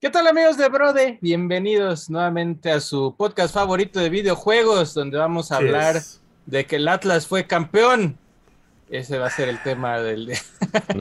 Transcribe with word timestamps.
¿Qué 0.00 0.08
tal 0.08 0.26
amigos 0.26 0.56
de 0.56 0.66
Brode? 0.70 1.18
Bienvenidos 1.20 2.08
nuevamente 2.08 2.70
a 2.70 2.80
su 2.80 3.14
podcast 3.18 3.52
favorito 3.52 4.00
de 4.00 4.08
videojuegos, 4.08 4.94
donde 4.94 5.18
vamos 5.18 5.52
a 5.52 5.56
hablar 5.56 6.00
de 6.46 6.64
que 6.64 6.76
el 6.76 6.88
Atlas 6.88 7.26
fue 7.26 7.46
campeón 7.46 8.16
ese 8.90 9.18
va 9.18 9.26
a 9.26 9.30
ser 9.30 9.48
el 9.48 9.62
tema 9.62 10.00
del 10.00 10.26
día. 10.26 10.38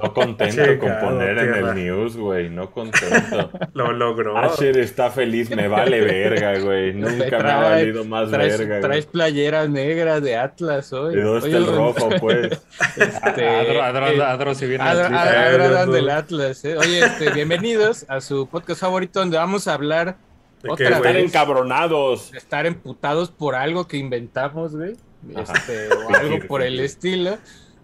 No 0.01 0.13
contento 0.13 0.79
con 0.79 0.99
poner 0.99 1.38
en 1.38 1.54
el 1.54 1.76
news, 1.76 2.17
güey. 2.17 2.49
No 2.49 2.71
contento. 2.71 3.51
Lo 3.73 3.92
logró. 3.92 4.35
Asher 4.37 4.78
está 4.78 5.12
feliz, 5.12 5.49
me 5.51 5.67
vale 5.67 6.01
verga, 6.01 6.58
güey. 6.60 6.94
Nunca 6.96 7.37
me 7.40 7.51
ha 7.51 7.58
valido 7.58 8.04
más 8.04 8.31
verga. 8.31 8.81
Traes 8.81 9.05
playera 9.05 9.67
negra 9.67 10.22
de 10.22 10.37
Atlas 10.37 10.91
hoy. 10.91 11.15
¿De 11.15 11.22
dónde 11.22 11.47
está 11.47 11.58
el 11.58 11.67
rojo, 11.67 12.10
pues? 12.19 12.62
Este, 12.97 13.47
adro, 13.47 13.83
adro, 13.83 14.26
adro, 14.26 14.56
si 14.56 14.65
viene 14.65 14.83
adro, 14.83 15.92
del 15.92 16.09
Atlas. 16.09 16.66
Eh. 16.66 16.77
Oye, 16.77 16.99
este, 16.99 17.30
bienvenidos 17.31 18.05
a 18.08 18.21
su 18.21 18.48
podcast 18.48 18.81
favorito 18.81 19.20
donde 19.20 19.38
vamos 19.38 19.67
a 19.67 19.76
hablar 19.76 20.17
otra 20.67 20.98
estar 20.98 21.16
encabronados. 21.16 22.34
Estar 22.34 22.66
emputados 22.66 23.30
por 23.30 23.56
algo 23.56 23.88
que 23.88 23.98
inventamos, 23.98 24.76
güey. 24.76 24.95
Este, 25.36 25.90
o 25.94 26.16
algo 26.16 26.48
por 26.48 26.64
el 26.64 26.80
estilo. 26.80 27.38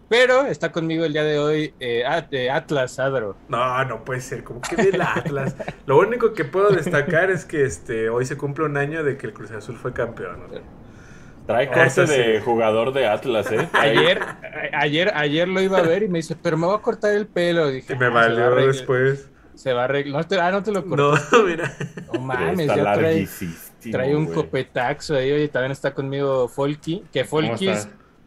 Pero 0.08 0.46
está 0.46 0.72
conmigo 0.72 1.04
el 1.04 1.14
día 1.14 1.24
de 1.24 1.40
hoy 1.40 1.74
eh, 1.80 2.06
Atlas 2.06 3.00
Adro. 3.00 3.36
No, 3.50 3.86
no 3.86 4.06
puede 4.06 4.22
ser, 4.22 4.44
como 4.44 4.62
que 4.62 4.76
del 4.76 5.02
Atlas. 5.02 5.56
Lo 5.88 5.98
único 5.98 6.34
que 6.34 6.46
puedo 6.46 6.70
destacar 6.70 7.32
es 7.32 7.46
que 7.46 7.64
este 7.64 8.10
hoy 8.10 8.26
se 8.26 8.38
cumple 8.38 8.66
un 8.66 8.78
año 8.78 9.04
de 9.04 9.18
que 9.18 9.28
el 9.28 9.34
Cruz 9.34 9.52
Azul 9.52 9.78
fue 9.78 9.94
campeón. 9.94 10.44
Trae 11.48 11.72
corte 11.72 12.06
de 12.06 12.42
jugador 12.42 12.94
de 12.94 13.08
Atlas, 13.08 13.52
¿eh? 13.52 13.70
Ayer, 13.74 14.20
ayer, 14.74 15.12
ayer 15.14 15.48
lo 15.48 15.62
iba 15.62 15.78
a 15.78 15.84
ver 15.84 16.02
y 16.02 16.08
me 16.08 16.20
dice, 16.20 16.36
pero 16.36 16.58
me 16.58 16.66
voy 16.66 16.76
a 16.76 16.82
cortar 16.82 17.14
el 17.14 17.28
pelo. 17.28 17.70
Dije, 17.70 17.94
y 17.94 17.96
me 17.96 18.08
ah, 18.08 18.10
valió 18.10 18.56
después. 18.56 19.30
Se 19.54 19.72
va 19.72 19.82
a 19.82 19.84
arreglar. 19.86 20.26
No, 20.30 20.42
ah, 20.42 20.52
no 20.52 20.64
te 20.64 20.72
lo 20.72 20.86
corté. 20.86 21.04
No, 21.04 21.44
mira. 21.46 21.72
No 22.14 22.20
mames, 22.20 22.68
ya 22.68 22.94
trae, 22.94 23.28
trae 23.92 24.16
un 24.16 24.26
copetaxo 24.28 25.16
ahí. 25.16 25.32
Oye, 25.32 25.48
también 25.48 25.72
está 25.72 25.94
conmigo 25.94 26.48
Folky. 26.48 27.04
Que 27.14 27.24
Folky 27.24 27.70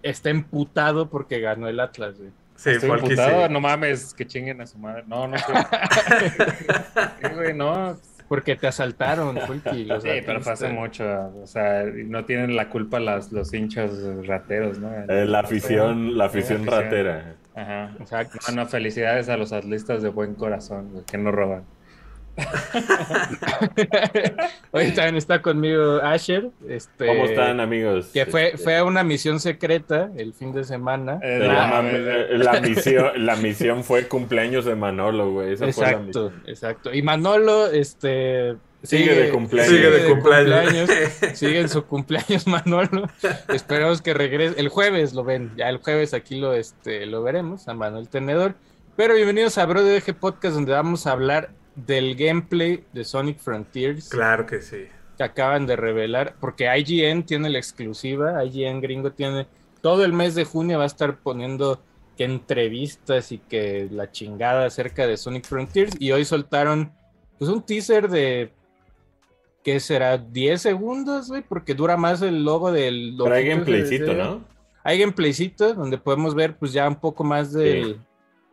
está 0.03 0.31
emputado 0.31 1.09
porque 1.09 1.41
ganó 1.41 1.69
el 1.69 1.81
Atlas, 1.81 2.19
güey. 2.19 2.31
Sí, 2.57 2.71
Estoy 2.71 2.91
emputado, 2.91 3.49
no 3.49 3.61
mames, 3.61 4.13
que 4.15 4.27
chinguen 4.27 4.61
a 4.61 4.67
su 4.67 4.79
madre. 4.79 5.05
No, 5.07 5.29
no 5.29 5.37
güey, 7.35 7.55
no. 7.55 7.97
Porque 8.29 8.57
te 8.57 8.67
asaltaron, 8.67 9.39
Fulky. 9.39 9.89
sí, 10.03 10.09
pero 10.27 10.41
hace 10.41 10.69
mucho. 10.69 11.33
O 11.43 11.47
sea, 11.47 11.85
no 11.85 12.25
tienen 12.25 12.57
la 12.57 12.69
culpa 12.69 12.99
las, 12.99 13.33
los 13.33 13.55
hinchas 13.55 13.93
rateros, 14.27 14.79
¿no? 14.81 14.93
Eh, 15.09 15.25
la 15.25 15.41
afición, 15.41 16.19
la 16.19 16.27
afición 16.27 16.67
ratera. 16.67 17.37
Ajá. 17.55 17.93
Exacto. 18.01 18.39
No, 18.53 18.67
felicidades 18.67 19.29
a 19.29 19.37
los 19.37 19.53
atlistas 19.53 20.03
de 20.03 20.11
buen 20.11 20.35
corazón, 20.35 21.05
que 21.11 21.17
no 21.17 21.31
roban. 21.31 21.63
Hoy 24.70 24.92
también 24.92 25.17
está 25.17 25.42
conmigo 25.42 25.97
Asher. 26.03 26.50
Este, 26.69 27.06
¿Cómo 27.06 27.25
están, 27.25 27.58
amigos? 27.61 28.11
Que 28.12 28.27
fue, 28.27 28.56
fue 28.56 28.77
a 28.77 28.84
una 28.84 29.03
misión 29.03 29.41
secreta 29.41 30.11
el 30.17 30.34
fin 30.34 30.53
de 30.53 30.62
semana. 30.64 31.19
Eh, 31.22 31.39
la, 31.41 31.83
misión, 32.61 33.27
la 33.27 33.36
misión 33.36 33.84
fue 33.84 34.08
cumpleaños 34.08 34.64
de 34.64 34.75
Manolo, 34.75 35.33
güey. 35.33 35.53
exacto, 35.53 36.33
exacto. 36.47 36.95
Y 36.95 37.03
Manolo, 37.03 37.67
este. 37.67 38.56
Sigue, 38.84 39.12
de 39.12 39.30
cumpleaños. 39.30 39.73
Sigue 39.73 39.91
de 39.91 40.08
cumpleaños. 40.08 40.89
sigue 41.34 41.61
en 41.61 41.69
su 41.69 41.84
cumpleaños, 41.84 42.47
Manolo. 42.47 43.08
Esperamos 43.52 44.00
que 44.02 44.14
regrese. 44.14 44.61
El 44.61 44.69
jueves 44.69 45.14
lo 45.14 45.25
ven. 45.25 45.50
Ya 45.56 45.69
el 45.69 45.78
jueves 45.78 46.14
aquí 46.14 46.36
lo, 46.36 46.55
este, 46.55 47.05
lo 47.06 47.25
veremos, 47.25 47.67
a 47.67 47.75
Manuel 47.75 48.08
Tenedor. 48.08 48.55
Pero 48.95 49.14
bienvenidos 49.14 49.58
a 49.58 49.67
BroDG 49.67 50.14
Podcast, 50.14 50.55
donde 50.55 50.70
vamos 50.73 51.08
a 51.08 51.12
hablar 51.12 51.50
del 51.87 52.17
gameplay 52.17 52.84
de 52.93 53.05
Sonic 53.05 53.39
Frontiers. 53.39 54.09
Claro 54.09 54.47
que 54.47 54.61
sí. 54.61 54.87
Que 55.17 55.25
acaban 55.25 55.67
de 55.67 55.77
revelar, 55.77 56.35
porque 56.41 56.69
IGN 56.77 57.25
tiene 57.25 57.51
la 57.51 57.59
exclusiva, 57.59 58.45
IGN 58.45 58.81
gringo 58.81 59.12
tiene, 59.12 59.47
todo 59.81 60.05
el 60.05 60.13
mes 60.13 60.35
de 60.35 60.45
junio 60.45 60.79
va 60.79 60.85
a 60.85 60.89
estar 60.89 61.19
poniendo 61.19 61.83
que 62.17 62.25
entrevistas 62.25 63.30
y 63.30 63.39
que 63.39 63.89
la 63.91 64.11
chingada 64.11 64.67
acerca 64.67 65.07
de 65.07 65.17
Sonic 65.17 65.47
Frontiers 65.47 65.95
y 66.01 66.11
hoy 66.11 66.25
soltaron 66.25 66.92
pues 67.39 67.48
un 67.48 67.63
teaser 67.63 68.08
de 68.08 68.51
¿qué 69.63 69.79
será? 69.79 70.19
10 70.19 70.61
segundos, 70.61 71.29
güey, 71.29 71.42
porque 71.42 71.75
dura 71.75 71.97
más 71.97 72.23
el 72.23 72.45
logo 72.45 72.73
del 72.73 73.14
Pero 73.17 73.35
hay 73.35 73.47
gameplaycito, 73.47 74.14
¿no? 74.14 74.45
Hay 74.83 74.98
gameplaycito 74.98 75.75
donde 75.75 75.98
podemos 75.98 76.35
ver 76.35 76.57
pues 76.57 76.73
ya 76.73 76.89
un 76.89 76.97
poco 76.97 77.23
más 77.23 77.52
del, 77.52 78.01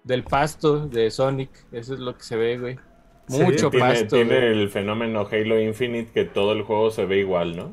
del 0.04 0.24
pasto 0.24 0.88
de 0.88 1.10
Sonic, 1.10 1.50
eso 1.72 1.96
es 1.96 2.00
lo 2.00 2.16
que 2.16 2.24
se 2.24 2.36
ve, 2.36 2.60
güey. 2.60 2.80
Mucho 3.28 3.72
pasto. 3.72 4.16
Tiene 4.16 4.52
el 4.52 4.70
fenómeno 4.70 5.28
Halo 5.30 5.60
Infinite 5.60 6.12
que 6.12 6.26
todo 6.26 6.54
el 6.54 6.64
juego 6.64 6.92
se 6.92 7.06
ve 7.06 7.20
igual, 7.20 7.56
¿no? 7.56 7.72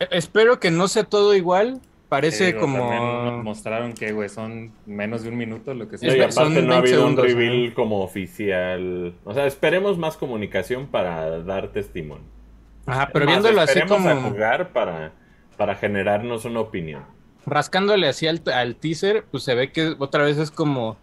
E, 0.00 0.08
espero 0.10 0.58
que 0.58 0.70
no 0.70 0.88
sea 0.88 1.04
todo 1.04 1.34
igual. 1.34 1.80
Parece 2.08 2.54
como. 2.56 3.42
Mostraron 3.42 3.92
que, 3.92 4.12
güey, 4.12 4.28
son 4.28 4.72
menos 4.86 5.22
de 5.22 5.30
un 5.30 5.36
minuto 5.36 5.74
lo 5.74 5.88
que 5.88 5.98
sea. 5.98 6.16
Y 6.16 6.20
aparte 6.20 6.62
no 6.62 6.74
ha 6.74 6.78
habido 6.78 7.06
un 7.06 7.16
reveal 7.16 7.74
como 7.74 8.02
oficial. 8.02 9.14
O 9.24 9.34
sea, 9.34 9.46
esperemos 9.46 9.98
más 9.98 10.16
comunicación 10.16 10.86
para 10.86 11.40
dar 11.40 11.72
testimonio. 11.72 12.24
Ajá, 12.86 13.10
pero 13.12 13.26
viéndolo 13.26 13.60
así 13.60 13.80
como. 13.82 14.08
a 14.08 14.16
jugar 14.16 14.72
para, 14.72 15.12
para 15.56 15.74
generarnos 15.74 16.44
una 16.44 16.60
opinión. 16.60 17.04
Rascándole 17.46 18.06
así 18.06 18.26
al, 18.26 18.42
al 18.52 18.76
teaser, 18.76 19.24
pues 19.30 19.42
se 19.42 19.54
ve 19.54 19.72
que 19.72 19.94
otra 19.98 20.24
vez 20.24 20.38
es 20.38 20.50
como. 20.50 20.96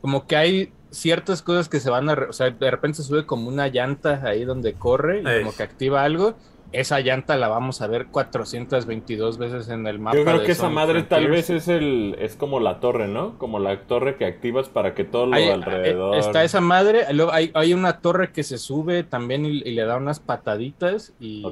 Como 0.00 0.26
que 0.26 0.36
hay 0.36 0.72
ciertas 0.96 1.42
cosas 1.42 1.68
que 1.68 1.80
se 1.80 1.90
van 1.90 2.08
a, 2.08 2.14
o 2.14 2.32
sea, 2.32 2.50
de 2.50 2.70
repente 2.70 2.96
se 2.96 3.04
sube 3.04 3.26
como 3.26 3.48
una 3.48 3.68
llanta 3.68 4.22
ahí 4.24 4.44
donde 4.44 4.74
corre 4.74 5.20
y 5.20 5.42
como 5.42 5.54
que 5.54 5.62
activa 5.62 6.02
algo. 6.02 6.34
Esa 6.72 6.98
llanta 7.00 7.36
la 7.36 7.46
vamos 7.46 7.80
a 7.80 7.86
ver 7.86 8.06
422 8.06 9.38
veces 9.38 9.68
en 9.68 9.86
el 9.86 10.00
mapa. 10.00 10.16
Yo 10.16 10.24
creo 10.24 10.42
que 10.42 10.52
esa 10.52 10.68
madre 10.68 11.04
tal 11.04 11.28
vez 11.28 11.48
es 11.48 11.68
el 11.68 12.16
es 12.18 12.34
como 12.34 12.58
la 12.58 12.80
torre, 12.80 13.06
¿no? 13.06 13.38
Como 13.38 13.60
la 13.60 13.82
torre 13.82 14.16
que 14.16 14.26
activas 14.26 14.68
para 14.68 14.94
que 14.94 15.04
todo 15.04 15.26
lo 15.26 15.36
alrededor. 15.36 16.16
Está 16.16 16.42
esa 16.42 16.60
madre, 16.60 17.04
luego 17.12 17.32
hay, 17.32 17.52
hay, 17.54 17.72
una 17.72 18.00
torre 18.00 18.32
que 18.32 18.42
se 18.42 18.58
sube 18.58 19.04
también 19.04 19.46
y, 19.46 19.60
le 19.60 19.84
da 19.84 19.96
unas 19.96 20.18
pataditas 20.18 21.12
y 21.20 21.44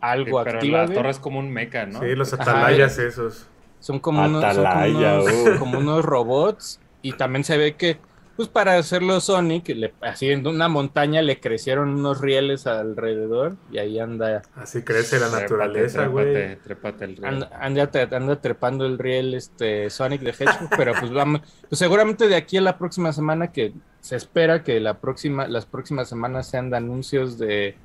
algo 0.00 0.40
activa. 0.40 0.86
La 0.86 0.92
torre 0.92 1.10
es 1.10 1.18
como 1.18 1.38
un 1.38 1.50
mecha, 1.50 1.86
¿no? 1.86 2.00
Sí, 2.00 2.14
los 2.14 2.32
atalayas 2.32 2.98
esos. 2.98 3.46
Son 3.78 3.98
como, 3.98 4.22
unos, 4.22 4.44
uh. 4.58 5.58
como 5.58 5.78
unos 5.78 6.04
robots 6.04 6.80
y 7.00 7.12
también 7.12 7.44
se 7.44 7.56
ve 7.56 7.76
que 7.76 7.96
pues 8.40 8.48
para 8.48 8.78
hacerlo 8.78 9.20
Sonic, 9.20 9.68
le, 9.68 9.92
así 10.00 10.30
en 10.30 10.46
una 10.46 10.66
montaña 10.66 11.20
le 11.20 11.40
crecieron 11.40 11.90
unos 11.90 12.22
rieles 12.22 12.66
alrededor 12.66 13.56
y 13.70 13.76
ahí 13.76 13.98
anda. 13.98 14.40
Así 14.54 14.82
crece 14.82 15.20
la 15.20 15.28
naturaleza, 15.28 16.06
güey. 16.06 16.56
Trépate, 16.56 17.04
el 17.04 17.18
riel. 17.18 17.46
Anda, 17.52 18.40
trepando 18.40 18.86
el 18.86 18.98
riel 18.98 19.34
este 19.34 19.90
Sonic 19.90 20.22
de 20.22 20.30
Hedgehog, 20.30 20.70
pero 20.78 20.94
pues 20.98 21.12
vamos, 21.12 21.42
pues 21.68 21.78
seguramente 21.78 22.28
de 22.28 22.36
aquí 22.36 22.56
a 22.56 22.62
la 22.62 22.78
próxima 22.78 23.12
semana 23.12 23.52
que 23.52 23.74
se 24.00 24.16
espera 24.16 24.64
que 24.64 24.80
la 24.80 25.00
próxima, 25.00 25.46
las 25.46 25.66
próximas 25.66 26.08
semanas 26.08 26.48
sean 26.48 26.70
de 26.70 26.78
anuncios 26.78 27.36
de, 27.36 27.76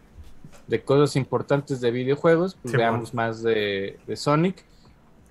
de 0.68 0.82
cosas 0.84 1.18
importantes 1.18 1.82
de 1.82 1.92
videojuegos, 1.92 2.58
pues 2.62 2.74
veamos 2.74 3.14
más 3.14 3.44
de, 3.44 4.00
de 4.08 4.16
Sonic. 4.16 4.64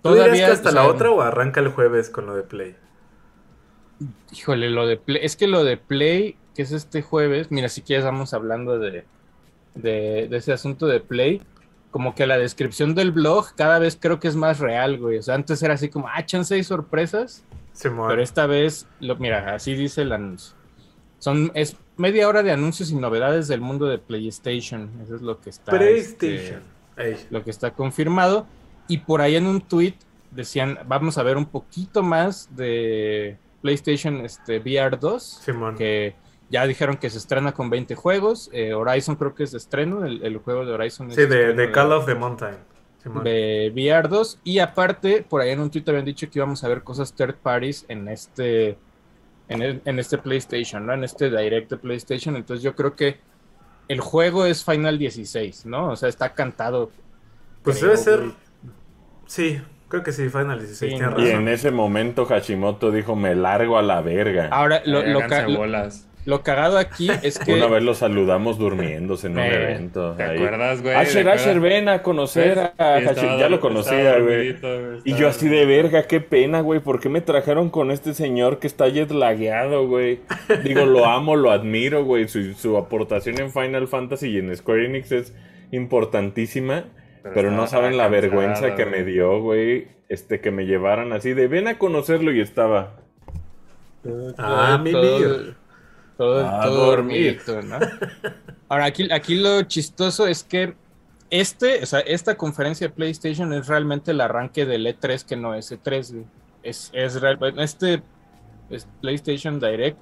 ¿Todavía 0.03 0.53
hasta 0.53 0.71
la 0.71 0.87
otra 0.87 1.11
o 1.11 1.23
arranca 1.23 1.61
el 1.61 1.69
jueves 1.69 2.11
con 2.11 2.27
lo 2.27 2.37
de 2.37 2.43
Play? 2.43 2.77
Híjole, 4.33 4.71
lo 4.71 4.87
de 4.87 4.97
Play, 4.97 5.21
es 5.23 5.37
que 5.37 5.47
lo 5.47 5.65
de 5.65 5.77
Play, 5.77 6.37
que 6.55 6.63
es 6.63 6.73
este 6.73 7.03
jueves, 7.03 7.51
mira, 7.51 7.69
si 7.69 7.83
quieres 7.83 8.05
vamos 8.05 8.35
hablando 8.35 8.79
de, 8.79 9.05
de, 9.75 10.29
ese 10.31 10.53
asunto 10.53 10.87
de 10.87 11.01
Play, 11.01 11.43
como 11.91 12.15
que 12.15 12.27
la 12.27 12.39
descripción 12.39 12.95
del 12.95 13.13
blog 13.13 13.55
cada 13.55 13.79
vez 13.79 13.97
creo 14.01 14.19
que 14.19 14.29
es 14.29 14.37
más 14.37 14.59
real, 14.59 14.99
güey. 14.99 15.19
O 15.19 15.23
sea, 15.23 15.35
antes 15.35 15.63
era 15.63 15.75
así 15.75 15.89
como, 15.89 16.09
ah, 16.09 16.25
chance 16.27 16.57
y 16.57 16.65
sorpresas. 16.65 17.45
pero 17.81 18.21
esta 18.21 18.47
vez, 18.47 18.87
lo, 19.01 19.17
mira, 19.17 19.55
así 19.55 19.75
dice 19.75 20.03
el 20.03 20.13
anuncio. 20.13 20.57
Son, 21.19 21.53
es 21.55 21.77
media 21.97 22.29
hora 22.29 22.43
de 22.43 22.53
anuncios 22.53 22.91
y 22.91 22.97
novedades 22.97 23.49
del 23.49 23.61
mundo 23.61 23.87
de 23.87 23.99
PlayStation. 23.99 24.91
Eso 25.03 25.15
es 25.15 25.23
lo 25.23 25.41
que 25.41 25.50
está. 25.50 25.73
PlayStation. 25.73 26.62
Este, 26.97 27.27
lo 27.31 27.45
que 27.45 27.50
está 27.50 27.73
confirmado. 27.73 28.47
Y 28.89 28.99
por 28.99 29.21
ahí 29.21 29.37
en 29.37 29.47
un 29.47 29.61
tweet 29.61 29.95
decían, 30.31 30.79
vamos 30.87 31.17
a 31.17 31.23
ver 31.23 31.37
un 31.37 31.47
poquito 31.47 32.03
más 32.03 32.55
de 32.55 33.39
PlayStation 33.64 34.20
este, 34.26 34.58
VR 34.58 34.99
2, 34.99 35.43
que 35.78 36.14
ya 36.50 36.66
dijeron 36.66 36.99
que 36.99 37.08
se 37.08 37.16
estrena 37.16 37.52
con 37.52 37.70
20 37.70 37.94
juegos. 37.94 38.50
Eh, 38.52 38.75
Horizon 38.75 39.16
creo 39.16 39.34
que 39.34 39.44
es 39.44 39.52
de 39.52 39.56
estreno, 39.56 40.05
el, 40.05 40.37
juego 40.37 40.66
de 40.66 40.72
Horizon. 40.75 41.11
Sí, 41.11 41.25
de, 41.25 41.72
Call 41.72 41.93
of 41.93 42.05
the 42.05 42.14
Mountain. 42.14 42.56
de 43.22 43.72
VR 43.75 44.06
2. 44.06 44.40
Y 44.44 44.58
aparte, 44.58 45.25
por 45.26 45.40
ahí 45.40 45.52
en 45.52 45.61
un 45.61 45.70
tweet 45.70 45.84
habían 45.87 46.05
dicho 46.05 46.28
que 46.28 46.40
íbamos 46.40 46.62
a 46.62 46.69
ver 46.69 46.82
cosas 46.82 47.14
third 47.14 47.37
parties 47.37 47.87
en 47.88 48.06
este, 48.06 48.76
en, 49.49 49.99
este 49.99 50.19
PlayStation, 50.19 50.84
¿no? 50.84 50.93
En 50.93 51.02
este 51.02 51.31
direct 51.31 51.70
de 51.70 51.78
PlayStation. 51.78 52.37
Entonces 52.37 52.62
yo 52.62 52.75
creo 52.75 52.94
que 52.94 53.16
el 53.88 54.00
juego 54.00 54.44
es 54.44 54.62
Final 54.62 54.99
16, 54.99 55.64
¿no? 55.64 55.93
O 55.93 55.96
sea, 55.96 56.11
está 56.11 56.34
cantado. 56.34 56.90
Pues 57.62 57.81
debe 57.81 57.96
ser... 57.96 58.25
Sí, 59.26 59.58
Creo 59.94 60.02
que 60.02 60.11
sí, 60.11 60.29
Final 60.29 60.58
16, 60.58 61.00
Y 61.19 61.29
en 61.31 61.46
ese 61.46 61.70
momento 61.70 62.26
Hashimoto 62.26 62.91
dijo, 62.91 63.14
me 63.14 63.37
largo 63.37 63.79
a 63.79 63.82
la 63.82 64.00
verga. 64.00 64.49
Ahora, 64.50 64.82
lo, 64.85 65.02
lo 66.26 66.43
cagado 66.43 66.79
aquí 66.79 67.08
es 67.23 67.38
que. 67.38 67.55
Una 67.55 67.67
vez 67.69 67.85
lo 67.85 67.94
saludamos 67.94 68.58
durmiéndose 68.58 69.29
en 69.29 69.35
un 69.35 69.38
Eh, 69.41 69.55
evento. 69.55 70.14
¿Te 70.17 70.23
ahí. 70.25 70.37
acuerdas, 70.38 70.82
güey? 70.82 70.94
Asher, 70.96 71.23
¿Te 71.25 71.31
Asher, 71.31 71.61
ven 71.61 71.88
a 71.88 72.02
conocer 72.02 72.73
a 72.76 72.99
estaba- 72.99 73.37
Ya 73.38 73.49
lo 73.49 73.61
conocía, 73.61 74.19
güey. 74.19 74.56
Y 75.05 75.14
yo 75.14 75.29
así 75.29 75.49
de 75.49 75.64
verga, 75.64 76.05
qué 76.08 76.20
pena, 76.20 76.61
güey. 76.61 76.81
¿Por 76.81 76.99
qué 76.99 77.08
me 77.08 77.20
trajeron 77.20 77.70
con 77.70 77.93
este 77.93 78.14
señor 78.14 78.58
que 78.58 78.67
está 78.67 78.88
jet 78.88 79.12
lagueado, 79.12 79.87
güey? 79.87 80.20
Digo, 80.64 80.87
lo 80.87 81.06
amo, 81.06 81.37
lo 81.37 81.52
admiro, 81.52 82.05
güey. 82.05 82.26
Su, 82.26 82.55
su 82.55 82.76
aportación 82.79 83.38
en 83.40 83.52
Final 83.52 83.87
Fantasy 83.87 84.29
y 84.31 84.38
en 84.38 84.56
Square 84.56 84.87
Enix 84.87 85.12
es 85.12 85.35
importantísima. 85.70 86.85
Pero 87.25 87.35
Pero, 87.35 87.50
no 87.50 87.67
saben 87.67 87.97
la 87.97 88.06
vergüenza 88.09 88.76
que 88.76 88.85
güey. 88.85 89.03
me 89.03 89.05
dio, 89.11 89.41
güey. 89.41 89.88
Este, 90.09 90.41
que 90.41 90.50
me 90.53 90.67
llevaran 90.67 91.12
así 91.12 91.32
de 91.32 91.49
ven 91.49 91.67
a 91.67 91.79
conocerlo 91.79 92.31
y 92.32 92.41
estaba. 92.41 92.93
Ah, 94.38 94.79
todo, 94.85 95.19
mimir. 95.19 95.56
todo, 96.17 96.47
A 96.47 96.62
todo 96.65 96.87
dormir. 96.91 97.41
dormidito, 97.43 97.62
¿no? 97.62 97.79
Ahora, 98.69 98.85
aquí, 98.87 99.11
aquí 99.11 99.37
lo 99.37 99.62
chistoso 99.62 100.26
es 100.26 100.44
que 100.44 100.75
este, 101.31 101.82
o 101.82 101.87
sea, 101.87 102.00
esta 102.00 102.37
conferencia 102.37 102.87
de 102.88 102.93
PlayStation 102.94 103.53
es 103.55 103.67
realmente 103.67 104.11
el 104.11 104.21
arranque 104.21 104.67
del 104.67 104.87
E3 104.87 105.25
que 105.25 105.37
no 105.37 105.55
es 105.55 105.73
E3. 105.73 106.12
güey. 106.12 106.25
Es, 106.62 106.91
es 106.93 107.21
real- 107.21 107.38
este 107.59 108.03
es 108.71 108.87
PlayStation 109.00 109.59
Direct 109.59 109.99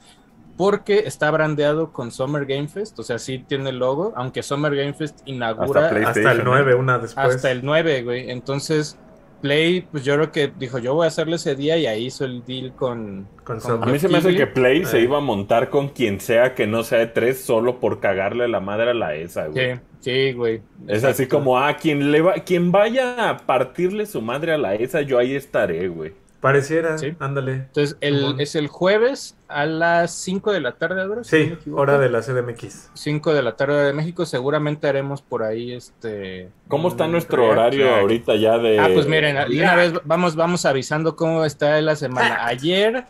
porque 0.70 1.00
está 1.06 1.28
brandeado 1.32 1.92
con 1.92 2.12
Summer 2.12 2.46
Game 2.46 2.68
Fest, 2.68 2.96
o 3.00 3.02
sea, 3.02 3.18
sí 3.18 3.44
tiene 3.48 3.70
el 3.70 3.78
logo, 3.80 4.12
aunque 4.14 4.44
Summer 4.44 4.72
Game 4.76 4.92
Fest 4.94 5.18
inaugura 5.26 5.86
Hasta 5.86 5.96
el 5.96 6.02
PlayStation, 6.04 6.42
9, 6.44 6.74
una 6.76 6.98
después. 7.00 7.34
hasta 7.34 7.50
el 7.50 7.64
9, 7.64 8.02
güey. 8.04 8.30
Entonces, 8.30 8.96
Play, 9.40 9.80
pues 9.90 10.04
yo 10.04 10.14
creo 10.14 10.30
que 10.30 10.52
dijo, 10.56 10.78
yo 10.78 10.94
voy 10.94 11.06
a 11.06 11.08
hacerle 11.08 11.34
ese 11.34 11.56
día 11.56 11.76
y 11.76 11.86
ahí 11.86 12.06
hizo 12.06 12.24
el 12.24 12.44
deal 12.44 12.74
con... 12.76 13.26
Con 13.42 13.56
A 13.56 13.60
Summer. 13.60 13.88
mí 13.90 13.98
se 13.98 14.08
me 14.08 14.18
hace 14.18 14.36
que 14.36 14.46
Play 14.46 14.84
se 14.84 14.98
Eh. 14.98 15.02
iba 15.02 15.18
a 15.18 15.20
montar 15.20 15.68
con 15.68 15.88
quien 15.88 16.20
sea 16.20 16.54
que 16.54 16.68
no 16.68 16.84
sea 16.84 17.12
E3 17.12 17.34
solo 17.34 17.80
por 17.80 17.98
cagarle 17.98 18.46
la 18.46 18.60
madre 18.60 18.90
a 18.90 18.94
la 18.94 19.16
ESA, 19.16 19.48
güey. 19.48 19.74
Sí, 19.74 19.80
sí, 19.98 20.32
güey. 20.32 20.62
Es 20.86 21.02
así 21.02 21.26
como, 21.26 21.58
ah, 21.58 21.76
quien, 21.76 22.12
le 22.12 22.20
va, 22.20 22.34
quien 22.34 22.70
vaya 22.70 23.30
a 23.30 23.36
partirle 23.38 24.06
su 24.06 24.22
madre 24.22 24.52
a 24.52 24.58
la 24.58 24.76
ESA, 24.76 25.00
yo 25.02 25.18
ahí 25.18 25.34
estaré, 25.34 25.88
güey. 25.88 26.12
Pareciera, 26.42 26.98
Sí. 26.98 27.14
ándale. 27.20 27.52
Entonces, 27.52 27.96
el, 28.00 28.34
es 28.40 28.56
el 28.56 28.66
jueves 28.66 29.36
a 29.46 29.64
las 29.64 30.12
5 30.12 30.50
de 30.52 30.60
la 30.60 30.72
tarde, 30.72 31.06
¿verdad? 31.06 31.22
Sí, 31.22 31.56
hora 31.72 31.98
de 32.00 32.08
la 32.10 32.20
CDMX. 32.20 32.90
5 32.94 33.32
de 33.32 33.42
la 33.44 33.54
tarde 33.54 33.84
de 33.84 33.92
México, 33.92 34.26
seguramente 34.26 34.88
haremos 34.88 35.22
por 35.22 35.44
ahí 35.44 35.70
este... 35.72 36.50
¿Cómo 36.66 36.88
está 36.88 37.06
nuestro 37.06 37.42
react. 37.42 37.52
horario 37.52 37.94
ahorita 37.94 38.34
ya 38.34 38.58
de... 38.58 38.80
Ah, 38.80 38.88
pues 38.92 39.06
miren, 39.06 39.36
de 39.48 39.62
una 39.62 39.76
vez 39.76 39.92
vamos, 40.04 40.34
vamos 40.34 40.66
avisando 40.66 41.14
cómo 41.14 41.44
está 41.44 41.80
la 41.80 41.94
semana. 41.94 42.44
Ayer, 42.44 43.04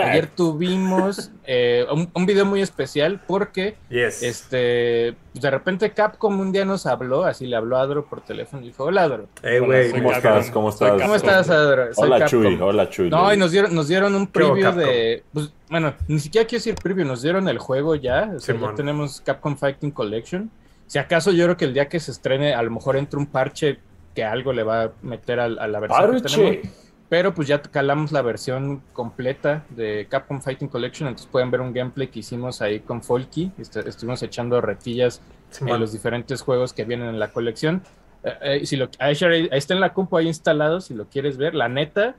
ayer 0.00 0.26
tuvimos 0.26 1.30
eh, 1.44 1.84
un, 1.92 2.08
un 2.12 2.26
video 2.26 2.44
muy 2.44 2.60
especial 2.62 3.20
porque 3.26 3.76
Yes. 3.88 4.22
este 4.22 5.14
pues, 5.32 5.42
de 5.42 5.50
repente 5.50 5.90
Capcom 5.92 6.38
un 6.40 6.52
día 6.52 6.64
nos 6.64 6.86
habló, 6.86 7.24
así 7.24 7.46
le 7.46 7.56
habló 7.56 7.76
a 7.76 7.82
Adro 7.82 8.06
por 8.06 8.20
teléfono 8.22 8.62
y 8.62 8.66
dijo, 8.66 8.84
hola 8.84 9.04
Adro. 9.04 9.28
Güey. 9.42 9.90
¿Cómo 9.92 10.12
estás? 10.12 10.50
¿Cómo 10.50 10.68
estás? 10.70 11.02
¿Cómo 11.02 11.14
estás, 11.14 11.50
Adro? 11.50 11.94
Soy 11.94 12.04
Hola, 12.06 12.18
Capcom. 12.20 12.42
Chuy. 12.42 12.58
Hola, 12.60 12.88
Chuy. 12.90 13.10
No, 13.10 13.32
y 13.32 13.36
nos 13.36 13.50
dieron, 13.52 13.74
nos 13.74 13.88
dieron 13.88 14.14
un 14.14 14.26
¿Qué 14.26 14.42
hubo, 14.42 14.52
preview 14.52 14.72
de. 14.72 15.22
Pues, 15.32 15.52
bueno, 15.70 15.94
ni 16.08 16.18
siquiera 16.18 16.46
quiero 16.46 16.60
decir 16.60 16.74
preview, 16.82 17.06
nos 17.06 17.22
dieron 17.22 17.48
el 17.48 17.58
juego 17.58 17.94
ya. 17.94 18.32
O 18.36 18.40
sea, 18.40 18.58
ya 18.58 18.74
tenemos 18.74 19.20
Capcom 19.20 19.56
Fighting 19.56 19.90
Collection. 19.90 20.50
Si 20.86 20.98
acaso 20.98 21.32
yo 21.32 21.44
creo 21.44 21.56
que 21.56 21.64
el 21.64 21.74
día 21.74 21.88
que 21.88 21.98
se 21.98 22.12
estrene, 22.12 22.54
a 22.54 22.62
lo 22.62 22.70
mejor 22.70 22.96
entra 22.96 23.18
un 23.18 23.26
parche 23.26 23.78
que 24.14 24.24
algo 24.24 24.52
le 24.52 24.62
va 24.62 24.84
a 24.84 24.90
meter 25.02 25.40
a, 25.40 25.44
a 25.44 25.66
la 25.66 25.80
versión 25.80 26.22
que 26.22 26.28
tenemos. 26.28 26.85
Pero 27.08 27.32
pues 27.34 27.46
ya 27.46 27.62
calamos 27.62 28.10
la 28.10 28.20
versión 28.22 28.82
completa 28.92 29.64
de 29.70 30.06
Capcom 30.10 30.40
Fighting 30.40 30.66
Collection, 30.68 31.08
entonces 31.08 31.28
pueden 31.30 31.52
ver 31.52 31.60
un 31.60 31.72
gameplay 31.72 32.08
que 32.08 32.18
hicimos 32.18 32.60
ahí 32.62 32.80
con 32.80 33.02
Folky. 33.02 33.52
Est- 33.58 33.76
estuvimos 33.76 34.22
echando 34.24 34.60
retillas 34.60 35.22
Simón. 35.50 35.74
en 35.76 35.80
los 35.82 35.92
diferentes 35.92 36.42
juegos 36.42 36.72
que 36.72 36.84
vienen 36.84 37.08
en 37.08 37.20
la 37.20 37.28
colección. 37.28 37.82
Eh, 38.24 38.32
eh, 38.62 38.66
si 38.66 38.76
lo, 38.76 38.88
ahí 38.98 39.14
ahí 39.22 39.48
está 39.52 39.74
en 39.74 39.80
la 39.80 39.92
compu 39.92 40.16
ahí 40.16 40.26
instalado, 40.26 40.80
si 40.80 40.94
lo 40.94 41.04
quieres 41.08 41.36
ver. 41.36 41.54
La 41.54 41.68
neta, 41.68 42.16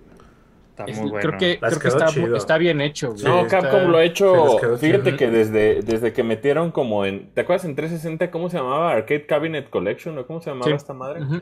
Está 0.70 0.86
es- 0.86 0.98
muy 1.02 1.10
bueno. 1.10 1.28
creo 1.28 1.38
que, 1.38 1.60
creo 1.60 1.80
que 1.80 2.38
está, 2.38 2.58
bien 2.58 2.80
hecho. 2.80 3.12
güey. 3.12 3.26
No, 3.26 3.42
Está- 3.42 3.60
Capcom 3.60 3.92
lo 3.92 3.98
ha 3.98 4.06
hecho. 4.06 4.58
Fíjate 4.78 5.04
chido. 5.04 5.18
que 5.18 5.28
desde, 5.30 5.82
desde 5.82 6.14
que 6.14 6.24
metieron 6.24 6.72
como 6.72 7.04
en. 7.06 7.30
¿Te 7.34 7.42
acuerdas 7.42 7.66
en 7.66 7.76
360 7.76 8.32
cómo 8.32 8.50
se 8.50 8.56
llamaba? 8.56 8.92
Arcade 8.94 9.26
Cabinet 9.26 9.70
Collection 9.70 10.18
o 10.18 10.26
cómo 10.26 10.40
se 10.40 10.50
llamaba 10.50 10.68
Sí. 10.68 10.72
esta 10.72 10.94
madre? 10.94 11.24
Ujú. 11.24 11.42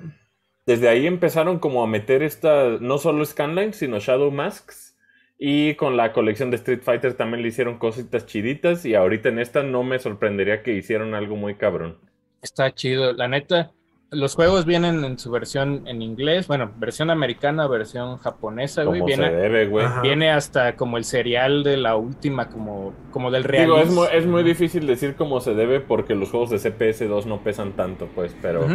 Desde 0.65 0.89
ahí 0.89 1.05
empezaron 1.05 1.59
como 1.59 1.83
a 1.83 1.87
meter 1.87 2.23
esta, 2.23 2.77
no 2.79 2.97
solo 2.97 3.23
Scanline, 3.23 3.73
sino 3.73 3.99
Shadow 3.99 4.31
Masks. 4.31 4.97
Y 5.37 5.75
con 5.75 5.97
la 5.97 6.13
colección 6.13 6.49
de 6.49 6.55
Street 6.55 6.81
Fighter 6.81 7.13
también 7.13 7.41
le 7.41 7.49
hicieron 7.49 7.77
cositas 7.77 8.25
chiditas. 8.25 8.85
Y 8.85 8.95
ahorita 8.95 9.29
en 9.29 9.39
esta 9.39 9.63
no 9.63 9.83
me 9.83 9.99
sorprendería 9.99 10.63
que 10.63 10.73
hicieron 10.73 11.13
algo 11.13 11.35
muy 11.35 11.55
cabrón. 11.55 11.97
Está 12.41 12.73
chido. 12.73 13.13
La 13.13 13.27
neta, 13.27 13.71
los 14.11 14.35
juegos 14.35 14.65
vienen 14.65 15.03
en 15.03 15.19
su 15.19 15.29
versión 15.31 15.87
en 15.87 16.01
inglés, 16.01 16.47
bueno, 16.47 16.71
versión 16.77 17.09
americana, 17.09 17.67
versión 17.67 18.17
japonesa, 18.17 18.83
güey. 18.83 19.01
Como 19.01 19.13
se 19.13 19.17
Viene, 19.17 19.35
debe, 19.35 19.67
güey. 19.67 19.85
Viene 20.01 20.31
hasta 20.31 20.75
como 20.75 20.97
el 20.97 21.03
serial 21.03 21.63
de 21.63 21.77
la 21.77 21.95
última, 21.95 22.49
como, 22.49 22.93
como 23.11 23.29
del 23.29 23.43
real. 23.43 23.65
Digo, 23.65 23.77
es 23.79 23.91
muy, 23.91 24.07
es 24.11 24.25
muy 24.25 24.43
difícil 24.43 24.87
decir 24.87 25.15
cómo 25.15 25.41
se 25.41 25.53
debe 25.53 25.79
porque 25.79 26.15
los 26.15 26.31
juegos 26.31 26.49
de 26.49 26.57
CPS2 26.57 27.25
no 27.25 27.43
pesan 27.43 27.73
tanto, 27.73 28.07
pues, 28.15 28.35
pero... 28.41 28.67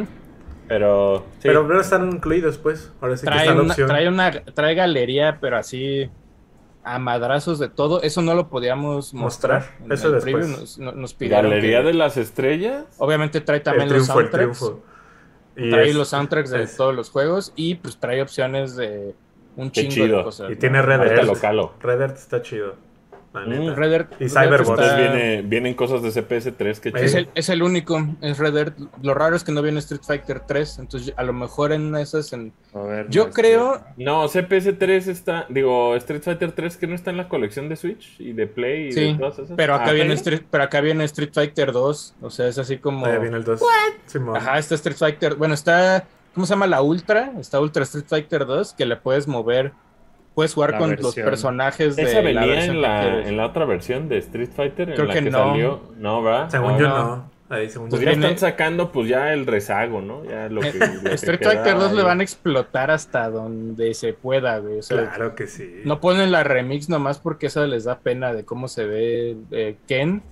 Pero... 0.71 1.27
sí. 1.41 1.49
Pero 1.49 1.67
no 1.67 1.81
están 1.81 2.11
incluidos, 2.13 2.57
pues. 2.57 2.93
Ahora 3.01 3.17
sí 3.17 3.23
que 3.27 3.27
trae, 3.33 3.41
está 3.41 3.55
la 3.55 3.61
una, 3.63 3.71
opción. 3.73 3.89
trae 3.89 4.09
una 4.09 4.31
trae 4.55 4.75
galería, 4.77 5.39
pero 5.41 5.57
así 5.59 6.09
a 6.85 6.99
madrazos 7.01 7.59
de 7.59 7.69
todo. 7.69 8.01
Eso 8.03 8.23
no 8.23 8.35
lo 8.35 8.49
podíamos 8.49 9.13
mostrar. 9.13 9.67
Eso 9.91 10.13
después. 10.13 10.33
preview. 10.47 10.61
Nos, 10.61 10.79
no- 10.79 10.93
nos 10.93 11.13
pidieron 11.15 11.51
Galería 11.51 11.81
que- 11.81 11.87
de 11.89 11.95
las 11.95 12.17
estrellas. 12.17 12.85
Obviamente 12.99 13.41
trae 13.41 13.59
el 13.59 13.63
también 13.65 13.89
los 13.89 13.99
el 13.99 14.05
soundtracks. 14.07 14.59
triunfo. 14.59 14.83
Y 15.57 15.71
Trae 15.71 15.89
es- 15.91 15.95
los 15.97 16.09
soundtracks 16.09 16.51
de 16.51 16.63
es- 16.63 16.77
todos 16.77 16.95
los 16.95 17.11
juegos 17.11 17.53
y 17.57 17.75
pues 17.75 17.99
trae 17.99 18.23
opciones 18.23 18.77
de 18.77 19.15
un 19.57 19.71
Qué 19.73 19.89
chingo 19.89 20.19
de 20.19 20.23
cosas. 20.23 20.49
Y 20.51 20.53
¿no? 20.53 20.59
tiene 20.59 20.81
Red 20.81 21.01
calo. 21.41 21.75
Red 21.83 21.99
Dead 21.99 22.13
está 22.13 22.41
chido. 22.43 22.77
La 23.33 23.43
Mm. 23.43 23.75
Red 23.77 23.91
Dead- 23.91 24.07
Y 24.19 24.29
Cyberbot. 24.29 24.81
está- 24.81 24.97
viene, 24.97 25.43
vienen 25.43 25.75
cosas 25.75 26.03
de 26.03 26.11
CPS3 26.11 26.81
que 26.81 26.89
Es 26.97 27.15
el, 27.15 27.29
es 27.37 27.49
el 27.49 27.63
único, 27.63 28.05
es 28.21 28.39
Red 28.39 28.53
Dead. 28.55 28.73
Lo 29.03 29.15
raro 29.15 29.37
es 29.37 29.45
que 29.45 29.53
no 29.53 29.63
viene 29.63 29.79
Street 29.79 30.01
Fighter 30.05 30.41
3, 30.41 30.81
entonces 30.81 31.15
a 31.17 31.23
lo 31.23 31.33
mejor 31.33 31.71
en 31.73 31.95
esas... 31.95 32.33
En... 32.33 32.53
A 32.75 32.81
ver, 32.81 33.07
Yo 33.09 33.27
no, 33.29 33.33
creo, 33.33 33.85
No, 33.97 34.27
CPS3 34.29 35.07
está, 35.07 35.47
digo, 35.49 35.95
Street 35.95 36.23
Fighter 36.23 36.51
3 36.51 36.77
que 36.77 36.89
no 36.89 36.97
está 36.97 37.11
en 37.11 37.19
la 37.19 37.29
colección 37.29 37.69
de 37.69 37.77
Switch 37.77 38.19
y 38.19 38.33
de 38.33 38.49
Play 38.49 38.89
y 38.89 38.93
sí, 38.93 39.13
de 39.13 39.15
todas 39.19 39.39
esas. 39.39 39.57
pero 39.57 39.75
acá, 39.75 39.91
Ah, 39.91 39.93
viene. 39.93 40.15
Street, 40.15 40.43
pero 40.51 40.65
acá 40.65 40.81
viene 40.81 41.05
Street 41.05 41.31
Fighter 41.33 41.71
2, 41.71 42.17
o 42.21 42.31
sea, 42.31 42.49
es 42.49 42.59
así 42.59 42.79
como... 42.79 43.07
Ahí 43.07 43.19
viene 43.21 43.37
el 43.37 43.45
2. 43.45 43.61
Simón. 44.07 44.37
Ajá, 44.39 44.59
está 44.59 44.75
Street 44.75 44.97
Fighter. 44.97 45.37
Bueno, 45.37 45.55
está. 45.55 46.05
¿Cómo 46.35 46.47
se 46.47 46.51
llama 46.55 46.67
la 46.67 46.83
Ultra? 46.83 47.33
Está 47.39 47.61
Ultra 47.61 47.83
Street 47.85 48.07
Fighter 48.09 48.45
2, 48.47 48.73
que 48.75 48.87
le 48.87 48.97
puedes 48.97 49.29
mover. 49.29 49.73
Puedes 50.41 50.55
jugar 50.55 50.71
La 50.73 50.79
con 50.79 50.91
los 50.91 51.01
versión. 51.03 51.25
personajes 51.27 51.97
de. 51.97 52.03
¿Esa 52.03 52.15
la 52.17 52.21
venía 52.23 52.47
versión 52.47 52.77
en 52.77 52.83
la, 52.83 53.29
en 53.29 53.37
la 53.37 53.47
otra 53.47 53.65
versión 53.67 54.09
de 54.09 54.19
Street 54.19 54.49
Fighter? 54.55 54.95
Creo 54.95 55.01
en 55.03 55.09
la 55.09 55.15
que 55.15 55.23
que, 55.25 55.31
no. 55.31 55.39
salió. 55.51 55.81
No, 55.99 56.23
va. 56.23 56.49
Según 56.51 56.73
Ah, 56.73 56.79
yo 56.79 56.89
no. 56.89 56.99
no. 57.17 57.31
Ahí, 57.51 57.69
según 57.69 57.89
Pues 57.89 58.01
yo 58.01 58.07
ya 58.07 58.13
están 58.13 58.39
sacando 58.39 58.93
pues 58.93 59.09
ya 59.09 59.33
el 59.33 59.45
rezago, 59.45 60.01
¿no? 60.01 60.25
Ya 60.25 60.49
lo 60.49 60.61
que, 60.61 60.73
lo 60.73 61.03
que 61.03 61.15
Street 61.15 61.41
queda 61.41 61.51
Fighter 61.51 61.75
2 61.79 61.93
le 61.95 62.03
van 62.05 62.21
a 62.21 62.23
explotar 62.23 62.91
hasta 62.93 63.29
donde 63.29 63.93
se 63.95 64.13
pueda, 64.13 64.59
güey. 64.59 64.79
O 64.79 64.83
sea, 64.83 64.99
Claro 65.11 65.35
que 65.35 65.47
sí. 65.49 65.81
no 65.85 66.01
ponen 66.01 66.31
la 66.31 66.45
remix 66.45 66.89
nomás 66.89 67.19
porque 67.19 67.47
eso 67.49 67.67
les 67.67 67.85
da 67.85 67.99
pena 67.99 68.33
de 68.33 68.45
cómo 68.45 68.69
se 68.69 68.85
ve 68.87 69.37
eh, 69.51 69.77
Ken. 69.89 70.23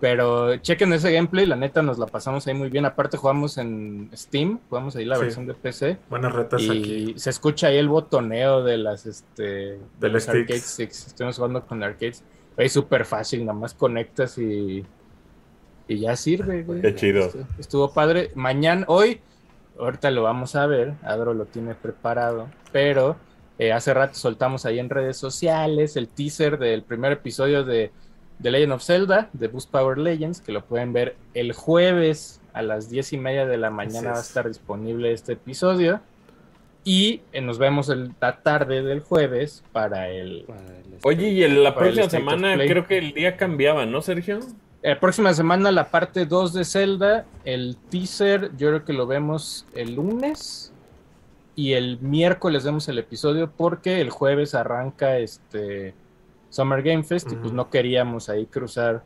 Pero 0.00 0.56
chequen 0.58 0.92
ese 0.92 1.10
gameplay, 1.10 1.46
la 1.46 1.56
neta 1.56 1.80
nos 1.80 1.98
la 1.98 2.06
pasamos 2.06 2.46
ahí 2.46 2.52
muy 2.54 2.68
bien. 2.68 2.84
Aparte 2.84 3.16
jugamos 3.16 3.56
en 3.56 4.10
Steam, 4.14 4.60
jugamos 4.68 4.94
ahí 4.96 5.06
la 5.06 5.16
Sí. 5.16 5.22
versión 5.22 5.46
de 5.46 5.54
PC. 5.54 5.96
Buenas 6.10 6.34
retas 6.34 6.60
Y 6.62 6.70
aquí. 6.70 7.14
se 7.16 7.30
escucha 7.30 7.68
ahí 7.68 7.78
el 7.78 7.88
botoneo 7.88 8.62
de 8.62 8.76
las 8.76 9.06
este 9.06 9.42
de 9.42 9.78
De 9.98 10.08
los 10.10 10.28
arcade 10.28 10.58
sticks. 10.58 10.72
sticks. 10.72 11.06
Estuvimos 11.08 11.36
jugando 11.36 11.66
con 11.66 11.82
arcades. 11.82 12.22
Es 12.58 12.72
súper 12.72 13.06
fácil, 13.06 13.46
nada 13.46 13.58
más 13.58 13.72
conectas 13.72 14.36
y, 14.36 14.84
y 15.88 15.98
ya 15.98 16.14
sirve, 16.16 16.62
güey. 16.62 16.82
Qué 16.82 16.94
chido. 16.94 17.24
Estuvo, 17.26 17.44
estuvo 17.58 17.92
padre. 17.94 18.30
Mañana, 18.34 18.84
hoy, 18.88 19.20
ahorita 19.78 20.10
lo 20.10 20.22
vamos 20.24 20.56
a 20.56 20.66
ver. 20.66 20.92
Adro 21.04 21.32
lo 21.32 21.46
tiene 21.46 21.74
preparado. 21.74 22.48
Pero 22.70 23.16
eh, 23.58 23.72
hace 23.72 23.94
rato 23.94 24.14
soltamos 24.18 24.66
ahí 24.66 24.78
en 24.78 24.90
redes 24.90 25.16
sociales 25.16 25.96
el 25.96 26.08
teaser 26.08 26.58
del 26.58 26.82
primer 26.82 27.12
episodio 27.12 27.64
de 27.64 27.92
The 28.42 28.50
Legend 28.50 28.72
of 28.72 28.82
Zelda, 28.82 29.30
de 29.32 29.48
Boost 29.48 29.70
Power 29.70 29.98
Legends, 29.98 30.40
que 30.40 30.52
lo 30.52 30.64
pueden 30.64 30.92
ver 30.92 31.16
el 31.34 31.52
jueves 31.52 32.40
a 32.52 32.62
las 32.62 32.90
diez 32.90 33.12
y 33.12 33.18
media 33.18 33.46
de 33.46 33.56
la 33.56 33.70
mañana. 33.70 34.10
Va 34.12 34.16
a 34.16 34.20
es. 34.20 34.26
estar 34.28 34.46
disponible 34.48 35.12
este 35.12 35.32
episodio. 35.34 36.00
Y 36.84 37.22
eh, 37.32 37.40
nos 37.40 37.58
vemos 37.58 37.88
el- 37.88 38.12
la 38.20 38.36
tarde 38.42 38.82
del 38.82 39.00
jueves 39.00 39.64
para 39.72 40.08
el... 40.08 40.44
para 40.46 40.60
el- 40.60 40.84
Oye, 41.02 41.30
y 41.30 41.42
el- 41.42 41.64
la 41.64 41.74
próxima 41.74 42.08
semana 42.08 42.56
creo 42.56 42.86
que 42.86 42.98
el 42.98 43.12
día 43.12 43.36
cambiaba, 43.36 43.86
¿no, 43.86 44.00
Sergio? 44.02 44.40
La 44.82 44.92
eh, 44.92 44.96
próxima 44.96 45.34
semana 45.34 45.72
la 45.72 45.90
parte 45.90 46.26
2 46.26 46.52
de 46.52 46.64
Zelda, 46.64 47.24
el 47.44 47.76
teaser, 47.90 48.52
yo 48.56 48.68
creo 48.68 48.84
que 48.84 48.92
lo 48.92 49.06
vemos 49.08 49.66
el 49.74 49.96
lunes 49.96 50.72
y 51.56 51.72
el 51.72 51.98
miércoles 52.00 52.64
vemos 52.64 52.86
el 52.88 52.98
episodio 52.98 53.50
porque 53.50 54.00
el 54.00 54.10
jueves 54.10 54.54
arranca 54.54 55.18
este 55.18 55.94
Summer 56.48 56.82
Game 56.82 57.02
Fest 57.02 57.30
y 57.32 57.36
pues 57.36 57.52
no 57.52 57.70
queríamos 57.70 58.28
ahí 58.28 58.46
cruzar 58.46 59.04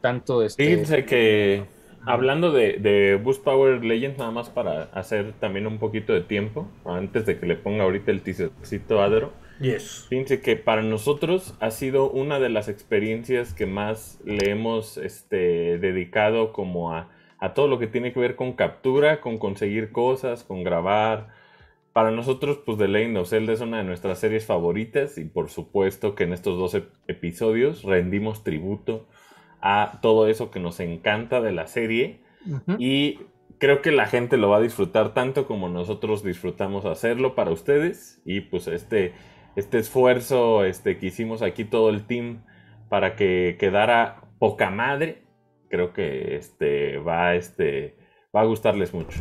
tanto 0.00 0.42
este. 0.42 0.64
Fíjense 0.64 1.04
que 1.04 1.64
hablando 2.06 2.52
de, 2.52 2.74
de 2.74 3.16
Boost 3.16 3.44
Power 3.44 3.84
Legends, 3.84 4.18
nada 4.18 4.30
más 4.30 4.48
para 4.48 4.84
hacer 4.92 5.32
también 5.38 5.66
un 5.66 5.78
poquito 5.78 6.12
de 6.12 6.22
tiempo, 6.22 6.68
antes 6.84 7.26
de 7.26 7.38
que 7.38 7.46
le 7.46 7.56
ponga 7.56 7.84
ahorita 7.84 8.10
el 8.10 8.22
teasercito 8.22 9.02
Adro. 9.02 9.32
Yes. 9.60 10.06
Fíjense 10.08 10.40
que 10.40 10.56
para 10.56 10.82
nosotros 10.82 11.54
ha 11.60 11.70
sido 11.70 12.10
una 12.10 12.40
de 12.40 12.48
las 12.48 12.68
experiencias 12.68 13.52
que 13.52 13.66
más 13.66 14.18
le 14.24 14.50
hemos 14.50 14.96
este, 14.96 15.78
dedicado 15.78 16.52
como 16.52 16.94
a, 16.94 17.10
a 17.38 17.52
todo 17.52 17.68
lo 17.68 17.78
que 17.78 17.86
tiene 17.86 18.12
que 18.12 18.20
ver 18.20 18.36
con 18.36 18.54
captura, 18.54 19.20
con 19.20 19.38
conseguir 19.38 19.92
cosas, 19.92 20.44
con 20.44 20.64
grabar. 20.64 21.28
Para 21.92 22.12
nosotros, 22.12 22.58
pues 22.64 22.78
The 22.78 22.86
Legend 22.88 23.16
of 23.18 23.28
Zelda 23.28 23.52
es 23.52 23.60
una 23.60 23.78
de 23.78 23.84
nuestras 23.84 24.18
series 24.20 24.46
favoritas 24.46 25.18
y 25.18 25.24
por 25.24 25.48
supuesto 25.50 26.14
que 26.14 26.24
en 26.24 26.32
estos 26.32 26.56
dos 26.56 26.74
ep- 26.74 26.92
episodios 27.08 27.82
rendimos 27.82 28.44
tributo 28.44 29.08
a 29.60 29.98
todo 30.00 30.28
eso 30.28 30.50
que 30.50 30.60
nos 30.60 30.78
encanta 30.80 31.40
de 31.40 31.52
la 31.52 31.66
serie 31.66 32.20
y 32.78 33.18
creo 33.58 33.82
que 33.82 33.90
la 33.90 34.06
gente 34.06 34.36
lo 34.38 34.48
va 34.48 34.56
a 34.58 34.62
disfrutar 34.62 35.12
tanto 35.14 35.46
como 35.46 35.68
nosotros 35.68 36.22
disfrutamos 36.24 36.86
hacerlo 36.86 37.34
para 37.34 37.50
ustedes 37.50 38.22
y 38.24 38.40
pues 38.40 38.68
este, 38.68 39.12
este 39.56 39.78
esfuerzo 39.78 40.64
este, 40.64 40.96
que 40.96 41.06
hicimos 41.06 41.42
aquí 41.42 41.64
todo 41.64 41.90
el 41.90 42.06
team 42.06 42.44
para 42.88 43.16
que 43.16 43.56
quedara 43.58 44.22
poca 44.38 44.70
madre, 44.70 45.24
creo 45.68 45.92
que 45.92 46.36
este, 46.36 46.98
va, 46.98 47.34
este, 47.34 47.96
va 48.34 48.40
a 48.40 48.44
gustarles 48.44 48.94
mucho. 48.94 49.20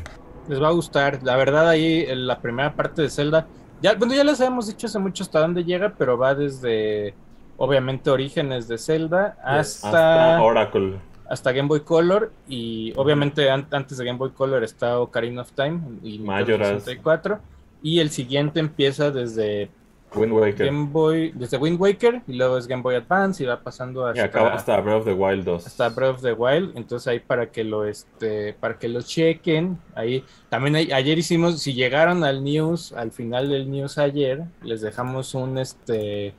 Les 0.50 0.62
va 0.62 0.68
a 0.68 0.72
gustar. 0.72 1.22
La 1.24 1.38
verdad, 1.38 1.70
ahí 1.70 2.04
en 2.08 2.28
la 2.28 2.40
primera 2.40 2.74
parte 2.74 3.02
de 3.04 3.10
Zelda, 3.10 3.48
ya, 3.82 3.94
bueno, 3.96 4.14
ya 4.14 4.24
les 4.26 4.42
habíamos 4.42 4.68
dicho 4.68 4.88
hace 4.88 5.00
mucho 5.00 5.24
hasta 5.24 5.40
dónde 5.40 5.64
llega, 5.64 5.94
pero 5.98 6.18
va 6.18 6.36
desde, 6.36 7.14
obviamente, 7.58 8.10
orígenes 8.10 8.68
de 8.68 8.78
Zelda 8.78 9.38
hasta, 9.44 10.34
Hasta 10.36 10.42
Oracle. 10.44 10.96
hasta 11.30 11.52
Game 11.54 11.68
Boy 11.70 11.82
Color 11.82 12.32
y 12.48 12.92
obviamente 12.98 13.50
an- 13.50 13.68
antes 13.72 13.98
de 13.98 14.04
Game 14.06 14.18
Boy 14.18 14.32
Color 14.32 14.64
está 14.64 15.00
Ocarina 15.00 15.44
of 15.44 15.52
Time 15.54 15.80
y 16.04 16.20
Majora's. 16.20 16.84
64 16.84 17.40
y 17.84 18.00
el 18.00 18.10
siguiente 18.10 18.60
empieza 18.60 19.12
desde 19.12 19.70
Wind 20.16 20.34
Waker. 20.34 20.66
Game 20.66 20.88
Boy, 20.92 21.32
desde 21.36 21.58
Wind 21.58 21.80
Waker 21.80 22.22
y 22.28 22.34
luego 22.34 22.58
es 22.58 22.68
Game 22.68 22.82
Boy 22.82 22.96
Advance 22.96 23.44
y 23.44 23.46
va 23.46 23.60
pasando 23.62 24.08
y 24.08 24.10
hasta, 24.12 24.24
acaba 24.24 24.54
hasta 24.54 24.80
Breath 24.82 24.98
of 25.00 25.06
the 25.06 25.14
Wild 25.14 25.44
2. 25.46 25.68
hasta 25.68 25.90
Breath 25.90 26.16
of 26.16 26.22
the 26.22 26.34
Wild, 26.34 26.76
entonces 26.76 27.08
ahí 27.08 27.20
para 27.20 27.52
que 27.52 27.64
lo 27.64 27.86
este, 27.86 28.54
para 28.60 28.78
que 28.80 28.88
lo 28.90 29.02
chequen, 29.02 29.78
ahí 29.96 30.24
también 30.50 30.76
hay- 30.76 30.92
ayer 30.92 31.18
hicimos, 31.18 31.62
si 31.62 31.74
llegaron 31.74 32.24
al 32.24 32.44
news, 32.44 32.92
al 32.94 33.12
final 33.12 33.50
del 33.50 33.70
news 33.70 33.98
ayer, 33.98 34.44
les 34.64 34.82
dejamos 34.82 35.34
un 35.36 35.58
este 35.58 36.34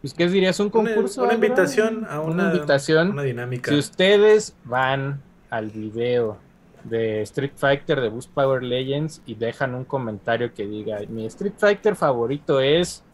pues 0.00 0.14
qué 0.14 0.26
dirías, 0.26 0.58
un 0.58 0.66
Una, 0.66 0.72
concurso, 0.72 1.22
una 1.22 1.30
Álvaro? 1.32 1.46
invitación 1.46 2.06
a 2.10 2.20
una, 2.20 2.52
invitación. 2.52 3.10
una 3.10 3.22
dinámica. 3.22 3.70
Si 3.70 3.78
ustedes 3.78 4.56
van 4.64 5.20
al 5.48 5.70
video 5.70 6.38
de 6.84 7.22
Street 7.22 7.52
Fighter 7.56 8.00
de 8.00 8.08
Boost 8.08 8.30
Power 8.32 8.62
Legends 8.62 9.22
y 9.26 9.34
dejan 9.34 9.74
un 9.74 9.84
comentario 9.84 10.52
que 10.52 10.66
diga, 10.66 10.98
mi 11.08 11.26
Street 11.26 11.54
Fighter 11.56 11.94
favorito 11.96 12.60
es 12.60 13.04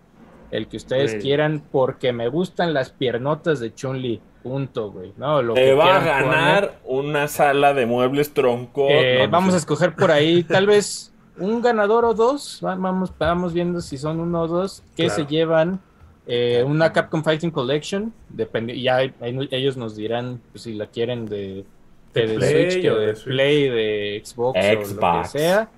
el 0.51 0.67
que 0.69 0.79
ustedes 0.79 1.13
Güey. 1.13 1.23
quieran 1.23 1.63
porque 1.71 2.13
me 2.13 2.29
gustan 2.29 2.73
las 2.73 2.91
piernotas 2.91 3.61
de 3.61 3.75
Chun-Li. 3.75 4.21
Punto, 4.43 4.91
güey. 4.93 5.13
No, 5.19 5.43
lo 5.43 5.53
Te 5.55 5.65
que 5.65 5.75
va 5.75 5.97
a 5.97 6.01
ganar 6.05 6.79
una 6.85 7.29
sala 7.29 7.75
de 7.75 7.85
muebles 7.87 8.33
tronco. 8.33 8.87
Eh, 8.89 9.17
No, 9.19 9.25
no 9.27 9.31
vamos 9.33 9.51
sé. 9.51 9.57
a 9.57 9.59
escoger 9.59 9.95
por 9.95 10.11
ahí 10.11 10.43
tal 10.45 10.67
vez 10.67 11.13
un 11.37 11.61
ganador 11.61 12.05
o 12.07 12.15
dos. 12.15 12.61
Va- 12.65 12.77
Vamos, 12.77 13.13
vamos 13.19 13.53
viendo 13.53 13.81
si 13.83 13.99
son 13.99 14.21
uno 14.21 14.43
o 14.43 14.47
dos 14.49 14.83
que 14.97 15.05
Claro. 15.07 15.15
se 15.17 15.27
llevan 15.27 15.81
eh, 16.27 16.63
una 16.67 16.93
Capcom 16.93 17.23
Fighting 17.23 17.51
Collection. 17.51 18.13
Depende, 18.31 18.81
ya 18.81 19.03
ellos 19.03 19.77
nos 19.77 19.97
dirán 19.97 20.41
pues, 20.53 20.63
si 20.63 20.75
la 20.75 20.87
quieren 20.87 21.27
de, 21.27 21.65
de, 22.27 22.27
de 22.29 22.35
Play 22.37 22.71
Switch, 22.71 22.83
que 22.83 22.91
o 22.91 22.99
de, 22.99 23.07
de 23.07 23.17
Switch. 23.17 23.35
Play, 23.35 23.69
de 23.69 24.23
Xbox, 24.25 24.59
o 24.59 24.73
lo 24.73 25.23
que 25.23 25.29
sea. 25.29 25.71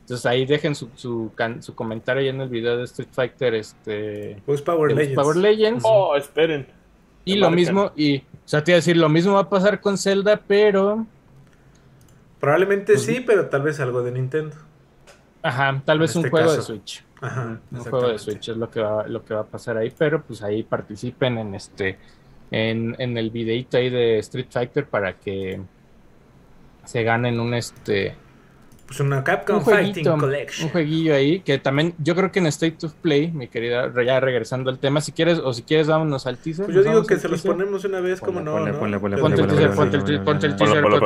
Entonces 0.00 0.26
ahí 0.26 0.46
dejen 0.46 0.74
su, 0.74 0.88
su, 0.94 1.30
can- 1.34 1.62
su 1.62 1.74
comentario 1.74 2.22
ahí 2.22 2.28
en 2.28 2.40
el 2.40 2.48
video 2.48 2.76
de 2.78 2.84
Street 2.84 3.08
Fighter 3.12 3.54
este, 3.54 4.40
Boost 4.46 4.64
Power 4.64 4.92
Legends. 4.92 5.14
Power 5.14 5.36
Legends. 5.36 5.84
Oh, 5.86 6.16
esperen. 6.16 6.66
y 7.26 7.34
lo 7.34 7.40
marcan. 7.50 7.54
mismo, 7.56 7.92
y 7.94 8.18
o 8.18 8.22
sea, 8.46 8.64
te 8.64 8.70
iba 8.70 8.76
a 8.76 8.78
decir, 8.80 8.96
lo 8.96 9.08
mismo 9.10 9.34
va 9.34 9.40
a 9.40 9.48
pasar 9.50 9.80
con 9.80 9.98
Zelda, 9.98 10.40
pero 10.46 11.06
Probablemente 12.40 12.92
Pues 12.94 13.04
sí, 13.04 13.20
pero 13.26 13.46
tal 13.48 13.62
vez 13.62 13.80
algo 13.80 14.02
de 14.02 14.12
Nintendo. 14.12 14.54
ajá, 15.42 15.82
tal 15.84 15.96
En 15.96 16.00
vez 16.02 16.14
un 16.16 16.20
este 16.24 16.30
juego 16.30 16.52
de. 16.52 16.62
Switch. 16.62 17.04
Ajá. 17.20 17.60
un 17.70 17.78
juego 17.80 18.08
de. 18.08 18.18
Switch 18.18 18.48
es 18.48 18.56
lo 18.56 18.70
que 18.70 18.80
va, 18.80 19.06
lo 19.08 19.24
que 19.24 19.34
va 19.34 19.40
a 19.40 19.46
pasar 19.46 19.76
ahí, 19.76 19.92
pero 19.96 20.22
pues 20.22 20.42
ahí 20.42 20.62
participen 20.62 21.36
en 21.38 21.54
este 21.54 21.98
en, 22.50 22.94
en 22.98 23.18
el 23.18 23.30
videito 23.30 23.76
ahí 23.76 23.90
de 23.90 24.18
Street 24.20 24.46
Fighter 24.50 24.86
para 24.86 25.12
que 25.14 25.60
se 26.88 27.02
ganen 27.02 27.38
un 27.38 27.52
este 27.52 28.14
Pues 28.86 29.00
una 29.00 29.22
Capcom 29.22 29.56
un 29.58 29.62
Fighting 29.62 29.92
jueguito, 29.92 30.14
un 30.14 30.20
Collection. 30.20 30.70
jueguillo 30.70 31.14
ahí 31.14 31.40
que 31.40 31.58
también 31.58 31.92
yo 31.98 32.14
creo 32.14 32.32
que 32.32 32.38
en 32.38 32.46
State 32.46 32.86
of 32.86 32.94
Play, 32.94 33.30
mi 33.30 33.46
querida, 33.48 33.92
ya 34.02 34.18
regresando 34.20 34.70
al 34.70 34.78
tema, 34.78 35.02
si 35.02 35.12
quieres 35.12 35.38
o 35.38 35.52
si 35.52 35.62
quieres 35.62 35.86
vámonos 35.88 36.26
al 36.26 36.38
teaser. 36.38 36.64
Pues 36.64 36.74
yo 36.76 36.82
digo 36.82 37.04
que 37.04 37.18
se 37.18 37.28
los 37.28 37.42
ponemos 37.42 37.84
una 37.84 38.00
vez, 38.00 38.20
como 38.20 38.42
Ponle, 38.42 38.50
no, 38.50 38.52
ponle, 38.56 38.72
¿no? 38.72 38.78
ponle, 38.78 38.98
ponle, 38.98 39.16
Pero- 39.16 39.22
Ponte 39.24 39.40
el 39.42 39.46
ponle, 39.46 39.56
teaser, 39.58 39.74
ponle, 39.76 39.90
ponte 40.24 40.46
el 40.46 40.54
ponle, 40.54 40.72
teaser, 40.72 40.82
ponte 40.82 40.96
el 40.96 41.00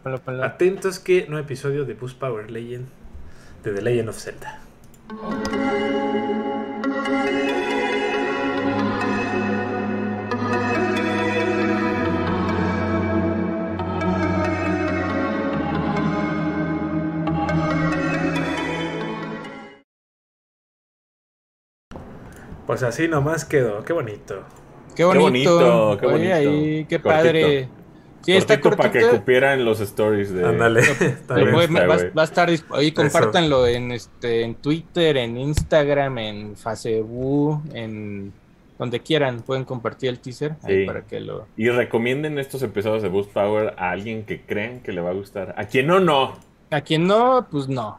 ponle, 0.00 0.18
teaser. 0.18 0.44
Atentos 0.44 0.98
que 0.98 1.26
no 1.28 1.38
episodio 1.38 1.84
de 1.84 1.92
Boost 1.94 2.18
Power 2.18 2.50
Legend 2.50 2.86
de 3.62 3.72
The 3.72 3.82
Legend 3.82 4.08
of 4.08 4.16
Zelda. 4.18 4.60
Pues 22.66 22.82
así 22.82 23.08
nomás 23.08 23.44
quedó, 23.44 23.84
qué 23.84 23.92
bonito. 23.92 24.42
Qué 24.94 25.04
bonito, 25.04 25.20
bonito, 25.22 25.98
qué 26.00 26.06
Oye, 26.06 26.14
bonito. 26.14 26.34
ahí, 26.34 26.86
qué 26.88 27.00
Cortito. 27.00 27.08
padre. 27.08 27.68
Sí, 28.22 28.32
está 28.32 28.60
Cortito 28.60 28.76
para 28.78 28.90
que 28.90 29.00
cortito. 29.00 29.20
cupieran 29.20 29.64
los 29.64 29.80
stories 29.80 30.32
de. 30.32 30.44
Ándale. 30.44 30.80
va, 32.16 32.22
a 32.22 32.24
estar 32.24 32.48
ahí 32.72 32.92
compártanlo 32.92 33.66
en 33.66 33.92
este 33.92 34.42
en 34.42 34.54
Twitter, 34.56 35.16
en 35.18 35.36
Instagram, 35.36 36.18
en 36.18 36.56
Facebook, 36.56 37.62
en 37.72 38.32
donde 38.78 39.00
quieran, 39.00 39.40
pueden 39.42 39.64
compartir 39.64 40.10
el 40.10 40.18
teaser 40.18 40.56
ahí 40.62 40.80
Sí. 40.80 40.86
para 40.86 41.02
que 41.06 41.20
lo 41.20 41.46
Y 41.56 41.68
recomienden 41.70 42.38
estos 42.38 42.62
episodios 42.62 43.02
de 43.02 43.08
Boost 43.08 43.32
Power 43.32 43.74
a 43.78 43.90
alguien 43.90 44.24
que 44.24 44.42
crean 44.42 44.80
que 44.80 44.92
le 44.92 45.00
va 45.00 45.10
a 45.10 45.14
gustar. 45.14 45.54
A 45.56 45.66
quien 45.66 45.86
no, 45.86 46.00
no. 46.00 46.34
a 46.70 46.80
quien 46.80 47.06
no, 47.06 47.46
pues 47.50 47.68
no. 47.68 47.98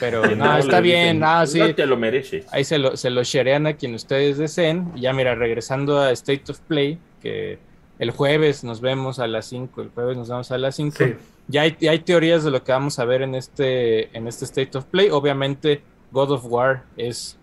Pero 0.00 0.26
no, 0.26 0.36
no, 0.36 0.58
está 0.58 0.80
bien, 0.80 1.00
dicen, 1.02 1.18
nada, 1.20 1.46
sí. 1.46 1.58
No 1.60 1.74
te 1.74 1.86
lo 1.86 1.96
mereces. 1.96 2.46
Ahí 2.52 2.64
se 2.64 2.78
lo, 2.78 2.96
se 2.96 3.10
lo 3.10 3.22
sharean 3.22 3.66
a 3.66 3.74
quien 3.74 3.94
ustedes 3.94 4.38
deseen. 4.38 4.92
Y 4.94 5.02
ya 5.02 5.12
mira, 5.12 5.34
regresando 5.34 5.98
a 6.00 6.10
State 6.12 6.44
of 6.50 6.60
Play, 6.60 6.98
que 7.22 7.58
el 7.98 8.10
jueves 8.10 8.64
nos 8.64 8.80
vemos 8.80 9.18
a 9.18 9.26
las 9.26 9.46
5, 9.46 9.80
el 9.82 9.88
jueves 9.88 10.16
nos 10.16 10.28
vemos 10.28 10.50
a 10.52 10.58
las 10.58 10.76
5. 10.76 10.96
Sí. 10.98 11.14
Ya 11.48 11.62
hay, 11.62 11.76
ya 11.80 11.92
hay 11.92 12.00
teorías 12.00 12.44
de 12.44 12.50
lo 12.50 12.62
que 12.62 12.72
vamos 12.72 12.98
a 12.98 13.04
ver 13.06 13.22
en 13.22 13.34
este, 13.34 14.14
en 14.16 14.26
este 14.28 14.44
State 14.44 14.76
of 14.76 14.84
Play. 14.84 15.08
Obviamente, 15.10 15.80
God 16.12 16.32
of 16.32 16.44
War 16.44 16.82
es 16.96 17.38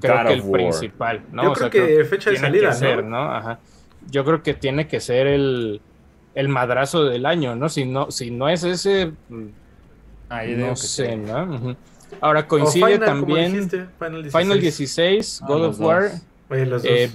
creo 0.00 0.16
God 0.18 0.26
que 0.26 0.32
el 0.34 0.40
War. 0.42 0.60
principal, 0.60 1.22
¿no? 1.32 1.42
Yo 1.44 1.50
O 1.50 1.54
creo 1.54 1.70
sea, 1.70 1.86
que 1.86 2.04
fecha 2.04 2.30
de 2.30 2.36
tiene 2.36 2.48
salida, 2.48 2.68
que 2.70 2.74
ser, 2.74 3.04
¿no? 3.04 3.58
Yo 4.10 4.24
creo 4.24 4.42
que 4.42 4.54
tiene 4.54 4.86
que 4.86 5.00
ser 5.00 5.26
el, 5.26 5.80
el 6.34 6.48
madrazo 6.48 7.04
del 7.04 7.24
año, 7.24 7.56
¿no? 7.56 7.68
Si 7.70 7.84
no, 7.86 8.10
si 8.10 8.30
no 8.30 8.48
es 8.48 8.62
ese, 8.64 9.12
Ahí 10.28 10.54
no 10.56 10.70
que 10.70 10.76
sé, 10.76 11.10
sí. 11.12 11.16
¿no? 11.16 11.54
Ujú. 11.54 11.76
Ahora 12.20 12.40
O 12.40 12.48
coincide 12.48 12.84
Final, 12.94 13.04
también 13.06 13.52
dijiste, 13.52 13.86
Final 13.98 14.22
16. 14.22 14.42
Final 14.42 14.60
16, 14.60 15.40
Ah, 15.42 15.46
God 15.48 15.64
of 15.66 15.80
War. 15.80 16.10
Oye, 16.50 16.66
los 16.66 16.82
dos. 16.82 16.90
eh, 16.92 17.10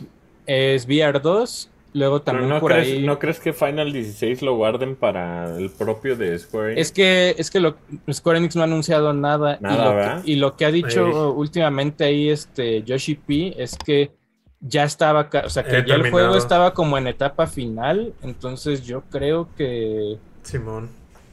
es 0.46 0.86
VR 0.86 1.20
2, 1.22 1.70
luego 1.94 2.22
también 2.22 2.50
no, 2.50 2.60
por 2.60 2.72
crees, 2.74 2.88
ahí... 2.88 3.06
¿No 3.06 3.18
crees 3.20 3.40
que 3.40 3.54
Final 3.54 3.94
16 3.94 4.42
lo 4.42 4.56
guarden 4.56 4.96
para 4.96 5.58
el 5.58 5.70
propio 5.70 6.16
de 6.18 6.38
Square 6.38 6.74
Enix? 6.74 6.82
Es 6.88 6.92
que, 6.92 7.36
es 7.38 7.50
que 7.50 7.60
lo, 7.62 7.76
Square 8.12 8.40
Enix 8.40 8.56
no 8.56 8.62
ha 8.62 8.66
anunciado 8.66 9.14
nada. 9.14 9.58
Nada, 9.62 9.74
y, 9.74 9.78
lo 9.78 10.22
que, 10.24 10.32
y 10.32 10.36
lo 10.36 10.56
que 10.58 10.66
ha 10.66 10.72
dicho 10.72 11.08
Ey. 11.08 11.14
últimamente 11.38 12.04
ahí 12.04 12.30
este 12.30 12.84
Yoshi 12.84 13.16
P 13.16 13.56
es 13.62 13.78
que 13.78 14.12
ya 14.60 14.84
estaba, 14.84 15.30
o 15.46 15.50
sea, 15.50 15.64
que 15.64 15.70
Eh, 15.70 15.74
ya 15.74 15.78
el 15.80 15.86
terminado. 16.04 16.12
juego 16.12 16.36
estaba 16.36 16.74
como 16.74 16.98
en 16.98 17.08
etapa 17.08 17.48
final. 17.48 18.14
Entonces 18.22 18.84
yo 18.86 19.02
creo 19.10 19.48
que 19.58 20.18
Simón. 20.44 20.90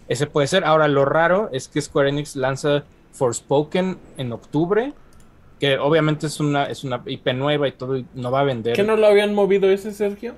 Ese 0.08 0.26
puede 0.26 0.46
ser. 0.46 0.64
Ahora, 0.64 0.88
lo 0.88 1.04
raro 1.04 1.50
es 1.52 1.68
que 1.68 1.80
Square 1.80 2.08
Enix 2.08 2.36
lanza 2.36 2.84
Forspoken 3.12 3.98
en 4.16 4.32
octubre. 4.32 4.92
Que 5.60 5.76
obviamente 5.76 6.26
es 6.26 6.38
una, 6.38 6.64
es 6.64 6.84
una 6.84 7.02
IP 7.04 7.32
nueva 7.34 7.66
y 7.66 7.72
todo, 7.72 7.96
y 7.96 8.06
no 8.14 8.30
va 8.30 8.40
a 8.40 8.44
vender. 8.44 8.74
¿Qué 8.74 8.84
no 8.84 8.96
lo 8.96 9.08
habían 9.08 9.34
movido 9.34 9.68
ese, 9.68 9.92
Sergio? 9.92 10.34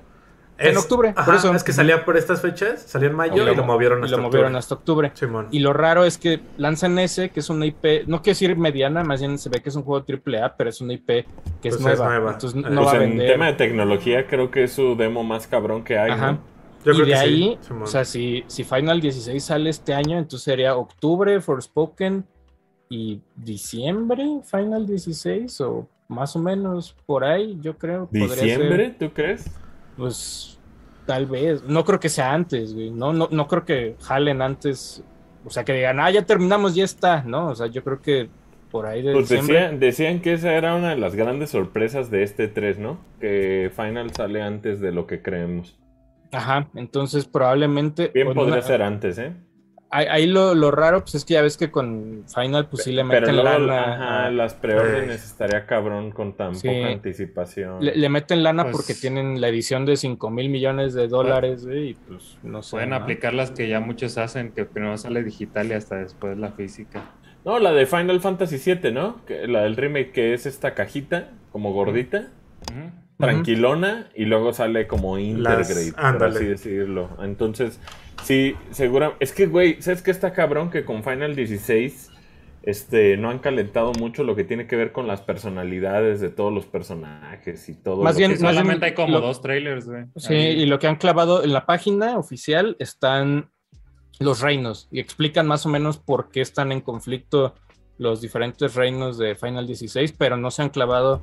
En 0.57 0.77
octubre, 0.77 1.13
ajá, 1.15 1.25
por 1.25 1.35
eso. 1.35 1.53
Es 1.55 1.63
que 1.63 1.73
salía 1.73 2.05
por 2.05 2.17
estas 2.17 2.41
fechas, 2.41 2.83
salía 2.83 3.09
en 3.09 3.15
mayo 3.15 3.51
y, 3.51 3.55
lo 3.55 3.63
movieron 3.63 4.01
y 4.01 4.05
hasta 4.05 4.17
lo 4.17 4.23
movieron 4.23 4.55
octubre. 4.55 4.59
hasta 4.59 4.75
octubre. 4.75 5.11
Simón. 5.15 5.47
Y 5.51 5.59
lo 5.59 5.73
raro 5.73 6.05
es 6.05 6.17
que 6.17 6.39
lanzan 6.57 6.99
ese, 6.99 7.29
que 7.29 7.39
es 7.39 7.49
una 7.49 7.65
IP, 7.65 8.07
no 8.07 8.21
quiero 8.21 8.35
decir 8.35 8.55
mediana, 8.57 9.03
más 9.03 9.21
bien 9.21 9.37
se 9.37 9.49
ve 9.49 9.61
que 9.61 9.69
es 9.69 9.75
un 9.75 9.83
juego 9.83 10.05
AAA, 10.07 10.55
pero 10.57 10.69
es 10.69 10.81
una 10.81 10.93
IP 10.93 11.07
que 11.07 11.23
es, 11.23 11.25
Pues 11.61 11.75
es 11.75 11.81
nueva, 11.81 12.05
nueva. 12.09 12.33
Entonces 12.33 12.55
no 12.55 12.83
pues 12.83 12.87
va 12.87 12.91
a 12.91 13.03
en 13.03 13.09
vender. 13.09 13.31
tema 13.31 13.45
de 13.47 13.53
tecnología 13.53 14.27
creo 14.27 14.51
que 14.51 14.63
es 14.65 14.73
su 14.73 14.95
demo 14.95 15.23
más 15.23 15.47
cabrón 15.47 15.83
que 15.83 15.97
hay, 15.97 16.11
Ajá. 16.11 16.33
¿no? 16.33 16.50
Yo 16.85 16.91
y 16.91 16.95
creo 16.95 17.05
de 17.05 17.11
que 17.11 17.17
ahí, 17.17 17.59
o 17.81 17.85
sea, 17.85 18.05
si, 18.05 18.43
si 18.47 18.63
Final 18.63 19.01
16 19.01 19.43
sale 19.43 19.69
este 19.69 19.93
año, 19.93 20.17
entonces 20.17 20.43
sería 20.43 20.75
octubre, 20.75 21.39
Forspoken 21.41 22.25
y 22.89 23.21
diciembre, 23.35 24.41
Final 24.43 24.85
16, 24.87 25.61
o 25.61 25.87
más 26.07 26.35
o 26.35 26.39
menos 26.39 26.95
por 27.05 27.23
ahí, 27.23 27.57
yo 27.61 27.77
creo. 27.77 28.07
podría 28.07 28.27
ser. 28.29 28.43
¿Diciembre, 28.43 28.95
tú 28.99 29.11
crees? 29.13 29.49
Pues 29.95 30.59
tal 31.05 31.25
vez. 31.25 31.63
No 31.63 31.85
creo 31.85 31.99
que 31.99 32.09
sea 32.09 32.33
antes, 32.33 32.73
güey. 32.73 32.91
No, 32.91 33.13
no, 33.13 33.27
no 33.31 33.47
creo 33.47 33.65
que 33.65 33.95
jalen 34.01 34.41
antes. 34.41 35.03
O 35.45 35.49
sea, 35.49 35.63
que 35.63 35.73
digan, 35.73 35.99
ah, 35.99 36.11
ya 36.11 36.25
terminamos, 36.25 36.75
ya 36.75 36.83
está, 36.83 37.23
¿no? 37.23 37.47
O 37.49 37.55
sea, 37.55 37.67
yo 37.67 37.83
creo 37.83 38.01
que 38.01 38.29
por 38.69 38.85
ahí 38.85 39.01
de 39.01 39.11
Pues 39.11 39.29
diciembre. 39.29 39.55
decían, 39.55 39.79
decían 39.79 40.21
que 40.21 40.33
esa 40.33 40.53
era 40.53 40.75
una 40.75 40.89
de 40.89 40.97
las 40.97 41.15
grandes 41.15 41.49
sorpresas 41.51 42.09
de 42.11 42.23
este 42.23 42.47
3, 42.47 42.79
¿no? 42.79 42.99
Que 43.19 43.71
Final 43.75 44.13
sale 44.13 44.41
antes 44.41 44.79
de 44.79 44.91
lo 44.91 45.07
que 45.07 45.21
creemos. 45.21 45.77
Ajá, 46.31 46.67
entonces 46.75 47.25
probablemente. 47.25 48.11
Bien 48.13 48.33
podría 48.33 48.53
una- 48.55 48.61
ser 48.61 48.81
antes, 48.81 49.17
¿eh? 49.17 49.33
Ahí, 49.93 50.05
ahí 50.09 50.25
lo, 50.25 50.55
lo 50.55 50.71
raro, 50.71 51.01
pues 51.01 51.15
es 51.15 51.25
que 51.25 51.33
ya 51.33 51.41
ves 51.41 51.57
que 51.57 51.69
con 51.69 52.23
Final, 52.33 52.69
pues 52.69 52.83
sí 52.85 52.93
le 52.93 53.03
Pero 53.03 53.19
meten 53.27 53.35
luego, 53.35 53.59
lana. 53.59 53.93
ajá, 53.95 54.25
a- 54.27 54.31
las 54.31 54.53
preórdenes 54.53 55.25
estaría 55.25 55.65
cabrón 55.65 56.11
con 56.11 56.37
tan 56.37 56.55
Sí. 56.55 56.69
poca 56.69 56.87
anticipación. 56.93 57.83
le, 57.83 57.97
le 57.97 58.07
meten 58.07 58.41
lana 58.41 58.63
Pues- 58.63 58.77
porque 58.77 58.93
tienen 58.93 59.41
la 59.41 59.49
edición 59.49 59.85
de 59.85 59.97
5 59.97 60.29
mil 60.29 60.47
millones 60.49 60.93
de 60.93 61.09
dólares, 61.09 61.65
güey, 61.65 61.89
y 61.89 61.93
pues 61.95 62.37
no 62.41 62.63
sé. 62.63 62.71
Pueden 62.71 62.91
¿no? 62.91 62.95
aplicar 62.95 63.33
las 63.33 63.51
que 63.51 63.67
ya 63.67 63.81
muchos 63.81 64.17
hacen, 64.17 64.53
que 64.53 64.63
primero 64.63 64.97
sale 64.97 65.23
digital 65.23 65.67
y 65.67 65.73
hasta 65.73 65.97
después 65.97 66.37
la 66.37 66.51
física. 66.53 67.03
No, 67.43 67.59
la 67.59 67.73
de 67.73 67.85
Final 67.85 68.21
Fantasy 68.21 68.59
VII, 68.73 68.93
¿no? 68.93 69.25
Que, 69.25 69.45
la 69.47 69.63
del 69.63 69.75
remake 69.75 70.11
que 70.13 70.33
es 70.33 70.45
esta 70.45 70.73
cajita, 70.73 71.31
como 71.51 71.73
gordita, 71.73 72.29
Ujú. 72.71 72.91
Tranquilona, 73.21 74.09
y 74.15 74.25
luego 74.25 74.53
sale 74.53 74.87
como 74.87 75.17
Intergrade, 75.17 75.91
por 75.93 76.05
ándale. 76.05 76.35
así 76.37 76.45
decirlo. 76.45 77.09
Entonces, 77.21 77.79
sí, 78.23 78.55
segura. 78.71 79.13
Es 79.19 79.31
que, 79.33 79.45
güey, 79.47 79.81
¿sabes 79.81 80.01
qué 80.01 80.11
está 80.11 80.33
cabrón? 80.33 80.69
Que 80.69 80.83
con 80.85 81.03
Final 81.03 81.35
16 81.35 82.09
este, 82.63 83.17
no 83.17 83.29
han 83.31 83.39
calentado 83.39 83.91
mucho 83.93 84.23
lo 84.23 84.35
que 84.35 84.43
tiene 84.43 84.67
que 84.67 84.75
ver 84.75 84.91
con 84.91 85.07
las 85.07 85.21
personalidades 85.21 86.21
de 86.21 86.29
todos 86.29 86.53
los 86.53 86.65
personajes 86.67 87.67
y 87.69 87.73
todo. 87.73 88.03
Más 88.03 88.13
lo 88.15 88.19
bien- 88.19 88.31
que- 88.31 88.37
Sí, 88.37 88.43
más 88.43 88.53
solamente 88.53 88.85
hay 88.85 88.93
como 88.93 89.13
lo- 89.13 89.21
dos 89.21 89.41
trailers, 89.41 89.87
güey. 89.87 90.05
Sí, 90.17 90.33
Ahí. 90.35 90.61
y 90.61 90.65
lo 90.67 90.77
que 90.77 90.87
han 90.87 90.97
clavado 90.97 91.43
en 91.43 91.53
la 91.53 91.65
página 91.65 92.17
oficial 92.19 92.75
están 92.79 93.49
los 94.19 94.41
reinos 94.41 94.87
y 94.91 94.99
explican 94.99 95.47
más 95.47 95.65
o 95.65 95.69
menos 95.69 95.97
por 95.97 96.29
qué 96.29 96.41
están 96.41 96.71
en 96.71 96.81
conflicto 96.81 97.55
los 97.97 98.21
diferentes 98.21 98.75
reinos 98.75 99.17
de 99.17 99.33
Final 99.35 99.65
16, 99.65 100.11
pero 100.11 100.37
no 100.37 100.51
se 100.51 100.61
han 100.61 100.69
clavado 100.69 101.21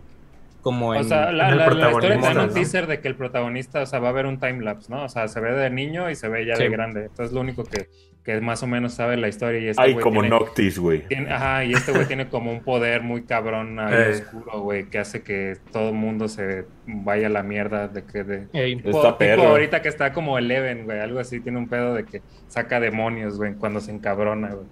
como 0.62 0.94
en... 0.94 1.00
O 1.00 1.04
sea, 1.04 1.32
la, 1.32 1.46
en 1.46 1.52
el 1.52 1.58
la- 1.58 1.66
protagonista, 1.66 2.42
un 2.44 2.52
teaser 2.54 2.86
de 2.86 3.00
que 3.00 3.08
el 3.08 3.14
protagonista, 3.14 3.82
o 3.82 3.86
sea, 3.86 3.98
va 4.00 4.08
a 4.08 4.10
haber 4.10 4.26
un 4.26 4.38
timelapse, 4.40 4.92
¿no? 4.92 5.04
O 5.04 5.08
sea, 5.08 5.28
se 5.28 5.40
ve 5.40 5.52
de 5.52 5.70
niño 5.70 6.10
y 6.10 6.14
se 6.14 6.28
ve 6.28 6.44
ya 6.46 6.56
de 6.56 6.68
grande. 6.68 7.06
Entonces, 7.06 7.32
lo 7.32 7.40
único 7.40 7.64
que, 7.64 7.88
que 8.24 8.40
más 8.40 8.62
o 8.62 8.66
menos 8.66 8.92
sabe 8.94 9.16
la 9.16 9.28
historia. 9.28 9.60
Y 9.60 9.68
este 9.68 9.82
Ay, 9.82 9.94
como 9.94 10.20
tiene- 10.20 10.30
Noctis, 10.36 10.78
güey. 10.78 11.04
ajá, 11.30 11.64
y 11.64 11.72
este 11.72 11.92
güey 11.92 12.06
tiene 12.06 12.28
como 12.28 12.50
un 12.52 12.60
poder 12.62 13.02
muy 13.02 13.22
cabrón 13.24 13.78
Eh. 13.80 14.10
oscuro, 14.10 14.60
güey, 14.60 14.84
que 14.90 14.98
hace 14.98 15.22
que 15.22 15.56
todo 15.72 15.88
el 15.90 15.94
mundo 15.94 16.28
se 16.28 16.64
vaya 16.86 17.28
a 17.28 17.30
la 17.30 17.42
mierda 17.42 17.88
de 17.88 18.04
que 18.04 18.24
de... 18.24 18.48
Ey, 18.52 18.72
Está 18.72 18.82
Tipo, 18.84 19.00
tipo 19.02 19.18
perro. 19.18 19.42
ahorita 19.44 19.80
que 19.82 19.88
está 19.88 20.12
como 20.12 20.38
Eleven, 20.38 20.84
güey, 20.84 21.00
algo 21.00 21.20
así, 21.20 21.40
tiene 21.40 21.58
un 21.58 21.68
pedo 21.68 21.94
de 21.94 22.04
que 22.04 22.20
saca 22.48 22.80
demonios, 22.80 23.36
güey, 23.38 23.54
cuando 23.54 23.80
se 23.80 23.92
encabrona, 23.92 24.48
güey. 24.48 24.66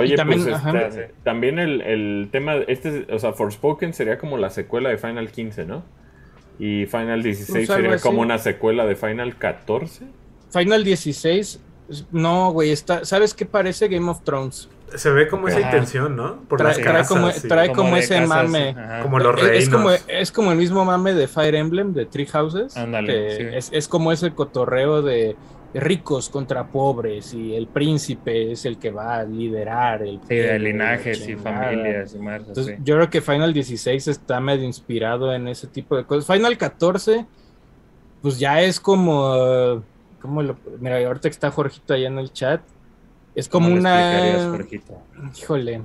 Oye, 0.00 0.16
también, 0.16 0.42
pues 0.42 0.54
ajá. 0.54 0.78
este, 0.86 1.10
también 1.24 1.58
el, 1.58 1.80
el 1.82 2.28
tema, 2.32 2.54
este, 2.66 3.06
o 3.12 3.18
sea, 3.18 3.32
Forspoken 3.32 3.92
sería 3.94 4.18
como 4.18 4.36
la 4.38 4.50
secuela 4.50 4.88
de 4.88 4.98
Final 4.98 5.30
15, 5.30 5.64
¿no? 5.66 5.82
Y 6.58 6.86
Final 6.86 7.22
16 7.22 7.66
Pues 7.66 7.76
sería 7.78 7.94
así. 7.94 8.02
como 8.02 8.20
una 8.20 8.38
secuela 8.38 8.84
de 8.86 8.96
Final 8.96 9.36
14. 9.36 10.04
Final 10.50 10.82
16, 10.84 11.60
no, 12.10 12.50
güey, 12.52 12.70
está, 12.72 13.04
¿sabes 13.04 13.32
qué 13.34 13.46
parece 13.46 13.88
Game 13.88 14.10
of 14.10 14.22
Thrones? 14.24 14.68
Se 14.94 15.10
ve 15.10 15.28
como 15.28 15.48
esa 15.48 15.58
Ajá. 15.58 15.66
intención, 15.68 16.16
¿no? 16.16 16.40
Por 16.48 16.58
Trae- 16.60 16.64
las 16.68 16.76
trae 16.78 16.84
casas. 16.94 17.08
como- 17.08 17.30
sí. 17.30 17.46
trae- 17.46 17.72
como 17.74 17.94
de 17.94 18.00
ese 18.00 18.20
mame. 18.26 18.70
ajá. 18.70 19.02
Como 19.02 19.18
los 19.18 19.36
Es- 19.36 19.42
es, 19.42 19.48
reinos. 19.50 19.68
como, 19.68 19.90
es 20.08 20.32
como 20.32 20.52
el 20.52 20.56
mismo 20.58 20.84
mame 20.86 21.12
de 21.12 21.28
Fire 21.28 21.54
Emblem, 21.54 21.92
de 21.92 22.06
Three 22.06 22.24
Houses. 22.26 22.74
Ándale, 22.76 23.36
sí. 23.36 23.42
es, 23.52 23.70
es 23.72 23.86
como 23.86 24.12
ese 24.12 24.30
cotorreo 24.32 25.02
de 25.02 25.36
ricos 25.74 26.28
contra 26.28 26.66
pobres 26.66 27.34
y 27.34 27.54
el 27.54 27.66
príncipe 27.66 28.52
es 28.52 28.64
el 28.64 28.78
que 28.78 28.90
va 28.90 29.18
a 29.18 29.24
liderar 29.24 30.02
el 30.02 30.20
Sí, 30.26 30.34
de 30.34 30.58
linajes 30.58 31.28
y 31.28 31.36
familias 31.36 32.14
y 32.14 32.18
más 32.18 32.40
Entonces, 32.46 32.78
yo 32.82 32.96
creo 32.96 33.10
que 33.10 33.20
Final 33.20 33.52
16 33.52 34.08
está 34.08 34.40
medio 34.40 34.64
inspirado 34.64 35.32
en 35.34 35.48
ese 35.48 35.66
tipo 35.66 35.96
de 35.96 36.04
cosas. 36.04 36.34
Final 36.34 36.56
14, 36.56 37.26
pues 38.22 38.38
ya 38.38 38.62
es 38.62 38.80
como. 38.80 39.82
como 40.20 40.42
lo, 40.42 40.56
mira, 40.80 41.06
ahorita 41.06 41.28
que 41.28 41.34
está 41.34 41.50
Jorgito 41.50 41.94
allá 41.94 42.08
en 42.08 42.18
el 42.18 42.32
chat. 42.32 42.62
Es 43.34 43.48
como 43.48 43.68
¿Cómo 43.68 43.80
le 43.80 43.88
explicarías, 43.88 44.90
una. 45.18 45.32
Híjole. 45.38 45.82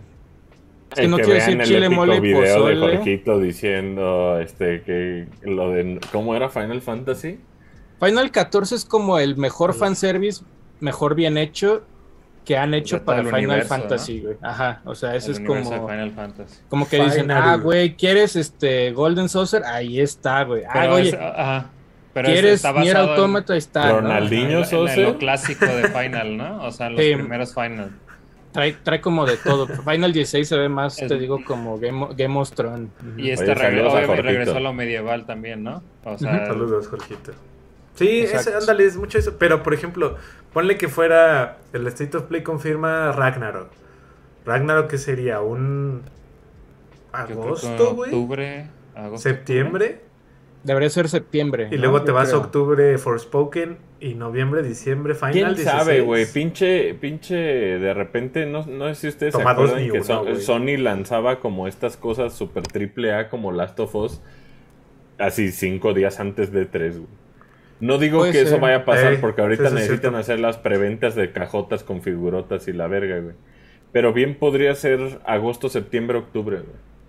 Es 0.92 1.00
que 1.00 1.08
no 1.08 1.18
quiero 1.18 1.34
decir 1.34 1.62
chile, 1.64 1.90
mole 1.90 2.18
y 2.18 2.20
video 2.20 2.42
de 2.42 2.54
pozole. 2.54 2.98
Jorgito 2.98 3.40
diciendo 3.40 4.40
este 4.40 4.82
que 4.82 5.28
lo 5.44 5.70
de 5.70 6.00
cómo 6.12 6.36
era 6.36 6.50
Final 6.50 6.82
Fantasy. 6.82 7.40
Final 8.04 8.32
14 8.32 8.76
es 8.76 8.86
como 8.86 9.20
el 9.20 9.38
mejor 9.38 9.74
fanservice, 9.74 10.44
mejor 10.80 11.16
bien 11.16 11.38
hecho 11.38 11.84
que 12.46 12.58
han 12.58 12.74
hecho 12.74 13.04
para 13.06 13.20
el 13.22 13.28
Final 13.28 13.46
universo, 13.46 13.70
Fantasy, 13.70 14.20
güey. 14.22 14.36
Ajá, 14.42 14.82
o 14.84 14.96
sea, 14.96 15.16
ese 15.16 15.32
El 15.32 15.38
es 15.38 15.40
como, 15.48 15.88
Final 15.88 16.12
Fantasy. 16.12 16.60
como 16.68 16.90
que 16.90 17.02
dicen, 17.02 17.32
ah, 17.32 17.56
güey, 17.56 17.96
¿quieres 17.96 18.36
este 18.36 18.92
Golden 18.92 19.30
Saucer? 19.30 19.64
Ahí 19.64 20.02
está, 20.02 20.44
güey. 20.44 20.64
Ah, 20.68 20.90
oye, 20.92 21.10
es- 21.10 21.14
ajá. 21.16 21.70
Pero 22.14 22.28
es- 22.28 22.34
¿quieres 22.34 22.54
está 22.56 22.74
Nier 22.74 22.98
Automata? 22.98 23.54
Ahí 23.54 23.60
está, 23.60 23.88
¿no? 23.88 24.02
Ronaldinho. 24.02 24.60
en 24.60 24.66
Saucer. 24.66 25.08
lo 25.08 25.18
clásico 25.18 25.66
de 25.66 25.88
Final, 25.88 26.36
¿no? 26.38 26.64
O 26.66 26.72
sea, 26.72 26.90
los 26.90 27.02
Sí. 27.02 27.14
primeros 27.16 27.54
Final. 27.54 27.92
Trae, 28.52 28.74
trae 28.74 29.02
como 29.02 29.26
de 29.26 29.38
todo. 29.38 29.66
Final 29.90 30.12
16 30.14 30.48
se 30.48 30.58
ve 30.58 30.68
más, 30.70 31.02
Es- 31.02 31.08
te 31.08 31.18
digo, 31.18 31.40
como 31.46 31.80
Game, 31.80 32.10
Game 32.18 32.38
of 32.38 32.52
Thrones. 32.52 32.90
Y 33.18 33.30
este 33.32 33.46
Oye, 33.46 33.52
a 33.54 33.56
regresó 34.22 34.58
a 34.58 34.60
lo 34.60 34.74
medieval 34.74 35.26
también, 35.26 35.64
¿no? 35.64 35.82
O 36.04 36.18
sea, 36.18 36.46
Saludos, 36.46 36.88
Jorgito. 36.88 37.32
Sí, 37.96 38.22
ese, 38.22 38.54
ándale, 38.54 38.86
es 38.86 38.98
mucho 38.98 39.18
eso. 39.18 39.36
Pero, 39.38 39.64
por 39.64 39.74
ejemplo, 39.74 40.18
ponle 40.52 40.78
que 40.78 40.88
fuera 40.88 41.58
el 41.74 41.86
State 41.88 42.18
of 42.18 42.24
Play 42.24 42.44
confirma 42.44 43.12
Ragnarok. 43.12 43.70
Ragnarok, 44.46 44.90
¿qué 44.90 44.98
sería? 44.98 45.42
¿Un 45.42 46.02
que 47.12 47.34
agosto, 47.34 47.94
güey? 47.94 48.12
Octubre, 48.12 48.68
agosto. 48.96 49.30
¿Septiembre? 49.30 50.02
Debería 50.64 50.90
ser 50.90 51.10
septiembre. 51.10 51.68
Y 51.72 51.76
¿no? 51.76 51.82
luego 51.82 52.02
te 52.02 52.08
Yo 52.08 52.14
vas 52.14 52.32
a 52.32 52.38
octubre 52.38 52.98
Forspoken 52.98 53.78
y 54.00 54.16
noviembre, 54.16 54.64
diciembre, 54.64 55.14
Final 55.14 55.34
¿Quién 55.34 55.48
16. 55.56 55.70
sabe, 55.70 56.02
güey? 56.02 56.26
Pinche, 56.26 56.94
pinche, 56.94 57.36
de 57.36 57.94
repente, 57.94 58.46
no, 58.46 58.66
no 58.66 58.88
sé 58.90 58.96
si 58.96 59.08
ustedes 59.10 59.34
Toma 59.34 59.44
se 59.44 59.62
acuerdan 59.62 59.92
que 59.92 60.00
uno. 60.00 60.36
Sony 60.40 60.78
lanzaba 60.78 61.42
como 61.42 61.68
estas 61.68 61.98
cosas 61.98 62.34
super 62.34 62.64
triple 62.64 63.14
A 63.14 63.30
como 63.30 63.52
Last 63.52 63.80
of 63.82 63.94
Us 63.94 64.22
así 65.18 65.52
cinco 65.52 65.94
días 65.94 66.20
antes 66.20 66.52
de 66.52 66.66
tres, 66.66 66.98
güey. 66.98 67.23
No 67.80 67.98
digo 67.98 68.20
Puede 68.20 68.32
que 68.32 68.42
eso 68.42 68.60
vaya 68.60 68.78
a 68.78 68.86
pasar 68.86 69.14
Ey, 69.14 69.18
porque 69.20 69.42
ahorita 69.42 69.70
necesitan 69.70 70.16
hacer 70.16 70.40
las 70.40 70.58
preventas 70.58 71.16
de 71.16 71.32
cajotas 71.32 71.84
con 71.84 72.02
figurotas 72.02 72.68
y 72.68 72.74
la 72.74 72.88
verga, 72.88 73.20
güey. 73.20 73.36
Pero 73.92 74.14
bien 74.14 74.36
podría 74.36 74.74
ser 74.76 75.20
agosto, 75.26 75.70
septiembre, 75.70 76.18
octubre, 76.18 76.62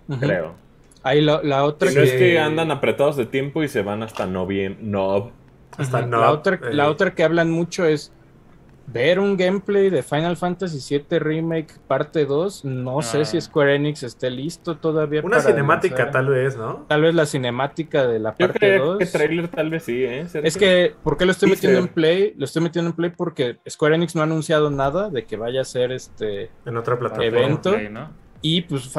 güey. 0.07 0.19
Creo. 0.19 0.55
Ahí 1.03 1.21
la, 1.21 1.41
la 1.43 1.63
otra 1.63 1.89
Si 1.89 1.95
no 1.95 2.01
es 2.01 2.11
que- 2.11 2.39
andan 2.39 2.71
apretados 2.71 3.15
de 3.15 3.25
tiempo 3.25 3.63
y 3.63 3.67
se 3.67 3.81
van 3.81 4.03
hasta 4.03 4.25
noviembre. 4.25 4.83
No. 4.83 5.31
Hasta 5.77 6.05
no, 6.05 6.21
la, 6.21 6.31
otra, 6.31 6.55
eh. 6.55 6.73
la 6.73 6.89
otra 6.89 7.13
que 7.13 7.23
hablan 7.23 7.51
mucho 7.51 7.85
es 7.85 8.11
ver 8.87 9.19
un 9.19 9.35
gameplay 9.35 9.89
de 9.89 10.03
Final 10.03 10.37
Fantasy 10.37 10.79
VII 11.09 11.19
Remake 11.19 11.73
parte 11.87 12.25
2. 12.25 12.65
No 12.65 13.01
sé 13.01 13.21
Ah. 13.21 13.25
si 13.25 13.41
Square 13.41 13.75
Enix 13.75 14.03
esté 14.03 14.29
listo 14.29 14.77
todavía. 14.77 15.21
Una 15.21 15.37
para 15.37 15.49
cinemática, 15.49 16.11
tal 16.11 16.27
vez, 16.27 16.55
¿no? 16.55 16.85
Tal 16.87 17.01
vez 17.01 17.15
la 17.15 17.25
cinemática 17.25 18.05
de 18.07 18.19
la 18.19 18.31
Yo 18.31 18.37
parte 18.47 18.59
creo 18.59 18.85
2. 18.85 18.97
que 18.99 19.05
trailer 19.07 19.47
tal 19.47 19.69
vez 19.71 19.83
sí, 19.83 20.03
¿eh? 20.03 20.27
Sergio? 20.27 20.47
Es 20.47 20.57
que, 20.57 20.93
¿por 21.03 21.17
qué 21.17 21.25
lo 21.25 21.31
estoy 21.31 21.49
metiendo 21.49 21.79
en 21.79 21.87
Play? 21.87 22.33
Lo 22.37 22.45
estoy 22.45 22.61
metiendo 22.61 22.89
en 22.91 22.95
Play 22.95 23.11
porque 23.15 23.57
Square 23.67 23.95
Enix 23.95 24.15
no 24.15 24.21
ha 24.21 24.25
anunciado 24.25 24.69
nada 24.69 25.09
de 25.09 25.25
que 25.25 25.35
vaya 25.35 25.61
a 25.61 25.65
ser 25.65 25.91
este. 25.91 26.51
En 26.65 26.77
otra 26.77 26.97
plataforma. 26.99 27.25
Evento. 27.25 27.71
Play, 27.73 27.89
¿no? 27.89 28.09
Y 28.41 28.61
pues. 28.61 28.89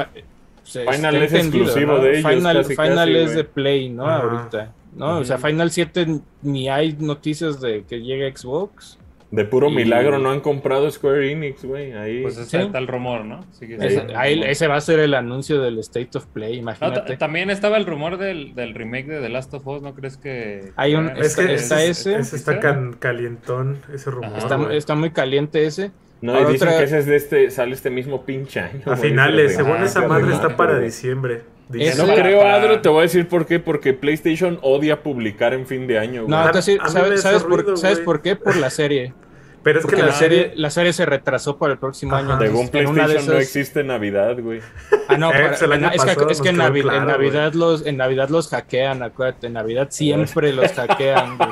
Final 0.65 1.15
está 1.15 1.39
es 1.39 1.45
exclusivo 1.45 1.99
de 2.01 2.19
ellos, 2.19 2.29
Final, 2.33 2.57
casi, 2.57 2.75
Final 2.75 2.97
casi, 2.97 3.15
es 3.17 3.25
güey. 3.27 3.37
de 3.37 3.45
Play, 3.45 3.89
¿no? 3.89 4.07
Ajá. 4.09 4.23
Ahorita. 4.25 4.73
¿no? 4.97 5.19
O 5.19 5.25
sea. 5.25 5.39
Final 5.39 5.71
7 5.71 6.21
ni 6.43 6.69
hay 6.69 6.95
noticias 6.99 7.61
de 7.61 7.85
que 7.85 8.01
llegue 8.03 8.27
a 8.27 8.37
Xbox. 8.37 8.99
De 9.33 9.45
puro 9.45 9.71
milagro 9.71 10.19
no 10.19 10.31
han 10.31 10.39
comprado 10.41 10.89
Square 10.91 11.33
Enix, 11.33 11.65
güey. 11.65 11.93
Ahí. 11.93 12.23
Pues 12.23 12.39
ese 12.39 12.59
Sí. 12.59 12.65
está 12.65 12.79
el 12.79 12.87
rumor, 12.87 13.25
¿no? 13.25 13.45
Sigue 13.53 13.75
Ese, 13.75 13.89
siendo 13.91 14.13
el 14.13 14.17
ahí- 14.19 14.43
ese 14.45 14.69
va 14.69 14.77
a 14.77 14.81
ser 14.81 15.01
el 15.01 15.15
anuncio 15.15 15.61
del 15.61 15.79
State 15.81 16.17
of 16.17 16.27
Play, 16.27 16.53
No, 16.53 16.59
imagínate. 16.61 17.01
ta- 17.15 17.19
también 17.19 17.51
estaba 17.51 17.77
el 17.77 17.87
rumor 17.87 18.19
del, 18.19 18.55
del 18.55 18.73
remake 18.75 19.07
de 19.09 19.21
The 19.21 19.29
Last 19.29 19.53
of 19.55 19.67
Us, 19.67 19.83
¿no 19.83 19.95
crees 19.95 20.17
que...? 20.17 20.73
Hay 20.77 20.95
un- 20.95 21.13
que- 21.13 21.21
Es 21.23 21.35
que 21.37 21.55
Está 21.55 21.83
ese. 21.83 22.17
ese 22.19 22.37
está 22.37 22.61
can- 22.61 22.93
calientón, 22.93 23.79
ese 23.93 24.11
rumor. 24.13 24.39
está, 24.39 24.73
está 24.73 24.95
muy 24.95 25.11
caliente 25.11 25.65
ese. 25.67 25.91
No, 26.21 26.33
y 26.41 26.53
dicen 26.53 26.69
otra- 26.69 26.79
que 26.79 26.85
ese 26.85 26.99
es 27.01 27.07
de 27.07 27.17
este, 27.17 27.51
sale 27.51 27.75
este 27.75 27.91
mismo 27.91 28.25
pinche 28.25 28.61
año. 28.61 28.81
A 28.87 28.97
finales, 28.97 29.53
ese 29.53 29.57
según 29.65 29.83
esa 29.83 30.01
Ah, 30.05 30.09
madre 30.09 30.23
remake, 30.23 30.43
está 30.45 30.57
para 30.57 30.79
diciembre. 30.79 31.43
No 31.69 32.05
creo, 32.15 32.39
para- 32.41 32.55
Adro, 32.55 32.81
te 32.81 32.89
voy 32.89 33.01
a 33.01 33.03
decir 33.03 33.27
por 33.29 33.47
qué. 33.47 33.59
Porque 33.59 33.93
PlayStation 33.93 34.59
odia 34.63 35.03
publicar 35.03 35.53
en 35.55 35.67
fin 35.67 35.87
de 35.87 35.99
año, 35.99 36.23
güey. 36.25 36.31
No, 36.31 36.39
me 36.39 36.53
¿sabes, 36.53 37.17
hace 37.17 37.23
sabes 37.23 37.43
por, 37.43 37.61
ruido, 37.63 37.77
¿sabes 37.77 37.99
güey. 37.99 38.05
por 38.05 38.23
qué? 38.23 38.37
Por 38.37 38.57
la 38.57 38.71
serie. 38.71 39.15
Pero 39.67 39.81
es 39.81 39.85
que 39.85 39.91
Porque 39.91 40.03
la, 40.03 40.07
la 40.11 40.15
serie, 40.15 40.53
la 40.55 40.71
serie 40.71 40.93
se 40.93 41.05
retrasó 41.05 41.59
para 41.59 41.73
el 41.73 41.79
próximo 41.81 42.15
Ajá. 42.15 42.37
año. 42.37 42.39
Según 42.39 42.67
de 42.67 42.71
PlayStation 42.71 43.27
no 43.27 43.33
existe 43.41 43.83
Navidad, 43.83 44.37
güey. 44.41 44.61
Ah, 45.09 45.17
no, 45.19 45.31
Eh, 45.31 45.33
para- 45.33 45.49
pues 45.49 45.63
el 45.63 45.73
año 45.73 45.87
es 45.89 46.03
que, 46.03 46.07
pasado 46.15 46.31
es 46.31 46.41
que 46.41 46.49
en, 46.51 46.57
Navidad 46.57 47.53
los, 47.55 47.85
en 47.87 47.97
Navidad 47.97 48.29
los 48.29 48.49
hackean, 48.49 49.03
acuérdate, 49.03 49.49
en 49.49 49.55
Navidad 49.55 49.89
siempre 49.91 50.53
los 50.53 50.71
hackean, 50.73 51.37
güey. 51.37 51.51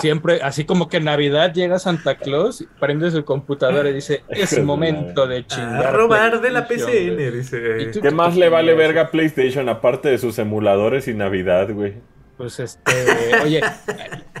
Siempre, 0.00 0.40
así 0.42 0.64
como 0.64 0.88
que 0.90 0.98
en 0.98 1.04
Navidad 1.04 1.52
llega 1.54 1.78
Santa 1.78 2.16
Claus, 2.16 2.64
prende 2.78 3.10
su 3.10 3.24
computadora 3.24 3.88
y 3.88 3.94
dice, 3.94 4.24
es 4.28 4.62
momento 4.62 5.26
de 5.26 5.38
A 5.38 5.46
chingar. 5.46 5.94
robar 5.94 6.40
de 6.42 6.50
la 6.50 6.66
PCN, 6.68 7.32
dice. 7.32 7.90
¿Qué 8.00 8.10
más 8.10 8.36
le 8.36 8.48
vale 8.50 8.74
verga 8.74 9.02
a 9.02 9.10
PlayStation 9.10 9.68
aparte 9.70 10.08
de 10.10 10.18
sus 10.18 10.38
emuladores 10.38 11.08
y 11.08 11.14
Navidad, 11.14 11.68
güey? 11.72 11.94
Pues 12.38 12.58
este, 12.60 12.92
oye, 13.44 13.60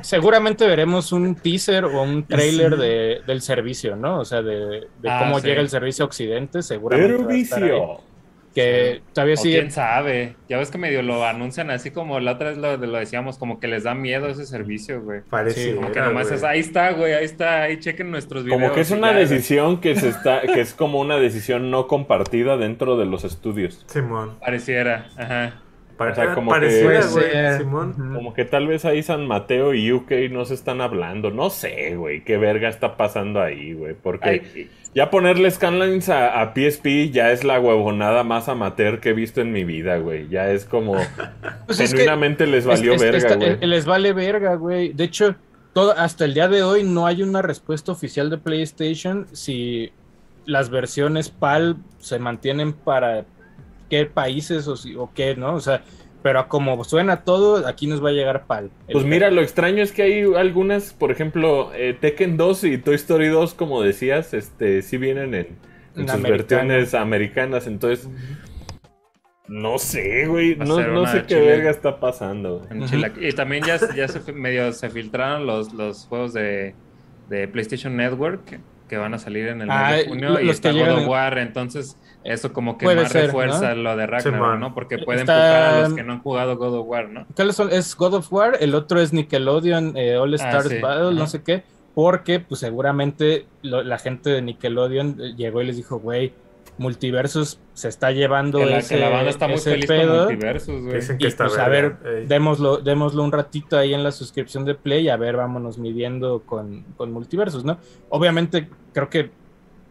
seguramente 0.02 0.66
veremos 0.66 1.12
un 1.12 1.34
teaser 1.34 1.84
o 1.84 2.02
un 2.02 2.24
trailer 2.26 2.74
Sí. 2.74 2.80
de, 2.80 3.20
del 3.26 3.42
servicio, 3.42 3.96
¿no? 3.96 4.20
O 4.20 4.24
sea, 4.24 4.40
de, 4.40 4.86
de 5.02 5.10
Ah, 5.10 5.18
cómo 5.24 5.40
sí. 5.40 5.48
llega 5.48 5.60
el 5.60 5.68
servicio 5.68 6.04
a 6.04 6.06
Occidente, 6.06 6.62
seguramente. 6.62 7.12
Pero 7.14 7.26
va 7.26 7.32
a 7.32 7.36
estar 7.36 7.62
ahí. 7.62 7.68
vicio. 7.70 8.00
Que 8.54 9.02
todavía 9.12 9.36
sigue. 9.36 9.58
quién 9.58 9.70
sabe. 9.70 10.34
Ya 10.48 10.56
ves 10.58 10.70
que 10.70 10.78
medio 10.78 11.02
lo 11.02 11.24
anuncian 11.24 11.70
así 11.70 11.90
como 11.92 12.18
la 12.18 12.32
otra 12.32 12.48
vez 12.48 12.58
lo, 12.58 12.76
lo 12.76 12.98
decíamos, 12.98 13.36
como 13.38 13.60
que 13.60 13.68
les 13.68 13.84
da 13.84 13.94
miedo 13.94 14.26
ese 14.28 14.46
servicio, 14.46 15.00
güey. 15.02 15.20
Parece. 15.28 15.74
Como 15.76 15.92
que 15.92 16.00
nomás 16.00 16.30
es, 16.32 16.42
ahí 16.42 16.60
está, 16.60 16.90
güey, 16.92 17.12
ahí 17.12 17.24
está, 17.24 17.62
ahí 17.64 17.78
chequen 17.78 18.10
nuestros 18.10 18.44
videos. 18.44 18.60
Como 18.60 18.74
que 18.74 18.80
es 18.80 18.90
una 18.90 19.08
ya, 19.08 19.12
güey. 19.18 19.26
decisión 19.26 19.80
que 19.80 19.94
se 19.96 20.08
está, 20.08 20.40
que 20.54 20.60
es 20.60 20.72
como 20.74 20.98
una 21.00 21.18
decisión 21.18 21.70
no 21.70 21.86
compartida 21.86 22.56
dentro 22.56 22.96
de 22.96 23.06
los 23.06 23.22
estudios. 23.24 23.84
Simón. 23.86 24.38
Pareciera, 24.40 25.08
ajá. 25.16 25.60
O 25.98 26.14
sea, 26.14 26.34
como 26.34 26.50
pareciera, 26.50 27.00
que- 27.00 27.06
güey. 27.08 27.58
Simón. 27.58 27.92
Como 28.14 28.32
que 28.34 28.44
tal 28.44 28.66
vez 28.68 28.84
ahí 28.84 29.02
San 29.02 29.26
Mateo 29.26 29.74
y 29.74 29.92
UK 29.92 30.12
no 30.30 30.44
se 30.44 30.54
están 30.54 30.80
hablando. 30.80 31.30
No 31.30 31.50
sé, 31.50 31.96
güey, 31.96 32.22
qué 32.24 32.36
verga 32.38 32.68
está 32.68 32.96
pasando 32.96 33.40
ahí, 33.42 33.72
güey. 33.72 33.94
Porque 34.00 34.28
Ay, 34.54 34.70
ya 34.94 35.10
ponerle 35.10 35.50
scanlines 35.50 36.08
a, 36.08 36.40
a 36.40 36.54
PSP 36.54 37.10
ya 37.10 37.32
es 37.32 37.42
la 37.44 37.58
huevonada 37.60 38.24
más 38.24 38.48
amateur 38.48 39.00
que 39.00 39.10
he 39.10 39.12
visto 39.12 39.40
en 39.40 39.52
mi 39.52 39.64
vida, 39.64 39.98
güey. 39.98 40.28
Ya 40.28 40.50
es 40.50 40.64
como 40.64 40.94
Pues 41.66 41.80
es 41.80 41.90
que- 41.90 41.98
genuinamente 41.98 42.46
les 42.46 42.64
valió 42.64 42.94
Es- 42.94 43.02
es- 43.02 43.12
verga, 43.24 43.36
güey. 43.36 43.56
eh, 43.60 43.66
les 43.66 43.84
vale 43.84 44.12
verga, 44.12 44.54
güey. 44.54 44.92
De 44.92 45.04
hecho, 45.04 45.34
todo, 45.72 45.92
hasta 45.96 46.24
el 46.24 46.34
día 46.34 46.48
de 46.48 46.62
hoy 46.62 46.84
no 46.84 47.06
hay 47.06 47.22
una 47.22 47.42
respuesta 47.42 47.92
oficial 47.92 48.30
de 48.30 48.38
PlayStation 48.38 49.26
si 49.32 49.92
las 50.46 50.70
versiones 50.70 51.28
PAL 51.28 51.76
se 51.98 52.18
mantienen 52.18 52.72
para 52.72 53.24
qué 53.88 54.06
países 54.06 54.66
o, 54.68 54.76
si- 54.76 54.94
o 54.96 55.10
qué, 55.14 55.34
¿no? 55.36 55.54
O 55.54 55.60
sea, 55.60 55.82
pero 56.22 56.48
como 56.48 56.82
suena 56.84 57.22
todo, 57.24 57.66
aquí 57.66 57.86
nos 57.86 58.04
va 58.04 58.08
a 58.08 58.12
llegar 58.12 58.46
PAL. 58.46 58.70
Pues 58.90 59.04
mira, 59.04 59.30
lo 59.30 59.40
extraño 59.40 59.82
es 59.82 59.92
que 59.92 60.02
hay 60.02 60.22
algunas, 60.36 60.92
por 60.92 61.10
ejemplo, 61.12 61.72
eh, 61.74 61.96
Tekken 61.98 62.36
2 62.36 62.64
y 62.64 62.78
Toy 62.78 62.96
Story 62.96 63.28
2, 63.28 63.54
como 63.54 63.82
decías, 63.82 64.34
este, 64.34 64.82
sí 64.82 64.96
vienen 64.98 65.34
en, 65.34 65.46
en 65.96 66.08
sus 66.08 66.22
versiones 66.22 66.94
americanas, 66.94 67.66
entonces 67.68 68.08
no 69.46 69.78
sé, 69.78 70.26
güey, 70.26 70.56
no, 70.56 70.76
sé 71.06 71.20
qué 71.22 71.26
chile- 71.36 71.40
verga 71.46 71.70
está 71.70 72.00
pasando. 72.00 72.66
Y 73.20 73.32
también 73.32 73.64
ya, 73.64 73.78
ya 73.96 74.06
se, 74.08 74.32
medio 74.32 74.72
se 74.72 74.90
filtraron 74.90 75.46
los, 75.46 75.72
los 75.72 76.04
juegos 76.06 76.34
de, 76.34 76.74
de 77.30 77.48
PlayStation 77.48 77.96
Network 77.96 78.60
que, 78.88 78.96
van 78.96 79.14
a 79.14 79.18
salir 79.18 79.48
en 79.48 79.62
el 79.62 79.70
Ah, 79.70 79.90
mes 79.90 80.04
de 80.04 80.08
junio 80.08 80.30
lo- 80.30 80.40
y 80.40 80.48
está 80.50 80.72
God 80.72 80.88
of 81.02 81.06
War, 81.08 81.38
entonces 81.38 81.96
eso 82.24 82.52
como 82.52 82.76
que 82.78 82.86
más 82.86 83.12
ser, 83.12 83.26
refuerza 83.26 83.74
¿no? 83.74 83.82
lo 83.82 83.96
de 83.96 84.06
Ragnarok. 84.06 84.58
¿no? 84.58 84.74
Porque 84.74 84.98
puede 84.98 85.20
Está- 85.20 85.34
empujar 85.66 85.74
a 85.74 85.80
los 85.88 85.94
que 85.94 86.02
no 86.02 86.12
han 86.14 86.18
jugado 86.20 86.56
God 86.56 86.74
of 86.80 86.86
War, 86.88 87.08
¿no? 87.08 87.26
¿Cuáles 87.36 87.54
son? 87.56 87.70
Es 87.72 87.94
God 87.96 88.14
of 88.14 88.32
War, 88.32 88.56
el 88.60 88.74
otro 88.74 89.00
es 89.00 89.12
Nickelodeon 89.12 89.96
eh, 89.96 90.16
All 90.16 90.34
Stars 90.34 90.66
Ah, 90.66 90.68
sí. 90.68 90.78
Battle, 90.80 91.14
no 91.14 91.26
sé 91.26 91.42
qué, 91.42 91.62
porque 91.94 92.40
pues 92.40 92.60
seguramente 92.60 93.46
lo- 93.62 93.82
la 93.82 93.98
gente 93.98 94.30
de 94.30 94.42
Nickelodeon 94.42 95.16
eh, 95.20 95.34
llegó 95.36 95.62
y 95.62 95.66
les 95.66 95.76
dijo, 95.76 95.98
güey, 95.98 96.32
Multiversus 96.78 97.58
se 97.74 97.88
está 97.88 98.10
llevando 98.12 98.58
Que 98.58 98.66
la, 98.66 98.78
ese, 98.78 98.94
que 98.94 99.00
la 99.00 99.08
banda 99.10 99.30
está 99.30 99.48
muy 99.48 99.58
feliz 99.58 99.86
pedo, 99.86 100.24
con 100.26 100.34
Multiversus, 100.34 100.82
güey. 100.82 100.94
Dicen 100.96 101.18
que 101.18 101.24
y 101.24 101.28
está 101.28 101.46
pues 101.46 101.58
a 101.58 101.68
ver. 101.68 101.96
Ey. 102.04 102.26
démoslo, 102.26 102.78
démoslo 102.78 103.22
un 103.24 103.32
ratito 103.32 103.76
ahí 103.76 103.94
en 103.94 104.02
la 104.04 104.12
suscripción 104.12 104.64
de 104.64 104.74
Play, 104.74 105.08
a 105.08 105.16
ver, 105.16 105.36
vámonos 105.36 105.78
midiendo 105.78 106.42
con, 106.46 106.84
con 106.96 107.12
Multiversus, 107.12 107.64
¿no? 107.64 107.78
Obviamente 108.08 108.68
creo 108.92 109.10
que 109.10 109.30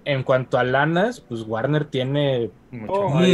en 0.05 0.23
cuanto 0.23 0.57
a 0.57 0.63
lanas, 0.63 1.19
pues 1.19 1.41
Warner 1.45 1.83
tiene 1.83 2.49
Mucho 2.71 2.93
Oh, 2.93 3.09
más. 3.09 3.27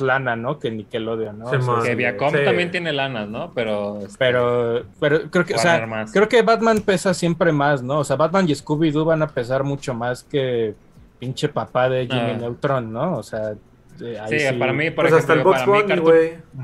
mucho 0.00 0.04
lana, 0.04 0.34
¿no? 0.34 0.58
Que 0.58 0.72
Nickelodeon, 0.72 1.38
¿no? 1.38 1.50
Sí, 1.50 1.56
O 1.56 1.62
sea, 1.62 1.72
man. 1.74 1.84
Que 1.84 1.94
Viacom 1.94 2.30
Sí. 2.32 2.38
también 2.44 2.70
tiene 2.72 2.92
lanas, 2.92 3.28
¿no? 3.28 3.52
Pero... 3.54 3.98
este, 4.00 4.16
Pero, 4.18 4.82
pero 4.98 5.30
creo 5.30 5.44
que, 5.44 5.54
o 5.54 5.58
sea, 5.58 5.86
creo 6.12 6.28
que 6.28 6.42
Batman 6.42 6.80
pesa 6.80 7.14
siempre 7.14 7.52
más, 7.52 7.84
¿no? 7.84 8.00
O 8.00 8.04
sea, 8.04 8.16
Batman 8.16 8.48
y 8.48 8.52
Scooby-Doo 8.54 9.04
van 9.04 9.22
a 9.22 9.28
pesar 9.28 9.62
mucho 9.62 9.94
más 9.94 10.24
que 10.24 10.74
pinche 11.20 11.48
papá 11.48 11.88
de 11.88 12.06
Jimmy 12.08 12.32
Ah. 12.32 12.38
Neutron, 12.40 12.92
¿no? 12.92 13.18
O 13.18 13.22
sea, 13.22 13.52
eh, 14.02 14.18
ahí 14.18 14.40
Sí, 14.40 14.56
para 14.58 14.72
mí, 14.72 14.90
por 14.90 15.04
Pues 15.06 15.20
hasta 15.20 15.34
el 15.34 15.40
ejemplo, 15.40 15.52
Box 15.52 15.60
para 15.60 15.66
mí 15.76 15.82
Bunny, 15.82 15.88
Cartoon, 15.94 16.14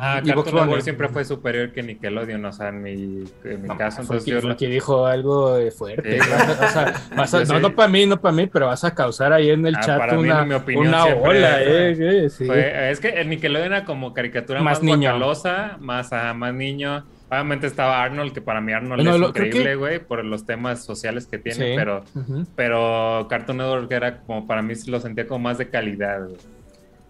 ah, 0.00 0.14
Box 0.14 0.26
Cartoon 0.26 0.44
Network 0.54 0.68
Bunny. 0.70 0.82
siempre 0.82 1.08
fue 1.10 1.24
superior 1.26 1.72
que 1.72 1.82
Nickelodeon, 1.82 2.44
o 2.46 2.52
sea, 2.52 2.68
en 2.70 2.82
mi, 2.82 2.92
en 3.44 3.62
mi 3.62 3.68
No, 3.68 3.76
caso, 3.76 4.00
entonces 4.00 4.24
Funky, 4.24 4.30
yo... 4.30 4.40
Funky 4.40 4.66
dijo 4.68 5.04
algo 5.06 5.58
eh, 5.58 5.70
fuerte. 5.70 6.18
Sí. 6.22 6.30
A- 6.32 6.64
o 6.66 6.68
sea, 6.70 6.94
vas 7.16 7.34
a- 7.34 7.44
no, 7.44 7.60
no 7.60 7.74
para 7.74 7.88
mí, 7.88 8.06
no 8.06 8.18
para 8.18 8.34
mí, 8.34 8.46
pero 8.46 8.68
vas 8.68 8.84
a 8.84 8.94
causar 8.94 9.34
ahí 9.34 9.50
en 9.50 9.66
el 9.66 9.76
Ah, 9.76 9.80
chat 9.80 9.98
para 9.98 10.14
mí, 10.14 10.20
una, 10.22 10.44
mi 10.46 10.54
opinión 10.54 10.86
una 10.88 11.02
siempre 11.02 11.28
ola, 11.28 11.62
eh, 11.62 12.30
sí. 12.30 12.46
Fue- 12.46 12.90
es 12.90 13.00
que 13.00 13.08
el 13.10 13.28
Nickelodeon 13.28 13.66
era 13.72 13.84
como 13.84 14.14
caricatura 14.14 14.62
Más 14.62 14.78
más, 14.78 14.82
niño. 14.82 15.10
guacalosa, 15.10 15.76
más, 15.78 16.12
ajá, 16.14 16.32
más 16.32 16.54
niño. 16.54 17.04
Obviamente 17.28 17.66
estaba 17.66 18.02
Arnold, 18.02 18.32
que 18.32 18.40
para 18.40 18.60
mí 18.60 18.72
Arnold 18.72 19.02
No, 19.02 19.14
es 19.14 19.20
lo- 19.20 19.28
increíble, 19.28 19.64
que- 19.64 19.74
güey, 19.74 19.98
por 19.98 20.24
los 20.24 20.46
temas 20.46 20.84
sociales 20.84 21.26
que 21.26 21.38
tiene, 21.38 21.70
Sí. 21.70 21.72
pero, 21.76 22.04
Ujú. 22.14 22.46
pero 22.54 23.26
Cartoon 23.28 23.58
Network 23.58 23.90
era 23.90 24.20
como, 24.20 24.46
para 24.46 24.62
mí 24.62 24.74
lo 24.86 25.00
sentía 25.00 25.26
como 25.26 25.40
más 25.40 25.58
de 25.58 25.68
calidad, 25.68 26.20
güey. 26.24 26.36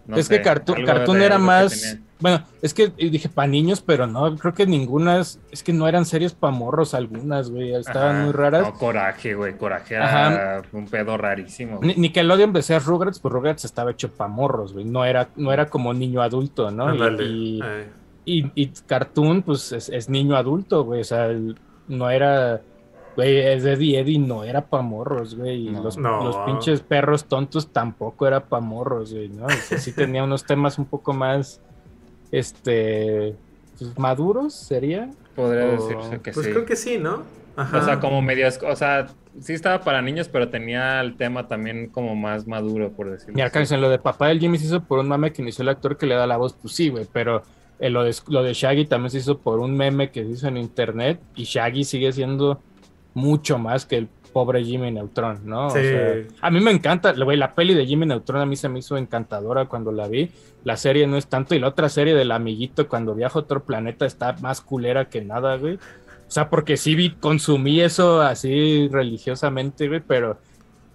No 0.07 0.15
es 0.15 0.27
sé, 0.27 0.37
que 0.37 0.41
Cartoon, 0.41 0.85
Cartoon 0.85 1.19
de- 1.19 1.25
era 1.25 1.37
más. 1.37 1.97
Bueno, 2.21 2.41
es 2.61 2.73
que 2.73 2.87
dije 2.87 3.27
para 3.29 3.47
niños, 3.47 3.81
pero 3.81 4.07
no, 4.07 4.37
creo 4.37 4.53
que 4.53 4.65
ninguna. 4.65 5.19
Es 5.19 5.37
que 5.65 5.73
no 5.73 5.85
eran 5.87 6.05
series 6.05 6.33
para 6.33 6.51
morros 6.53 6.93
algunas, 6.93 7.51
güey. 7.51 7.75
Estaban 7.75 8.15
Ajá. 8.15 8.23
muy 8.23 8.31
raras. 8.33 8.61
No, 8.63 8.73
Coraje, 8.73 9.35
güey, 9.35 9.57
Coraje 9.57 9.95
era 9.95 10.55
Ajá. 10.55 10.61
un 10.71 10.87
pedo 10.87 11.17
rarísimo. 11.17 11.79
Ni- 11.83 11.93
Nickelodeon 11.95 12.53
decía 12.53 12.79
Rugrats, 12.79 13.19
pues 13.19 13.31
Rugrats 13.33 13.65
estaba 13.65 13.91
hecho 13.91 14.09
para 14.09 14.29
morros, 14.29 14.71
güey. 14.73 14.85
No 14.85 15.03
era, 15.05 15.27
no 15.35 15.51
era 15.51 15.65
como 15.67 15.93
niño 15.93 16.21
adulto, 16.21 16.71
¿no? 16.71 16.85
Y- 16.85 16.91
Ándale. 16.93 17.23
y. 17.25 17.61
y, 18.27 18.51
y 18.55 18.67
Cartoon, 18.85 19.41
pues 19.41 19.71
es, 19.71 19.89
es 19.89 20.09
niño 20.09 20.35
adulto, 20.35 20.83
güey. 20.83 21.01
O 21.01 21.03
sea, 21.05 21.25
el- 21.27 21.57
no 21.87 22.09
era. 22.09 22.61
Güey, 23.15 23.39
es 23.39 23.63
de 23.63 23.73
Eddie 23.73 23.99
Eddie, 23.99 24.19
no 24.19 24.43
era 24.43 24.61
pa' 24.67 24.81
morros, 24.83 25.33
güey. 25.35 25.67
Y 25.67 25.71
No. 25.71 25.81
los, 25.83 25.97
No. 25.97 26.23
los 26.23 26.35
pinches 26.45 26.81
perros 26.81 27.25
tontos 27.25 27.69
tampoco 27.73 28.27
era 28.27 28.41
pa' 28.45 28.59
morros, 28.59 29.11
güey, 29.13 29.29
¿no? 29.29 29.45
O 29.47 29.49
sea, 29.49 29.77
sí 29.79 29.91
tenía 29.91 30.23
unos 30.23 30.43
temas 30.45 30.77
un 30.77 30.85
poco 30.85 31.13
más, 31.13 31.59
este, 32.31 33.35
pues, 33.79 33.97
maduros, 33.97 34.53
¿sería? 34.53 35.09
Podría 35.35 35.65
O- 35.65 35.71
decirse 35.71 36.19
que 36.21 36.31
pues 36.31 36.45
sí. 36.45 36.51
creo 36.51 36.65
que 36.65 36.75
sí, 36.75 36.97
¿no? 36.97 37.23
Ajá. 37.55 37.77
O 37.77 37.81
sea, 37.81 37.99
como 37.99 38.21
medias, 38.21 38.59
o 38.61 38.75
sea, 38.75 39.07
sí 39.41 39.53
estaba 39.53 39.81
para 39.81 40.01
niños, 40.01 40.29
pero 40.29 40.49
tenía 40.49 41.01
el 41.01 41.15
tema 41.17 41.47
también 41.47 41.87
como 41.89 42.15
más 42.15 42.45
maduro, 42.47 42.91
por 42.91 43.09
decirlo 43.09 43.33
Mira, 43.33 43.47
así. 43.47 43.53
Carlos, 43.53 43.71
lo 43.81 43.89
de 43.89 43.97
papá 43.99 44.27
del 44.27 44.39
Jimmy 44.39 44.59
se 44.59 44.65
hizo 44.65 44.83
por 44.83 44.99
un 44.99 45.07
mame 45.07 45.33
que 45.33 45.41
inició 45.41 45.63
el 45.63 45.69
actor 45.69 45.97
que 45.97 46.05
le 46.05 46.13
da 46.15 46.27
la 46.27 46.37
voz, 46.37 46.53
pues 46.53 46.75
sí, 46.75 46.89
güey, 46.89 47.07
pero 47.11 47.41
eh, 47.79 47.89
lo, 47.89 48.03
de, 48.03 48.15
lo 48.27 48.43
de 48.43 48.53
Shaggy 48.53 48.85
también 48.85 49.11
se 49.11 49.19
hizo 49.19 49.37
por 49.39 49.59
un 49.59 49.75
meme 49.75 50.09
que 50.11 50.23
se 50.23 50.31
hizo 50.31 50.47
en 50.47 50.57
internet 50.57 51.19
y 51.35 51.43
Shaggy 51.43 51.83
sigue 51.83 52.11
siendo 52.11 52.61
mucho 53.13 53.57
más 53.57 53.85
que 53.85 53.97
el 53.97 54.07
pobre 54.33 54.63
Jimmy 54.63 54.91
Neutron, 54.91 55.39
¿no? 55.45 55.67
O 55.67 55.69
Sí. 55.71 55.79
sea, 55.81 56.15
a 56.41 56.51
mí 56.51 56.59
me 56.59 56.69
encanta, 56.71 57.13
güey, 57.13 57.37
la 57.37 57.55
peli 57.55 57.73
de 57.73 57.85
Jimmy 57.87 58.05
Neutron 58.05 58.41
a 58.41 58.45
mí 58.45 58.55
se 58.55 58.69
me 58.69 58.79
hizo 58.79 58.95
encantadora 58.97 59.65
cuando 59.65 59.91
la 59.91 60.07
vi, 60.07 60.29
la 60.63 60.77
serie 60.77 61.07
no 61.07 61.17
es 61.17 61.27
tanto 61.27 61.55
y 61.55 61.59
la 61.59 61.69
otra 61.69 61.89
serie 61.89 62.13
del 62.13 62.31
amiguito 62.31 62.87
cuando 62.87 63.15
viaja 63.15 63.39
a 63.39 63.41
otro 63.41 63.63
planeta 63.63 64.05
está 64.05 64.33
más 64.41 64.61
culera 64.61 65.09
que 65.09 65.21
nada, 65.21 65.57
güey. 65.57 65.75
O 65.75 66.29
sea, 66.31 66.49
porque 66.49 66.77
sí 66.77 66.93
vi, 66.93 67.11
consumí 67.11 67.79
eso 67.81 68.21
así 68.21 68.87
religiosamente, 68.91 69.87
güey, 69.87 70.01
pero 70.05 70.37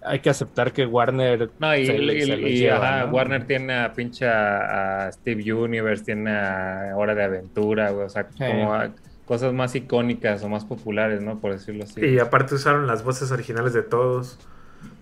hay 0.05 0.19
que 0.19 0.29
aceptar 0.29 0.71
que 0.73 0.85
Warner 0.85 1.49
No, 1.59 1.75
y, 1.75 1.85
se- 1.85 1.95
y- 1.95 2.21
se 2.21 2.37
los 2.37 2.49
y, 2.51 2.57
lleva, 2.57 2.77
ajá, 2.99 3.05
¿no? 3.07 3.13
Warner 3.13 3.45
tiene 3.45 3.73
a 3.79 3.93
pinche 3.93 4.27
a, 4.27 5.05
a 5.07 5.11
Steve 5.11 5.53
Universe, 5.53 6.03
tiene 6.03 6.31
a 6.31 6.93
Hora 6.95 7.15
de 7.15 7.23
Aventura, 7.23 7.91
güey, 7.91 8.05
o 8.05 8.09
sea, 8.09 8.27
Sí. 8.31 8.43
como 8.45 8.73
a- 8.73 8.89
cosas 9.25 9.53
más 9.53 9.73
icónicas 9.75 10.43
o 10.43 10.49
más 10.49 10.65
populares, 10.65 11.21
¿no? 11.23 11.39
Por 11.39 11.53
decirlo 11.53 11.85
así. 11.85 12.01
Y 12.05 12.19
aparte 12.19 12.55
usaron 12.55 12.87
las 12.87 13.03
voces 13.03 13.31
originales 13.31 13.73
de 13.73 13.83
todos. 13.83 14.37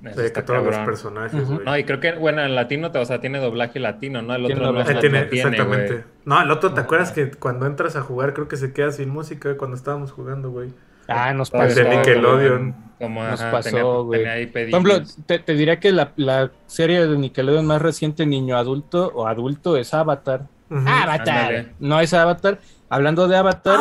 Eso 0.06 0.22
De 0.22 0.32
que 0.32 0.42
todos 0.44 0.64
los 0.64 0.78
personajes, 0.78 1.48
güey. 1.50 1.66
No, 1.66 1.76
y 1.76 1.84
creo 1.84 2.00
que, 2.00 2.12
bueno, 2.14 2.44
en 2.44 2.54
latino, 2.54 2.92
o 2.94 3.06
sea, 3.06 3.20
tiene 3.20 3.40
doblaje 3.40 3.80
latino, 3.80 4.22
¿no? 4.22 4.36
El 4.36 4.46
otro 4.46 4.58
no, 4.58 4.66
doblaje 4.68 4.90
Ahí 4.90 4.96
no 4.96 5.02
tiene, 5.02 5.24
tiene, 5.26 5.50
exactamente. 5.50 6.04
No, 6.24 6.40
el 6.40 6.52
otro, 6.52 6.72
¿te 6.74 6.82
acuerdas 6.82 7.12
que 7.12 7.32
cuando 7.32 7.66
entras 7.66 7.96
a 7.96 8.02
jugar 8.02 8.34
creo 8.34 8.48
que 8.48 8.58
se 8.58 8.74
queda 8.74 8.92
sin 8.92 9.10
música 9.10 9.58
cuando 9.58 9.76
estábamos 9.76 10.12
jugando, 10.12 10.52
güey? 10.52 10.70
Ah, 11.14 11.34
nos 11.34 11.54
El 11.54 11.60
pasó. 11.60 11.76
de 11.84 11.90
Nickelodeon. 11.98 12.76
Como, 13.00 13.24
Nos 13.24 13.42
ajá, 13.42 13.52
pasó, 13.52 14.04
güey. 14.06 14.46
Por 14.48 14.62
ejemplo, 14.62 15.02
te, 15.26 15.40
te 15.40 15.54
diría 15.56 15.80
que 15.80 15.92
la, 15.92 16.12
la 16.18 16.52
serie 16.68 17.08
de 17.08 17.18
Nickelodeon 17.18 17.66
más 17.66 17.82
reciente, 17.82 18.26
niño 18.28 18.56
adulto 18.58 19.12
o 19.16 19.26
adulto, 19.28 19.76
es 19.78 19.94
Avatar. 19.94 20.42
Ujú. 20.70 20.84
Avatar. 20.88 21.66
No 21.80 22.00
es 22.00 22.14
Avatar. 22.14 22.60
Hablando 22.90 23.28
de 23.30 23.38
Avatar, 23.38 23.80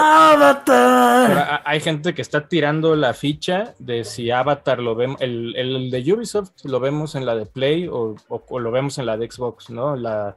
¡Avatar! 0.64 1.62
hay 1.64 1.81
gente 1.81 2.14
que 2.14 2.23
está 2.23 2.47
tirando 2.49 2.95
la 2.97 3.12
ficha 3.12 3.75
de 3.79 4.05
si 4.05 4.31
Avatar 4.31 4.79
lo 4.79 4.95
vemos, 4.95 5.21
el, 5.21 5.55
el 5.57 5.90
de 5.90 6.12
Ubisoft 6.12 6.51
lo 6.64 6.79
vemos 6.81 7.14
en 7.14 7.27
la 7.27 7.35
de 7.35 7.45
Play 7.47 7.88
o, 7.88 8.14
o- 8.29 8.45
o 8.49 8.59
lo 8.61 8.71
vemos 8.71 8.99
en 8.99 9.07
la 9.07 9.16
de 9.16 9.31
Xbox, 9.31 9.69
¿no? 9.71 9.97
La, 9.97 10.37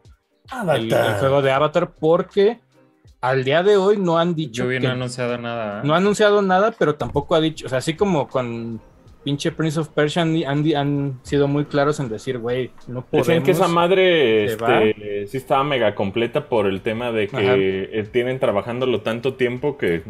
el, 0.75 0.91
el 0.91 1.13
juego 1.19 1.41
de 1.41 1.51
Avatar, 1.51 1.91
porque 1.99 2.59
al 3.23 3.43
día 3.43 3.63
de 3.63 3.77
hoy 3.77 3.97
no 3.97 4.17
han 4.19 4.35
dicho 4.35 4.63
Yubi 4.65 4.75
que- 4.79 4.83
no 4.83 4.89
ha 4.89 4.93
anunciado 4.93 5.37
nada. 5.37 5.79
¿eh? 5.79 5.81
no 5.85 5.93
ha 5.93 5.97
anunciado 5.97 6.41
nada, 6.41 6.73
pero 6.77 6.95
tampoco 6.95 7.35
ha 7.35 7.39
dicho, 7.41 7.65
o 7.65 7.69
sea, 7.69 7.77
así 7.79 7.95
como 7.95 8.27
con 8.27 8.81
pinche 9.23 9.53
Prince 9.53 9.79
of 9.79 9.87
Persia 9.87 10.21
han, 10.23 10.35
han- 10.45 10.75
han 10.75 11.19
sido 11.23 11.47
muy 11.47 11.63
claros 11.63 11.99
en 12.01 12.09
decir, 12.09 12.37
güey, 12.39 12.71
no 12.87 13.05
podemos. 13.05 13.27
Decían 13.27 13.43
que 13.43 13.51
esa 13.51 13.69
madre 13.69 14.45
este, 14.45 15.27
sí 15.27 15.37
estaba 15.37 15.63
mega 15.63 15.95
completa 15.95 16.49
por 16.49 16.67
el 16.67 16.81
tema 16.81 17.11
de 17.13 17.29
que 17.29 17.37
Ajá. 17.37 17.53
eh, 17.57 18.07
tienen 18.11 18.39
trabajándolo 18.39 18.99
tanto 19.01 19.35
tiempo 19.35 19.77
que 19.77 20.03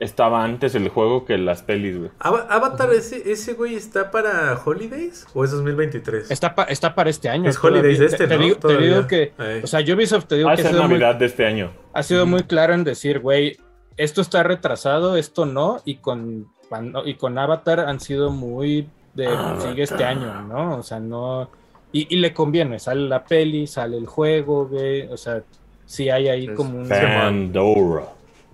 estaba 0.00 0.42
antes 0.42 0.74
el 0.74 0.88
juego 0.88 1.24
que 1.24 1.38
las 1.38 1.62
pelis, 1.62 1.96
güey. 1.98 2.10
Ava- 2.18 2.46
¿Avatar 2.50 2.92
ese, 2.92 3.30
ese 3.30 3.52
güey 3.52 3.74
está 3.76 4.10
para 4.10 4.58
Holidays 4.64 5.26
o 5.34 5.44
es 5.44 5.50
2023? 5.52 6.30
Está, 6.30 6.54
pa- 6.54 6.64
está 6.64 6.94
para 6.94 7.10
este 7.10 7.28
año. 7.28 7.48
Es 7.48 7.62
Holidays 7.62 7.98
todavía. 7.98 8.06
este, 8.06 8.16
te, 8.16 8.26
te 8.28 8.36
¿no? 8.36 8.42
digo, 8.42 8.56
te 8.56 8.76
digo 8.78 9.06
que, 9.06 9.32
o 9.62 9.66
sea, 9.66 9.80
Ubisoft 9.80 10.24
te 10.26 10.36
digo 10.36 10.48
Va 10.48 10.54
a 10.54 10.56
que 10.56 10.62
ha 10.62 10.68
sido, 10.70 10.82
muy, 10.82 10.90
Navidad 10.98 11.14
de 11.16 11.26
este 11.26 11.46
año. 11.46 11.70
ha 11.92 12.02
sido 12.02 12.26
muy 12.26 12.42
claro 12.42 12.74
en 12.74 12.82
decir, 12.84 13.20
güey, 13.20 13.58
esto 13.96 14.20
está 14.22 14.42
retrasado, 14.42 15.16
esto 15.16 15.44
no, 15.46 15.80
y 15.84 15.96
con, 15.96 16.48
cuando- 16.68 17.06
y 17.06 17.14
con 17.14 17.36
Avatar 17.38 17.80
han 17.80 18.00
sido 18.00 18.30
muy 18.30 18.88
de 19.14 19.28
sigue 19.60 19.82
este 19.82 20.04
año, 20.04 20.42
¿no? 20.42 20.76
O 20.78 20.82
sea, 20.82 20.98
no. 21.00 21.50
Y, 21.92 22.06
y 22.14 22.18
le 22.20 22.32
conviene, 22.32 22.78
sale 22.78 23.08
la 23.08 23.24
peli, 23.24 23.66
sale 23.66 23.96
el 23.98 24.06
juego, 24.06 24.66
güey, 24.68 25.02
o 25.08 25.16
sea, 25.16 25.42
sí 25.84 26.08
hay 26.08 26.28
ahí 26.28 26.46
Es 26.46 26.52
como 26.52 26.78
un. 26.78 26.88
Pandora. 26.88 28.04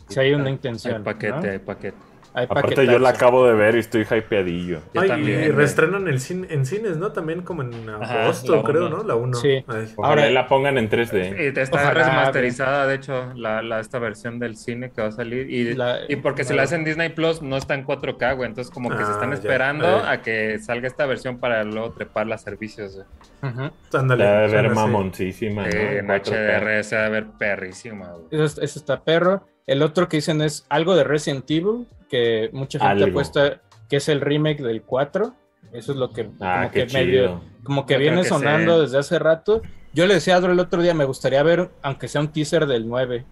Sí 0.08 0.20
hay 0.20 0.34
una 0.34 0.44
Hay 0.46 0.52
intención. 0.52 1.02
paquete, 1.04 1.30
¿no? 1.46 1.50
hay 1.52 1.58
paquete. 1.58 1.96
Hay 2.38 2.44
Aparte 2.44 2.84
yo 2.86 2.98
la 2.98 3.08
acabo 3.08 3.46
de 3.46 3.54
ver 3.54 3.76
y 3.76 3.78
estoy 3.78 4.02
hypeadillo. 4.02 4.80
Yo 4.92 5.00
Ay, 5.00 5.08
también, 5.08 5.44
y 5.44 5.48
reestrenan 5.48 6.06
el 6.06 6.20
cine, 6.20 6.46
en 6.50 6.66
cines, 6.66 6.98
¿no? 6.98 7.10
También 7.10 7.40
como 7.40 7.62
en 7.62 7.88
agosto, 7.88 8.56
la 8.56 8.62
creo, 8.62 8.88
uno. 8.88 8.98
¿no? 8.98 9.02
La 9.04 9.14
1. 9.14 9.38
Sí. 9.38 9.64
Ahora- 9.96 10.28
la 10.28 10.46
pongan 10.46 10.76
en 10.76 10.90
3D. 10.90 11.48
Y 11.48 11.52
te 11.54 11.62
está 11.62 11.78
Ojalá, 11.80 12.04
remasterizada, 12.04 12.86
de 12.86 12.94
hecho, 12.96 13.32
la, 13.36 13.62
la- 13.62 13.80
esta 13.80 13.98
versión 13.98 14.38
del 14.38 14.58
cine 14.58 14.90
que 14.90 15.00
va 15.00 15.08
a 15.08 15.12
salir. 15.12 15.48
Y, 15.50 15.72
La- 15.72 16.00
y 16.10 16.16
porque 16.16 16.44
si 16.44 16.50
la- 16.50 16.56
la 16.58 16.62
hacen 16.64 16.84
Disney 16.84 17.08
Plus, 17.08 17.40
no 17.40 17.56
está 17.56 17.72
en 17.72 17.84
4K, 17.86 18.34
güey. 18.34 18.50
Entonces, 18.50 18.70
como 18.70 18.90
que 18.90 18.98
se 18.98 19.04
Ah, 19.04 19.12
están 19.12 19.30
ya. 19.30 19.36
esperando 19.36 19.86
Eh. 19.86 20.02
a 20.06 20.20
que 20.20 20.58
salga 20.58 20.88
esta 20.88 21.06
versión 21.06 21.38
para 21.38 21.64
luego 21.64 21.92
trepar 21.92 22.26
los 22.26 22.42
servicios. 22.42 22.96
güey. 23.40 23.70
Ándale. 23.94 24.24
La 24.24 24.40
de 24.42 24.48
ver 24.48 24.74
mamoncísima, 24.74 25.64
¿no? 25.64 25.70
Sí, 25.70 25.78
en 25.78 26.06
4K. 26.06 26.30
HDR 26.36 26.84
se 26.84 26.96
va 26.96 27.06
a 27.06 27.08
ver 27.08 27.26
perrísima, 27.38 28.10
güey. 28.12 28.26
Eso, 28.30 28.44
es- 28.44 28.58
eso 28.58 28.78
está 28.78 29.02
perro. 29.02 29.42
El 29.66 29.83
otro 29.83 30.09
que 30.09 30.18
dicen 30.18 30.40
es 30.42 30.64
algo 30.68 30.94
de 30.94 31.05
Resident 31.05 31.50
Evil, 31.50 31.87
que 32.09 32.50
mucha 32.52 32.79
gente 32.79 33.05
Algo. 33.05 33.07
apuesta 33.09 33.61
que 33.88 33.96
es 33.96 34.09
el 34.09 34.20
remake 34.20 34.62
del 34.62 34.83
4. 34.83 35.35
Eso 35.72 35.92
es 35.92 35.98
lo 35.98 36.11
que, 36.12 36.29
Ah, 36.40 36.61
como 36.62 36.72
que 36.72 36.87
medio, 36.92 37.40
como 37.64 37.87
que 37.87 37.94
Yo 37.94 38.00
viene 38.00 38.22
que 38.22 38.29
sonando 38.29 38.81
desde 38.81 38.98
hace 38.98 39.18
rato. 39.18 39.62
Yo 39.92 40.07
le 40.07 40.14
decía 40.14 40.35
a 40.35 40.37
Adro 40.38 40.52
el 40.52 40.61
otro 40.61 40.83
día, 40.83 40.94
me 40.94 41.05
gustaría 41.05 41.42
ver, 41.42 41.70
aunque 41.83 42.07
sea 42.09 42.20
un 42.20 42.29
teaser 42.29 42.66
del 42.66 42.88
9. 42.88 43.24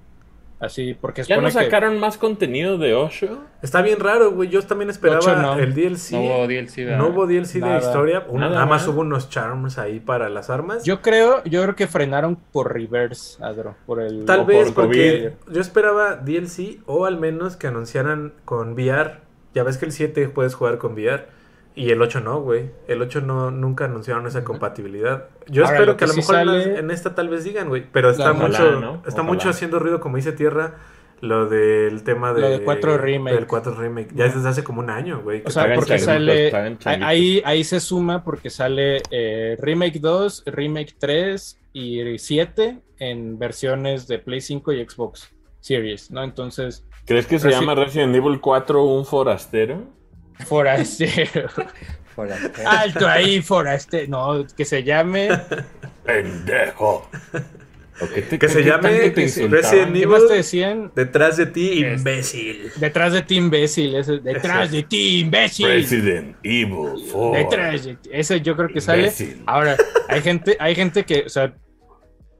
Así, 0.60 0.96
porque 0.98 1.22
¿Ya 1.24 1.36
no 1.36 1.44
que 1.44 1.50
sacaron 1.50 1.98
más 1.98 2.16
contenido 2.16 2.78
de 2.78 2.94
Osho? 2.94 3.40
Está 3.60 3.82
bien 3.82 4.00
raro, 4.00 4.30
güey. 4.30 4.48
Yo 4.48 4.62
también 4.62 4.88
esperaba 4.88 5.18
Ocho 5.18 5.36
no. 5.36 5.58
el 5.58 5.74
DLC. 5.74 6.12
No 6.12 6.20
hubo 6.22 6.46
DLC, 6.46 6.76
¿verdad? 6.84 6.98
No 6.98 7.08
hubo 7.08 7.26
DLC 7.26 7.56
Nada. 7.56 7.80
de 7.80 7.86
historia. 7.86 8.24
Una- 8.28 8.46
Nada 8.46 8.54
nada 8.54 8.66
más 8.66 8.86
hubo 8.88 9.00
unos 9.00 9.28
charms 9.28 9.78
ahí 9.78 10.00
para 10.00 10.28
las 10.28 10.50
armas. 10.50 10.84
yo 10.84 11.02
creo, 11.02 11.42
yo 11.44 11.62
creo 11.62 11.74
que 11.74 11.86
frenaron 11.86 12.36
por 12.36 12.72
reverse, 12.72 13.42
Adro, 13.44 13.74
por 13.84 14.00
el 14.00 14.24
Tal 14.24 14.46
vez 14.46 14.70
por 14.72 14.84
porque 14.84 15.32
yo 15.50 15.60
esperaba 15.60 16.16
DLC 16.16 16.78
o 16.86 17.04
al 17.04 17.18
menos 17.18 17.56
que 17.56 17.66
anunciaran 17.66 18.32
con 18.44 18.72
VR. 18.74 19.18
Ya 19.54 19.64
ves 19.64 19.76
que 19.76 19.84
el 19.86 19.92
7 19.92 20.28
puedes 20.30 20.54
jugar 20.54 20.78
con 20.78 20.94
VR 20.94 21.26
y 21.76 21.90
el 21.90 22.00
8 22.00 22.20
no, 22.20 22.40
güey. 22.40 22.70
El 22.88 23.02
8 23.02 23.20
no 23.20 23.50
nunca 23.50 23.86
anunciaron 23.86 24.26
esa 24.26 24.44
compatibilidad. 24.44 25.28
Yo 25.48 25.64
Ahora, 25.64 25.76
espero 25.76 25.92
lo 25.92 25.96
que 25.96 26.04
a 26.04 26.06
que 26.06 26.08
lo 26.08 26.12
sí 26.14 26.20
mejor 26.20 26.36
en, 26.36 26.46
sale- 26.46 26.78
en 26.78 26.90
esta 26.90 27.14
tal 27.14 27.28
vez 27.28 27.44
digan, 27.44 27.68
güey. 27.68 27.84
Pero 27.92 28.10
está 28.10 28.30
Ojalá, 28.32 28.48
mucho 28.48 28.80
¿no? 28.80 28.94
está 29.06 29.08
Ojalá. 29.20 29.22
mucho 29.24 29.48
haciendo 29.48 29.78
ruido 29.78 30.00
como 30.00 30.16
dice 30.16 30.32
Tierra 30.32 30.74
lo 31.20 31.46
del 31.48 32.02
tema 32.04 32.34
de 32.34 32.40
Lo 32.42 32.48
de 32.50 32.60
4 32.62 32.98
remake. 32.98 33.34
Del 33.34 33.46
4 33.46 33.74
remake. 33.76 34.10
Ya 34.14 34.26
es 34.26 34.34
desde 34.34 34.48
hace 34.48 34.62
como 34.64 34.80
un 34.80 34.90
año, 34.90 35.22
güey. 35.22 35.42
O 35.46 35.50
sea, 35.50 35.74
porque 35.74 35.98
sale. 35.98 36.52
ahí-. 36.54 37.00
Ahí, 37.02 37.42
ahí 37.46 37.64
se 37.64 37.80
suma 37.80 38.22
porque 38.22 38.50
sale 38.50 39.00
eh, 39.10 39.56
Remake 39.58 40.00
2, 40.00 40.42
Remake 40.46 40.94
3 40.98 41.60
y 41.72 42.18
7 42.18 42.78
en 42.98 43.38
versiones 43.38 44.06
de 44.06 44.18
Play 44.18 44.40
5 44.42 44.72
y 44.72 44.84
Xbox 44.86 45.32
Series, 45.60 46.10
¿no? 46.10 46.22
Entonces, 46.22 46.84
¿Crees 47.06 47.26
que 47.26 47.38
se 47.38 47.48
Resi- 47.48 47.52
llama 47.52 47.74
Resident 47.74 48.14
Evil 48.14 48.40
4 48.40 48.84
un 48.84 49.06
forastero? 49.06 49.82
Forastero. 50.46 51.48
Forastero. 52.14 52.68
Alto 52.70 53.08
ahí, 53.08 53.42
forastero. 53.42 54.06
No, 54.08 54.46
que 54.56 54.64
se 54.64 54.82
llame. 54.84 55.28
¡Pendejo! 56.04 57.08
¿O 58.00 58.08
qué 58.12 58.22
te- 58.22 58.38
Que 58.40 58.48
se 58.48 58.62
llame 58.64 59.10
te 59.10 59.24
Resident 59.48 59.94
Evil. 59.94 60.08
más 60.08 60.26
te 60.26 60.34
decían? 60.34 60.90
Detrás 60.96 61.36
de 61.36 61.46
ti, 61.46 61.84
Es- 61.84 61.98
imbécil. 62.00 62.70
Detrás 62.76 63.12
de 63.12 63.22
ti, 63.22 63.36
imbécil. 63.36 63.92
detrás 64.22 64.70
de 64.72 64.82
ti, 64.82 65.20
imbécil. 65.20 65.66
Resident 65.66 66.36
Evil 66.42 66.88
4. 67.12 67.32
Detrás 67.34 67.84
de 67.84 67.94
ti. 67.96 68.10
Ese 68.12 68.40
yo 68.40 68.56
creo 68.56 68.68
que 68.68 68.80
sale. 68.80 69.12
Ahora, 69.46 69.76
hay 70.08 70.20
gente, 70.22 70.56
hay 70.58 70.74
gente 70.74 71.04
que, 71.04 71.22
o 71.26 71.28
sea, 71.28 71.54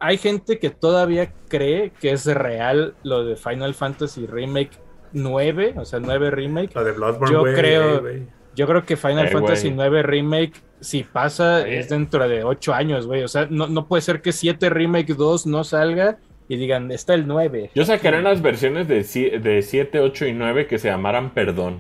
hay 0.01 0.19
gente 0.19 0.59
que 0.59 0.71
todavía 0.71 1.33
cree 1.49 1.93
que 2.01 2.11
es 2.11 2.27
real 2.27 2.97
lo 3.05 3.25
de 3.25 3.37
Final 3.37 3.75
Fantasy 3.75 4.27
Remake 4.27 4.73
9, 5.15 5.75
o 5.77 5.85
sea, 5.85 6.01
9 6.01 6.31
Remake. 6.31 6.75
Lo 6.75 6.85
de 6.85 6.93
Bloodborne, 6.93 7.33
Yo 7.33 7.41
güey, 7.41 7.55
creo- 7.55 8.01
güey. 8.01 8.23
Yo 8.55 8.67
creo 8.69 8.85
que 8.85 8.97
Final 8.97 9.27
Eh, 9.27 9.31
Fantasy 9.31 9.67
güey. 9.69 9.77
9 9.77 10.03
Remake, 10.05 10.53
si 10.81 11.03
pasa, 11.03 11.67
es 11.67 11.89
dentro 11.89 12.29
de 12.29 12.45
8 12.45 12.73
años, 12.73 13.07
güey. 13.07 13.23
O 13.25 13.29
sea, 13.29 13.47
no, 13.51 13.67
no 13.67 13.89
puede 13.89 14.03
ser 14.03 14.23
que 14.23 14.31
7 14.33 14.69
Remake 14.71 15.15
2 15.15 15.47
no 15.47 15.65
salga 15.65 16.19
y 16.47 16.57
digan, 16.57 16.93
está 16.93 17.15
el 17.15 17.27
9. 17.27 17.71
Yo 17.75 17.85
sacaré 17.85 18.19
unas 18.21 18.43
versiones 18.43 18.87
de, 18.87 19.03
de 19.41 19.63
7, 19.63 19.99
8 19.99 20.27
y 20.27 20.33
9 20.35 20.67
que 20.69 20.79
se 20.79 20.89
llamaran 20.89 21.31
Perdón. 21.31 21.79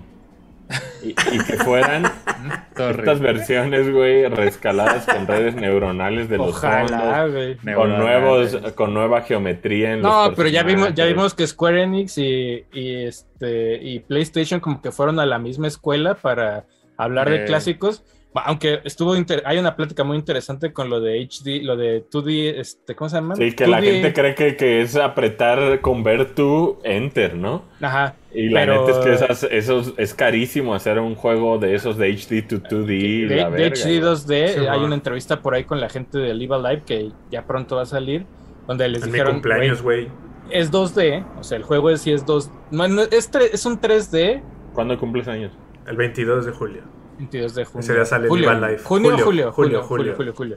Y, 1.02 1.10
y 1.10 1.38
que 1.44 1.58
fueran 1.58 2.04
estas 2.76 3.20
versiones, 3.20 3.90
güey, 3.92 4.26
rescaladas 4.28 5.06
con 5.06 5.26
redes 5.26 5.54
neuronales 5.54 6.28
de 6.28 6.38
los 6.38 6.56
Ojalá, 6.56 7.26
fondos, 7.26 7.74
con 7.74 7.98
nuevos, 7.98 8.56
con 8.74 8.94
nueva 8.94 9.22
geometría 9.22 9.92
en 9.92 10.02
No, 10.02 10.28
los 10.28 10.36
pero 10.36 10.48
ya 10.48 10.62
vimos, 10.62 10.94
ya 10.94 11.04
vimos 11.04 11.34
que 11.34 11.46
Square 11.46 11.82
Enix 11.82 12.18
y, 12.18 12.64
y 12.72 13.04
este 13.04 13.76
y 13.82 14.00
PlayStation 14.00 14.60
como 14.60 14.80
que 14.80 14.90
fueron 14.90 15.20
a 15.20 15.26
la 15.26 15.38
misma 15.38 15.68
escuela 15.68 16.14
para 16.14 16.64
hablar 16.96 17.30
de 17.30 17.44
clásicos. 17.44 18.02
Aunque 18.34 18.80
estuvo 18.84 19.14
inter- 19.16 19.42
hay 19.46 19.58
una 19.58 19.76
plática 19.76 20.02
muy 20.02 20.16
interesante 20.16 20.72
con 20.72 20.90
lo 20.90 21.00
de 21.00 21.20
HD, 21.20 21.62
lo 21.62 21.76
de 21.76 22.04
2D, 22.10 22.58
este, 22.58 22.94
¿cómo 22.96 23.08
se 23.08 23.16
llama? 23.16 23.36
Sí, 23.36 23.52
que 23.52 23.66
la 23.66 23.80
2D 23.80 23.84
gente 23.84 24.12
cree 24.12 24.34
que, 24.34 24.56
que 24.56 24.80
es 24.80 24.96
apretar 24.96 25.80
convert 25.80 26.34
to 26.34 26.80
enter, 26.82 27.36
¿no? 27.36 27.62
Ajá. 27.80 28.16
Y 28.32 28.48
la 28.48 28.60
Pero- 28.60 28.86
neta 28.86 28.98
es 28.98 29.04
que 29.06 29.12
esas, 29.14 29.42
esos, 29.44 29.94
es 29.96 30.14
carísimo 30.14 30.74
hacer 30.74 30.98
un 30.98 31.14
juego 31.14 31.58
de 31.58 31.74
esos 31.76 31.96
de 31.96 32.08
HD 32.12 32.42
to 32.42 32.56
2D. 32.60 33.28
De, 33.28 33.36
la 33.36 33.50
de 33.50 33.56
verga, 33.56 33.76
HD 33.76 34.00
güey. 34.00 34.00
2D, 34.00 34.48
Sí, 34.48 34.66
hay 34.66 34.80
una 34.80 34.94
entrevista 34.96 35.40
por 35.40 35.54
ahí 35.54 35.62
con 35.64 35.80
la 35.80 35.88
gente 35.88 36.18
de 36.18 36.34
Live 36.34 36.54
Alive 36.56 36.82
que 36.84 37.12
ya 37.30 37.46
pronto 37.46 37.76
va 37.76 37.82
a 37.82 37.86
salir, 37.86 38.26
donde 38.66 38.88
les 38.88 39.02
En 39.04 39.08
mi 39.10 39.12
dijeron, 39.12 39.34
cumpleaños, 39.34 39.80
"Güey, 39.80 40.08
es 40.50 40.72
2D, 40.72 41.24
o 41.38 41.44
sea, 41.44 41.56
el 41.56 41.62
juego 41.62 41.88
es, 41.90 42.00
sí 42.00 42.10
es 42.12 42.26
2 42.26 42.50
no, 42.72 42.88
no, 42.88 43.02
es, 43.02 43.30
es 43.52 43.64
un 43.64 43.80
3D, 43.80 44.42
¿Cuándo 44.72 44.98
cumples 44.98 45.28
años? 45.28 45.52
El 45.86 45.96
22 45.96 46.46
de 46.46 46.50
julio. 46.52 46.82
22 47.16 47.54
de 47.54 47.64
junio. 47.64 47.80
Ese 47.80 47.92
día 47.94 48.04
sale 48.04 48.28
julio. 48.28 48.52
Live 48.52 48.66
Alive. 48.66 48.82
Junio, 48.82 49.10
Julio, 49.10 49.24
julio, 49.24 49.52
julio, 49.52 49.52
julio, 49.52 49.82
julio, 49.82 50.14
julio. 50.14 50.14
julio, 50.16 50.34
julio. 50.34 50.56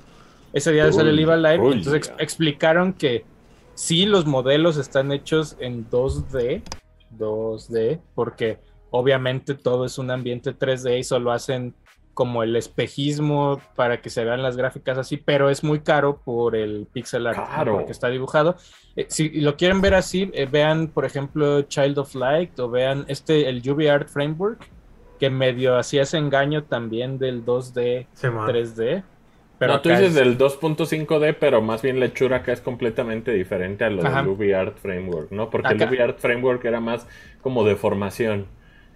Ese 0.54 0.72
día 0.72 0.92
sale 0.92 1.12
Julio, 1.12 1.36
Live. 1.38 1.56
Entonces 1.56 1.94
ex- 1.94 2.14
explicaron 2.20 2.94
que 2.94 3.26
sí 3.74 4.06
los 4.06 4.26
modelos 4.26 4.78
están 4.78 5.12
hechos 5.12 5.56
en 5.60 5.90
2D, 5.90 6.62
2D, 7.18 8.00
porque 8.16 8.60
obviamente 8.90 9.54
todo 9.54 9.86
es 9.86 9.98
un 9.98 10.10
ambiente 10.12 10.56
3D 10.58 11.00
y 11.00 11.04
solo 11.04 11.32
hacen 11.32 11.74
como 12.14 12.42
el 12.42 12.56
espejismo 12.56 13.62
para 13.76 14.02
que 14.02 14.10
se 14.10 14.24
vean 14.24 14.42
las 14.42 14.58
gráficas 14.58 14.98
así, 14.98 15.18
pero 15.18 15.52
es 15.52 15.64
muy 15.64 15.82
caro 15.82 16.20
por 16.26 16.56
el 16.56 16.88
pixel 16.92 17.28
art. 17.28 17.38
Claro. 17.38 17.74
porque 17.74 17.92
está 17.92 18.08
dibujado. 18.10 18.56
Eh, 18.96 19.06
si 19.08 19.30
lo 19.42 19.56
quieren 19.56 19.82
ver 19.82 19.94
así, 19.94 20.32
eh, 20.34 20.48
vean, 20.52 20.88
por 20.88 21.06
ejemplo, 21.06 21.62
Child 21.62 22.00
of 22.00 22.16
Light 22.16 22.58
o 22.60 22.70
vean 22.72 23.06
este, 23.08 23.48
el 23.48 23.58
UV 23.70 24.08
Framework, 24.08 24.68
que 25.20 25.30
medio 25.30 25.78
hacía 25.78 26.04
ese 26.04 26.18
engaño 26.18 26.64
también 26.64 27.18
del 27.20 27.44
2D, 27.46 28.08
Sí, 28.14 28.28
man. 28.30 28.48
3D. 28.48 29.04
Pero 29.60 29.74
no, 29.74 29.82
tú 29.82 29.90
dices 29.90 30.10
es- 30.10 30.14
del 30.16 30.38
2.5D, 30.38 31.34
pero 31.40 31.62
más 31.64 31.82
bien 31.82 32.00
la 32.00 32.06
hechura 32.06 32.38
acá 32.38 32.54
es 32.54 32.62
completamente 32.62 33.32
diferente 33.32 33.84
a 33.86 33.90
lo 33.90 34.06
Ajá. 34.06 34.22
del 34.22 34.30
UV-Art 34.30 34.78
Framework, 34.78 35.32
¿no? 35.32 35.50
Porque 35.50 35.70
Acá- 35.70 35.86
el 35.86 35.90
UV-Art 35.90 36.20
Framework 36.20 36.64
era 36.66 36.80
más 36.80 37.08
como 37.42 37.64
deformación. 37.64 38.46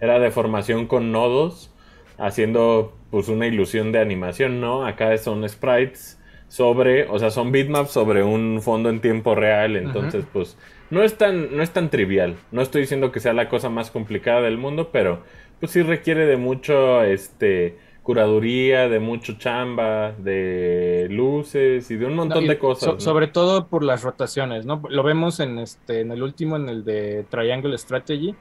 Era 0.00 0.18
deformación 0.20 0.86
con 0.86 1.10
nodos, 1.12 1.72
haciendo 2.18 2.96
pues 3.10 3.28
una 3.28 3.46
ilusión 3.46 3.92
de 3.92 3.98
animación, 4.00 4.60
¿no? 4.60 4.86
Acá 4.86 5.16
son 5.18 5.48
sprites 5.48 6.18
sobre, 6.48 7.08
o 7.08 7.18
sea, 7.18 7.30
son 7.30 7.50
bitmaps 7.50 7.90
sobre 7.90 8.22
un 8.22 8.60
fondo 8.62 8.88
en 8.90 9.00
tiempo 9.00 9.34
real, 9.34 9.76
entonces 9.76 10.24
pues 10.32 10.56
no 10.90 11.02
es 11.02 11.16
tan 11.16 11.56
no 11.56 11.62
es 11.62 11.70
tan 11.70 11.90
trivial. 11.90 12.36
No 12.52 12.62
estoy 12.62 12.82
diciendo 12.82 13.10
que 13.10 13.20
sea 13.20 13.32
la 13.32 13.48
cosa 13.48 13.68
más 13.70 13.90
complicada 13.90 14.42
del 14.42 14.58
mundo, 14.58 14.90
pero 14.92 15.22
pues 15.62 15.70
sí 15.70 15.82
requiere 15.82 16.26
de 16.26 16.36
mucho 16.36 17.04
este 17.04 17.78
curaduría, 18.02 18.88
de 18.88 18.98
mucho 18.98 19.34
chamba, 19.38 20.10
de 20.10 21.06
luces 21.08 21.88
y 21.88 21.94
de 21.94 22.04
un 22.06 22.16
montón 22.16 22.42
No, 22.42 22.50
de 22.50 22.58
cosas. 22.58 22.84
so- 22.84 22.92
¿no? 22.94 23.00
Sobre 23.00 23.28
todo 23.28 23.68
por 23.68 23.84
las 23.84 24.02
rotaciones, 24.02 24.66
¿no? 24.66 24.82
Lo 24.90 25.04
vemos 25.04 25.38
en 25.38 25.60
este, 25.60 26.00
en 26.00 26.10
el 26.10 26.20
último, 26.24 26.56
en 26.56 26.68
el 26.68 26.84
de 26.84 27.24
Triangle 27.30 27.78
Strategy, 27.78 28.34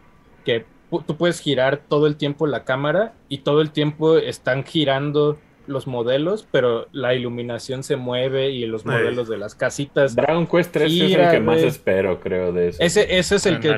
que 0.44 0.66
tú 1.06 1.16
puedes 1.16 1.42
girar 1.42 1.84
todo 1.88 2.08
el 2.08 2.16
tiempo 2.16 2.48
la 2.48 2.64
cámara 2.64 3.14
y 3.30 3.38
todo 3.44 3.62
el 3.62 3.70
tiempo 3.70 4.18
están 4.18 4.64
girando 4.64 5.38
los 5.72 5.88
modelos, 5.88 6.48
pero 6.52 6.88
la 6.92 7.14
iluminación 7.16 7.84
se 7.84 7.96
mueve 7.96 8.52
y 8.52 8.66
los 8.68 8.86
modelos 8.86 9.28
de 9.28 9.38
las 9.38 9.56
casitas. 9.56 10.16
Dragon 10.16 10.46
Quest 10.46 10.72
3 10.72 10.92
es 10.92 11.02
el 11.16 11.32
que 11.32 11.40
más 11.40 11.58
espero, 11.60 12.20
creo, 12.20 12.52
de 12.54 12.70
eso. 12.70 12.84
Ese, 12.84 13.18
ese 13.18 13.36
es 13.36 13.46
el 13.46 13.60
que 13.60 13.70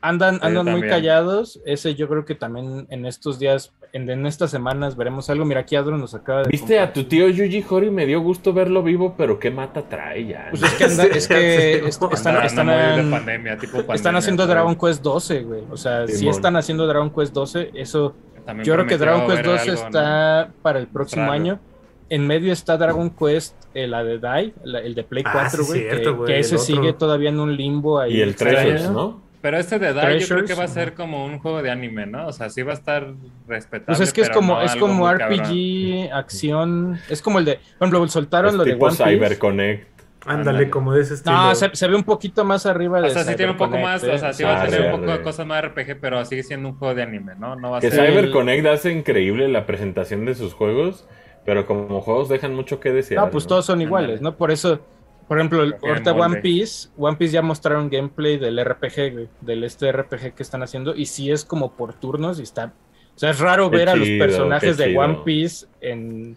andan, 0.00 0.34
Sí, 0.34 0.40
andan 0.42 0.66
muy 0.70 0.82
callados. 0.88 1.60
Ese 1.64 1.94
yo 1.94 2.08
creo 2.08 2.24
que 2.24 2.34
también 2.34 2.86
en 2.90 3.06
estos 3.06 3.38
días, 3.38 3.72
en, 3.92 4.08
en 4.10 4.26
estas 4.26 4.50
semanas 4.50 4.96
veremos 4.96 5.28
algo. 5.30 5.44
Mira, 5.44 5.60
aquí 5.60 5.74
Adro 5.76 5.96
nos 5.98 6.14
acaba 6.14 6.42
de 6.42 6.48
Viste 6.50 6.78
a 6.78 6.92
tu 6.92 7.04
tío 7.04 7.28
Yuji 7.28 7.64
Hori, 7.68 7.90
me 7.90 8.06
dio 8.06 8.20
gusto 8.20 8.52
verlo 8.52 8.82
vivo, 8.82 9.14
pero 9.16 9.38
qué 9.38 9.50
mata 9.50 9.82
trae 9.88 10.26
ya. 10.26 10.48
Pues 10.50 10.60
¿no? 10.62 10.66
es 10.68 10.74
que, 10.74 10.84
anda- 10.84 11.04
es 11.06 11.26
que 11.28 11.80
Sí, 11.82 11.86
est- 11.88 12.02
no. 12.02 12.10
están, 12.12 12.68
en- 12.70 13.10
pandemia, 13.10 13.56
tipo 13.56 13.72
pandemia, 13.72 13.94
Están 13.94 14.16
haciendo. 14.16 14.46
Dragon 14.46 14.76
Quest 14.76 15.02
12, 15.02 15.42
güey. 15.42 15.62
O 15.70 15.76
sea, 15.76 16.06
si 16.06 16.28
están 16.28 16.56
haciendo 16.56 16.86
Dragon 16.86 17.10
Quest 17.10 17.32
12, 17.34 17.70
eso. 17.74 18.14
También 18.48 18.64
Yo 18.64 18.72
creo 18.72 18.86
que 18.86 18.96
Dragon 18.96 19.26
Quest 19.26 19.36
ver 19.36 19.46
12 19.46 19.70
algo, 19.70 19.82
¿no? 19.82 19.86
está 19.88 20.48
para 20.62 20.78
el 20.78 20.86
próximo 20.86 21.30
año. 21.30 21.60
En 22.08 22.26
medio 22.26 22.50
está 22.54 22.78
Dragon 22.78 23.10
Quest, 23.10 23.54
eh, 23.74 23.86
la 23.86 24.02
de 24.02 24.18
Die, 24.18 24.54
la- 24.64 24.80
el 24.80 24.94
de 24.94 25.04
Play 25.04 25.22
Ah, 25.26 25.32
4, 25.50 25.64
sí, 25.64 25.72
cierto, 25.72 26.02
que, 26.02 26.16
güey, 26.16 26.26
que 26.32 26.38
ese 26.38 26.54
otro. 26.54 26.64
sigue 26.64 26.92
todavía 26.94 27.28
en 27.28 27.38
un 27.40 27.54
limbo 27.54 28.00
ahí. 28.00 28.16
y 28.16 28.20
el. 28.22 28.34
Treasures, 28.34 28.88
¿no? 28.90 29.20
Pero 29.42 29.58
este 29.58 29.78
de 29.78 29.88
Die 29.88 29.94
yo 29.94 30.00
creo 30.00 30.16
Treasures, 30.16 30.50
que 30.50 30.54
va 30.54 30.64
a 30.64 30.68
ser 30.68 30.94
como 30.94 31.26
un 31.26 31.38
juego 31.38 31.62
de 31.62 31.70
anime, 31.70 32.06
¿no? 32.06 32.26
O 32.28 32.32
sea, 32.32 32.48
sí 32.48 32.62
va 32.62 32.72
a 32.72 32.74
estar 32.76 33.06
respetable. 33.46 33.84
Pues 33.86 34.00
es 34.00 34.12
que 34.14 34.22
es 34.22 34.30
como, 34.30 34.54
no 34.54 34.62
es 34.62 34.74
como 34.76 35.06
RPG, 35.12 36.10
acción. 36.12 36.98
Es 37.10 37.20
como 37.20 37.38
el 37.40 37.44
de. 37.44 37.60
Por 37.78 37.88
ejemplo, 37.88 38.08
soltaron 38.08 38.52
Es 38.52 38.56
lo 38.56 38.64
de 38.64 38.72
tipo 38.72 38.86
One 38.86 38.96
Piece. 38.96 39.10
CyberConnect. 39.10 39.97
Ándale, 40.28 40.70
como 40.70 40.92
de 40.92 41.02
ese 41.02 41.14
estilo. 41.14 41.36
No, 41.36 41.54
se, 41.54 41.74
se 41.74 41.88
ve 41.88 41.96
un 41.96 42.04
poquito 42.04 42.44
más 42.44 42.66
arriba 42.66 43.00
de 43.00 43.08
O 43.08 43.10
sea, 43.10 43.24
sí 43.24 43.34
tiene 43.34 43.52
un 43.52 43.58
poco 43.58 43.78
más, 43.78 44.02
o 44.04 44.10
eh. 44.10 44.18
sea, 44.18 44.32
sí 44.32 44.44
va 44.44 44.62
a 44.62 44.66
tener 44.66 44.92
un 44.92 45.00
poco 45.00 45.12
de 45.12 45.22
cosas 45.22 45.46
más 45.46 45.64
RPG, 45.64 45.98
pero 46.00 46.24
sigue 46.24 46.42
siendo 46.42 46.68
un 46.68 46.76
juego 46.76 46.94
de 46.94 47.02
anime, 47.02 47.34
¿no? 47.36 47.56
No 47.56 47.70
va 47.70 47.78
a 47.78 47.80
Que 47.80 47.90
ser... 47.90 48.10
CyberConnect 48.10 48.66
hace 48.66 48.92
increíble 48.92 49.48
la 49.48 49.66
presentación 49.66 50.24
de 50.24 50.34
sus 50.34 50.54
juegos, 50.54 51.06
pero 51.44 51.66
como 51.66 52.00
juegos 52.00 52.28
dejan 52.28 52.54
mucho 52.54 52.78
que 52.80 52.92
desear. 52.92 53.24
No, 53.24 53.30
pues 53.30 53.46
todos 53.46 53.64
son 53.64 53.80
iguales. 53.80 54.20
¿no? 54.20 54.36
Por 54.36 54.50
eso, 54.50 54.80
por 55.26 55.38
ejemplo, 55.38 55.60
ahorita 55.60 56.12
molde. 56.12 56.26
One 56.26 56.40
Piece, 56.42 56.88
One 56.98 57.16
Piece 57.16 57.32
ya 57.32 57.42
mostraron 57.42 57.88
gameplay 57.88 58.36
del 58.36 58.62
RPG, 58.64 59.28
del 59.40 59.64
este 59.64 59.90
RPG 59.90 60.34
que 60.34 60.42
están 60.42 60.62
haciendo, 60.62 60.94
y 60.94 61.06
sí 61.06 61.30
es 61.30 61.44
como 61.44 61.72
por 61.72 61.94
turnos 61.94 62.38
y 62.38 62.42
está. 62.42 62.72
O 63.14 63.18
sea, 63.18 63.30
es 63.30 63.40
raro 63.40 63.70
Qué 63.70 63.78
ver 63.78 63.88
a 63.88 63.96
los 63.96 64.06
chido, 64.06 64.24
personajes 64.24 64.76
de. 64.76 64.96
One 64.96 65.20
Piece 65.24 65.66
en, 65.80 66.36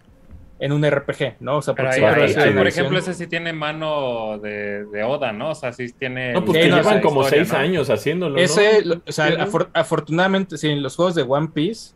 en 0.62 0.72
un 0.72 0.86
RPG, 0.90 1.38
¿no? 1.42 1.58
O 1.58 1.62
sea, 1.62 1.74
porque 1.74 1.96
ahí, 1.96 2.04
ahí- 2.04 2.34
ahí, 2.36 2.54
por 2.54 2.68
ejemplo, 2.68 2.98
ese 3.00 3.14
sí 3.16 3.26
tiene 3.28 3.52
mano 3.52 4.38
de, 4.38 4.86
de 4.86 5.04
Oda, 5.04 5.34
¿no? 5.34 5.50
O 5.50 5.56
sea, 5.56 5.74
sí 5.74 5.92
tiene... 5.92 6.32
No, 6.34 6.46
pues 6.46 6.56
Sí, 6.58 6.64
que 6.66 6.70
no, 6.70 6.78
llevan 6.78 7.02
como 7.02 7.22
historia, 7.24 7.44
seis 7.46 7.52
¿no? 7.54 7.60
años 7.60 7.90
haciéndolo, 7.90 8.36
¿no? 8.36 8.42
Ese, 8.42 8.86
lo- 8.86 9.02
o 9.06 9.12
sea, 9.12 9.48
afortunadamente, 9.74 10.58
sí, 10.58 10.70
en 10.70 10.84
los 10.84 10.96
juegos 10.96 11.16
de 11.16 11.24
One 11.24 11.50
Piece, 11.54 11.96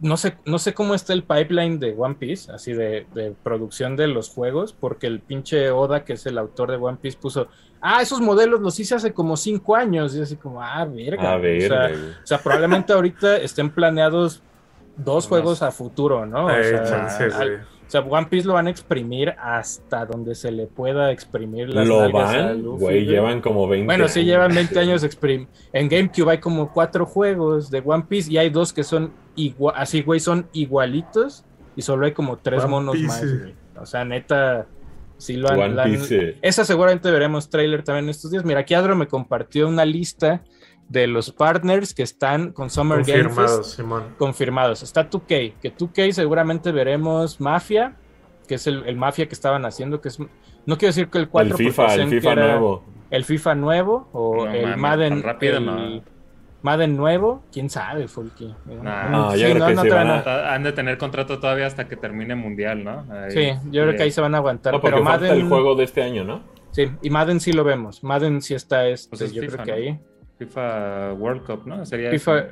no 0.00 0.16
sé, 0.16 0.36
no 0.44 0.58
sé 0.58 0.74
cómo 0.74 0.94
está 0.96 1.12
el 1.12 1.22
pipeline 1.22 1.78
de 1.78 1.94
One 1.96 2.16
Piece, 2.16 2.50
así 2.52 2.72
de, 2.72 3.06
de 3.14 3.32
producción 3.44 3.94
de 3.96 4.08
los 4.08 4.28
juegos, 4.30 4.72
porque 4.72 5.06
el 5.06 5.20
pinche 5.20 5.70
Oda, 5.70 6.04
que 6.04 6.14
es 6.14 6.26
el 6.26 6.38
autor 6.38 6.72
de 6.72 6.76
One 6.78 6.98
Piece, 7.00 7.16
puso, 7.16 7.46
ah, 7.80 8.02
esos 8.02 8.20
modelos 8.20 8.60
los 8.60 8.78
hice 8.80 8.96
hace 8.96 9.12
como 9.14 9.36
cinco 9.36 9.76
años, 9.76 10.14
y 10.16 10.20
así 10.22 10.34
como, 10.34 10.60
ah, 10.60 10.84
verga. 10.84 11.32
A 11.34 11.36
o, 11.36 11.40
ver, 11.40 11.68
sea, 11.68 11.90
o 12.22 12.26
sea, 12.26 12.38
probablemente 12.38 12.92
ahorita 12.92 13.36
estén 13.36 13.70
planeados 13.70 14.42
dos 14.96 15.26
juegos 15.28 15.62
a 15.62 15.70
futuro, 15.70 16.26
¿no? 16.26 16.46
O 16.46 16.50
Eh, 16.50 16.64
sea, 16.64 16.84
chance, 16.84 17.24
al-. 17.24 17.66
O 17.86 17.90
sea, 17.90 18.00
One 18.00 18.26
Piece 18.26 18.46
lo 18.46 18.54
van 18.54 18.66
a 18.66 18.70
exprimir 18.70 19.30
hasta 19.38 20.04
donde 20.06 20.34
se 20.34 20.50
le 20.50 20.66
pueda 20.66 21.12
exprimir 21.12 21.68
las 21.68 21.86
Lo 21.86 22.10
van, 22.10 22.62
güey, 22.62 23.06
llevan 23.06 23.40
como 23.40 23.68
20 23.68 23.86
bueno, 23.86 24.08
sí, 24.08 24.24
llevan 24.24 24.54
20 24.54 24.78
años 24.80 25.04
exprim. 25.04 25.46
En 25.72 25.88
GameCube 25.88 26.32
hay 26.32 26.38
como 26.38 26.72
cuatro 26.72 27.06
juegos 27.06 27.70
de 27.70 27.82
One 27.84 28.04
Piece 28.08 28.32
y 28.32 28.38
hay 28.38 28.50
dos 28.50 28.72
que 28.72 28.82
son 28.82 29.12
igual, 29.36 29.74
así, 29.78 30.02
güey, 30.02 30.18
son 30.18 30.48
igualitos 30.52 31.44
y 31.76 31.82
solo 31.82 32.06
hay 32.06 32.12
como 32.12 32.38
tres 32.38 32.62
One 32.62 32.70
monos 32.70 32.94
Piece. 32.96 33.06
más, 33.06 33.38
güey. 33.40 33.54
O 33.78 33.86
sea, 33.86 34.04
neta, 34.04 34.66
sí 35.16 35.36
lo 35.36 35.48
han... 35.50 35.60
One 35.60 35.80
han- 35.82 35.90
Piece. 35.92 36.36
Esa 36.42 36.64
seguramente 36.64 37.10
veremos 37.10 37.48
trailer 37.48 37.84
también 37.84 38.08
estos 38.08 38.30
días. 38.30 38.44
Mira, 38.44 38.60
aquí 38.60 38.74
Adro 38.74 38.96
me 38.96 39.06
compartió 39.06 39.68
una 39.68 39.84
lista 39.84 40.42
de 40.88 41.06
los 41.08 41.32
partners 41.32 41.94
que 41.94 42.02
están 42.02 42.52
con 42.52 42.70
Summer 42.70 43.02
Game 43.04 43.24
Confirmado, 43.24 43.58
Fest 43.62 43.76
Simón. 43.76 44.04
confirmados. 44.18 44.82
Está 44.82 45.08
2K, 45.10 45.54
que 45.60 45.74
2K 45.76 46.12
seguramente 46.12 46.70
veremos 46.72 47.40
Mafia, 47.40 47.96
que 48.46 48.54
es 48.54 48.66
el, 48.66 48.84
el 48.86 48.96
Mafia 48.96 49.26
que 49.26 49.34
estaban 49.34 49.64
haciendo, 49.64 50.00
que 50.00 50.08
es... 50.08 50.18
No 50.20 50.78
quiero 50.78 50.88
decir 50.90 51.08
que 51.08 51.18
el 51.18 51.28
4 51.28 51.50
El 51.50 51.56
FIFA, 51.66 51.94
el 51.94 52.08
FIFA 52.08 52.34
nuevo. 52.36 52.84
el 53.10 53.24
FIFA 53.24 53.54
nuevo 53.56 54.08
o 54.12 54.46
No 54.46 54.52
el 54.52 54.76
Madden 54.76 55.22
rápido, 55.22 55.58
el 55.58 55.66
no. 55.66 56.02
Madden 56.62 56.96
nuevo, 56.96 57.42
quién 57.52 57.70
sabe, 57.70 58.08
Folky. 58.08 58.52
Nah. 58.82 59.08
No, 59.08 59.32
Sí, 59.32 59.38
yo 59.40 59.46
creo 59.50 59.58
no, 59.60 59.66
que 59.68 59.74
no 59.74 59.82
sí 59.82 59.88
traen 59.88 60.08
van 60.08 60.16
a- 60.18 60.22
nada. 60.24 60.54
Han 60.54 60.62
de 60.64 60.72
tener 60.72 60.98
contrato 60.98 61.38
todavía 61.38 61.66
hasta 61.66 61.86
que 61.86 61.94
termine 61.96 62.34
Mundial, 62.34 62.82
¿no? 62.82 63.04
Ahí- 63.12 63.30
Sí, 63.30 63.58
yo 63.70 63.82
creo 63.84 63.94
que 63.96 64.02
ahí 64.02 64.10
se 64.10 64.20
van 64.20 64.34
a 64.34 64.38
aguantar, 64.38 64.72
No, 64.72 64.80
pero 64.80 64.96
falta 65.04 65.10
Madden 65.26 65.40
el 65.42 65.48
juego 65.48 65.74
de 65.76 65.84
este 65.84 66.02
año, 66.02 66.24
¿no? 66.24 66.42
sí, 66.72 66.90
y 67.02 67.10
Madden 67.10 67.38
sí 67.40 67.52
lo 67.52 67.62
vemos. 67.62 68.02
Madden 68.02 68.42
sí 68.42 68.54
está 68.54 68.86
este, 68.88 69.10
Pues 69.10 69.22
es 69.22 69.32
yo 69.32 69.42
FIFA, 69.42 69.62
creo 69.62 69.64
que 69.64 69.70
¿no? 69.70 69.76
ahí. 69.76 70.00
FIFA 70.38 71.12
World 71.14 71.44
Cup, 71.44 71.62
¿no? 71.66 71.84
Sería 71.86 72.10
FIFA 72.10 72.38
eso. 72.38 72.48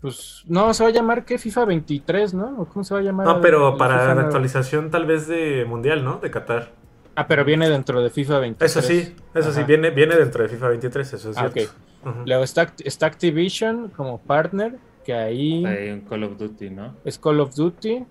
pues 0.00 0.42
no, 0.48 0.72
se 0.74 0.82
va 0.82 0.90
a 0.90 0.92
llamar 0.92 1.24
¿qué? 1.24 1.38
FIFA 1.38 1.64
23, 1.66 2.34
¿no? 2.34 2.56
¿O 2.60 2.64
cómo 2.66 2.84
se 2.84 2.94
va 2.94 3.00
a 3.00 3.02
llamar? 3.02 3.26
No, 3.26 3.40
pero 3.40 3.72
el 3.72 3.76
para 3.78 3.98
FIFA 4.00 4.14
la 4.14 4.22
actualización 4.22 4.90
tal 4.90 5.06
vez 5.06 5.26
de 5.28 5.64
Mundial, 5.66 6.04
¿no? 6.04 6.18
De 6.18 6.30
Qatar. 6.30 6.70
Ah, 7.14 7.26
pero 7.26 7.44
viene 7.44 7.68
dentro 7.68 8.02
de 8.02 8.10
FIFA 8.10 8.38
23. 8.38 8.70
Eso 8.76 8.86
sí, 8.86 9.14
eso 9.34 9.52
sí, 9.52 9.58
Ajá. 9.58 9.66
viene, 9.66 9.90
viene 9.90 10.16
dentro 10.16 10.42
de 10.42 10.48
FIFA 10.48 10.68
23, 10.68 11.12
eso 11.12 11.30
es 11.30 11.36
Ah, 11.36 11.50
cierto. 11.52 11.72
Ujú. 12.04 12.22
Luego 12.26 12.42
está, 12.42 12.72
está 12.84 13.06
Activision 13.06 13.88
como 13.96 14.18
partner, 14.18 14.76
que 15.04 15.12
ahí 15.14 15.64
Hay 15.64 15.90
un 15.90 16.00
Call 16.00 16.24
of 16.24 16.36
Duty, 16.38 16.70
¿no? 16.70 16.94
es 17.04 17.18
Call 17.18 17.40
of 17.40 17.54
Duty. 17.54 18.04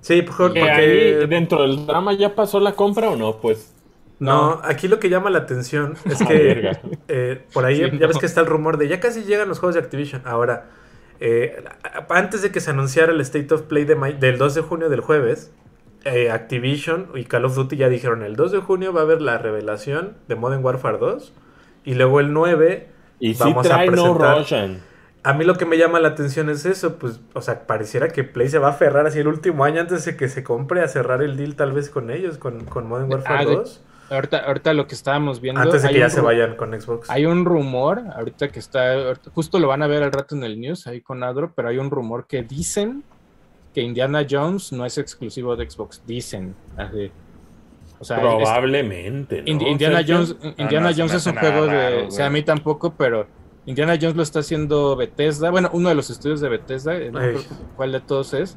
Sí, 0.00 0.22
por- 0.22 0.52
Que 0.52 0.60
porque... 0.60 0.70
ahí 0.70 1.26
dentro 1.26 1.62
del 1.62 1.84
drama 1.86 2.12
ya 2.14 2.34
pasó 2.34 2.58
la 2.60 2.72
compra 2.72 3.10
o 3.10 3.16
no, 3.16 3.36
pues. 3.40 3.74
No, 4.20 4.60
aquí 4.64 4.88
lo 4.88 4.98
que 4.98 5.08
llama 5.10 5.30
la 5.30 5.38
atención 5.38 5.94
es 6.04 6.20
Ah, 6.22 6.26
que 6.26 6.72
eh, 7.08 7.42
por 7.52 7.64
ahí 7.64 7.76
Sí, 7.76 7.82
ya 7.82 7.88
no. 8.00 8.08
ves 8.08 8.18
que 8.18 8.26
está 8.26 8.40
el 8.40 8.46
rumor 8.46 8.76
de 8.76 8.88
ya 8.88 9.00
casi 9.00 9.22
llegan 9.24 9.48
los 9.48 9.58
juegos 9.60 9.74
de 9.74 9.80
Activision. 9.80 10.22
Ahora, 10.24 10.66
eh, 11.20 11.64
antes 12.08 12.42
de 12.42 12.50
que 12.50 12.60
se 12.60 12.70
anunciara 12.70 13.12
el 13.12 13.20
State 13.20 13.52
of 13.54 13.62
Play 13.62 13.84
de 13.84 13.94
del 14.18 14.38
2 14.38 14.54
de 14.54 14.60
junio 14.62 14.88
del 14.88 15.00
jueves, 15.00 15.52
eh, 16.04 16.30
Activision 16.30 17.08
y 17.14 17.24
Call 17.24 17.44
of 17.44 17.54
Duty 17.54 17.76
ya 17.76 17.88
dijeron 17.88 18.22
el 18.22 18.36
2 18.36 18.52
de 18.52 18.58
junio 18.58 18.92
va 18.92 19.00
a 19.00 19.04
haber 19.04 19.20
la 19.20 19.38
revelación 19.38 20.14
de 20.28 20.34
Modern 20.36 20.64
Warfare 20.64 20.98
2 20.98 21.32
y 21.84 21.94
luego 21.94 22.20
el 22.20 22.32
9 22.32 22.88
Y 23.20 23.34
sí 23.34 23.40
Vamos 23.40 23.66
a 23.66 23.68
trae 23.70 23.86
No 23.90 24.14
presentar- 24.16 24.38
Russian. 24.38 24.80
A 25.24 25.32
mí 25.34 25.44
lo 25.44 25.56
que 25.56 25.66
me 25.66 25.76
llama 25.76 25.98
la 25.98 26.08
atención 26.08 26.48
es 26.48 26.64
eso, 26.64 26.94
pues, 26.98 27.20
o 27.34 27.40
sea, 27.42 27.66
pareciera 27.66 28.08
que 28.08 28.22
Play 28.22 28.48
se 28.48 28.58
va 28.58 28.68
a 28.68 28.70
aferrar 28.70 29.06
así 29.06 29.18
el 29.18 29.26
último 29.26 29.64
año 29.64 29.80
antes 29.80 30.04
de 30.04 30.16
que 30.16 30.28
se 30.28 30.44
compre 30.44 30.80
a 30.80 30.88
cerrar 30.88 31.22
el 31.22 31.36
deal 31.36 31.56
tal 31.56 31.72
vez 31.72 31.90
con 31.90 32.10
ellos, 32.10 32.38
con, 32.38 32.64
con 32.64 32.86
Modern 32.88 33.10
Warfare 33.12 33.38
Ah, 33.40 33.44
de- 33.44 33.56
2, 33.56 33.84
Ahorita, 34.10 34.38
ahorita 34.38 34.72
lo 34.74 34.86
que 34.86 34.94
estábamos 34.94 35.40
viendo. 35.40 35.60
antes 35.60 35.82
de 35.82 35.88
que 35.90 35.98
ya 35.98 36.08
se 36.10 36.20
vayan 36.20 36.56
con 36.56 36.78
Xbox. 36.80 37.10
Hay 37.10 37.26
un 37.26 37.44
rumor, 37.44 38.02
ahorita 38.14 38.48
que 38.48 38.58
está, 38.58 39.14
justo 39.34 39.58
lo 39.58 39.68
van 39.68 39.82
a 39.82 39.86
ver 39.86 40.02
al 40.02 40.12
rato 40.12 40.34
en 40.34 40.44
el 40.44 40.58
news 40.60 40.86
ahí 40.86 41.00
con 41.00 41.22
Adro, 41.22 41.52
pero 41.54 41.68
hay 41.68 41.78
un 41.78 41.90
rumor 41.90 42.26
que 42.26 42.42
dicen 42.42 43.04
que 43.74 43.82
Indiana 43.82 44.26
Jones 44.28 44.72
no 44.72 44.86
es 44.86 44.96
exclusivo 44.98 45.54
de 45.56 45.68
Xbox. 45.70 46.02
Dicen, 46.06 46.54
así. 46.76 47.10
O 48.00 48.04
sea, 48.04 48.16
es- 48.16 48.22
Probablemente, 48.22 49.42
Indiana 49.46 49.98
Sergio? 49.98 50.16
Jones, 50.16 50.36
Indiana 50.56 50.90
no, 50.90 50.96
Jones 50.96 51.14
es 51.14 51.26
un 51.26 51.34
juego 51.36 51.66
de, 51.66 52.04
o 52.06 52.10
sea, 52.10 52.26
a 52.26 52.30
mí 52.30 52.42
tampoco, 52.42 52.94
pero 52.96 53.26
Indiana 53.66 53.98
Jones 54.00 54.16
lo 54.16 54.22
está 54.22 54.38
haciendo 54.38 54.94
Bethesda, 54.96 55.50
bueno, 55.50 55.68
uno 55.72 55.88
de 55.88 55.94
los 55.96 56.08
estudios 56.08 56.40
de 56.40 56.48
Bethesda, 56.48 56.96
eh, 56.96 57.10
no 57.10 57.20
cuál 57.76 57.92
de 57.92 58.00
todos 58.00 58.32
es, 58.34 58.56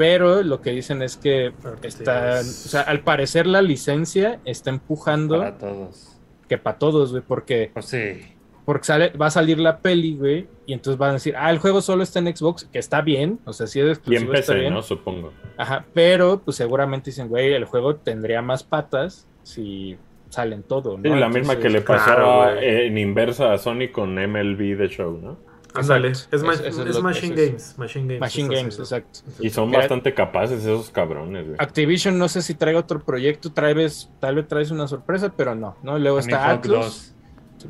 Pero 0.00 0.42
lo 0.42 0.62
que 0.62 0.70
dicen 0.70 1.02
es 1.02 1.18
que 1.18 1.52
está, 1.82 2.38
o 2.40 2.42
sea, 2.42 2.80
al 2.80 3.00
parecer 3.00 3.46
la 3.46 3.60
licencia 3.60 4.40
está 4.46 4.70
empujando 4.70 5.36
Para 5.40 5.58
todos. 5.58 6.18
que 6.48 6.56
para 6.56 6.78
todos, 6.78 7.10
güey, 7.10 7.22
porque, 7.22 7.70
Pues 7.74 7.84
sí. 7.84 8.34
porque 8.64 8.84
sale, 8.84 9.10
va 9.10 9.26
a 9.26 9.30
salir 9.30 9.58
la 9.58 9.80
peli, 9.80 10.16
güey, 10.16 10.48
y 10.64 10.72
entonces 10.72 10.96
van 10.96 11.10
a 11.10 11.12
decir, 11.14 11.34
ah, 11.36 11.50
el 11.50 11.58
juego 11.58 11.82
solo 11.82 12.02
está 12.02 12.18
en 12.18 12.34
Xbox, 12.34 12.64
que 12.72 12.78
está 12.78 13.02
bien, 13.02 13.40
o 13.44 13.52
sea, 13.52 13.66
si 13.66 13.78
es 13.80 13.88
Y 13.88 13.90
exclusivo 13.90 14.32
está 14.32 14.52
empecé, 14.52 14.54
bien. 14.60 14.72
¿no? 14.72 14.80
Supongo. 14.80 15.34
Ajá, 15.58 15.84
pero 15.92 16.40
pues 16.42 16.56
seguramente 16.56 17.10
dicen, 17.10 17.28
güey, 17.28 17.52
el 17.52 17.66
juego 17.66 17.96
tendría 17.96 18.40
más 18.40 18.62
patas 18.62 19.26
si 19.42 19.98
salen 20.30 20.62
todo, 20.62 20.96
¿no? 20.96 21.12
Sí, 21.12 21.20
la 21.20 21.28
misma 21.28 21.56
que 21.58 21.68
le 21.68 21.82
pasó 21.82 22.04
claro, 22.06 22.54
güey. 22.54 22.86
en 22.86 22.96
inversa 22.96 23.52
a 23.52 23.58
Sony 23.58 23.88
con 23.92 24.14
MLB 24.14 24.78
The 24.78 24.88
Show, 24.88 25.18
¿no? 25.22 25.49
Ándale, 25.74 26.08
es, 26.08 26.28
es 26.32 26.42
es 26.42 26.94
lo- 26.96 27.02
Machine 27.02 27.34
es- 27.34 27.46
Games. 27.48 27.74
Machine 27.78 28.06
Games. 28.06 28.20
Machine 28.20 28.54
Games, 28.54 28.78
exacto. 28.78 29.20
Y 29.40 29.50
son 29.50 29.68
Mira- 29.68 29.80
bastante 29.80 30.12
capaces 30.14 30.60
esos 30.62 30.90
cabrones, 30.90 31.44
güey. 31.46 31.56
Activision 31.58 32.18
no 32.18 32.28
sé 32.28 32.42
si 32.42 32.54
traiga 32.54 32.80
otro 32.80 33.00
proyecto, 33.00 33.52
tal 33.52 33.74
vez, 33.74 34.10
tal 34.20 34.34
vez 34.36 34.48
traes 34.48 34.70
una 34.70 34.88
sorpresa, 34.88 35.32
pero 35.36 35.54
no, 35.54 35.76
¿no? 35.82 35.98
Luego 35.98 36.18
Tony 36.18 36.32
está 36.32 36.44
Hawk 36.50 36.58
Atlus. 36.60 36.76
2. 36.76 37.14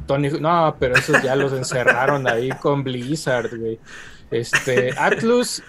Tony, 0.06 0.28
no, 0.40 0.76
pero 0.78 0.94
esos 0.96 1.22
ya 1.22 1.34
los 1.36 1.52
encerraron 1.54 2.26
ahí 2.28 2.50
con 2.60 2.84
Blizzard, 2.84 3.50
güey. 3.58 3.78
Este, 4.30 4.92
Atlus 4.96 5.62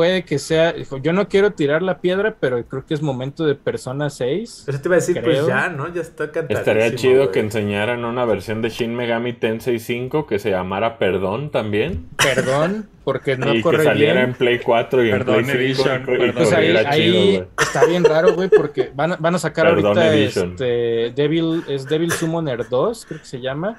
puede 0.00 0.24
que 0.24 0.38
sea, 0.38 0.74
yo 1.02 1.12
no 1.12 1.28
quiero 1.28 1.50
tirar 1.52 1.82
la 1.82 2.00
piedra, 2.00 2.34
pero 2.40 2.64
creo 2.64 2.86
que 2.86 2.94
es 2.94 3.02
momento 3.02 3.44
de 3.44 3.54
Persona 3.54 4.08
6. 4.08 4.64
Eso 4.66 4.80
te 4.80 4.88
iba 4.88 4.94
a 4.94 4.98
decir, 4.98 5.20
Creo. 5.20 5.44
pues 5.44 5.46
ya, 5.46 5.68
¿no? 5.68 5.92
Ya 5.92 6.00
está 6.00 6.30
cantadísimo. 6.32 6.58
Estaría 6.58 6.94
chido 6.96 7.30
que 7.30 7.40
enseñaran 7.40 8.06
una 8.06 8.24
versión 8.24 8.62
de 8.62 8.70
Shin 8.70 8.94
Megami 8.94 9.34
Tensei 9.34 9.78
5 9.78 10.26
que 10.26 10.38
se 10.38 10.48
llamara 10.52 10.96
Perdón 10.96 11.50
también. 11.50 12.06
Perdón, 12.16 12.88
porque 13.04 13.36
no 13.36 13.52
y 13.52 13.56
que 13.58 13.62
corre 13.62 13.84
saliera 13.84 14.14
bien. 14.14 14.24
en 14.30 14.34
Play 14.36 14.58
4 14.60 15.04
y 15.04 15.10
Perdón 15.10 15.34
en 15.40 15.44
Play 15.44 15.74
5. 15.74 15.88
Edition, 15.90 16.02
y 16.02 16.06
perdón. 16.06 16.34
Pues 16.34 16.52
ahí, 16.54 16.76
ahí 16.78 17.00
chido, 17.02 17.22
güey. 17.22 17.44
está 17.60 17.84
bien 17.84 18.04
raro, 18.04 18.34
güey, 18.34 18.48
porque 18.48 18.90
van 18.94 19.12
a, 19.12 19.16
van 19.16 19.34
a 19.34 19.38
sacar 19.38 19.66
Perdón, 19.66 19.98
ahorita 19.98 20.14
Edition. 20.16 20.50
este 20.52 21.12
Devil, 21.14 21.62
es 21.68 21.84
Devil 21.86 22.10
Summoner 22.10 22.66
2, 22.70 23.04
creo 23.06 23.20
que 23.20 23.26
se 23.26 23.38
llama, 23.42 23.76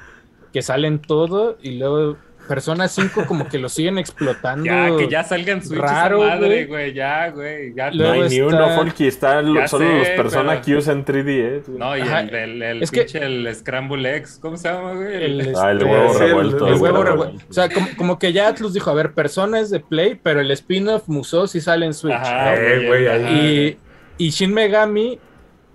que 0.53 0.61
salen 0.61 0.99
todo 0.99 1.57
y 1.63 1.79
luego 1.79 2.15
Persona 2.51 2.89
5 2.89 3.25
como 3.27 3.47
que 3.47 3.57
lo 3.57 3.69
siguen 3.69 3.97
explotando. 3.97 4.65
Ya, 4.65 4.89
que 4.97 5.07
ya 5.07 5.23
salgan 5.23 5.63
Switch 5.63 5.79
Raro, 5.79 6.21
esa 6.25 6.35
madre, 6.35 6.65
güey. 6.65 6.93
Ya, 6.93 7.29
güey. 7.29 7.73
Ya. 7.73 7.91
No 7.91 8.11
hay 8.11 8.27
ni 8.27 8.41
uno, 8.41 8.69
Forky. 8.75 9.07
Está 9.07 9.41
lo- 9.41 9.55
Ya 9.55 9.69
solo 9.69 9.85
sé, 9.87 9.97
los 9.99 10.07
Persona 10.09 10.61
pero- 10.65 10.79
Qs 10.81 10.87
en 10.89 11.05
3DS. 11.05 11.63
güey. 11.67 11.79
No, 11.79 11.97
y 11.97 12.01
Ajá. 12.01 12.19
el, 12.19 12.35
el, 12.35 12.61
el 12.61 12.83
Es 12.83 12.91
que- 12.91 13.07
el 13.13 13.55
Scramble 13.55 14.17
X. 14.17 14.37
¿Cómo 14.41 14.57
se 14.57 14.67
llama, 14.67 14.95
güey? 14.95 15.15
El, 15.23 15.55
Ah, 15.55 15.71
el 15.71 15.77
este, 15.77 15.89
huevo 15.89 16.13
revuelto. 16.19 16.67
el 16.67 16.73
el 16.73 16.79
huevo 16.81 16.97
Pero- 16.99 17.11
revuelto. 17.11 17.45
O 17.49 17.53
sea, 17.53 17.69
como, 17.69 17.87
como 17.95 18.19
que 18.19 18.33
ya 18.33 18.49
Atlus 18.49 18.73
dijo, 18.73 18.89
a 18.89 18.93
ver, 18.93 19.13
Persona 19.13 19.59
es 19.61 19.69
de 19.69 19.79
Play, 19.79 20.19
pero 20.21 20.41
el 20.41 20.51
spin-off 20.51 21.07
Musou 21.07 21.47
sí 21.47 21.61
sale 21.61 21.85
en 21.85 21.93
Switch. 21.93 22.13
Ajá, 22.13 22.53
Eh, 22.55 22.85
güey, 22.87 23.07
ajá. 23.07 23.31
Y, 23.31 23.77
y 24.17 24.29
Shin 24.29 24.53
Megami, 24.53 25.17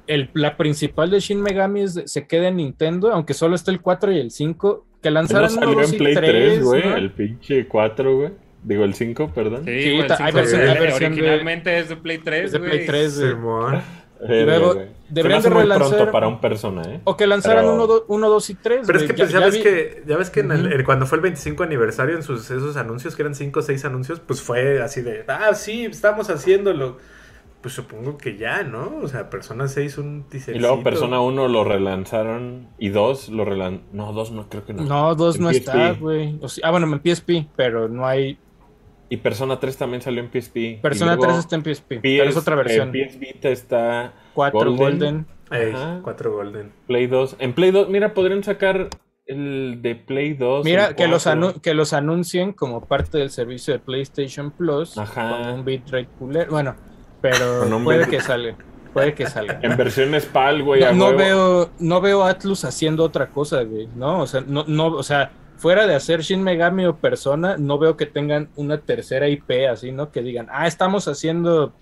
el, 0.07 0.31
la 0.35 0.57
principal 0.57 1.11
de 1.11 1.19
Shin 1.21 1.43
Megami 1.43 1.81
es 1.83 1.95
de- 1.95 2.07
se 2.07 2.27
queda 2.29 2.49
en 2.49 2.59
Nintendo, 2.59 3.13
aunque 3.13 3.35
solo 3.35 3.57
está 3.57 3.73
el 3.73 3.81
4 3.81 4.13
y 4.13 4.21
el 4.21 4.31
5, 4.31 4.86
que 5.03 5.11
No 5.11 5.15
lanzaron 5.15 5.51
salió 5.51 5.71
uno, 5.71 5.81
dos 5.81 5.89
en 5.91 5.95
y 5.95 5.99
Play 5.99 6.15
3, 6.15 6.31
tres, 6.31 6.63
güey. 6.65 6.85
¿no? 6.85 6.97
El 6.97 7.11
pinche 7.13 7.67
4, 7.69 8.17
güey. 8.17 8.31
Digo, 8.63 8.85
el 8.85 8.95
5, 8.95 9.33
perdón. 9.33 9.65
Sí, 9.65 9.83
Sí, 9.83 9.97
güey, 9.97 10.09
hay 10.19 10.33
versión- 10.33 10.61
de- 10.61 10.67
versión 10.81 10.99
de- 11.15 11.21
Originalmente 11.21 11.79
es 11.79 11.89
de 11.89 11.97
Play 11.97 12.19
3, 12.19 12.45
Es 12.47 12.53
de 12.53 12.59
Play 12.59 12.71
güey. 12.79 12.87
3, 12.87 13.21
güey. 13.41 13.81
Luego, 14.19 14.75
me 14.75 14.87
deberían 15.11 15.43
de 15.43 15.51
muy 15.51 15.63
relanzar- 15.65 15.89
pronto 15.97 16.11
para 16.11 16.27
un 16.27 16.41
Persona, 16.41 16.83
¿eh? 16.89 17.01
O 17.05 17.17
que 17.19 17.27
lanzaran 17.27 17.65
Pero- 17.65 17.85
1, 17.85 18.05
1, 18.09 18.29
2 18.31 18.49
y 18.51 18.55
3. 18.55 18.81
Pero 18.87 18.99
es 18.99 19.05
que 19.05 19.13
pues 19.15 19.31
ya, 19.31 19.41
ves 19.41 19.55
vi- 19.57 19.63
que 19.63 20.03
ya 20.07 20.17
ves 20.17 20.31
que 20.31 20.41
en 20.41 20.53
el- 20.53 20.73
el- 20.73 20.85
cuando 20.85 21.05
fue 21.07 21.17
el 21.17 21.23
25 21.23 21.63
aniversario 21.65 22.17
en 22.17 22.23
sus 22.23 22.51
esos 22.51 22.77
anuncios 22.79 23.15
que 23.15 23.23
eran 23.23 23.35
5 23.35 23.61
o 23.61 23.63
6 23.63 23.85
anuncios, 23.85 24.21
pues 24.21 24.41
fue 24.41 24.81
así 24.83 25.03
de, 25.03 25.25
ah, 25.29 25.55
sí, 25.55 25.85
estamos 25.85 26.31
haciéndolo. 26.31 26.97
Pues 27.67 27.75
supongo 27.75 28.17
que 28.17 28.37
ya, 28.37 28.63
¿no? 28.63 28.99
O 29.03 29.09
sea, 29.09 29.29
Persona 29.29 29.67
6 29.67 29.99
un 29.99 30.29
teaser. 30.29 30.55
Y 30.55 30.61
luego 30.61 30.85
Persona 30.85 31.21
1 31.21 31.49
lo 31.49 31.65
relanzaron 31.65 32.69
y 32.79 32.91
2 32.91 33.31
lo 33.31 33.45
relanzaron. 33.45 33.89
No, 33.93 34.13
2 34.13 34.31
no, 34.31 34.49
creo 34.49 34.65
que 34.65 34.73
no. 34.73 34.85
No, 34.85 35.17
2 35.17 35.35
En 35.39 35.43
no 35.43 35.49
PSP. 35.51 35.57
está, 35.59 35.93
güey. 35.95 36.39
O 36.41 36.49
sea, 36.49 36.69
ah, 36.69 36.71
bueno, 36.71 36.87
en 36.87 37.01
PSP, 37.03 37.49
pero 37.57 37.89
no 37.89 38.07
hay. 38.07 38.39
Y 39.09 39.17
Persona 39.17 39.59
3 39.59 39.77
también 39.79 40.01
salió 40.01 40.23
en 40.23 40.31
PSP. 40.31 40.81
Persona 40.81 41.15
Y 41.15 41.17
luego 41.17 41.33
3 41.33 41.39
está 41.41 41.57
en 41.57 41.63
PSP, 41.65 41.89
pero 42.01 42.23
es 42.29 42.35
PS, 42.37 42.39
otra 42.39 42.55
versión. 42.55 42.95
eh, 42.95 43.07
PS 43.09 43.19
Vita 43.19 43.49
está 43.49 44.15
4 44.35 44.61
Golden. 44.61 44.77
Golden. 44.77 45.27
Ey, 45.51 45.73
Ajá. 45.73 46.01
4 46.05 46.33
Golden. 46.33 46.73
Play 46.87 47.09
2. 47.09 47.35
En 47.41 47.53
Play 47.53 47.73
2, 47.73 47.89
mira, 47.89 48.15
podrían 48.15 48.45
sacar 48.45 48.91
el 49.27 49.81
de 49.83 49.97
Play 49.97 50.35
2. 50.35 50.65
Mira, 50.65 50.95
que 50.95 51.09
los, 51.09 51.25
4. 51.25 51.41
anu- 51.51 51.61
que 51.61 51.75
los 51.75 51.93
anuncien 51.93 52.53
como 52.53 52.87
parte 52.87 53.19
del 53.19 53.31
servicio 53.31 53.75
de 53.75 53.81
PlayStation 53.81 54.53
Plus 54.53 54.97
Ajá. 54.97 55.31
con 55.43 55.49
un 55.55 55.65
bitrate 55.65 56.07
culero. 56.17 56.53
Bueno, 56.53 56.77
pero 57.21 57.83
puede 57.83 58.09
que 58.09 58.21
salga. 58.21 58.57
Puede 58.93 59.15
que 59.15 59.27
salga. 59.27 59.59
En 59.63 59.77
versión 59.77 60.11
PAL, 60.33 60.63
güey. 60.63 60.81
No, 60.81 60.93
no 60.93 61.17
veo, 61.17 61.71
no 61.79 62.01
veo 62.01 62.23
a 62.23 62.31
Atlus 62.31 62.65
haciendo 62.65 63.05
otra 63.05 63.29
cosa, 63.29 63.63
güey, 63.63 63.89
¿no? 63.95 64.21
O 64.21 64.27
sea, 64.27 64.43
no, 64.47 64.65
no, 64.67 64.87
o 64.87 65.03
sea, 65.03 65.33
fuera 65.59 65.87
de 65.87 65.95
hacer 65.95 66.23
Shin 66.23 66.43
Megami 66.43 66.87
o 66.87 66.97
Persona, 66.97 67.57
no 67.59 67.79
veo 67.79 67.97
que 67.97 68.07
tengan 68.07 68.49
una 68.57 68.79
tercera 68.79 69.29
IP 69.29 69.69
así, 69.71 69.93
¿no? 69.93 70.11
Que 70.11 70.23
digan, 70.23 70.49
ah, 70.51 70.67
estamos 70.67 71.09
haciendo. 71.09 71.75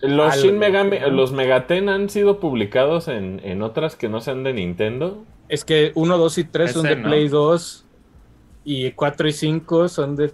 Los 0.00 0.32
algo, 0.32 0.44
Shin 0.46 0.58
Megami, 0.58 0.98
¿no? 0.98 1.10
los 1.10 1.32
Megaten 1.32 1.88
han 1.88 2.08
sido 2.08 2.40
publicados 2.40 3.06
en, 3.06 3.40
en 3.44 3.62
otras 3.62 3.94
que 3.94 4.08
no 4.08 4.20
sean 4.20 4.42
de 4.42 4.52
Nintendo. 4.52 5.24
Es 5.48 5.64
que 5.64 5.92
1, 5.94 6.18
2 6.18 6.38
y 6.38 6.44
3 6.44 6.72
son 6.72 6.82
de 6.86 6.96
¿no? 6.96 7.08
Play 7.08 7.28
2 7.28 7.84
y 8.64 8.90
4 8.92 9.28
y 9.28 9.32
5 9.32 9.88
son 9.88 10.16
de 10.16 10.32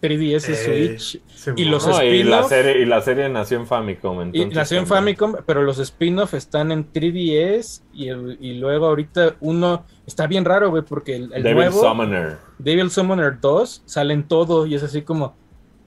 3DS 0.00 0.48
y 0.48 0.52
Ey, 0.52 0.98
Switch. 0.98 1.22
Y 1.56 1.64
los 1.64 1.86
No, 1.86 2.02
y 2.02 2.22
la 2.22 2.40
spin-off- 2.40 2.48
serie, 2.48 2.82
y 2.82 2.84
la 2.84 3.00
serie 3.00 3.28
nació 3.28 3.58
en 3.58 3.66
Famicom. 3.66 4.18
Y 4.18 4.22
entonces 4.42 4.54
nació 4.54 4.78
en 4.78 4.84
también. 4.86 5.16
Famicom, 5.16 5.44
pero 5.46 5.62
los 5.62 5.78
spin-off 5.78 6.34
están 6.34 6.70
en 6.72 6.92
3DS 6.92 7.82
y, 7.92 8.08
el- 8.08 8.36
y 8.40 8.54
luego 8.58 8.86
ahorita 8.86 9.36
uno 9.40 9.84
está 10.06 10.26
bien 10.26 10.44
raro, 10.44 10.70
güey, 10.70 10.82
porque 10.82 11.16
el, 11.16 11.32
el 11.32 11.42
Devil 11.42 11.56
nuevo 11.56 11.80
Summoner. 11.80 12.38
Devil 12.58 12.90
Summoner 12.90 13.40
2 13.40 13.82
salen 13.86 14.28
todo 14.28 14.66
y 14.66 14.74
es 14.74 14.82
así 14.82 15.02
como, 15.02 15.34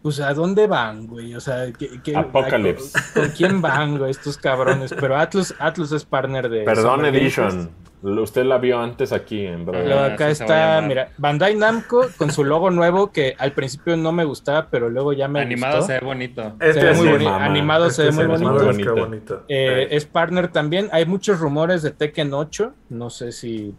pues 0.01 0.20
¿a 0.22 0.34
dónde 0.34 0.66
van, 0.68 1.07
güey? 1.07 1.36
O 1.36 1.39
sea, 1.41 1.72
¿qué, 1.78 2.01
qué- 2.03 2.16
Apocalypse. 2.16 2.97
¿con, 3.14 3.24
con 3.24 3.32
quién 3.34 3.62
van, 3.62 3.97
güey, 3.97 4.12
estos 4.12 4.38
cabrones? 4.38 4.93
Pero 4.99 5.18
Atlus, 5.18 5.53
Atlus 5.60 5.91
es 5.91 6.05
partner 6.05 6.49
de... 6.49 6.62
Perdón, 6.64 6.97
Summer 7.01 7.16
Edition. 7.16 7.51
Fest. 7.51 7.70
Usted 8.02 8.45
la 8.45 8.58
vio 8.60 8.80
antes 8.80 9.12
aquí 9.12 9.45
en 9.45 9.66
Brother. 9.66 9.91
Ah, 9.91 10.06
acá 10.14 10.30
está, 10.30 10.82
mira, 10.82 11.10
Bandai 11.18 11.56
Namco 11.56 12.06
con 12.18 12.32
su 12.32 12.45
logo 12.45 12.70
nuevo 12.72 13.12
que 13.12 13.36
al 13.38 13.52
principio 13.52 13.97
no 13.97 14.12
me 14.14 14.24
gustaba, 14.24 14.68
pero 14.72 14.89
luego 14.89 15.12
ya 15.12 15.28
me 15.28 15.41
Animado 15.41 15.78
gustó. 15.80 15.88
se 15.93 16.00
ve 16.00 16.06
bonito. 16.06 16.54
Este 16.62 16.80
se 16.80 16.86
ve 16.88 16.93
muy 16.93 17.08
bonito. 17.10 17.30
mamá. 17.32 17.45
Animado 17.45 17.89
se 17.89 18.04
ve 18.04 18.10
Este 18.10 18.28
muy 18.28 18.38
bonito. 18.38 18.70
animado, 18.70 18.95
qué 18.95 19.02
bonito. 19.02 19.43
Eh, 19.50 19.88
es 19.91 20.06
partner 20.06 20.47
también. 20.50 20.88
Hay 20.93 21.06
muchos 21.06 21.39
rumores 21.39 21.82
de 21.82 21.91
Tekken 21.91 22.34
8. 22.34 22.74
No 22.89 23.10
sé 23.10 23.32
si 23.34 23.76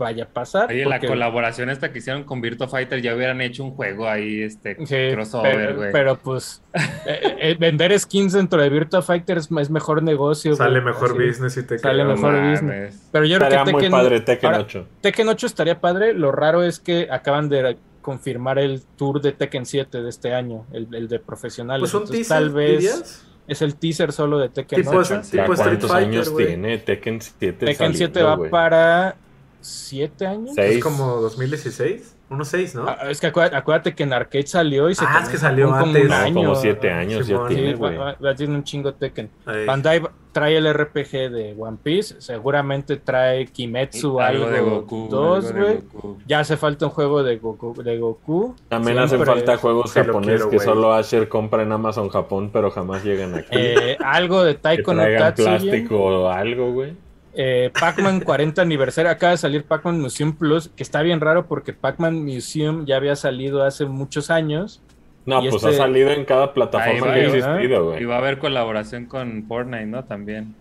vaya 0.00 0.24
a 0.24 0.26
pasar. 0.28 0.68
Oye, 0.70 0.84
la 0.84 0.96
porque- 0.96 1.06
colaboración 1.06 1.70
esta 1.70 1.92
que 1.92 1.98
hicieron 2.00 2.24
con 2.24 2.40
Virtua 2.40 2.66
Fighter 2.66 3.00
ya 3.00 3.14
hubieran 3.14 3.40
hecho 3.40 3.62
un 3.62 3.70
juego 3.72 4.08
ahí, 4.08 4.42
este, 4.42 4.74
Sí, 4.86 5.12
crossover, 5.14 5.76
güey. 5.76 5.92
pero, 5.92 6.16
pues 6.16 6.62
eh, 7.06 7.36
eh, 7.38 7.56
vender 7.58 7.96
skins 8.00 8.32
dentro 8.32 8.60
de 8.60 8.68
Virtua 8.68 9.02
Fighter 9.02 9.38
es, 9.38 9.48
es 9.52 9.70
mejor 9.70 10.02
negocio. 10.02 10.56
Sale 10.56 10.80
mejor 10.80 11.10
así. 11.12 11.18
business 11.28 11.56
y 11.58 11.62
te 11.62 11.78
Sale 11.78 12.02
mejor 12.04 12.32
mames. 12.32 12.60
business. 12.60 13.08
Pero 13.12 13.24
yo 13.26 13.36
creo 13.36 13.48
Estaría 13.48 13.64
que 13.66 13.72
muy 13.72 13.80
Tekken, 13.82 13.92
padre 13.92 14.20
Tekken 14.20 14.46
ahora, 14.50 14.62
8. 14.64 14.86
Tekken 15.02 15.28
8 15.28 15.46
estaría 15.46 15.80
padre. 15.80 16.14
Lo 16.14 16.32
raro 16.32 16.62
es 16.64 16.80
que 16.80 17.06
acaban 17.10 17.48
de 17.48 17.76
confirmar 18.00 18.58
el 18.58 18.82
tour 18.96 19.20
de 19.20 19.32
Tekken 19.32 19.66
7 19.66 20.00
de 20.02 20.08
este 20.08 20.32
año, 20.34 20.64
el, 20.72 20.92
el 20.94 21.06
de 21.08 21.18
profesionales. 21.20 21.80
Pues 21.80 21.92
un 21.94 22.00
Entonces, 22.02 22.28
teaser, 22.28 22.44
tal 22.46 22.50
vez 22.54 22.78
dirías? 22.80 23.26
es 23.46 23.62
el 23.62 23.74
teaser 23.74 24.12
solo 24.12 24.38
de 24.38 24.48
Tekken 24.48 24.80
Tipo, 24.82 24.90
8. 24.96 25.02
tipo 25.02 25.14
¿Ya 25.14 25.20
Street 25.20 25.44
¿Cuántos 25.46 25.90
Fighter, 25.90 26.08
años 26.08 26.36
tiene 26.36 26.78
Tekken 26.78 27.20
7? 27.20 27.52
Tekken 27.52 27.76
saliendo, 27.76 27.98
7 27.98 28.22
va 28.22 28.48
para 28.48 29.16
7 29.60 30.26
años. 30.26 30.50
Seis. 30.54 30.76
Es 30.76 30.82
como 30.82 31.16
2016. 31.16 32.16
Unos 32.30 32.46
6, 32.46 32.76
¿no? 32.76 32.84
Ah, 32.86 33.10
es 33.10 33.20
que 33.20 33.26
acuérdate, 33.26 33.56
acuérdate 33.56 33.92
que 33.92 34.04
en 34.04 34.12
arcade 34.12 34.46
salió 34.46 34.88
y 34.88 34.94
se 34.94 35.04
Ah, 35.04 35.18
es 35.20 35.28
que 35.28 35.36
salió 35.36 35.66
como 35.66 35.78
antes. 35.78 36.02
un 36.04 36.08
No, 36.10 36.14
año. 36.14 36.34
como 36.34 36.54
7 36.54 36.88
años 36.88 37.26
ya. 37.26 37.36
Sí, 37.48 37.54
tiene, 37.54 37.72
va, 37.72 37.78
güey. 37.78 37.96
va- 37.96 38.16
va- 38.24 38.34
tiene 38.36 38.54
un 38.54 38.62
chingo 38.62 38.94
Tekken. 38.94 39.28
Ey. 39.48 39.66
Bandai 39.66 40.00
trae 40.30 40.56
el 40.56 40.72
RPG 40.72 41.28
de 41.28 41.56
One 41.58 41.78
Piece, 41.82 42.20
seguramente 42.20 42.98
trae 42.98 43.46
Kimetsu 43.46 44.20
algo, 44.20 44.44
algo 44.44 44.54
de 44.56 44.60
Goku. 44.60 45.08
2, 45.10 45.46
algo 45.46 45.58
de 45.58 45.64
güey. 45.74 45.82
Goku. 45.92 46.18
Ya 46.24 46.38
hace 46.38 46.56
falta 46.56 46.86
un 46.86 46.92
juego 46.92 47.24
de 47.24 47.36
Goku. 47.38 47.82
De 47.82 47.98
Goku. 47.98 48.54
También 48.68 48.96
hacen 49.00 49.18
Siempre- 49.18 49.32
falta 49.32 49.56
juegos 49.56 49.92
japoneses 49.92 50.42
que 50.46 50.56
güey. 50.56 50.60
solo 50.60 50.92
Asher 50.94 51.28
compra 51.28 51.64
en 51.64 51.72
Amazon 51.72 52.10
Japón, 52.10 52.50
pero 52.52 52.70
jamás 52.70 53.02
llegan 53.02 53.34
aquí. 53.34 53.48
Eh, 53.50 53.96
algo 54.04 54.44
de 54.44 54.54
que 54.54 54.60
Taiko 54.60 54.94
no 54.94 55.02
Tatsuya. 55.02 55.58
plástico 55.58 55.96
o 56.00 56.28
algo, 56.28 56.70
güey. 56.74 56.92
Eh, 57.34 57.70
Pac-Man 57.78 58.20
40 58.24 58.60
aniversario. 58.62 59.10
Acaba 59.10 59.32
de 59.32 59.38
salir 59.38 59.64
Pac-Man 59.64 60.00
Museum 60.00 60.34
Plus, 60.34 60.68
que 60.74 60.82
está 60.82 61.02
bien 61.02 61.20
raro 61.20 61.46
porque 61.46 61.72
Pac-Man 61.72 62.24
Museum 62.24 62.84
ya 62.86 62.96
había 62.96 63.16
salido 63.16 63.62
hace 63.62 63.86
muchos 63.86 64.30
años. 64.30 64.82
No, 65.26 65.40
pues 65.40 65.54
este- 65.56 65.68
ha 65.68 65.72
salido 65.72 66.10
en 66.10 66.24
cada 66.24 66.52
plataforma 66.54 67.06
va, 67.08 67.14
que 67.14 67.26
ha 67.26 67.30
¿verdad? 67.30 67.56
existido, 67.56 67.98
Y 68.00 68.04
va 68.04 68.14
a 68.16 68.18
haber 68.18 68.38
colaboración 68.38 69.06
con 69.06 69.44
Fortnite, 69.46 69.86
¿no? 69.86 70.02
También. 70.04 70.54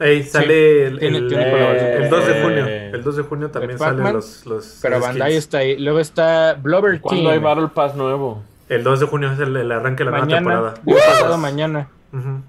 Ey, 0.00 0.24
sale 0.24 0.86
el, 0.86 0.98
tiene- 0.98 1.18
el- 1.18 1.28
tiene 1.28 1.44
el- 1.44 1.50
colaboración. 1.52 2.02
el 2.02 2.10
2 2.10 2.26
de 2.26 2.32
Eh, 2.32 2.42
junio. 2.42 2.66
El 2.66 3.02
2 3.04 3.16
de 3.16 3.22
junio 3.22 3.50
también 3.50 3.78
salen 3.78 4.12
los, 4.12 4.44
los 4.46 4.78
Pero 4.82 4.96
los 4.98 5.06
Bandai 5.06 5.30
skins. 5.30 5.44
está 5.44 5.58
ahí. 5.58 5.78
Luego 5.78 6.00
está 6.00 6.54
Blubber 6.60 7.00
¿Cuándo 7.00 7.30
hay 7.30 7.36
Team. 7.38 7.44
Battle 7.44 7.68
Pass 7.72 7.94
nuevo? 7.94 8.42
El 8.68 8.82
2 8.82 9.00
de 9.00 9.06
junio 9.06 9.32
es 9.32 9.38
el, 9.38 9.56
el 9.56 9.70
arranque 9.70 9.98
de 10.04 10.10
la 10.10 10.10
nueva 10.10 10.26
Mañana, 10.26 10.50
temporada. 10.50 10.74
ya 10.84 10.94
pasado 10.94 11.38
mañana. 11.38 11.88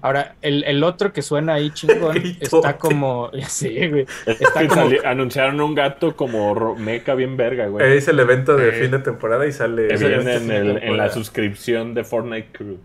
Ahora, 0.02 0.36
el, 0.42 0.62
el 0.64 0.84
otro 0.84 1.12
que 1.12 1.22
suena 1.22 1.54
ahí 1.54 1.70
chingón 1.70 2.16
está 2.40 2.76
como. 2.76 3.30
Ya 3.34 3.48
sé, 3.48 3.88
güey. 3.88 4.06
Está 4.26 4.68
como. 4.68 4.90
anunciaron 5.04 5.60
un 5.60 5.74
gato 5.74 6.14
como 6.16 6.74
meca 6.76 7.14
bien 7.14 7.36
verga, 7.36 7.66
güey. 7.68 7.96
Es 7.96 8.06
el 8.08 8.20
evento 8.20 8.56
de 8.56 8.68
Eh, 8.68 8.72
fin 8.72 8.90
de 8.90 8.98
temporada 8.98 9.46
y 9.46 9.52
sale. 9.52 9.88
que 9.88 9.96
viene 9.96 10.34
en, 10.34 10.48
de 10.48 10.56
el- 10.58 10.82
en 10.82 10.96
la 10.96 11.08
suscripción 11.10 11.94
de 11.94 12.04
Fortnite 12.04 12.48
Crew. 12.52 12.76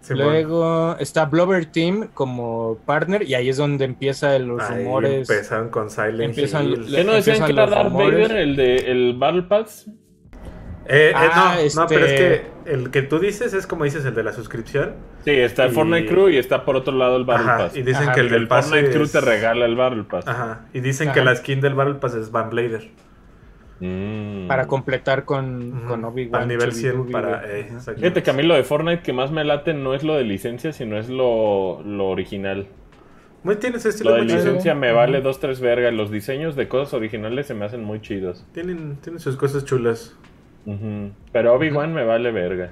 Simón. 0.00 0.24
Luego 0.24 0.96
está 0.98 1.26
Blubber 1.26 1.66
Team 1.66 2.08
como 2.12 2.76
partner 2.86 3.22
y 3.22 3.34
ahí 3.34 3.48
es 3.48 3.56
donde 3.56 3.84
empiezan 3.84 4.48
los 4.48 4.60
Ahí 4.62 4.78
rumores. 4.84 5.30
empezaron 5.30 5.68
con 5.70 5.90
Silent 5.90 6.20
Empiezan- 6.36 6.66
Hill. 6.66 6.86
¿Qué 6.90 7.04
no 7.04 7.12
decían 7.12 7.36
empiezan 7.36 7.46
que 7.46 7.52
era 7.52 7.66
Darth. 7.66 7.92
Vader 7.92 8.32
el 8.32 8.56
de 8.56 8.76
el 8.76 9.14
Battle 9.16 9.42
Pass? 9.42 9.88
Eh, 10.86 11.10
eh, 11.10 11.12
Ah, 11.14 11.52
no, 11.56 11.60
este- 11.60 11.80
no, 11.80 11.86
pero 11.86 12.04
es 12.06 12.12
que 12.12 12.42
el 12.72 12.90
que 12.90 13.02
tú 13.02 13.18
dices 13.18 13.54
es 13.54 13.66
como 13.66 13.84
dices 13.84 14.04
el 14.04 14.14
de 14.14 14.22
la 14.24 14.32
suscripción. 14.32 14.94
Sí, 15.24 15.30
está 15.30 15.64
el 15.64 15.72
Y- 15.72 15.74
Fortnite 15.74 16.06
Crew 16.08 16.28
y 16.28 16.36
está 16.38 16.64
por 16.64 16.76
otro 16.76 16.92
lado 16.96 17.16
el 17.16 17.24
Battle 17.24 17.46
Ajá, 17.50 17.58
Pass. 17.58 17.76
y 17.76 17.82
dicen 17.82 18.02
Ajá, 18.04 18.12
que 18.14 18.20
el 18.20 18.26
Y 18.26 18.30
del 18.30 18.42
el 18.42 18.48
pase 18.48 18.68
Fortnite 18.70 18.92
Crew 18.92 19.04
es- 19.04 19.12
te 19.12 19.20
regala 19.20 19.64
el 19.66 19.76
Battle 19.76 20.04
Pass. 20.04 20.26
Ajá, 20.26 20.66
y 20.72 20.80
dicen 20.80 21.08
Ajá. 21.08 21.14
que 21.18 21.24
la 21.24 21.36
skin 21.36 21.60
del 21.60 21.74
Battle 21.74 21.94
Pass 21.94 22.14
es 22.14 22.30
Van 22.32 22.50
Blader. 22.50 22.90
Mm. 23.80 24.46
Para 24.46 24.66
completar 24.68 25.24
con, 25.24 25.72
Ujú. 25.78 25.88
con 25.88 26.04
Obi-Wan. 26.04 26.42
Al 26.42 26.48
nivel 26.48 26.70
Chubby 26.70 26.80
100 26.80 26.96
Dubby, 26.98 27.12
para... 27.12 27.42
eh. 27.50 27.68
Fíjate 27.96 28.22
que 28.22 28.30
a 28.30 28.32
mí 28.32 28.42
lo 28.44 28.54
de 28.54 28.62
Fortnite 28.62 29.02
que 29.02 29.12
más 29.12 29.32
me 29.32 29.44
late 29.44 29.74
no 29.74 29.94
es 29.94 30.04
lo 30.04 30.14
de 30.14 30.22
licencia, 30.24 30.72
sino 30.72 30.98
es 30.98 31.08
lo, 31.08 31.82
lo 31.84 32.06
original. 32.08 32.68
Muy 33.42 33.56
tiene 33.56 33.78
ese 33.78 33.88
estilo 33.88 34.10
Lo 34.10 34.16
de 34.16 34.22
muy 34.22 34.28
chido. 34.30 34.44
licencia 34.44 34.76
me 34.76 34.92
vale 34.92 35.20
dos, 35.20 35.40
tres 35.40 35.60
vergas. 35.60 35.92
Los 35.92 36.12
diseños 36.12 36.54
de 36.54 36.68
cosas 36.68 36.94
originales 36.94 37.46
se 37.48 37.54
me 37.54 37.64
hacen 37.64 37.82
muy 37.82 38.00
chidos. 38.00 38.46
Tienen, 38.52 38.98
tienen 39.02 39.18
sus 39.18 39.34
cosas 39.36 39.64
chulas. 39.64 40.16
Pero 41.32 41.54
Obi-Wan 41.54 41.92
me 41.94 42.04
vale 42.04 42.30
verga. 42.32 42.70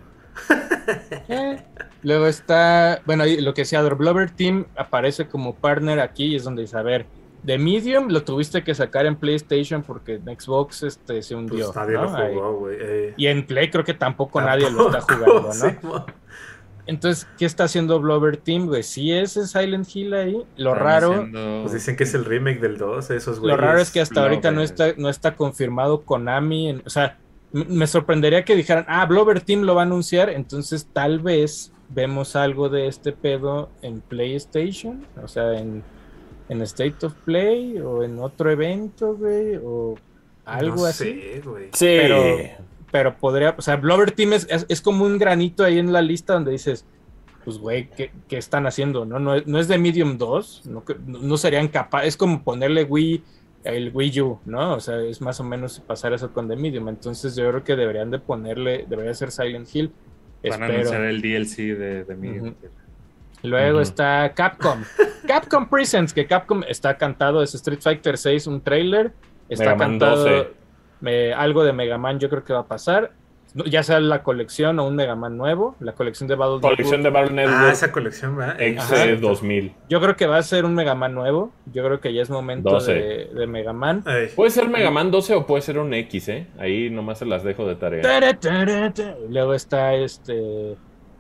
Eh, 1.28 1.62
Luego 2.02 2.26
está, 2.26 3.02
bueno, 3.04 3.24
lo 3.40 3.52
que 3.52 3.64
sea, 3.64 3.82
The 3.86 3.94
Blubber 3.94 4.30
Team 4.30 4.64
aparece 4.76 5.26
como 5.28 5.54
partner 5.54 6.00
aquí 6.00 6.26
y 6.26 6.36
es 6.36 6.44
donde 6.44 6.62
dice, 6.62 6.78
a 6.78 6.82
ver, 6.82 7.04
de 7.42 7.58
Medium 7.58 8.08
lo 8.08 8.22
tuviste 8.22 8.62
que 8.64 8.74
sacar 8.74 9.04
en 9.06 9.16
PlayStation 9.16 9.82
porque 9.82 10.14
en 10.14 10.24
Xbox 10.40 10.82
este, 10.82 11.22
se 11.22 11.34
hundió. 11.34 11.66
Pues 11.72 11.76
nadie 11.76 11.94
¿no? 11.96 12.02
lo 12.04 12.10
jugó, 12.34 12.58
güey. 12.60 12.76
eh. 12.80 13.14
Y 13.18 13.26
en 13.26 13.46
Play 13.46 13.70
creo 13.70 13.84
que 13.84 13.94
tampoco, 13.94 14.40
nadie 14.40 14.70
lo 14.70 14.86
está 14.86 15.00
jugando, 15.02 15.50
¿no? 15.82 16.06
Entonces, 16.86 17.28
¿qué 17.38 17.44
está 17.44 17.64
haciendo 17.64 18.00
Blubber 18.00 18.36
Team, 18.38 18.66
güey? 18.66 18.82
Si 18.82 19.12
es 19.12 19.32
Silent 19.34 19.86
Hill 19.94 20.12
ahí, 20.14 20.42
lo 20.56 20.70
Están 20.72 20.84
raro, 20.84 21.12
haciendo- 21.12 21.60
Pues 21.62 21.74
dicen 21.74 21.94
que 21.96 22.04
es 22.04 22.14
el 22.14 22.24
remake 22.24 22.60
del 22.60 22.78
2, 22.78 23.10
esos 23.10 23.36
lo 23.36 23.42
güeyes. 23.42 23.60
raro 23.60 23.78
es 23.80 23.90
que 23.90 24.00
hasta 24.00 24.22
ahorita 24.22 24.50
no 24.50 24.62
está, 24.62 24.88
no 24.96 25.08
está 25.08 25.36
confirmado 25.36 26.02
Konami, 26.02 26.70
en- 26.70 26.82
o 26.84 26.90
sea, 26.90 27.18
me 27.52 27.86
sorprendería 27.86 28.44
que 28.44 28.54
dijeran, 28.56 28.84
ah, 28.88 29.04
Blubber 29.06 29.40
Team 29.40 29.62
lo 29.62 29.74
va 29.74 29.82
a 29.82 29.84
anunciar, 29.84 30.30
entonces 30.30 30.88
tal 30.92 31.18
vez 31.20 31.72
vemos 31.88 32.36
algo 32.36 32.68
de 32.68 32.86
este 32.86 33.12
pedo 33.12 33.70
en 33.82 34.00
PlayStation, 34.00 35.04
o 35.22 35.26
sea, 35.28 35.58
en, 35.58 35.82
en 36.48 36.62
State 36.62 37.04
of 37.06 37.14
Play 37.24 37.78
o 37.80 38.04
en 38.04 38.18
otro 38.20 38.50
evento, 38.50 39.16
güey, 39.16 39.56
o 39.62 39.96
algo 40.44 40.76
No 40.82 40.84
así. 40.86 41.04
sé, 41.04 41.42
güey. 41.44 41.64
Sí. 41.72 41.86
Pero- 42.00 42.24
Pero 42.92 43.16
podría, 43.18 43.54
o 43.56 43.62
sea, 43.62 43.76
Blubber 43.76 44.10
Team 44.10 44.32
es, 44.32 44.48
es, 44.50 44.66
es 44.68 44.80
como 44.80 45.04
un 45.04 45.16
granito 45.16 45.62
ahí 45.62 45.78
en 45.78 45.92
la 45.92 46.02
lista 46.02 46.32
donde 46.34 46.50
dices, 46.50 46.84
pues, 47.44 47.56
güey, 47.58 47.88
¿qué, 47.90 48.10
qué 48.26 48.36
están 48.36 48.66
haciendo? 48.66 49.04
No, 49.04 49.20
no, 49.20 49.34
es- 49.36 49.46
no 49.46 49.58
es 49.60 49.68
de 49.68 49.78
Medium 49.78 50.18
2, 50.18 50.62
no, 50.66 50.84
que- 50.84 50.96
no- 51.06 51.20
no 51.20 51.36
serían 51.36 51.68
capaces, 51.68 52.08
es 52.08 52.16
como 52.16 52.42
ponerle 52.42 52.82
Wii, 52.84 53.22
el 53.64 53.90
Wii 53.92 54.20
U, 54.22 54.40
¿no? 54.46 54.74
O 54.74 54.80
sea, 54.80 55.00
es 55.02 55.20
más 55.20 55.38
o 55.40 55.44
menos 55.44 55.80
pasar 55.80 56.12
eso 56.12 56.32
con 56.32 56.48
The 56.48 56.56
Medium. 56.56 56.88
Entonces 56.88 57.36
yo 57.36 57.48
creo 57.50 57.64
que 57.64 57.76
deberían 57.76 58.10
de 58.10 58.18
ponerle, 58.18 58.86
debería 58.88 59.12
ser 59.14 59.30
Silent 59.30 59.68
Hill. 59.74 59.92
Van 60.48 60.62
a 60.62 60.66
anunciar 60.66 61.02
el 61.02 61.20
DLC 61.20 61.56
de, 61.76 62.04
de 62.04 62.16
Medium. 62.16 62.54
Luego 63.42 63.80
está 63.80 64.32
Capcom. 64.34 64.82
Capcom 65.26 65.68
Presents, 65.68 66.12
que 66.12 66.26
Capcom 66.26 66.62
está 66.68 66.96
cantado, 66.96 67.42
es 67.42 67.54
Street 67.54 67.80
Fighter 67.80 68.16
6, 68.18 68.46
un 68.46 68.60
trailer. 68.60 69.12
Está 69.48 69.64
Mega 69.64 69.76
Man 69.76 69.88
cantado 69.90 70.24
12. 70.24 70.48
me- 71.00 71.32
algo 71.32 71.64
de 71.64 71.72
Mega 71.72 71.98
Man, 71.98 72.18
yo 72.18 72.28
creo 72.28 72.44
que 72.44 72.52
va 72.52 72.60
a 72.60 72.66
pasar. 72.66 73.12
Ya 73.54 73.82
sea 73.82 73.98
la 73.98 74.22
colección 74.22 74.78
o 74.78 74.86
un 74.86 74.94
Mega 74.94 75.16
Man 75.16 75.36
nuevo, 75.36 75.74
la 75.80 75.92
colección 75.92 76.28
de 76.28 76.36
Battle 76.36 76.60
Colección 76.60 77.02
de 77.02 77.10
Battle 77.10 77.30
Ah, 77.30 77.46
Network 77.46 77.72
esa 77.72 77.90
colección, 77.90 78.36
¿verdad? 78.36 78.56
XC 78.58 79.16
2000. 79.20 79.72
Yo 79.88 80.00
creo 80.00 80.14
que 80.16 80.26
va 80.26 80.36
a 80.38 80.42
ser 80.42 80.64
un 80.64 80.74
Mega 80.74 80.94
Man 80.94 81.14
nuevo. 81.14 81.52
Yo 81.72 81.82
creo 81.84 82.00
que 82.00 82.12
ya 82.14 82.22
es 82.22 82.30
momento 82.30 82.70
12. 82.70 82.92
de, 82.92 83.24
de 83.34 83.46
Mega 83.46 83.72
Man. 83.72 84.02
Ay, 84.06 84.28
Puede 84.36 84.50
ser 84.50 84.68
Mega 84.68 84.90
Man 84.90 85.10
12 85.10 85.34
o 85.34 85.46
puede 85.46 85.62
ser 85.62 85.78
un 85.78 85.92
X, 85.94 86.28
¿eh? 86.28 86.46
Ahí 86.58 86.90
nomás 86.90 87.18
se 87.18 87.26
las 87.26 87.42
dejo 87.42 87.66
de 87.66 87.74
tarea. 87.76 88.02
Tara, 88.02 88.34
tara, 88.38 88.92
tara. 88.92 89.16
Luego 89.28 89.54
está 89.54 89.94
este 89.94 90.76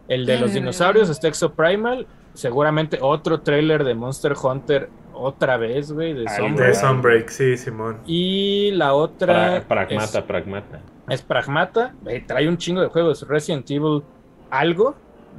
el 0.08 0.26
de 0.26 0.38
los 0.38 0.52
dinosaurios, 0.54 1.08
está 1.08 1.28
Exo 1.28 1.52
Primal. 1.54 2.06
Seguramente 2.34 2.98
otro 3.00 3.40
trailer 3.40 3.82
de 3.82 3.94
Monster 3.94 4.34
Hunter 4.40 4.88
otra 5.12 5.56
vez, 5.56 5.90
güey, 5.92 6.14
de 6.14 6.28
Sunbreak. 6.28 6.68
de 6.68 6.74
Sunbreak, 6.74 7.28
sí, 7.28 7.56
Simón. 7.56 7.98
Y 8.06 8.70
la 8.72 8.94
otra 8.94 9.58
Pra- 9.62 9.66
pragmata, 9.66 10.18
es, 10.20 10.24
pragmata. 10.24 10.80
Es 11.10 11.22
Pragmata. 11.22 11.94
Eh, 12.06 12.22
trae 12.26 12.48
un 12.48 12.56
chingo 12.56 12.80
de 12.80 12.88
juegos. 12.88 13.26
Resident 13.28 13.70
Evil 13.70 14.02
algo. 14.50 14.94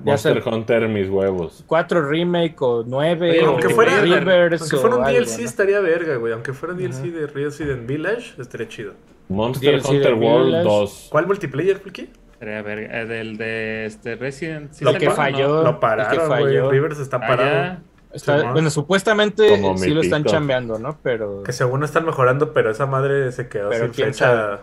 Monster 0.05 0.41
Hunter, 0.45 0.88
mis 0.88 1.09
huevos. 1.09 1.63
4 1.67 2.07
remake 2.07 2.55
o 2.61 2.84
9 2.88 3.30
Oye, 3.32 3.43
o 3.45 3.49
aunque 3.49 3.69
fuera, 3.69 3.99
Rivers 4.01 4.61
aunque 4.61 4.76
o 4.78 4.80
fuera 4.80 4.95
un 4.95 5.03
algo, 5.03 5.19
DLC 5.19 5.39
¿no? 5.39 5.45
estaría 5.45 5.80
verga, 5.82 6.15
güey. 6.15 6.32
Aunque 6.34 6.53
fuera 6.53 6.74
un 6.74 6.80
DLC 6.80 7.11
de 7.11 7.28
Resident 7.28 7.86
Village, 7.88 8.41
estaría 8.41 8.67
chido. 8.69 8.93
Monster 9.28 9.82
DLC 9.82 9.89
Hunter 9.89 10.13
World 10.13 10.45
Village. 10.45 10.63
2. 10.63 11.07
¿Cuál 11.11 11.28
multiplayer, 11.28 11.78
Fulky? 11.78 12.09
Estaría 12.34 12.61
verga. 12.61 13.01
Eh, 13.01 13.05
del 13.05 13.38
de 13.38 13.86
este 13.86 14.15
Resident. 14.15 14.72
¿sí 14.74 14.84
Lo 14.86 14.93
que 14.93 15.09
salió 15.11 15.11
o 15.11 15.11
no? 15.11 15.15
falló. 15.15 15.63
Lo 15.63 15.74
que 15.74 15.80
pararon, 15.82 16.28
güey. 16.28 16.43
falló. 16.43 16.72
Rivers 16.72 16.99
está 16.99 17.17
Ah, 17.17 17.28
parado. 17.28 17.78
Está- 18.13 18.39
Simón. 18.39 18.53
bueno, 18.53 18.69
supuestamente 18.69 19.61
sí 19.78 19.89
lo 19.91 20.01
están 20.01 20.24
chambeando, 20.24 20.80
¿no? 20.80 20.97
Pero. 21.03 21.43
Que 21.43 21.51
según 21.53 21.84
están 21.84 22.05
mejorando, 22.05 22.53
pero 22.53 22.72
esa 22.72 22.86
madre 22.86 23.32
se 23.34 23.47
quedó 23.49 23.69
Pero 23.69 23.86
sin 23.86 24.05
fecha. 24.05 24.61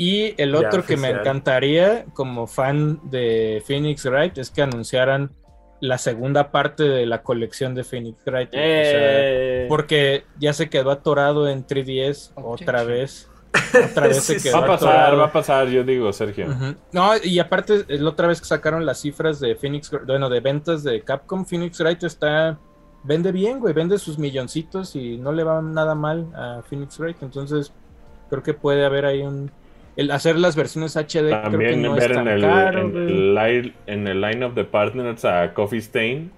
Y 0.00 0.34
el 0.40 0.52
Ya 0.52 0.58
otro 0.60 0.82
que 0.82 0.96
me 0.96 1.10
encantaría, 1.10 2.06
como 2.14 2.46
fan 2.46 3.00
de 3.10 3.62
Phoenix 3.66 4.06
Wright, 4.06 4.38
es 4.38 4.50
que 4.50 4.62
anunciaran 4.62 5.30
la 5.82 5.98
segunda 5.98 6.50
parte 6.50 6.84
de 6.84 7.04
la 7.04 7.22
colección 7.22 7.74
de 7.74 7.84
Phoenix 7.84 8.22
Wright. 8.24 8.48
o 8.48 8.52
sea, 8.52 8.60
Eh, 8.62 9.66
porque 9.68 10.24
ya 10.38 10.54
se 10.54 10.70
quedó 10.70 10.90
atorado 10.90 11.48
en 11.48 11.66
3DS 11.66 12.32
otra 12.34 12.82
vez. 12.84 13.28
Otra 13.90 14.06
vez 14.06 14.22
se 14.22 14.38
Sí, 14.38 14.48
quedó 14.48 14.58
va 14.60 14.64
a 14.64 14.66
pasar, 14.68 14.88
atorado. 14.90 15.18
va 15.18 15.24
a 15.26 15.32
pasar, 15.32 15.68
yo 15.68 15.82
digo, 15.84 16.12
Sergio. 16.12 16.46
No, 16.92 17.10
y 17.22 17.38
aparte, 17.40 17.84
es 17.88 18.00
la 18.00 18.10
otra 18.10 18.28
vez 18.28 18.40
que 18.40 18.46
sacaron 18.46 18.86
las 18.86 19.00
cifras 19.00 19.40
de 19.40 19.56
Phoenix, 19.56 19.90
bueno, 20.06 20.28
de 20.30 20.38
ventas 20.40 20.84
de 20.84 21.02
Capcom, 21.02 21.44
Phoenix 21.44 21.80
Wright 21.80 22.02
está, 22.04 22.58
vende 23.02 23.32
bien, 23.32 23.58
güey, 23.58 23.74
vende 23.74 23.98
sus 23.98 24.18
milloncitos 24.18 24.94
y 24.94 25.18
no 25.18 25.32
le 25.32 25.42
va 25.44 25.60
nada 25.62 25.94
mal 25.96 26.28
a 26.34 26.62
Phoenix 26.62 26.98
Wright, 27.00 27.16
entonces 27.22 27.72
creo 28.28 28.42
que 28.44 28.54
puede 28.54 28.84
haber 28.84 29.04
ahí 29.04 29.22
un, 29.22 29.50
el 30.00 30.10
hacer 30.10 30.36
las 30.38 30.56
versiones 30.56 30.96
HD 30.96 31.28
creo 31.28 31.42
que 31.42 31.50
También 31.50 31.82
no 31.82 31.94
ver 31.94 32.10
es 32.12 32.16
en 32.16 32.28
el, 32.28 32.40
caro, 32.40 32.80
en, 32.80 32.96
el 32.96 33.34
line, 33.34 33.74
en 33.86 34.08
el 34.08 34.20
line 34.20 34.44
of 34.44 34.54
the 34.54 34.64
partners 34.64 35.24
a 35.24 35.52
Coffee 35.54 35.78
Stain. 35.80 36.32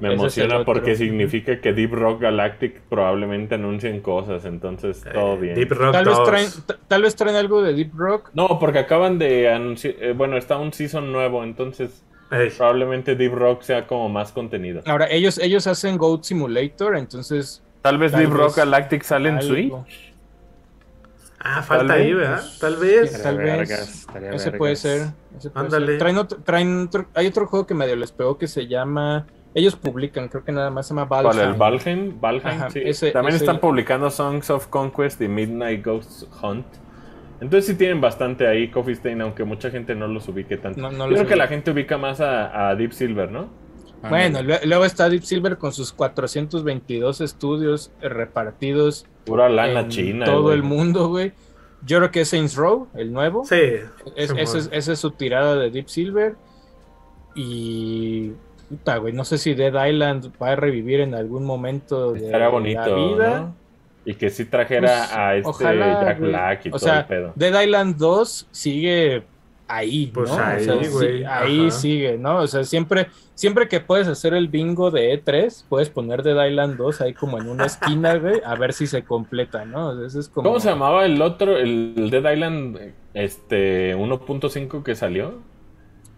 Me 0.00 0.14
emociona 0.14 0.64
porque 0.64 0.96
significa 0.96 1.60
que 1.60 1.74
Deep 1.74 1.92
Rock 1.92 2.22
Galactic 2.22 2.80
probablemente 2.88 3.56
anuncien 3.56 4.00
cosas, 4.00 4.46
entonces 4.46 5.04
todo 5.12 5.34
Eh, 5.34 5.40
bien. 5.40 5.54
Deep 5.56 5.72
Rock 5.72 5.92
Tal 5.92 6.04
vez, 6.06 6.16
2. 6.16 6.26
traen, 6.28 6.48
ta- 6.66 6.78
tal 6.88 7.02
vez 7.02 7.16
traen 7.16 7.36
algo 7.36 7.60
de 7.62 7.74
Deep 7.74 7.92
Rock. 7.94 8.30
No, 8.32 8.58
porque 8.58 8.78
acaban 8.78 9.18
de 9.18 9.50
anunciar, 9.50 9.94
eh, 10.00 10.14
bueno, 10.16 10.38
está 10.38 10.56
un 10.56 10.72
season 10.72 11.12
nuevo, 11.12 11.44
entonces 11.44 12.02
Ey, 12.30 12.48
probablemente 12.50 13.14
Deep 13.14 13.34
Rock 13.34 13.62
sea 13.62 13.86
como 13.86 14.08
más 14.08 14.32
contenido. 14.32 14.80
Ahora, 14.86 15.06
ellos, 15.10 15.36
ellos 15.36 15.66
hacen 15.66 15.98
Goat 15.98 16.22
Simulator, 16.22 16.96
entonces... 16.96 17.62
Tal 17.82 17.98
vez 17.98 18.12
Tal 18.12 18.20
Deep 18.22 18.30
Rock 18.32 18.56
Galactic 18.56 19.02
sale 19.02 19.28
en. 19.30 19.42
Switch. 19.42 20.09
Ah, 21.42 21.62
falta 21.62 21.94
ahí. 21.94 22.12
¿verdad? 22.12 22.42
Tal 22.60 22.76
vez. 22.76 23.12
Estaría 23.14 23.22
Tal 23.22 23.36
vez. 23.38 23.46
vergas, 23.68 23.80
Ese 23.88 24.20
vergas. 24.20 24.50
puede 24.58 24.76
ser. 24.76 25.06
ese 25.38 25.50
puede 25.50 25.64
Ándale. 25.66 25.86
ser. 25.86 25.98
Traen 25.98 26.18
otro, 26.18 26.38
traen 26.42 26.82
otro- 26.86 27.06
hay 27.14 27.26
otro 27.26 27.46
juego 27.46 27.66
que 27.66 27.74
medio 27.74 27.96
les 27.96 28.12
pegó 28.12 28.36
que 28.38 28.46
se 28.46 28.66
llama. 28.66 29.26
Ellos 29.54 29.74
publican, 29.74 30.28
creo 30.28 30.44
que 30.44 30.52
nada 30.52 30.70
más 30.70 30.86
se 30.86 30.94
llama 30.94 31.08
¿Cuál? 31.08 31.26
¿El 31.38 31.54
Valheim. 31.54 31.58
Valheim? 31.58 32.20
Valheim, 32.20 32.46
Ajá, 32.46 32.70
sí. 32.70 32.82
ese- 32.84 33.10
También 33.10 33.34
ese- 33.34 33.44
están 33.44 33.58
publicando 33.58 34.08
Songs 34.10 34.48
of 34.50 34.66
Conquest 34.68 35.20
y 35.22 35.28
Midnight 35.28 35.84
Ghost 35.84 36.24
Hunt. 36.42 36.66
Entonces 37.40 37.66
sí 37.66 37.74
tienen 37.74 38.00
bastante 38.02 38.46
ahí 38.46 38.68
Coffee 38.70 38.92
Stain, 38.94 39.20
aunque 39.22 39.42
mucha 39.44 39.70
gente 39.70 39.94
no 39.94 40.06
los 40.06 40.28
ubique 40.28 40.56
tanto. 40.58 40.78
No- 40.80 40.90
no 40.92 41.04
Yo 41.04 41.10
los 41.10 41.18
creo 41.20 41.28
que 41.30 41.36
la 41.36 41.48
gente 41.48 41.70
ubica 41.70 41.96
más 41.98 42.20
a, 42.20 42.68
a 42.68 42.76
Deep 42.76 42.92
Silver, 42.92 43.30
¿no? 43.32 43.48
Bueno, 44.08 44.40
luego 44.64 44.84
está 44.84 45.08
Deep 45.08 45.22
Silver 45.24 45.56
con 45.58 45.72
sus 45.72 45.92
422 45.92 47.20
estudios 47.20 47.90
repartidos 48.00 49.06
Pura 49.30 49.48
lana 49.48 49.80
en 49.80 49.88
china. 49.88 50.24
todo 50.26 50.42
güey. 50.42 50.56
el 50.56 50.62
mundo, 50.62 51.08
güey. 51.08 51.32
Yo 51.86 51.96
creo 51.98 52.10
que 52.10 52.20
es 52.22 52.28
Saints 52.28 52.56
Row, 52.56 52.88
el 52.94 53.12
nuevo. 53.12 53.44
Sí. 53.44 53.56
Es- 54.16 54.28
Simón. 54.28 54.42
ese 54.42 54.58
es- 54.58 54.68
esa 54.72 54.92
es 54.92 54.98
su 54.98 55.12
tirada 55.12 55.56
de 55.56 55.70
Deep 55.70 55.88
Silver. 55.88 56.34
Y. 57.34 58.32
Puta, 58.68 58.98
güey. 58.98 59.12
No 59.12 59.24
sé 59.24 59.38
si 59.38 59.54
Dead 59.54 59.86
Island 59.88 60.30
va 60.40 60.50
a 60.52 60.56
revivir 60.56 61.00
en 61.00 61.14
algún 61.14 61.44
momento 61.44 62.12
de 62.12 62.48
bonito, 62.48 62.80
la 62.80 62.94
vida. 62.94 63.40
¿no? 63.40 63.54
Y 64.04 64.14
que 64.14 64.30
sí 64.30 64.44
trajera 64.44 64.88
Pues, 64.88 65.12
a 65.12 65.34
este 65.36 65.48
ojalá, 65.48 66.02
Jack. 66.04 66.20
Black 66.20 66.66
y 66.66 66.68
o 66.68 66.72
todo 66.72 66.78
sea, 66.78 67.00
el 67.00 67.04
pedo. 67.06 67.32
Dead 67.34 67.60
Island 67.62 67.96
2 67.96 68.46
sigue 68.50 69.24
ahí, 69.70 70.10
Pues 70.12 70.28
¿no? 70.30 70.36
O 70.36 70.40
ahí, 70.40 70.64
sea, 70.64 70.82
sí, 70.82 70.88
güey, 70.90 71.24
ahí 71.24 71.60
ajá. 71.68 71.70
sigue, 71.70 72.18
¿no? 72.18 72.38
O 72.38 72.46
sea, 72.46 72.64
siempre, 72.64 73.08
siempre 73.34 73.68
que 73.68 73.80
puedes 73.80 74.08
hacer 74.08 74.34
el 74.34 74.48
bingo 74.48 74.90
de 74.90 75.12
E3, 75.24 75.64
puedes 75.68 75.88
poner 75.90 76.22
Dead 76.22 76.48
Island 76.48 76.76
2 76.76 77.00
ahí 77.00 77.14
como 77.14 77.38
en 77.38 77.48
una 77.48 77.66
esquina, 77.66 78.14
güey, 78.18 78.40
a 78.44 78.54
ver 78.56 78.72
si 78.72 78.86
se 78.86 79.02
completa, 79.04 79.64
¿no? 79.64 79.88
O 79.90 79.96
sea, 79.96 80.06
eso 80.06 80.20
es 80.20 80.28
como... 80.28 80.48
¿Cómo 80.48 80.60
se 80.60 80.68
llamaba 80.70 81.04
el 81.06 81.20
otro, 81.22 81.56
el 81.56 82.08
Dead 82.10 82.32
Island 82.32 82.78
este 83.14 83.94
1.5 83.96 84.82
que 84.82 84.94
salió? 84.94 85.48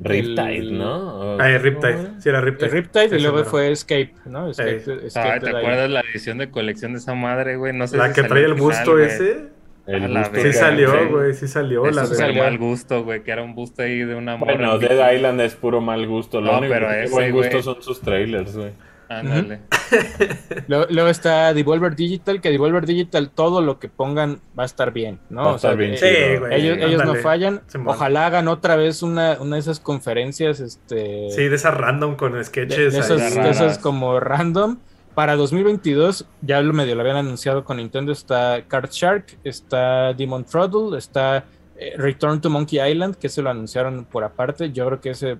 Riptide, 0.01 0.57
El- 0.57 0.79
¿no? 0.79 1.37
Ah, 1.41 1.49
eh, 1.49 1.53
¿Cómo 1.59 1.65
Riptide. 1.65 2.21
Sí, 2.21 2.29
era 2.29 2.41
Riptide. 2.41 2.67
El 2.67 2.73
Riptide 2.73 3.17
y 3.19 3.21
luego 3.23 3.45
fue 3.45 3.71
Escape, 3.71 4.13
¿no? 4.25 4.51
Escape, 4.51 5.07
Escape 5.07 5.31
Ay, 5.31 5.41
¿te 5.41 5.49
acuerdas 5.51 5.91
la 5.91 6.01
edición 6.01 6.39
de 6.39 6.51
colección 6.51 6.93
de 6.95 6.99
esa 6.99 7.15
madre, 7.15 7.57
güey? 7.57 7.73
No 7.73 7.87
sé 7.87 7.97
La 7.99 8.09
si 8.09 8.21
que 8.21 8.27
trae 8.27 8.45
el 8.45 8.55
busto 8.55 8.93
güey. 8.93 9.05
ese. 9.07 9.52
El 9.87 10.09
busto 10.09 10.41
Sí 10.41 10.53
salió, 10.53 10.93
sí. 10.93 11.05
güey, 11.11 11.35
sí 11.35 11.49
salió. 11.49 11.85
Eso 11.87 11.97
La 11.97 12.03
es 12.05 12.17
de... 12.17 12.25
de 12.27 12.41
mal 12.41 12.59
gusto, 12.59 13.03
güey, 13.05 13.23
que 13.25 13.31
era 13.33 13.43
un 13.43 13.55
busto 13.55 13.83
ahí 13.83 13.99
de 14.05 14.15
una 14.15 14.37
morra. 14.37 14.55
Bueno, 14.55 14.75
en 14.75 14.81
Dead. 14.81 15.13
Island 15.15 15.41
es 15.41 15.55
puro 15.57 15.81
mal 15.81 16.07
gusto. 16.07 16.41
Lo 16.41 16.53
No, 16.53 16.59
único 16.59 16.73
pero 16.73 16.87
que 16.87 16.93
tiene 16.93 17.05
ese, 17.07 17.15
buen 17.15 17.33
gusto 17.33 17.63
son 17.63 17.83
sus 17.83 18.01
trailers, 18.01 18.57
güey. 18.57 18.71
Ándale. 19.09 19.61
Luego, 20.69 21.09
está 21.09 21.53
Devolver 21.53 21.95
Digital, 21.95 22.41
que 22.41 22.51
Devolver 22.51 22.87
Digital 22.87 23.31
todo 23.31 23.61
lo 23.61 23.79
que 23.79 23.89
pongan 23.91 24.41
va 24.59 24.63
a 24.63 24.67
estar 24.67 24.93
bien, 24.93 25.19
¿no? 25.29 25.43
Va 25.45 25.51
a 25.51 25.55
O 25.55 25.59
sea, 25.59 25.73
estar 25.73 25.77
bien 25.79 25.93
eh, 25.95 25.97
Sí, 25.99 26.07
chido. 26.07 26.41
güey. 26.41 26.55
ellos, 26.61 26.79
ellos 26.79 27.05
no 27.05 27.15
fallan. 27.17 27.61
Simón. 27.67 27.89
Ojalá 27.95 28.27
hagan 28.27 28.49
otra 28.49 28.77
vez 28.77 29.03
una, 29.03 29.37
una 29.41 29.57
de 29.57 29.61
esas 29.61 29.81
conferencias, 29.81 30.61
este, 30.61 31.29
Sí, 31.31 31.49
de 31.49 31.55
esa 31.57 31.73
random 31.73 32.17
con 32.17 32.33
de, 32.33 32.45
sketches. 32.45 32.93
de 32.95 33.17
de 33.17 33.31
raras. 33.31 33.61
esos 33.61 33.79
como 33.79 34.19
random. 34.19 34.79
Para 35.15 35.37
2022, 35.37 36.27
ya 36.41 36.61
lo 36.63 36.73
medio 36.73 36.95
lo 36.95 37.03
habían 37.03 37.17
anunciado 37.17 37.65
con 37.65 37.77
Nintendo, 37.77 38.13
está 38.13 38.65
Card 38.67 38.91
Shark, 38.91 39.39
está 39.45 40.15
Demon 40.15 40.45
Throttle, 40.45 40.97
está 40.97 41.45
eh, 41.77 41.95
Return 41.99 42.41
to 42.41 42.49
Monkey 42.49 42.81
Island, 42.81 43.17
que 43.17 43.29
se 43.29 43.43
lo 43.43 43.51
anunciaron 43.51 44.05
por 44.07 44.25
aparte. 44.25 44.73
Yo 44.73 44.87
creo 44.87 45.01
que 45.01 45.11
ese, 45.11 45.37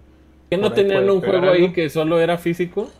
¿Que 0.51 0.59
no 0.59 0.69
ahí 0.69 0.75
tenían 0.75 1.09
un 1.09 1.23
juego 1.23 1.51
ahí 1.51 1.63
algo. 1.63 1.73
que 1.73 1.89
solo 1.89 2.21
era 2.21 2.37
físico? 2.39 2.91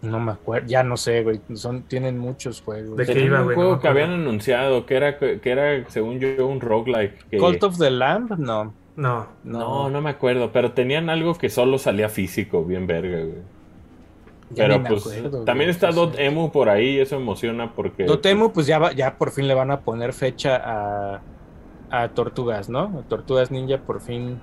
no 0.00 0.20
me 0.20 0.32
acuerdo, 0.32 0.68
ya 0.68 0.82
no 0.82 0.96
sé, 0.96 1.22
güey. 1.22 1.40
Son, 1.54 1.82
tienen 1.82 2.18
muchos 2.18 2.62
juegos. 2.62 2.96
¿De 2.96 3.04
qué 3.04 3.14
Tenían 3.14 3.26
iba, 3.26 3.38
un 3.40 3.44
güey? 3.44 3.54
juego 3.56 3.72
No 3.72 3.80
que 3.80 3.88
habían 3.88 4.12
anunciado 4.12 4.86
que 4.86 4.96
era, 4.96 5.18
que 5.18 5.40
era 5.44 5.88
según 5.90 6.20
yo, 6.20 6.46
un 6.46 6.60
roguelike. 6.60 7.28
Que... 7.28 7.38
Cult 7.38 7.62
of 7.64 7.78
the 7.78 7.90
Lamb, 7.90 8.38
no. 8.38 8.72
No. 8.96 9.28
No, 9.44 9.90
no 9.90 10.00
me 10.00 10.10
acuerdo, 10.10 10.50
pero 10.52 10.72
tenían 10.72 11.10
algo 11.10 11.34
que 11.34 11.50
solo 11.50 11.78
salía 11.78 12.08
físico, 12.08 12.64
bien 12.64 12.86
verga, 12.86 13.18
güey. 13.18 13.57
Ya 14.50 14.66
Pero 14.66 14.82
pues 14.82 15.06
acuerdo, 15.06 15.44
también 15.44 15.66
güey. 15.68 15.70
está 15.70 15.90
Sí, 15.92 15.96
Dot 15.96 16.16
sí. 16.16 16.22
Emu 16.22 16.50
por 16.50 16.68
ahí, 16.70 16.98
eso 16.98 17.16
emociona 17.16 17.74
porque... 17.74 18.04
Dotemu, 18.04 18.52
pues 18.52 18.66
ya, 18.66 18.78
va- 18.78 18.92
ya 18.92 19.16
por 19.18 19.30
fin 19.30 19.46
le 19.46 19.54
van 19.54 19.70
a 19.70 19.80
poner 19.80 20.12
fecha 20.14 20.56
a, 20.56 21.20
a 21.90 22.08
Tortugas, 22.08 22.68
¿no? 22.68 23.00
A 23.04 23.08
Tortugas 23.08 23.50
Ninja 23.50 23.78
por 23.78 24.00
fin. 24.00 24.40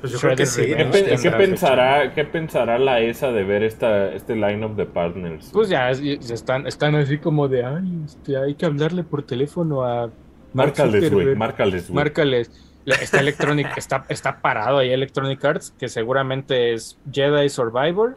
Pues 0.00 0.12
yo 0.12 0.18
creo 0.20 0.36
que 0.36 0.46
sí. 0.46 0.62
¿Qué, 0.66 1.30
pensará, 1.30 2.12
¿Qué 2.14 2.24
pensará 2.24 2.78
la 2.78 3.00
ESA 3.00 3.32
de 3.32 3.44
ver 3.44 3.62
esta, 3.62 4.12
este 4.12 4.36
line-up 4.36 4.74
de 4.76 4.86
partners? 4.86 5.50
Pues 5.52 5.68
ya 5.68 5.90
es- 5.90 6.00
ya 6.02 6.34
están, 6.34 6.66
están 6.66 6.94
así 6.94 7.18
como 7.18 7.48
de, 7.48 7.64
ay, 7.64 8.02
este, 8.06 8.36
hay 8.36 8.54
que 8.54 8.66
hablarle 8.66 9.04
por 9.04 9.22
teléfono 9.22 9.84
a 9.84 10.10
márcales, 10.54 10.92
güey, 11.00 11.10
Zuckerberg". 11.10 11.36
márcales, 11.38 11.88
güey. 11.90 11.94
Márcales. 11.94 12.50
La- 12.84 12.94
Está 12.96 13.20
Electronic, 13.20 13.76
está, 13.76 14.04
está 14.08 14.40
parado 14.40 14.78
ahí 14.78 14.90
Electronic 14.92 15.44
Arts, 15.44 15.74
que 15.78 15.88
seguramente 15.88 16.72
es 16.72 16.98
Jedi 17.12 17.48
Survivor. 17.48 18.16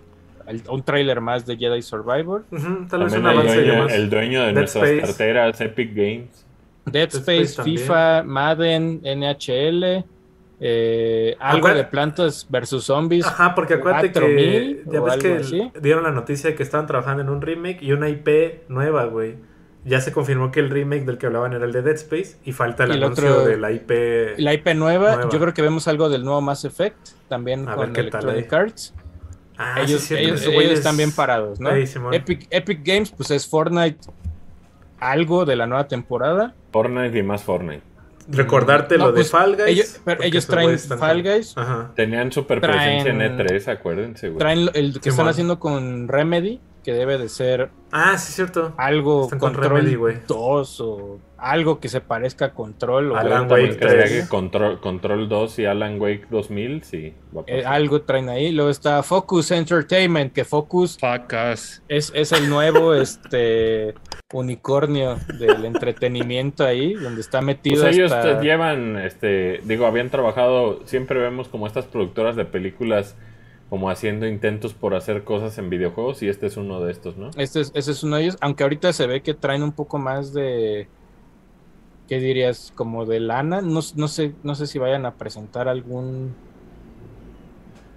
El- 0.49 0.63
un 0.69 0.83
tráiler 0.83 1.21
más 1.21 1.45
de 1.45 1.55
Jedi 1.57 1.81
Survivor. 1.81 2.43
Tal 2.89 3.03
vez 3.03 3.13
el, 3.13 3.25
avance 3.25 3.63
dueño, 3.63 3.83
más. 3.83 3.93
el 3.93 4.09
dueño 4.09 4.39
de 4.41 4.45
Dead 4.47 4.53
nuestras 4.55 4.83
Space. 4.89 5.01
carteras, 5.07 5.61
Epic 5.61 5.93
Games. 5.95 6.45
Dead 6.85 7.09
Space. 7.13 7.61
FIFA, 7.63 8.23
Madden, 8.23 9.01
NHL, 9.03 10.03
eh, 10.61 11.35
algo 11.39 11.69
de 11.69 11.83
plantas 11.85 12.45
versus 12.49 12.83
zombies. 12.85 13.25
Ajá, 13.25 13.55
porque 13.55 13.75
acuérdate 13.75 14.11
4000 14.11 14.83
que 14.85 14.91
ya 14.91 15.01
ves 15.01 15.17
que 15.17 15.33
así. 15.37 15.71
dieron 15.81 16.03
la 16.03 16.11
noticia 16.11 16.49
de 16.49 16.55
que 16.55 16.63
estaban 16.63 16.87
trabajando 16.87 17.21
en 17.23 17.29
un 17.29 17.41
remake 17.41 17.81
y 17.81 17.91
una 17.93 18.09
IP 18.09 18.63
nueva, 18.67 19.05
güey. 19.05 19.35
Ya 19.85 20.01
se 20.01 20.11
confirmó 20.11 20.51
que 20.51 20.59
el 20.59 20.69
remake 20.69 21.05
del 21.05 21.17
que 21.17 21.27
hablaban 21.27 21.53
era 21.53 21.63
el 21.65 21.71
de 21.71 21.81
Dead 21.81 21.95
Space 21.95 22.35
y 22.43 22.51
falta 22.51 22.83
el 22.83 22.91
Y 22.91 22.93
el 22.95 23.03
anuncio 23.03 23.29
otro- 23.31 23.45
de 23.45 23.57
la 23.57 23.71
IP. 23.71 24.35
La 24.37 24.53
IP 24.53 24.73
nueva, 24.75 25.15
Nueva. 25.15 25.29
yo 25.31 25.39
creo 25.39 25.53
que 25.53 25.61
vemos 25.61 25.87
algo 25.87 26.09
del 26.09 26.25
nuevo 26.25 26.41
Mass 26.41 26.65
Effect, 26.65 26.97
también 27.29 27.61
A 27.69 27.75
ver 27.77 27.87
con 27.87 27.95
Electronic. 27.95 28.51
Arts. 28.51 28.93
Ah, 29.61 29.75
sí, 29.85 29.91
ellos 29.91 30.09
ellos- 30.11 30.45
ellos 30.47 30.71
están 30.71 30.95
bien 30.97 31.11
parados, 31.11 31.59
¿no? 31.59 31.69
Epic, 32.13 32.47
Epic 32.49 32.79
Games, 32.83 33.11
pues 33.11 33.29
es 33.31 33.45
Fortnite, 33.45 33.99
algo 34.99 35.45
de 35.45 35.55
la 35.55 35.67
nueva 35.67 35.87
temporada. 35.87 36.53
Fortnite 36.71 37.17
y 37.17 37.23
más 37.23 37.43
Fortnite. 37.43 37.81
Recordarte 38.31 38.97
No, 38.97 39.07
lo 39.07 39.13
pues, 39.15 39.25
de 39.31 39.37
Fall 39.37 39.55
Guys. 39.55 39.67
ellos- 39.67 40.01
pero 40.05 40.23
ellos 40.23 40.45
traen 40.47 40.77
Fall 40.79 41.23
Guys. 41.23 41.57
Ajá. 41.57 41.91
Tenían 41.95 42.31
super 42.31 42.61
Traen- 42.61 43.03
presencia 43.03 43.11
en 43.11 43.21
E3, 43.37 43.67
acuérdense, 43.67 44.27
güey. 44.29 44.37
Traen 44.39 44.65
lo- 44.67 44.73
el 44.73 44.99
que 45.01 45.09
están 45.09 45.27
haciendo 45.27 45.59
con 45.59 46.07
Remedy, 46.07 46.59
que 46.83 46.93
debe 46.93 47.17
de 47.17 47.29
ser 47.29 47.69
Ah, 47.91 48.17
sí, 48.17 48.29
es 48.29 48.35
cierto. 48.35 48.73
algo 48.77 49.23
Están 49.23 49.39
con 49.39 49.53
Control 49.53 49.77
Remedy, 49.77 49.95
güey. 49.95 50.17
2 50.27 50.81
o 50.81 51.19
algo 51.37 51.79
que 51.79 51.87
se 51.89 52.01
parezca 52.01 52.45
a 52.45 52.53
Control 52.53 53.11
o 53.13 53.15
Alan 53.17 53.49
Wake 53.49 53.77
creía 53.77 54.03
3. 54.05 54.23
que 54.23 54.27
Control, 54.29 54.79
Control 54.79 55.27
2 55.29 55.59
y 55.59 55.65
Alan 55.65 55.99
Wake 55.99 56.27
2000, 56.29 56.83
sí. 56.83 57.13
eh, 57.47 57.63
algo 57.65 58.01
traen 58.01 58.29
ahí. 58.29 58.51
Luego 58.51 58.69
está 58.69 59.01
Focus 59.03 59.51
Entertainment, 59.51 60.33
que 60.33 60.43
Focus 60.45 60.97
Fuck 60.99 61.33
us. 61.53 61.81
es, 61.87 62.11
es 62.13 62.31
el 62.31 62.49
nuevo 62.49 62.93
este 62.93 63.95
unicornio 64.33 65.17
del 65.39 65.65
entretenimiento 65.65 66.63
ahí, 66.65 66.93
donde 66.93 67.21
está 67.21 67.41
metido 67.41 67.81
Pues 67.83 67.95
ellos 67.95 68.11
hasta- 68.11 68.41
llevan, 68.41 68.97
este, 68.97 69.61
digo, 69.63 69.85
habían 69.87 70.09
trabajado, 70.09 70.81
siempre 70.85 71.19
vemos 71.19 71.47
como 71.47 71.65
estas 71.67 71.85
productoras 71.85 72.35
de 72.35 72.45
películas 72.45 73.15
como 73.69 73.89
haciendo 73.89 74.27
intentos 74.27 74.73
por 74.73 74.95
hacer 74.95 75.23
cosas 75.23 75.57
en 75.57 75.69
videojuegos 75.69 76.23
y 76.23 76.27
este 76.27 76.47
es 76.47 76.57
uno 76.57 76.81
de 76.81 76.91
estos, 76.91 77.17
¿no? 77.17 77.29
Este 77.37 77.61
es, 77.61 77.71
ese 77.75 77.91
es 77.91 78.03
uno 78.03 78.15
de 78.15 78.23
ellos, 78.23 78.37
aunque 78.41 78.63
ahorita 78.63 78.91
se 78.93 79.05
ve 79.05 79.21
que 79.21 79.33
traen 79.35 79.61
un 79.61 79.71
poco 79.71 79.99
más 79.99 80.33
de, 80.33 80.87
¿qué 82.07 82.19
dirías? 82.19 82.73
Como 82.75 83.05
de 83.05 83.19
lana. 83.19 83.61
No, 83.61 83.81
no 83.95 84.07
sé, 84.07 84.33
no 84.43 84.55
sé 84.55 84.65
si 84.65 84.79
vayan 84.79 85.05
a 85.05 85.13
presentar 85.13 85.67
algún, 85.67 86.33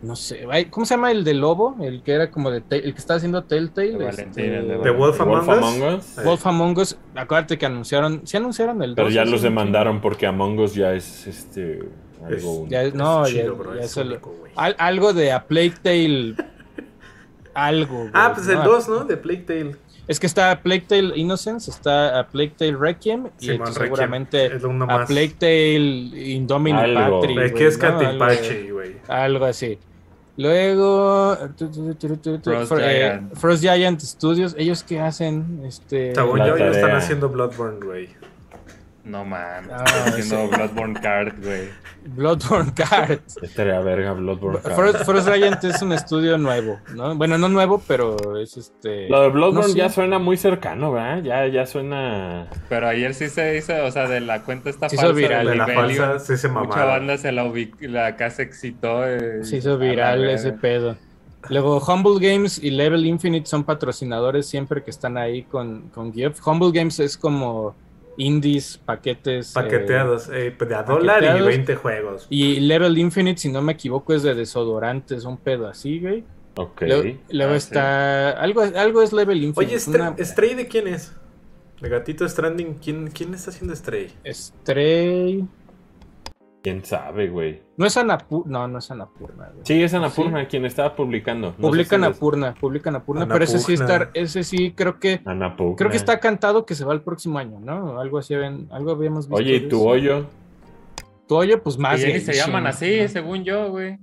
no 0.03 0.15
sé, 0.15 0.47
¿cómo 0.71 0.85
se 0.85 0.95
llama 0.95 1.11
el 1.11 1.25
de 1.25 1.33
Lobo? 1.33 1.77
El 1.81 2.03
que 2.03 2.13
era 2.13 2.31
como 2.31 2.51
de, 2.51 2.63
el 2.69 2.93
que 2.93 2.99
está 2.99 3.15
haciendo 3.15 3.45
Telltale. 3.45 3.97
De 3.97 4.09
este, 4.09 4.23
Valentín, 4.23 4.53
el 4.53 4.69
de 4.69 4.79
The 4.79 4.91
Wolf 4.91 5.19
Wolf 5.19 5.21
Among 5.21 5.41
Us. 5.41 5.49
Among 5.49 5.95
Us, 5.95 6.25
Wolf 6.25 6.47
Among 6.47 6.79
Us. 6.79 6.99
Acuérdate 7.15 7.57
que 7.57 7.65
anunciaron, 7.65 8.27
sí 8.27 8.37
anunciaron 8.37 8.83
el 8.83 8.95
pero 8.95 9.07
2, 9.07 9.15
ya 9.15 9.23
ese, 9.23 9.31
los 9.31 9.43
demandaron 9.43 10.03
porque 10.03 10.27
Among 10.27 10.59
Us 10.59 10.75
ya 10.75 10.93
es, 10.93 11.27
este, 11.27 11.81
Es- 12.29 12.43
algo... 12.43 12.67
Ya, 12.69 12.91
no, 12.91 13.25
es 13.27 13.35
ya, 13.35 13.51
bro, 13.51 13.75
ya 13.75 13.83
es 13.83 13.97
único, 13.97 14.35
al- 14.57 14.77
algo 14.79 15.13
de 15.13 15.33
A 15.33 15.45
Plague 15.47 15.75
Tale. 15.83 16.35
Algo. 17.55 18.09
Ah, 18.15 18.33
pues 18.35 18.49
el 18.49 18.57
¿no? 18.59 18.65
2, 18.65 18.89
¿no? 18.89 19.05
De 19.05 19.17
Plague 19.19 19.43
Tale. 19.43 19.77
Es 20.09 20.19
que 20.19 20.27
está 20.27 20.51
A 20.51 20.63
Plague 20.63 20.85
Tale 20.89 21.13
Innocence, 21.17 21.71
está 21.71 22.19
A 22.19 22.27
Plague 22.29 22.55
Tale 22.57 22.77
Requiem 22.77 23.29
y 23.41 23.49
Requiem. 23.51 23.73
seguramente 23.75 24.47
A. 24.89 25.05
Plague 25.07 25.35
Tale. 25.39 26.11
Patri. 26.95 27.35
¿De 27.35 27.41
güey, 27.51 27.55
qué 27.55 27.67
es 27.67 27.79
¿no? 27.79 27.87
Algo- 27.89 27.99
Catipache, 28.19 28.73
güey? 28.73 28.97
Algo 29.07 29.45
así. 29.45 29.79
Luego 30.39 31.37
Frost 31.37 32.73
Fro- 32.73 32.81
eh, 32.81 32.99
Giant. 32.99 33.35
Frost 33.37 33.63
Giant 33.63 34.01
Studios, 34.01 34.55
ellos 34.59 34.83
qué 34.83 34.99
hacen, 34.99 35.61
este 35.67 36.15
Según 36.15 36.39
yo, 36.39 36.57
ya 36.57 36.69
están 36.71 36.93
haciendo 36.97 37.29
Bloodborne, 37.29 37.85
güey. 37.85 38.09
No 39.05 39.25
man. 39.25 39.69
Ah, 39.73 39.85
haciendo 40.07 40.49
Bloodborne 40.49 41.01
Card, 41.01 41.35
güey. 41.43 41.69
Bloodborne 42.07 42.73
Cards. 42.73 43.37
Estaría 43.43 43.81
verga 43.81 44.13
Bloodborne. 44.13 44.61
Frost, 44.61 45.05
Frost 45.05 45.29
Giant 45.29 45.63
es 45.65 45.83
un 45.83 45.93
estudio 45.93 46.39
nuevo, 46.39 46.79
¿no? 46.95 47.15
Bueno, 47.17 47.37
no 47.37 47.49
nuevo, 47.49 47.83
pero 47.89 48.39
es 48.39 48.57
este. 48.57 49.09
Lo 49.09 49.23
de 49.23 49.29
Bloodborne 49.31 49.69
no 49.71 49.75
ya 49.75 49.89
suena 49.89 50.19
muy 50.21 50.37
cercano, 50.37 50.93
¿verdad? 50.93 51.23
Ya, 51.23 51.47
ya 51.49 51.67
suena... 51.67 52.47
Pero 52.69 52.87
ayer 52.89 53.13
sí 53.15 53.29
se 53.29 53.57
hizo, 53.57 53.73
o 53.85 53.91
sea, 53.91 54.07
de 54.09 54.21
la 54.21 54.43
cuenta 54.43 54.71
esta 54.71 54.89
Se 54.89 54.95
hizo 54.95 55.07
falsa 55.07 55.17
viral. 55.19 55.45
de 55.47 55.51
De 55.53 55.57
la 55.59 55.67
falsa, 55.67 56.19
sí 56.21 56.37
se 56.37 56.49
Mucha 56.49 56.85
banda 56.85 57.19
se 57.19 57.33
la 57.33 57.45
ubic- 57.45 57.81
la 57.81 58.07
acá 58.07 58.31
se 58.31 58.43
excitó. 58.43 59.05
eh, 59.07 59.45
Se 59.45 59.57
hizo 59.57 59.79
viral 59.79 60.29
ese 60.31 60.53
pedo. 60.53 60.97
Luego, 61.49 61.79
Humble 61.81 62.25
Games 62.25 62.63
y 62.63 62.71
Level 62.71 63.05
Infinite 63.05 63.47
son 63.47 63.65
patrocinadores 63.65 64.47
siempre 64.47 64.85
que 64.85 64.91
están 64.93 65.17
ahí 65.19 65.43
con, 65.43 65.89
con 65.89 66.15
Geoff. 66.15 66.39
Humble 66.47 66.71
Games 66.73 67.01
es 67.01 67.17
como 67.17 67.75
indies, 68.17 68.79
paquetes. 68.85 69.51
eh, 69.51 69.55
Paqueteados, 69.55 70.29
eh, 70.33 70.55
de 70.59 70.75
a 70.75 70.83
dólar 70.83 71.19
y 71.23 71.27
paqueteados. 71.27 71.47
20 71.47 71.77
juegos. 71.77 72.27
y 72.31 72.61
Level 72.61 72.99
Infinite, 72.99 73.39
si 73.41 73.51
no 73.51 73.63
me 73.63 73.73
equivoco, 73.73 74.13
es 74.15 74.23
de 74.23 74.35
desodorantes, 74.35 75.25
un 75.25 75.37
pedo 75.39 75.67
así, 75.67 75.99
güey. 76.01 76.25
Ok. 76.57 76.83
Luego, 76.83 77.19
luego 77.31 77.53
Ah, 77.55 77.57
está. 77.57 78.31
Algo, 78.33 78.63
algo 78.63 79.03
es 79.03 79.13
Level 79.13 79.43
Infinite. 79.43 79.73
Oye, 79.75 79.81
Stray, 79.81 80.01
una- 80.09 80.25
Stray 80.25 80.55
de 80.55 80.69
quién 80.69 80.89
es? 80.89 81.13
De 81.81 81.89
Gatito 81.89 82.29
Stranding, 82.29 82.75
¿quién, 82.75 83.09
quién 83.09 83.35
está 83.35 83.51
haciendo 83.51 83.75
Stray? 83.75 84.13
Stray. 84.31 85.45
¿Quién 86.63 86.85
sabe, 86.85 87.29
güey? 87.29 87.61
No 87.77 87.87
es 87.87 87.97
Anapurna. 87.97 88.61
No, 88.61 88.69
no 88.69 88.79
es 88.79 88.89
Anapurna. 88.91 89.49
güey. 89.53 89.65
Sí, 89.65 89.83
es 89.83 89.93
Anapurna 89.95 90.47
quien 90.47 90.65
estaba 90.65 90.95
publicando. 90.95 91.49
No 91.49 91.55
sé 91.57 91.61
Publican 91.61 92.01
si 92.01 92.07
les- 92.07 92.07
Anapurna, 92.13 92.55
Anapurna, 92.87 93.27
pero 93.29 93.45
ese 93.45 93.59
sí 93.59 93.75
Anapurna. 93.75 93.95
está, 94.05 94.11
ese 94.21 94.45
sí 94.45 94.73
creo 94.73 95.01
que 95.01 95.21
Anapurna. 95.25 95.77
creo 95.77 95.91
que 95.91 95.97
está 95.97 96.21
cantado 96.21 96.65
que 96.65 96.77
se 96.77 96.85
va 96.85 96.93
el 96.95 97.01
próximo 97.01 97.39
año, 97.41 97.59
¿no? 97.59 97.99
Algo 97.99 98.19
así 98.19 98.35
habían- 98.35 98.69
algo 98.71 98.93
habíamos 98.93 99.27
visto. 99.27 99.35
Oye, 99.43 99.57
¿y 99.57 99.69
tu 99.69 99.85
hoyo? 99.87 100.27
Tu 101.27 101.35
hoyo, 101.37 101.63
pues 101.63 101.79
más 101.79 101.99
ni 102.01 102.21
se 102.21 102.33
llaman 102.33 102.67
así, 102.69 103.01
¿no? 103.03 103.09
según 103.09 103.43
yo, 103.45 103.71
güey. 103.71 103.99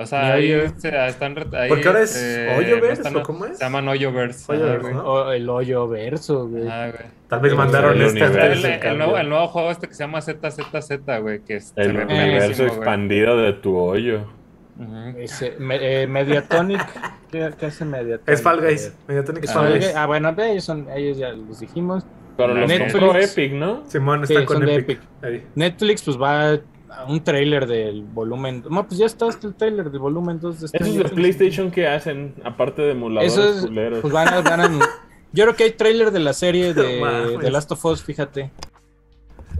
O 0.00 0.06
sea, 0.06 0.32
ahí 0.34 0.48
se- 0.78 1.06
están 1.08 1.36
ahí, 1.54 1.68
Porque 1.68 1.86
ahora 1.88 2.00
es 2.02 2.16
este, 2.16 2.56
Hoyoverse, 2.56 3.02
están- 3.02 3.16
¿o 3.16 3.22
cómo 3.22 3.44
es? 3.44 3.58
Se 3.58 3.64
llaman 3.64 3.86
Hoyoverse. 3.88 4.50
Hoyoverse. 4.50 4.94
¿no? 4.94 5.04
O 5.04 5.30
el 5.32 5.48
hoyo 5.48 5.86
verso, 5.88 6.48
güey. 6.48 6.66
Ajá, 6.66 6.86
güey. 6.90 7.04
Tal 7.28 7.40
vez 7.40 7.52
El 7.52 7.58
mandaron 7.58 8.00
este 8.02 8.24
El, 8.24 8.64
el 8.64 8.80
cambio. 8.80 8.94
nuevo, 8.98 9.18
el 9.18 9.28
nuevo 9.28 9.48
juego 9.48 9.70
este 9.70 9.88
que 9.88 9.94
se 9.94 10.02
llama 10.04 10.20
ZZZ, 10.22 11.20
güey, 11.20 11.40
que 11.44 11.56
es 11.56 11.72
El 11.76 11.90
universo 11.96 12.08
perrísimo, 12.08 12.66
güey. 12.68 12.78
expandido 12.78 13.36
de 13.36 13.52
tu 13.52 13.76
hoyo. 13.76 14.24
Ese, 15.18 15.56
me- 15.58 16.02
eh, 16.02 16.06
Mediatonic. 16.06 16.80
¿Qué, 17.30 17.50
qué 17.58 17.66
hace 17.66 17.84
Mediatonic? 17.84 18.28
Es 18.28 18.42
Fall 18.42 18.60
Guys. 18.60 18.94
Mediatonic 19.06 19.44
es 19.44 19.50
Es 19.50 19.54
Fall 19.56 19.72
Guys. 19.74 19.94
Ah, 19.94 20.06
bueno, 20.06 20.34
ellos, 20.38 20.64
son, 20.64 20.88
ellos 20.94 21.18
ya 21.18 21.28
los 21.30 21.60
dijimos. 21.60 22.04
Pero 22.36 22.54
los 22.54 22.68
Netflix. 22.68 22.92
compró 22.92 23.16
Epic, 23.20 23.52
¿no? 23.52 23.82
Simón 23.86 24.26
Sí, 24.26 24.32
está 24.32 24.46
con 24.46 24.56
son 24.58 24.66
de 24.66 24.74
Epic. 24.76 25.00
Epic. 25.22 25.42
Netflix, 25.54 26.02
pues 26.02 26.16
va 26.18 26.52
a 26.52 26.60
un 27.08 27.22
trailer 27.22 27.66
del 27.66 28.02
volumen. 28.02 28.64
No, 28.70 28.86
pues 28.86 28.98
ya 28.98 29.06
está 29.06 29.26
hasta 29.26 29.46
el 29.46 29.54
trailer 29.54 29.90
del 29.90 30.00
volumen 30.00 30.40
2 30.40 30.60
de 30.60 30.66
este 30.66 30.76
Esos 30.78 30.88
de 30.94 30.98
Netflix. 31.04 31.14
PlayStation 31.36 31.70
que 31.70 31.86
hacen, 31.86 32.34
aparte 32.44 32.82
de 32.82 32.92
emuladores 32.92 33.32
Eso 33.32 33.48
es, 33.48 33.66
culeros. 33.66 34.00
pues 34.00 34.12
van 34.12 34.28
a, 34.28 34.40
van 34.42 34.60
a- 34.60 34.68
Yo 35.32 35.44
creo 35.44 35.54
que 35.56 35.64
hay 35.64 35.70
trailer 35.72 36.10
de 36.10 36.18
la 36.20 36.32
serie 36.32 36.74
de, 36.74 37.00
mames. 37.00 37.38
de 37.40 37.50
Last 37.50 37.70
of 37.72 37.84
Us, 37.84 38.02
fíjate. 38.02 38.50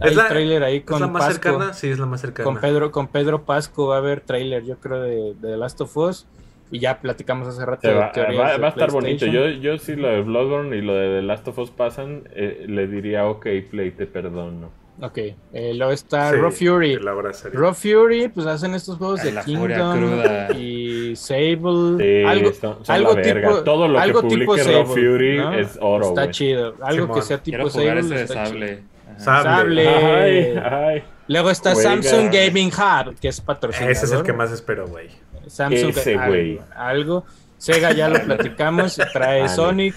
Es 0.01 0.07
Hay 0.09 0.15
la- 0.15 0.27
trailer 0.29 0.63
ahí 0.63 0.77
¿Es 0.77 0.83
con 0.85 0.99
la 1.01 1.07
más 1.07 1.25
Pasco. 1.27 1.43
cercana? 1.49 1.73
Sí, 1.73 1.87
es 1.89 1.99
la 1.99 2.05
más 2.05 2.21
cercana. 2.21 2.43
Con 2.45 2.57
Pedro, 2.59 2.91
con 2.91 3.07
Pedro 3.07 3.43
Pasco 3.45 3.87
va 3.87 3.95
a 3.95 3.99
haber 3.99 4.21
trailer, 4.21 4.63
yo 4.65 4.77
creo, 4.79 5.01
de, 5.01 5.33
de 5.35 5.35
The 5.51 5.57
Last 5.57 5.79
of 5.81 5.95
Us. 5.97 6.25
Y 6.73 6.79
ya 6.79 7.01
platicamos 7.01 7.49
hace 7.49 7.65
rato 7.65 7.85
de 7.87 7.93
va, 7.95 8.11
teorías 8.13 8.39
va- 8.41 8.51
de 8.53 8.57
va 8.59 8.67
a 8.67 8.69
estar 8.69 8.91
bonito. 8.91 9.25
Yo, 9.25 9.47
yo 9.49 9.77
si 9.77 9.95
lo 9.97 10.07
de 10.07 10.21
Bloodborne 10.21 10.75
y 10.77 10.81
lo 10.81 10.93
de 10.95 11.19
The 11.19 11.21
Last 11.21 11.45
of 11.49 11.57
Us 11.59 11.69
pasan, 11.69 12.23
eh, 12.33 12.65
le 12.67 12.87
diría, 12.87 13.25
ok, 13.27 13.45
Play, 13.69 13.91
te 13.91 14.05
perdono. 14.07 14.69
Ok, 15.03 15.17
eh, 15.17 15.73
luego 15.73 15.91
está 15.91 16.29
Sí, 16.29 16.35
Raw 16.35 16.51
Fury. 16.51 16.97
Raw 16.97 17.73
Fury, 17.73 18.27
pues 18.27 18.45
hacen 18.45 18.75
estos 18.75 18.97
juegos 18.99 19.21
Ay, 19.21 19.31
de 19.31 19.41
Kingdom 19.41 19.97
cruda. 19.97 20.51
y 20.55 21.15
Sable. 21.15 21.97
Sí, 21.97 22.23
algo 22.27 22.53
son- 22.53 22.85
son 22.85 22.95
algo 22.95 23.15
tipo, 23.15 23.63
Todo 23.63 23.87
lo 23.87 23.95
que 23.95 23.99
algo 24.03 24.23
tipo 24.27 24.55
Raw 24.55 24.63
Sable, 24.63 24.85
Fury 24.85 25.37
¿no? 25.37 25.53
es 25.55 25.77
oro, 25.81 26.09
Está 26.09 26.29
chido. 26.29 26.75
Algo 26.81 27.05
Simón. 27.05 27.15
que 27.19 27.21
sea 27.25 27.37
tipo 27.39 27.69
Sable. 27.69 28.03
de 28.03 28.21
está 28.21 28.33
chido. 28.35 28.45
sable. 28.45 28.83
Sable. 29.17 29.85
Sable. 29.85 29.87
Ay, 29.89 30.55
ay. 30.97 31.03
Luego 31.27 31.49
está. 31.49 31.73
Samsung 31.75 32.29
Gaming 32.31 32.69
Hub, 32.71 33.15
que 33.19 33.29
es 33.29 33.41
patrocinador. 33.41 33.91
Ese 33.91 34.05
es 34.05 34.11
el 34.11 34.21
que 34.23 34.33
más 34.33 34.51
espero, 34.51 34.87
güey. 34.87 35.09
Samsung 35.47 35.89
Ese, 35.89 36.15
algo-. 36.15 36.63
Algo. 36.75 37.25
Sega 37.57 37.91
ya 37.91 38.07
lo 38.07 38.19
platicamos. 38.23 38.97
Trae 39.13 39.41
Vale. 39.41 39.55
Sonic. 39.55 39.95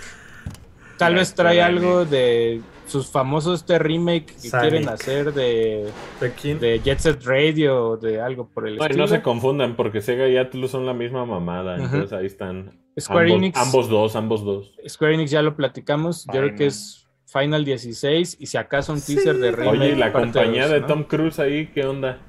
Tal 0.96 1.12
Ya 1.12 1.18
vez 1.18 1.34
trae 1.34 1.60
algo 1.60 2.04
de 2.04 2.60
sus 2.86 3.08
famosos 3.10 3.60
este 3.60 3.78
remake 3.78 4.26
que 4.26 4.48
Sonic. 4.50 4.60
quieren 4.70 4.88
hacer 4.88 5.32
de, 5.32 5.90
¿De 6.20 6.32
quién? 6.32 6.60
de 6.60 6.80
Jet 6.80 6.98
Set 6.98 7.22
Radio 7.24 7.90
o 7.90 7.96
de 7.96 8.20
algo 8.20 8.48
por 8.48 8.68
el 8.68 8.76
No, 8.76 8.84
estilo. 8.84 9.04
no 9.04 9.08
se 9.08 9.22
confundan, 9.22 9.74
porque 9.76 10.00
Sega 10.00 10.28
y 10.28 10.36
Atlus 10.36 10.70
son 10.70 10.86
la 10.86 10.94
misma 10.94 11.24
mamada. 11.24 11.76
Entonces 11.76 12.12
ahí 12.12 12.26
están. 12.26 12.78
Square 13.00 13.26
ambos, 13.26 13.38
Enix. 13.38 13.58
ambos 13.58 13.88
dos, 13.88 14.16
ambos 14.16 14.44
dos. 14.44 14.72
Square 14.88 15.14
Enix 15.14 15.30
ya 15.30 15.42
lo 15.42 15.56
platicamos. 15.56 16.26
Yo 16.32 16.40
creo 16.40 16.54
que 16.56 16.66
es 16.66 17.06
Final 17.26 17.64
16 17.64 18.36
y 18.38 18.46
si 18.46 18.56
acaso 18.56 18.92
un 18.92 19.00
teaser 19.00 19.36
de 19.38 19.50
remake. 19.50 19.78
Oye, 19.80 19.88
y 19.92 19.96
la 19.96 20.12
compañía 20.12 20.62
dos, 20.64 20.72
de 20.72 20.80
¿no? 20.82 20.86
Tom 20.86 21.02
Cruise 21.04 21.38
ahí, 21.40 21.66
¿qué 21.74 21.84
onda? 21.84 22.20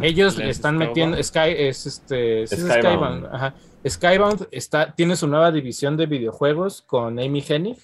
Ellos 0.00 0.36
Les 0.36 0.48
están 0.50 0.74
Skybound. 0.76 0.88
metiendo 0.88 1.22
Sky 1.22 1.54
es 1.56 1.86
este 1.86 2.46
sí 2.46 2.54
es 2.54 2.60
Skybound. 2.60 2.82
Skybound, 2.82 3.26
ajá. 3.34 3.54
Skybound 3.88 4.48
está 4.52 4.92
tiene 4.94 5.16
su 5.16 5.26
nueva 5.26 5.50
división 5.50 5.96
de 5.96 6.06
videojuegos 6.06 6.82
con 6.82 7.18
Amy 7.18 7.42
Hennig. 7.48 7.78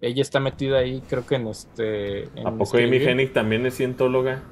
Ella 0.00 0.22
está 0.22 0.38
metida 0.40 0.78
ahí, 0.78 1.02
creo 1.08 1.26
que 1.26 1.34
en 1.36 1.48
este 1.48 2.24
en 2.38 2.46
¿A 2.46 2.50
poco 2.52 2.76
Amy. 2.76 2.96
Hennig 2.98 3.32
también 3.32 3.66
es 3.66 3.76
cientóloga? 3.76 4.42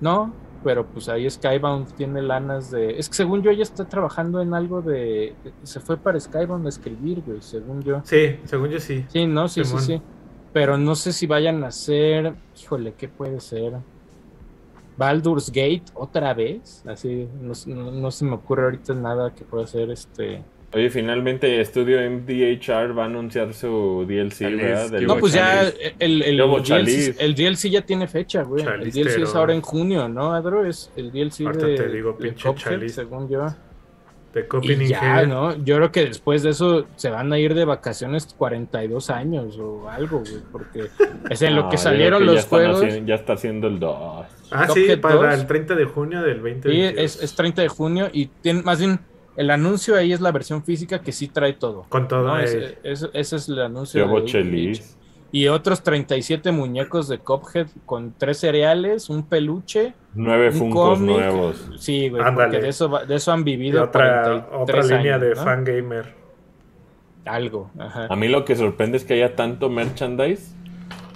No, 0.00 0.32
pero 0.64 0.86
pues 0.86 1.08
ahí 1.10 1.28
Skybound 1.28 1.94
tiene 1.96 2.22
lanas 2.22 2.70
de 2.70 2.98
es 2.98 3.08
que 3.08 3.14
según 3.14 3.42
yo 3.42 3.50
ella 3.50 3.62
está 3.62 3.84
trabajando 3.86 4.40
en 4.40 4.54
algo 4.54 4.80
de 4.80 5.34
se 5.62 5.80
fue 5.80 5.98
para 5.98 6.18
Skybound 6.18 6.64
a 6.64 6.68
escribir, 6.70 7.22
güey, 7.26 7.42
según 7.42 7.82
yo. 7.82 8.00
Sí, 8.04 8.36
según 8.44 8.70
yo 8.70 8.80
sí. 8.80 9.04
Sí, 9.08 9.26
no, 9.26 9.48
sí, 9.48 9.64
Simón. 9.64 9.82
sí, 9.82 9.96
sí. 9.98 10.02
Pero 10.52 10.78
no 10.78 10.94
sé 10.94 11.12
si 11.12 11.26
vayan 11.26 11.62
a 11.62 11.68
hacer, 11.68 12.34
híjole, 12.60 12.94
¿qué 12.94 13.08
puede 13.08 13.38
ser? 13.40 13.74
Baldur's 14.96 15.48
Gate 15.50 15.84
otra 15.94 16.34
vez, 16.34 16.82
así 16.86 17.28
no, 17.40 17.52
no- 17.66 17.90
no 17.92 18.10
se 18.10 18.24
me 18.24 18.34
ocurre 18.34 18.64
ahorita 18.64 18.94
nada 18.94 19.34
que 19.34 19.44
pueda 19.44 19.66
ser 19.66 19.90
este. 19.90 20.42
Oye, 20.72 20.88
finalmente 20.88 21.60
Estudio 21.60 21.98
MDHR 22.08 22.96
va 22.96 23.02
a 23.02 23.06
anunciar 23.06 23.52
su 23.54 24.04
DLC, 24.06 24.56
¿verdad? 24.56 24.90
Del 24.90 25.00
¿qué 25.00 25.06
No, 25.06 25.16
pues 25.16 25.32
ya 25.32 25.64
Chaliz. 25.64 25.74
el, 25.98 26.22
el, 26.22 26.36
¿Qué 26.36 26.42
hubo, 26.44 26.60
DLC, 26.60 27.16
el 27.18 27.34
DLC 27.34 27.70
ya 27.70 27.82
tiene 27.82 28.06
fecha, 28.06 28.42
güey. 28.44 28.64
El. 28.64 28.90
DLC 28.92 29.22
es 29.22 29.34
ahora 29.34 29.52
en 29.52 29.62
junio, 29.62 30.08
¿no, 30.08 30.32
Adro? 30.32 30.64
Es 30.64 30.92
el 30.96 31.10
DLC 31.10 31.40
Ahorita 31.46 31.66
de, 31.66 31.74
te 31.76 31.88
digo, 31.88 32.12
de 32.12 32.28
pinche 32.28 32.48
Cuphead, 32.48 32.70
Chaliz. 32.72 32.94
según 32.94 33.28
yo. 33.28 33.46
De 34.32 34.46
Y 34.62 34.86
ya, 34.86 35.26
¿no? 35.26 35.56
Yo 35.64 35.74
creo 35.74 35.90
que 35.90 36.04
después 36.04 36.44
de 36.44 36.50
eso 36.50 36.86
se 36.94 37.10
van 37.10 37.32
a 37.32 37.38
ir 37.40 37.52
de 37.52 37.64
vacaciones 37.64 38.32
42 38.38 39.10
años 39.10 39.58
o 39.58 39.88
algo, 39.90 40.20
güey, 40.20 40.36
porque 40.52 40.84
es 41.28 41.42
en 41.42 41.56
lo 41.56 41.64
que 41.68 41.76
yo 41.78 41.82
salieron 41.82 42.20
que 42.20 42.26
ya 42.26 42.32
los 42.34 42.44
juegos. 42.46 42.80
haciendo- 42.84 43.08
ya 43.08 43.14
está 43.16 43.32
haciendo 43.32 43.66
el 43.66 43.80
2. 43.80 44.26
Ah, 44.52 44.68
sí, 44.72 44.82
Cuphead 44.82 45.00
para 45.00 45.14
2. 45.16 45.40
el 45.40 45.46
30 45.48 45.74
de 45.74 45.84
junio 45.84 46.22
del 46.22 46.36
Sí, 46.36 46.42
2022. 46.42 46.94
es, 47.04 47.20
es 47.24 47.34
30 47.34 47.62
de 47.62 47.68
junio 47.68 48.08
y 48.12 48.26
tiene, 48.26 48.62
más 48.62 48.78
bien 48.78 49.00
el 49.40 49.50
anuncio 49.50 49.96
ahí 49.96 50.12
es 50.12 50.20
la 50.20 50.32
versión 50.32 50.62
física 50.64 51.00
que 51.00 51.12
sí 51.12 51.28
trae 51.28 51.54
todo. 51.54 51.86
Con 51.88 52.08
todo. 52.08 52.28
¿no? 52.28 52.38
eh, 52.40 52.44
Ese, 52.44 52.78
ese- 52.82 53.10
ese 53.14 53.36
es 53.36 53.48
el 53.48 53.60
anuncio. 53.60 54.00
Yo 54.02 54.06
de- 54.06 54.12
Bochelis. 54.20 54.96
Y 55.32 55.46
otros 55.46 55.82
37 55.84 56.50
muñecos 56.50 57.06
de 57.08 57.18
Cuphead 57.18 57.68
con 57.86 58.12
tres 58.18 58.38
cereales, 58.38 59.08
un 59.08 59.22
peluche. 59.28 59.94
Nueve 60.14 60.48
Un 60.48 60.52
Funkos 60.54 60.98
cómic. 60.98 61.16
nuevos. 61.16 61.70
Sí, 61.78 62.08
güey, 62.08 62.20
Ándale. 62.22 62.48
porque 62.48 62.62
de 62.62 62.68
eso, 62.68 62.90
va- 62.90 63.04
de 63.04 63.14
eso 63.14 63.30
han 63.32 63.40
y 63.40 63.44
vivido 63.44 63.84
otra, 63.84 64.22
43 64.50 64.60
otra 64.60 64.82
línea 64.98 65.14
años, 65.14 65.28
de 65.28 65.34
¿no? 65.36 65.42
fangamer. 65.44 66.14
Algo, 67.26 67.70
ajá. 67.78 68.06
A 68.10 68.16
mí 68.16 68.28
lo 68.28 68.44
que 68.44 68.56
sorprende 68.56 68.96
es 68.96 69.04
que 69.04 69.14
haya 69.14 69.36
tanto 69.36 69.68
merchandise. 69.70 70.54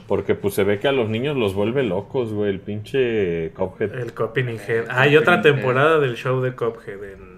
Porque 0.07 0.35
pues 0.35 0.53
se 0.53 0.65
ve 0.65 0.79
que 0.81 0.87
a 0.87 0.93
los 0.93 1.09
niños 1.09 1.35
los 1.35 1.55
vuelve 1.55 1.83
locos, 1.83 2.31
güey. 2.33 2.51
El 2.51 2.61
pinche 2.61 3.53
Cuphead. 3.57 3.95
El 3.95 4.13
Copenhagen. 4.13 4.77
El 4.85 4.87
Ah, 4.91 5.09
y 5.09 5.17
otra 5.17 5.41
temporada 5.41 5.99
del 5.99 6.15
show 6.17 6.43
de 6.43 6.55
Cuphead. 6.55 7.03
En, 7.05 7.34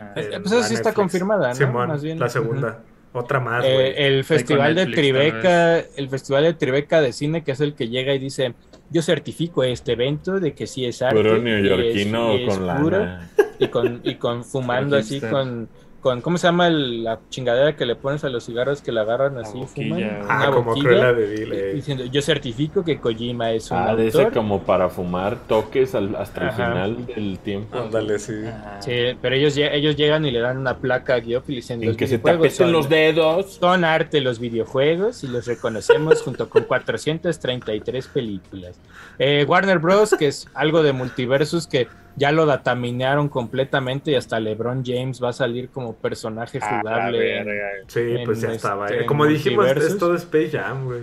Ah, 0.00 0.12
Eh, 0.16 0.38
pues 0.42 0.52
la 0.54 0.62
sí 0.62 0.74
está 0.74 0.92
confirmada, 0.92 1.48
¿no? 1.48 1.54
Simón, 1.54 1.88
Más 1.88 2.02
bien. 2.02 2.18
la 2.18 2.28
segunda. 2.28 2.82
Otra 3.12 3.40
más, 3.40 3.64
Eh, 3.66 4.06
el 4.06 4.22
festival 4.22 4.74
de 4.74 4.86
Tribeca, 4.86 5.78
el 5.78 6.08
festival 6.10 6.44
de 6.44 6.54
Tribeca 6.54 7.00
de 7.00 7.12
cine, 7.12 7.42
que 7.42 7.52
es 7.52 7.60
el 7.60 7.74
que 7.74 7.88
llega 7.88 8.12
y 8.14 8.18
dice, 8.18 8.54
yo 8.90 9.00
certifico 9.02 9.64
este 9.64 9.92
evento 9.92 10.38
de 10.38 10.52
que 10.52 10.66
sí 10.66 10.84
es 10.84 11.00
arte. 11.00 11.16
Puro 11.16 11.36
y 11.38 11.40
neoyorquino 11.40 12.32
es- 12.34 12.40
y 12.40 12.44
es 12.44 12.48
con 12.58 12.76
puro", 12.82 12.98
lana. 12.98 13.30
y 13.58 13.68
con, 13.68 14.00
y 14.04 14.14
con 14.16 14.44
fumando 14.44 14.96
así 14.96 15.20
con, 15.20 15.68
con, 16.00 16.20
¿cómo 16.20 16.38
se 16.38 16.46
llama 16.46 16.68
el- 16.68 17.02
la 17.04 17.18
chingadera 17.28 17.74
que 17.74 17.84
le 17.84 17.96
pones 17.96 18.22
a 18.24 18.28
los 18.28 18.44
cigarros 18.46 18.82
que 18.82 18.92
la 18.92 19.00
agarran 19.00 19.36
así 19.38 19.60
fuman? 19.66 20.02
Ah, 20.28 20.36
Una 20.36 20.50
como 20.50 20.62
boquilla, 20.74 21.12
de 21.12 21.26
Vil. 21.26 21.52
eh. 21.52 21.72
Diciendo, 21.74 22.04
yo 22.04 22.22
certifico 22.22 22.84
que 22.84 22.98
Kojima 23.00 23.50
es 23.52 23.70
un 23.70 23.78
Ah, 23.78 23.96
de 23.96 24.06
ese 24.08 24.18
autor. 24.18 24.34
como 24.34 24.62
para 24.62 24.88
fumar 24.88 25.36
toques 25.48 25.94
al- 25.96 26.14
hasta 26.16 26.44
el 26.44 26.52
final 26.52 27.06
del 27.06 27.38
tiempo. 27.40 27.76
Ándale, 27.78 28.18
sí. 28.20 28.34
Ajá. 28.46 28.80
Sí, 28.80 28.92
pero 29.20 29.34
ellos, 29.34 29.56
ellos 29.56 29.96
llegan 29.96 30.24
y 30.24 30.30
le 30.30 30.38
dan 30.40 30.58
una 30.58 30.76
placa 30.76 31.16
a 31.16 31.20
Geoff 31.20 31.48
y 31.48 31.52
le 31.52 31.56
dicen, 31.56 31.82
En 31.82 31.88
los 31.88 31.96
que 31.96 32.06
se 32.06 32.14
apesen 32.16 32.50
son- 32.66 32.72
los 32.72 32.88
dedos. 32.88 33.54
Son 33.54 33.84
arte 33.84 34.20
los 34.20 34.38
videojuegos 34.38 35.24
y 35.24 35.26
los 35.28 35.46
reconocemos 35.46 36.22
junto 36.22 36.48
con 36.48 36.62
433 36.64 38.06
películas. 38.08 38.78
Eh, 39.18 39.44
Warner 39.48 39.78
Bros., 39.78 40.14
que 40.18 40.28
es 40.28 40.46
algo 40.54 40.82
de 40.82 40.92
multiversus 40.92 41.66
que 41.66 41.88
ya 42.16 42.32
lo 42.32 42.46
dataminaron 42.46 43.28
completamente 43.28 44.10
y 44.10 44.14
hasta 44.16 44.40
LeBron 44.40 44.82
James 44.84 45.22
va 45.22 45.30
a 45.30 45.32
salir 45.32 45.68
como 45.70 45.94
personaje 45.94 46.58
Ah, 46.62 46.80
jugable. 46.80 47.18
verga. 47.18 47.52
Sí, 47.86 48.00
en 48.00 48.24
pues 48.24 48.40
ya 48.40 48.46
este 48.48 48.56
estaba. 48.56 48.88
eh. 48.88 49.06
Como 49.06 49.24
dijimos, 49.26 49.66
es 49.68 49.98
todo 49.98 50.14
Space 50.16 50.50
Jam, 50.58 50.84
güey. 50.86 51.02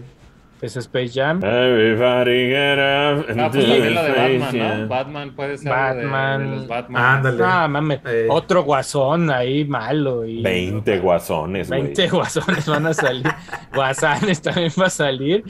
Es 0.62 0.76
Space 0.78 1.10
Jam. 1.14 1.42
Everybody 1.44 2.48
get 2.48 2.78
up 2.78 3.26
and 3.30 3.42
Ah, 3.42 3.50
pues 3.52 3.66
do 3.66 3.72
también 3.74 3.94
lo 3.94 4.04
de 4.04 4.10
Batman, 4.12 4.52
yeah. 4.54 4.78
¿no? 4.78 4.88
Batman 4.88 5.36
puede 5.36 5.58
ser 5.58 5.66
de- 5.66 5.70
Batman. 5.70 6.50
de 6.50 6.56
los 6.56 6.68
Batman. 6.68 7.04
Ándale. 7.18 7.38
No, 7.38 7.70
mames. 7.70 8.00
Eh. 8.06 8.28
Otro 8.30 8.64
guasón 8.64 9.30
ahí 9.30 9.66
malo. 9.66 10.26
Y 10.26 10.42
20 10.42 11.00
guasones, 11.00 11.68
güey. 11.68 11.82
20 11.84 12.08
guasones 12.10 12.66
van 12.68 12.86
a 12.88 12.94
salir. 12.94 13.28
Guasanes 13.76 14.42
también 14.42 14.72
va 14.80 14.86
a 14.86 14.90
salir. 14.90 15.44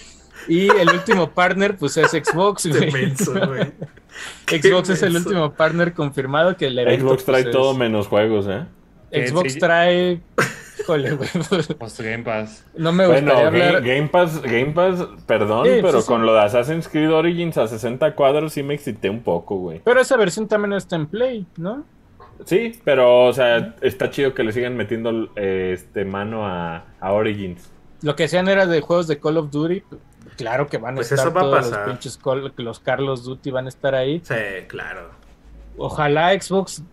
Y 0.48 0.68
el 0.70 0.90
último 0.90 1.30
partner, 1.32 1.78
pues 1.78 1.96
es 1.98 2.12
Xbox, 2.12 2.66
Este 2.66 2.90
güey. 2.90 3.14
Xbox 4.48 4.90
es 4.90 5.02
el 5.04 5.16
último 5.16 5.54
partner 5.54 5.94
confirmado 5.94 6.56
que 6.58 6.68
el 6.68 6.80
evento, 6.80 7.08
Xbox 7.08 7.26
trae 7.26 7.44
pues, 7.44 7.54
todo 7.56 7.74
menos 7.76 8.08
juegos, 8.08 8.48
¿eh? 8.50 8.66
Xbox 9.12 9.54
Sí. 9.54 9.60
trae. 9.60 10.22
Híjole, 10.80 11.12
güey. 11.14 11.30
Post 11.80 12.02
Game 12.02 12.24
Pass. 12.24 12.66
No 12.78 12.92
me 12.92 13.08
Bueno, 13.08 13.32
gustaría 13.34 13.50
Game, 13.50 13.64
hablar. 13.78 13.84
Game 13.84 14.08
Pass, 14.10 14.42
Game 14.42 14.72
Pass, 14.74 15.08
perdón, 15.26 15.66
Sí, 15.66 15.72
pero 15.82 15.94
sí, 15.94 16.02
sí. 16.02 16.08
con 16.08 16.26
lo 16.26 16.34
de 16.34 16.42
Assassin's 16.42 16.90
Creed 16.90 17.12
Origins 17.14 17.58
a 17.58 17.68
60 17.68 18.14
cuadros 18.16 18.52
sí 18.54 18.62
me 18.62 18.74
excité 18.74 19.10
un 19.10 19.22
poco, 19.22 19.56
güey. 19.58 19.82
Pero 19.86 20.02
esa 20.02 20.18
versión 20.18 20.48
también 20.50 20.74
está 20.74 20.98
en 20.98 21.08
Play, 21.08 21.46
¿no? 21.58 21.86
Sí, 22.44 22.78
pero, 22.84 23.26
o 23.26 23.34
sea, 23.34 23.76
está 23.82 24.10
chido 24.10 24.34
que 24.34 24.44
le 24.44 24.52
sigan 24.52 24.76
metiendo 24.76 25.30
eh, 25.38 25.72
este 25.74 26.04
mano 26.04 26.46
a, 26.46 26.84
a 27.00 27.14
Origins. 27.14 27.70
Lo 28.02 28.18
que 28.18 28.26
hacían 28.26 28.50
era 28.50 28.66
de 28.68 28.82
juegos 28.82 29.08
de 29.08 29.18
Call 29.18 29.38
of 29.38 29.52
Duty. 29.52 29.82
Claro 30.36 30.68
que 30.68 30.78
van 30.78 30.94
a 30.94 30.96
Pues 30.96 31.12
estar 31.12 31.28
eso 31.28 31.34
va 31.36 31.42
a 31.42 31.44
todos 31.44 31.56
pasar. 31.58 31.80
los 31.80 31.90
pinches 31.90 32.18
col- 32.18 32.54
los 32.58 32.80
Carlos 32.80 33.24
Duty 33.24 33.52
van 33.52 33.66
a 33.66 33.70
estar 33.70 33.96
ahí. 33.96 34.22
Sí, 34.24 34.36
claro. 34.68 35.10
Ojalá 35.78 36.32
Xbox 36.40 36.84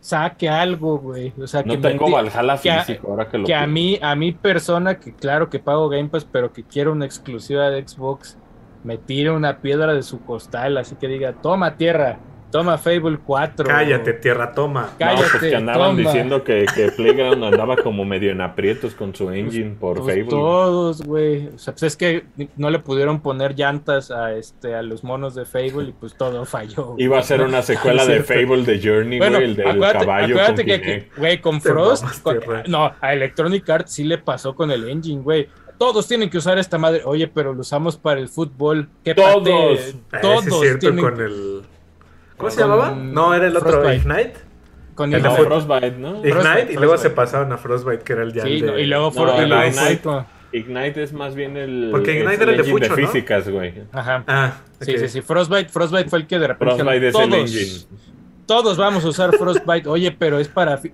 saque 0.00 0.48
algo, 0.48 0.98
güey. 0.98 1.32
O 1.40 1.46
sea, 1.46 1.62
No 1.62 1.74
que 1.74 1.78
tengo 1.78 2.06
me- 2.08 2.14
Valhalla 2.14 2.58
que 2.60 2.70
a- 2.70 2.82
físico, 2.84 3.08
ahora 3.10 3.28
que 3.28 3.38
lo 3.38 3.44
que 3.46 3.54
a 3.54 3.66
mí, 3.66 3.98
a 4.00 4.14
mi 4.14 4.32
persona, 4.32 4.98
que 4.98 5.14
claro 5.14 5.50
que 5.50 5.58
pago 5.58 5.88
Game 5.88 6.08
Pass, 6.08 6.24
pero 6.24 6.52
que 6.52 6.64
quiero 6.64 6.92
una 6.92 7.04
exclusiva 7.04 7.68
de 7.70 7.86
Xbox, 7.86 8.38
me 8.82 8.96
tire 8.96 9.30
una 9.30 9.58
piedra 9.60 9.92
de 9.92 10.02
su 10.02 10.24
costal, 10.24 10.78
así 10.78 10.94
que 10.96 11.06
diga, 11.06 11.34
toma 11.34 11.76
tierra, 11.76 12.18
toma 12.50 12.78
Fable 12.78 13.18
4. 13.24 13.66
Cállate, 13.66 14.12
tierra, 14.14 14.52
toma. 14.52 14.82
No, 14.82 14.88
cállate, 14.98 15.24
pues 15.38 15.50
que 15.50 15.56
andaban 15.56 15.96
toma. 15.96 16.08
diciendo 16.10 16.44
que, 16.44 16.66
que 16.74 16.90
Playground 16.92 17.42
andaba 17.44 17.76
como 17.76 18.04
medio 18.04 18.30
en 18.30 18.40
aprietos 18.40 18.94
con 18.94 19.14
su 19.14 19.30
engine 19.30 19.76
por 19.78 19.98
Pues 20.02 20.06
Fable. 20.08 20.24
todos, 20.30 21.02
güey. 21.02 21.48
O 21.48 21.58
sea, 21.58 21.72
pues 21.74 21.82
es 21.84 21.96
que 21.96 22.24
no 22.56 22.70
le 22.70 22.78
pudieron 22.78 23.20
poner 23.20 23.54
llantas 23.54 24.10
a 24.10 24.34
este 24.34 24.74
a 24.74 24.82
los 24.82 25.04
monos 25.04 25.34
de 25.34 25.44
Fable 25.44 25.88
y 25.88 25.92
pues 25.92 26.14
todo 26.14 26.44
falló. 26.44 26.94
Iba 26.98 27.18
a 27.18 27.22
ser 27.22 27.42
una 27.42 27.62
secuela 27.62 28.04
de. 28.06 28.22
Fable 28.22 28.62
de 28.64 28.80
Journey, 28.82 29.18
Bueno, 29.18 29.38
güey, 29.38 29.50
el 29.50 29.56
del 29.56 29.66
acuérdate, 29.68 29.98
caballo 30.06 30.34
acuérdate 30.34 30.66
con 30.66 30.80
que, 30.80 31.08
güey, 31.16 31.40
con 31.40 31.60
Frost, 31.60 32.22
con- 32.22 32.40
no, 32.68 32.92
a 33.00 33.12
Electronic 33.12 33.68
Arts 33.68 33.92
sí 33.92 34.04
le 34.04 34.18
pasó 34.18 34.54
con 34.54 34.70
el 34.70 34.88
engine, 34.88 35.22
güey. 35.22 35.48
Todos 35.78 36.06
tienen 36.06 36.28
que 36.28 36.36
usar 36.36 36.58
esta 36.58 36.76
madre. 36.76 37.00
Oye, 37.06 37.26
pero 37.26 37.54
lo 37.54 37.62
usamos 37.62 37.96
para 37.96 38.20
el 38.20 38.28
fútbol. 38.28 38.90
¿Qué 39.02 39.14
Todos. 39.14 39.32
parte? 39.78 39.94
Ah, 40.12 40.18
Todos 40.20 40.46
es 40.46 40.54
cierto 40.60 40.78
tienen 40.80 41.02
con 41.02 41.20
el. 41.20 41.59
¿Cómo 42.40 42.50
se 42.50 42.60
llamaba? 42.60 42.90
No, 42.90 43.34
era 43.34 43.46
el 43.46 43.56
otro, 43.56 43.70
Frostbite. 43.70 43.96
Ignite. 43.96 44.34
con 44.94 45.14
el 45.14 45.22
No, 45.22 45.28
de 45.28 45.34
Ignite. 45.34 45.46
Frostbite, 45.48 45.90
¿no? 45.98 46.08
Ignite 46.16 46.32
Frostbite, 46.32 46.72
y 46.72 46.76
luego 46.76 46.92
se 46.94 46.98
Frostbite. 47.10 47.14
pasaron 47.16 47.52
a 47.52 47.56
Frostbite, 47.58 48.02
que 48.04 48.12
era 48.12 48.22
el 48.22 48.32
ya 48.34 48.42
Sí, 48.42 48.58
el 48.58 48.66
no, 48.66 48.78
y 48.78 48.86
luego, 48.86 49.04
No, 49.06 49.10
fue- 49.12 49.42
el 49.42 49.48
luego 49.48 49.64
Ignite. 49.66 50.10
Ignite 50.52 51.02
es 51.04 51.12
más 51.12 51.34
bien 51.36 51.56
el. 51.56 51.88
Porque 51.92 52.10
es 52.18 52.22
Ignite 52.24 52.42
era 52.42 52.52
el 52.52 52.56
de 52.58 52.62
engine 52.64 52.86
Fucho, 52.88 53.00
¿no? 53.00 53.06
físicas, 53.06 53.48
güey. 53.48 53.74
Ajá. 53.92 54.24
Ah, 54.26 54.52
Sí, 54.80 54.92
ok. 54.92 54.98
sí, 54.98 55.08
sí. 55.08 55.20
Frostbite, 55.22 55.68
Frostbite 55.68 56.10
fue 56.10 56.18
el 56.18 56.26
que 56.26 56.38
de 56.38 56.48
repente. 56.48 56.74
Frostbite 56.74 57.08
es 57.08 57.14
el 57.14 57.30
todos, 57.30 57.40
engine. 57.40 57.86
todos 58.46 58.76
vamos 58.76 59.04
a 59.04 59.08
usar 59.08 59.36
Frostbite. 59.36 59.88
Oye, 59.88 60.10
pero 60.12 60.38
es 60.40 60.48
para. 60.48 60.76
fi- 60.76 60.92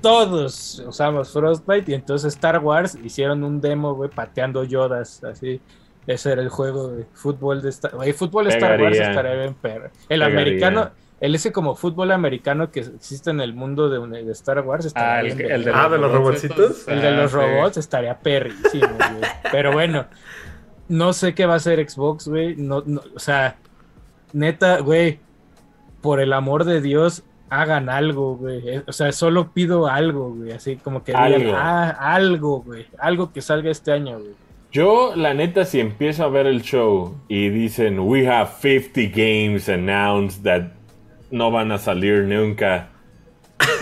Todos 0.00 0.82
usamos 0.86 1.32
Frostbite. 1.32 1.92
Y 1.92 1.94
entonces 1.94 2.34
Star 2.34 2.58
Wars 2.58 2.98
hicieron 3.02 3.42
un 3.44 3.60
demo, 3.60 3.94
güey, 3.94 4.10
pateando 4.10 4.64
Yodas. 4.64 5.22
Así. 5.24 5.60
Ese 6.06 6.32
era 6.32 6.42
el 6.42 6.48
juego 6.50 6.88
de 6.88 7.06
fútbol 7.14 7.62
de 7.62 7.70
Star 7.70 7.94
Wars. 7.96 8.14
Fútbol 8.16 8.46
Star 8.48 8.80
Wars 8.80 8.98
estaría 8.98 9.34
bien, 9.34 9.54
perro. 9.54 9.84
El 10.08 10.20
Pegaría. 10.20 10.26
americano. 10.26 10.90
El 11.20 11.34
ese 11.34 11.52
como 11.52 11.74
fútbol 11.74 12.10
americano 12.12 12.70
que 12.70 12.80
existe 12.80 13.30
en 13.30 13.40
el 13.40 13.54
mundo 13.54 13.88
de, 13.88 14.22
de 14.24 14.32
Star 14.32 14.60
Wars. 14.60 14.84
estaría 14.84 15.14
Ah, 15.14 15.20
el, 15.20 15.34
bien, 15.34 15.50
el 15.50 15.60
de, 15.64 15.70
verga. 15.70 15.84
Ah, 15.84 15.88
¿de 15.88 15.98
los 15.98 16.12
robotcitos? 16.12 16.88
El 16.88 17.00
de 17.00 17.08
Ah, 17.08 17.10
los 17.12 17.30
sí. 17.30 17.36
robots 17.38 17.76
estaría 17.78 18.18
perrísimo, 18.18 18.88
güey. 18.98 19.30
Pero 19.50 19.72
bueno, 19.72 20.06
no 20.88 21.12
sé 21.14 21.34
qué 21.34 21.46
va 21.46 21.54
a 21.54 21.56
hacer 21.56 21.88
Xbox, 21.88 22.28
güey. 22.28 22.56
No, 22.56 22.82
no, 22.84 23.00
o 23.14 23.18
sea, 23.18 23.56
neta, 24.34 24.80
güey, 24.80 25.20
por 26.02 26.20
el 26.20 26.34
amor 26.34 26.64
de 26.64 26.82
Dios, 26.82 27.22
hagan 27.48 27.88
algo, 27.88 28.36
güey. 28.36 28.68
Eh, 28.68 28.82
O 28.86 28.92
sea, 28.92 29.10
solo 29.12 29.52
pido 29.52 29.86
algo, 29.86 30.34
güey. 30.34 30.52
Así 30.52 30.76
como 30.76 31.04
que 31.04 31.12
digan, 31.12 31.32
Algo. 31.32 31.52
ah, 31.56 31.88
algo, 31.88 32.60
güey. 32.62 32.86
Algo 32.98 33.32
que 33.32 33.40
salga 33.40 33.70
este 33.70 33.92
año, 33.92 34.18
güey. 34.18 34.34
Yo, 34.74 35.14
la 35.14 35.34
neta, 35.34 35.64
si 35.64 35.78
empiezo 35.78 36.24
a 36.24 36.28
ver 36.28 36.46
el 36.48 36.60
show 36.62 37.14
y 37.28 37.48
dicen, 37.48 38.00
we 38.00 38.26
have 38.26 38.50
50 38.60 39.02
games 39.14 39.68
announced 39.68 40.42
that 40.42 40.72
no 41.30 41.52
van 41.52 41.70
a 41.70 41.78
salir 41.78 42.24
nunca, 42.24 42.88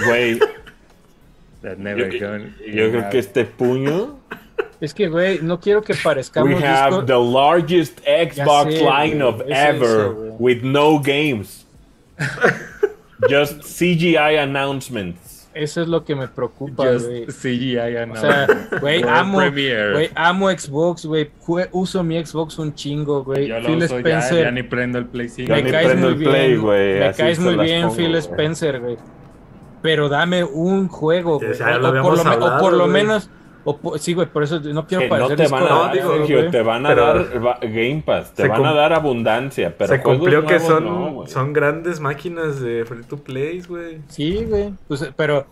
güey, 0.05 0.39
That 1.63 1.79
yo, 1.79 1.83
never 1.83 2.11
yo 2.13 2.29
gone- 2.29 2.55
creo 2.61 3.11
que 3.11 3.19
este 3.19 3.45
puño, 3.47 4.19
Es 4.83 4.93
que, 4.93 5.09
güey, 5.09 5.39
no 5.41 5.59
quiero 5.61 5.81
que 5.81 5.95
parezcamos. 5.95 6.49
we 6.61 6.63
have 6.63 6.91
disco- 6.93 7.07
the 7.07 7.19
largest 7.19 8.01
Xbox 8.05 8.75
sé, 8.75 8.85
line 8.85 9.19
güey, 9.19 9.29
of 9.29 9.41
es 9.43 9.49
ever 9.51 10.11
eso, 10.13 10.37
with 10.39 10.63
no 10.63 10.99
games. 10.99 11.65
Just 13.31 13.63
CGI 13.63 14.37
announcements. 14.43 15.32
Eso 15.55 15.83
es 15.83 15.89
lo 15.89 16.05
que 16.05 16.15
me 16.17 16.29
preocupa, 16.29 16.85
güey. 16.93 17.27
CGI 17.27 17.77
O 18.11 18.17
sea, 18.17 18.47
güey, 18.81 19.03
amo, 19.03 19.39
güey, 19.39 20.11
amo 20.15 20.51
Xbox, 20.51 21.05
güey. 21.05 21.31
Uso 21.73 22.03
mi 22.03 22.25
Xbox 22.25 22.59
un 22.59 22.75
chingo, 22.75 23.23
güey. 23.23 23.49
Yo 23.49 23.61
lo 23.61 23.67
Phil 23.67 23.83
uso 23.83 23.99
Spencer. 23.99 24.45
ya 24.45 24.51
ni 24.51 24.63
prendo 24.63 24.99
el 24.99 25.07
Play 25.07 25.29
5. 25.29 25.49
Ya 25.49 25.57
me 25.57 25.63
ni 25.63 25.71
caes 25.71 25.87
prendo 25.89 26.07
muy 26.07 26.13
el 26.15 26.19
bien. 26.19 26.31
Play, 26.31 26.57
güey, 26.57 26.99
me 26.99 27.05
así 27.07 27.23
caes 27.23 27.39
muy 27.39 27.57
bien, 27.57 27.83
pongo, 27.83 27.95
Phil. 27.97 28.15
Spencer, 28.17 28.81
güey. 28.81 28.97
Pero 29.83 30.09
dame 30.09 30.45
un 30.45 30.89
juego, 30.89 31.39
güey. 31.39 31.53
O, 31.53 32.03
por 32.03 32.25
lo, 32.25 32.47
o 32.47 32.59
por 32.59 32.89
menos. 32.89 33.31
O 33.65 33.99
sí, 33.99 34.15
güey, 34.15 34.27
por 34.29 34.43
eso 34.43 34.61
no 34.61 34.87
quiero 34.87 35.03
Que 35.03 35.09
no 35.09 35.17
parecer 35.17 35.37
te 35.37 35.49
van 35.49 35.63
a 35.65 35.69
No, 35.69 35.83
dar, 35.85 35.93
digo, 35.95 36.17
Sergio, 36.17 36.51
te 36.51 36.63
van 36.63 36.87
a 36.87 36.89
pero- 36.89 37.03
dar 37.07 37.47
va- 37.47 37.59
Game 37.63 38.03
Pass, 38.05 38.35
te 38.35 38.49
van 38.49 38.67
a 38.67 38.73
dar 38.73 38.93
abundancia, 38.93 39.75
pero 39.77 39.93
Se 39.95 40.03
cumplió 40.03 40.41
que 40.47 40.59
nuevos 40.59 40.63
son, 40.69 40.85
no, 40.85 41.27
son 41.27 41.53
grandes 41.53 42.01
máquinas 42.01 42.61
de 42.61 42.85
free 42.85 43.03
to 43.05 43.17
play, 43.17 43.61
güey. 43.63 43.99
Sí, 44.09 44.45
güey. 44.49 44.73
Pues, 44.89 45.11
pero 45.17 45.47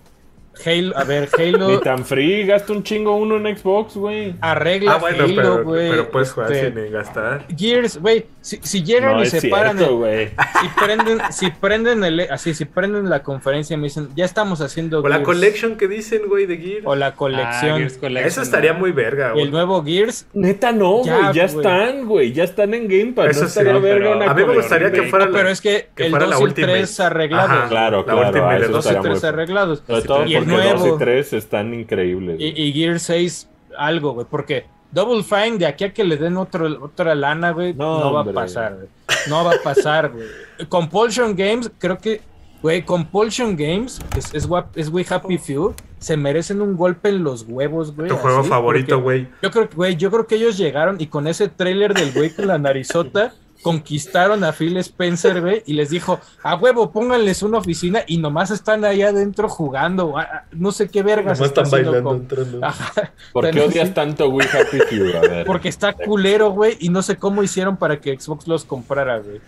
Halo, 0.67 0.97
a 0.99 1.05
ver, 1.05 1.29
Ni 1.39 1.45
Halo 1.49 1.81
tan 1.81 2.05
free, 2.05 2.45
gasta 2.45 2.73
un 2.73 2.83
chingo 2.83 3.17
uno 3.17 3.37
en 3.37 3.57
Xbox, 3.57 3.95
güey. 3.97 4.35
arregla 4.41 4.95
Ah, 4.95 4.99
bueno, 4.99 5.25
Halo, 5.25 5.35
pero, 5.37 5.65
güey. 5.65 5.91
pero 5.91 6.11
puedes 6.11 6.33
jugar 6.33 6.53
Este, 6.53 6.83
sin 6.83 6.93
gastar. 6.93 7.47
Gears, 7.57 7.99
güey, 8.01 8.27
si, 8.41 8.59
si 8.63 8.83
llegan 8.83 9.17
No 9.17 9.23
y 9.23 9.27
se 9.27 9.49
paran 9.49 9.79
si 9.79 10.69
prenden, 10.85 11.19
si 11.31 11.51
prenden 11.51 12.05
el, 12.05 12.21
así, 12.31 12.53
si 12.53 12.65
prenden 12.67 13.09
la 13.09 13.23
conferencia 13.23 13.75
y 13.75 13.77
me 13.79 13.85
dicen, 13.85 14.09
ya 14.17 14.25
estamos 14.25 14.61
haciendo 14.61 14.99
O 15.01 15.09
la 15.09 15.17
Gears", 15.17 15.25
collection 15.27 15.77
que 15.77 15.89
dicen, 15.89 16.23
güey, 16.29 16.47
de 16.47 16.59
Gear. 16.59 16.83
o 16.85 16.95
la 16.97 17.07
Ah, 17.07 17.15
colección, 17.15 17.79
Gears 17.79 17.97
Collection, 17.99 18.29
Eso 18.29 18.43
estaría 18.43 18.73
muy 18.75 18.93
verga, 18.93 19.33
güey. 19.33 19.45
el 19.45 19.51
nuevo 19.53 19.83
Gears, 19.85 20.27
Neta 20.35 20.73
no, 20.73 21.05
Ya, 21.05 21.15
güey, 21.21 21.33
ya 21.35 21.47
güey. 21.47 21.57
están, 21.57 22.05
güey, 22.07 22.33
ya 22.33 22.45
están 22.45 22.75
en 22.75 22.89
Game 22.89 23.13
Pass. 23.13 23.31
Eso 23.31 23.41
no 23.43 23.47
estaría 23.47 23.75
sí, 23.75 23.81
verga 23.81 23.99
pero 24.05 24.17
una 24.17 24.31
a 24.31 24.35
mí 24.35 24.45
me 24.45 24.55
gustaría 24.57 24.91
que 24.93 25.03
fuera 25.05 25.27
la- 25.27 25.33
pero 25.33 25.49
es 25.49 25.61
que, 25.61 25.89
que 25.95 26.05
el 26.07 26.11
fuera 26.11 26.27
2 26.27 26.35
la 26.35 26.37
y 26.39 26.43
el 26.43 26.49
Ultimate. 26.49 26.73
3 26.75 27.01
arreglados. 27.01 27.51
Ajá. 27.51 27.69
Claro, 27.69 27.99
La 27.99 28.05
claro, 28.05 28.47
ah, 28.47 28.57
el 28.57 28.63
eso 28.63 28.67
el 28.67 28.73
2 28.73 28.85
y 28.85 28.89
estaría 28.89 28.99
el 28.99 29.03
3 29.05 29.23
muy- 29.23 29.29
arreglados. 29.29 29.83
Sobre 29.87 30.03
todo 30.03 30.25
el 30.41 30.51
porque 30.51 30.69
2 30.71 30.81
nuevo. 30.81 30.97
y 30.97 30.99
3 30.99 31.33
están 31.33 31.75
increíbles. 31.75 32.37
Y, 32.41 32.63
y 32.63 32.73
Gear 32.73 33.01
6, 33.01 33.49
algo, 33.77 34.13
güey, 34.13 34.27
porque 34.29 34.65
Double 34.93 35.23
Fine, 35.23 35.59
de 35.59 35.67
aquí 35.67 35.85
a 35.85 35.93
que 35.93 36.05
le 36.05 36.17
den 36.17 36.37
otro, 36.37 36.67
otra 36.85 37.15
lana, 37.15 37.53
güey, 37.53 37.75
No, 37.75 38.01
no, 38.01 38.13
va 38.13 38.23
a 38.23 38.33
pasar, 38.33 38.75
güey. 38.75 38.89
No 39.29 39.45
va 39.45 39.53
a 39.53 39.63
pasar, 39.63 40.11
güey. 40.11 40.27
Compulsion 40.69 41.37
Games, 41.37 41.71
creo 41.79 41.99
que, 41.99 42.21
güey, 42.63 42.85
Compulsion 42.85 43.57
Games, 43.57 44.01
que 44.11 44.19
es, 44.19 44.35
es, 44.35 44.49
es 44.75 45.13
Happy 45.13 45.39
Few, 45.39 45.75
se 45.99 46.17
merecen 46.17 46.61
un 46.61 46.77
golpe 46.77 47.11
en 47.11 47.23
los 47.23 47.45
huevos, 47.47 47.95
güey. 47.95 48.09
Tu 48.09 48.17
juego 48.17 48.41
así, 48.41 48.49
favorito, 48.49 49.01
güey. 49.01 49.29
Yo 49.43 49.51
creo, 49.51 49.69
que, 49.69 49.77
güey, 49.77 49.97
yo 49.97 50.11
creo 50.11 50.27
que 50.27 50.37
ellos 50.37 50.57
llegaron 50.57 50.97
y 50.99 51.07
con 51.07 51.27
ese 51.29 51.49
tráiler 51.49 51.95
del 51.95 52.13
güey 52.13 52.31
con 52.31 52.47
la 52.47 52.59
narizota 52.59 53.35
conquistaron 53.63 54.43
a 54.45 54.53
Phil 54.53 54.77
Spencer, 54.79 55.41
güey, 55.41 55.63
y 55.67 55.75
les 55.75 55.91
dijo, 55.91 56.19
a 56.43 56.55
huevo, 56.57 56.91
pónganles 56.91 57.43
una 57.43 57.59
oficina 57.59 58.03
y 58.07 58.19
nomás 58.19 58.51
están 58.51 58.85
ahí 58.85 59.03
adentro 59.03 59.49
jugando, 59.49 60.17
ah, 60.19 60.45
no 60.53 60.73
sé 60.73 60.89
qué 60.89 61.03
vergas 61.03 61.39
Nomás 61.39 61.51
está 61.51 61.63
están 61.63 61.85
bailando 61.85 62.09
con- 62.11 62.17
entrando. 62.21 62.65
Ajá, 62.65 63.13
¿Por 63.33 63.51
qué 63.51 63.61
odias 63.61 63.89
sí, 63.89 63.95
tanto 63.95 64.29
We 64.29 64.45
Happy 64.45 64.79
Few? 64.89 65.17
A 65.17 65.21
ver. 65.21 65.47
Porque 65.47 65.69
está 65.69 65.93
culero, 65.93 66.51
güey, 66.51 66.77
y 66.81 66.89
no 66.89 67.03
sé 67.03 67.17
cómo 67.17 67.43
hicieron 67.43 67.77
para 67.77 68.01
que 68.01 68.19
Xbox 68.19 68.47
los 68.49 68.65
comprara, 68.65 69.19
güey. 69.19 69.41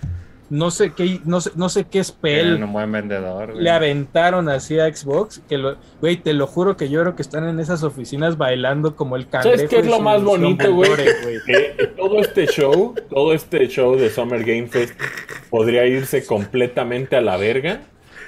No 0.52 0.70
sé 0.70 0.92
qué, 0.92 1.18
no 1.24 1.40
sé, 1.40 1.50
no 1.56 1.70
sé 1.70 1.84
qué 1.84 2.04
spell 2.04 2.62
un 2.62 2.72
buen 2.74 2.92
vendedor. 2.92 3.52
güey. 3.52 3.64
le 3.64 3.70
aventaron 3.70 4.50
así 4.50 4.78
a 4.78 4.94
Xbox, 4.94 5.40
que 5.48 5.56
lo, 5.56 5.76
güey, 6.02 6.18
te 6.18 6.34
lo 6.34 6.46
juro 6.46 6.76
que 6.76 6.90
yo 6.90 7.00
creo 7.00 7.16
que 7.16 7.22
están 7.22 7.48
en 7.48 7.58
esas 7.58 7.82
oficinas 7.82 8.36
bailando 8.36 8.94
como 8.94 9.16
el 9.16 9.28
cangrejo. 9.28 9.56
¿Sabes 9.56 9.70
qué 9.70 9.78
es 9.78 9.86
lo 9.86 10.00
más 10.00 10.22
bonito, 10.22 10.70
güey? 10.74 10.90
Que 11.46 11.86
todo 11.96 12.20
este 12.20 12.46
show, 12.48 12.94
todo 13.08 13.32
este 13.32 13.66
show 13.68 13.96
de 13.96 14.10
Summer 14.10 14.44
Game 14.44 14.66
Fest 14.66 14.92
podría 15.48 15.86
irse 15.86 16.26
completamente 16.26 17.16
a 17.16 17.22
la 17.22 17.38
verga. 17.38 17.80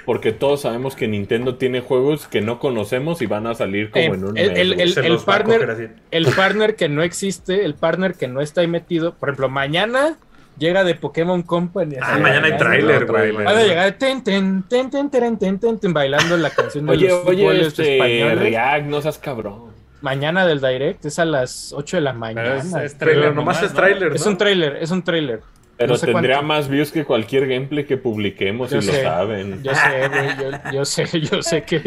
Porque 0.05 0.31
todos 0.31 0.61
sabemos 0.61 0.95
que 0.95 1.07
Nintendo 1.07 1.55
tiene 1.55 1.81
juegos 1.81 2.27
que 2.27 2.39
no 2.39 2.59
conocemos 2.59 3.23
y 3.23 3.25
van 3.25 3.47
a 3.47 3.55
salir 3.55 3.89
como 3.89 4.03
Eh, 4.03 4.07
en 4.17 4.23
un 4.23 4.37
el- 4.37 4.49
mes, 4.75 4.97
el- 4.97 5.05
el- 5.05 5.15
a 5.15 5.17
partner-. 5.25 5.95
El 6.11 6.25
partner 6.27 6.75
que 6.75 6.89
no 6.89 7.01
existe, 7.01 7.65
el 7.65 7.73
partner 7.73 8.13
que 8.13 8.27
no 8.27 8.39
está 8.41 8.61
ahí 8.61 8.67
metido, 8.67 9.15
por 9.15 9.29
ejemplo, 9.29 9.49
mañana 9.49 10.17
llega 10.57 10.83
de 10.83 10.95
Pokémon 10.95 11.41
Company. 11.43 11.95
Ah, 12.01 12.17
mañana 12.19 12.47
hay 12.47 12.57
tráiler, 12.57 13.05
güey. 13.05 13.31
Van 13.31 13.47
a 13.47 13.63
llegar 13.63 13.91
ten, 13.93 14.23
ten, 14.23 14.63
ten, 14.67 14.89
ten, 14.89 15.09
ten, 15.09 15.37
ten, 15.37 15.59
ten, 15.59 15.79
ten, 15.79 15.93
bailando 15.93 16.37
la 16.37 16.49
canción 16.49 16.85
de 16.85 16.91
Oye, 16.91 17.07
los 17.09 17.25
oye, 17.25 17.61
este, 17.61 17.97
españoles. 17.97 18.39
React, 18.39 18.85
no 18.87 19.01
seas 19.01 19.17
cabrón. 19.17 19.75
Mañana 20.01 20.45
del 20.45 20.61
Direct 20.61 21.05
es 21.05 21.17
a 21.19 21.25
las 21.25 21.73
8 21.73 21.97
de 21.97 22.01
la 22.01 22.11
Pero 22.11 22.19
mañana. 22.19 22.57
es, 22.57 22.91
es 22.91 22.97
trailer 22.97 23.33
nomás 23.33 23.63
es 23.63 23.71
¿no? 23.71 23.75
tráiler, 23.77 24.13
Es 24.13 24.23
¿no? 24.25 24.31
un 24.31 24.37
trailer, 24.37 24.77
es 24.79 24.91
un 24.91 25.03
trailer. 25.03 25.41
Pero 25.77 25.91
No 25.93 25.97
sé 25.97 26.05
tendría 26.07 26.35
cuánto. 26.35 26.47
más 26.47 26.69
views 26.69 26.91
que 26.91 27.03
cualquier 27.03 27.47
gameplay 27.47 27.83
que 27.83 27.97
publiquemos 27.97 28.69
Yo 28.71 28.77
y 28.79 28.85
lo 28.85 28.93
saben. 28.93 29.61
Yo 29.61 29.73
sé, 29.75 30.07
güey, 30.07 30.29
yo, 30.39 30.71
yo 30.71 30.85
sé, 30.85 31.19
yo 31.19 31.41
sé 31.43 31.63
que 31.63 31.79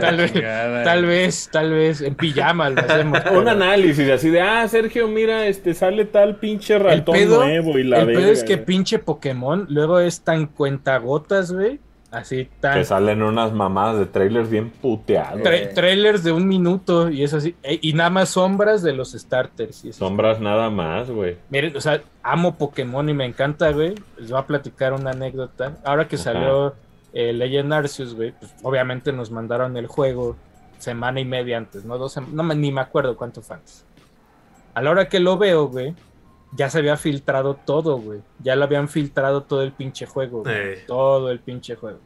tal 0.00 0.16
vez, 0.18 0.32
tal 0.84 1.04
vez, 1.06 1.48
tal 1.50 1.72
vez 1.72 2.00
en 2.00 2.14
pijama 2.14 2.70
lo 2.70 2.80
hacemos. 2.80 3.18
Un 3.32 3.38
pero- 3.38 3.50
análisis 3.50 4.08
así 4.08 4.30
de, 4.30 4.40
ah, 4.40 4.68
Sergio, 4.68 5.08
mira, 5.08 5.46
este 5.48 5.74
sale 5.74 6.04
tal 6.04 6.36
pinche 6.36 6.74
El 6.74 6.82
ratón 6.84 7.14
pedo, 7.16 7.44
nuevo 7.44 7.76
y 7.78 7.82
la 7.82 8.00
el 8.00 8.06
pedo 8.06 8.18
verga, 8.18 8.32
es 8.32 8.44
que 8.44 8.56
pinche 8.58 9.00
Pokémon 9.00 9.66
luego 9.68 9.98
es 9.98 10.20
tan 10.22 10.46
cuentagotas, 10.46 11.50
güey. 11.52 11.80
Así 12.14 12.48
tan. 12.60 12.78
Que 12.78 12.84
salen 12.84 13.22
unas 13.22 13.52
mamadas 13.52 13.98
de 13.98 14.06
trailers 14.06 14.48
bien 14.48 14.70
puteados. 14.70 15.40
Tra- 15.42 15.74
trailers 15.74 16.22
de 16.22 16.32
un 16.32 16.46
minuto 16.46 17.10
y 17.10 17.24
eso 17.24 17.38
así. 17.38 17.54
e- 17.62 17.78
Y 17.82 17.92
nada 17.92 18.10
más 18.10 18.28
sombras 18.30 18.82
de 18.82 18.92
los 18.92 19.12
starters. 19.12 19.84
Y 19.84 19.88
eso. 19.90 19.98
Sombras 19.98 20.40
nada 20.40 20.70
más, 20.70 21.10
güey. 21.10 21.36
Miren, 21.50 21.76
o 21.76 21.80
sea, 21.80 22.00
amo 22.22 22.54
Pokémon 22.56 23.08
y 23.08 23.14
me 23.14 23.24
encanta, 23.24 23.70
güey. 23.72 23.94
Les 24.18 24.30
voy 24.30 24.40
a 24.40 24.46
platicar 24.46 24.92
una 24.92 25.10
anécdota. 25.10 25.76
Ahora 25.84 26.06
que 26.08 26.16
Ajá. 26.16 26.24
salió 26.24 26.74
eh, 27.12 27.32
Legend 27.32 27.72
Arceus, 27.72 28.14
güey, 28.14 28.32
pues 28.32 28.54
obviamente 28.62 29.12
nos 29.12 29.30
mandaron 29.30 29.76
el 29.76 29.86
juego 29.86 30.36
semana 30.78 31.20
y 31.20 31.24
media 31.24 31.56
antes, 31.58 31.84
¿no? 31.84 31.96
Dos 31.98 32.16
no 32.32 32.42
me- 32.42 32.54
ni 32.54 32.72
me 32.72 32.80
acuerdo 32.80 33.16
cuánto 33.16 33.40
fue 33.40 33.56
antes. 33.56 33.84
A 34.74 34.82
la 34.82 34.90
hora 34.90 35.08
que 35.08 35.20
lo 35.20 35.38
veo, 35.38 35.68
güey, 35.68 35.94
ya 36.56 36.70
se 36.70 36.78
había 36.78 36.96
filtrado 36.96 37.54
todo, 37.54 37.98
güey. 37.98 38.20
Ya 38.42 38.54
lo 38.56 38.64
habían 38.64 38.88
filtrado 38.88 39.42
todo 39.42 39.62
el 39.62 39.72
pinche 39.72 40.06
juego, 40.06 40.42
güey. 40.42 40.54
Eh. 40.56 40.84
Todo 40.86 41.30
el 41.30 41.40
pinche 41.40 41.74
juego. 41.76 41.98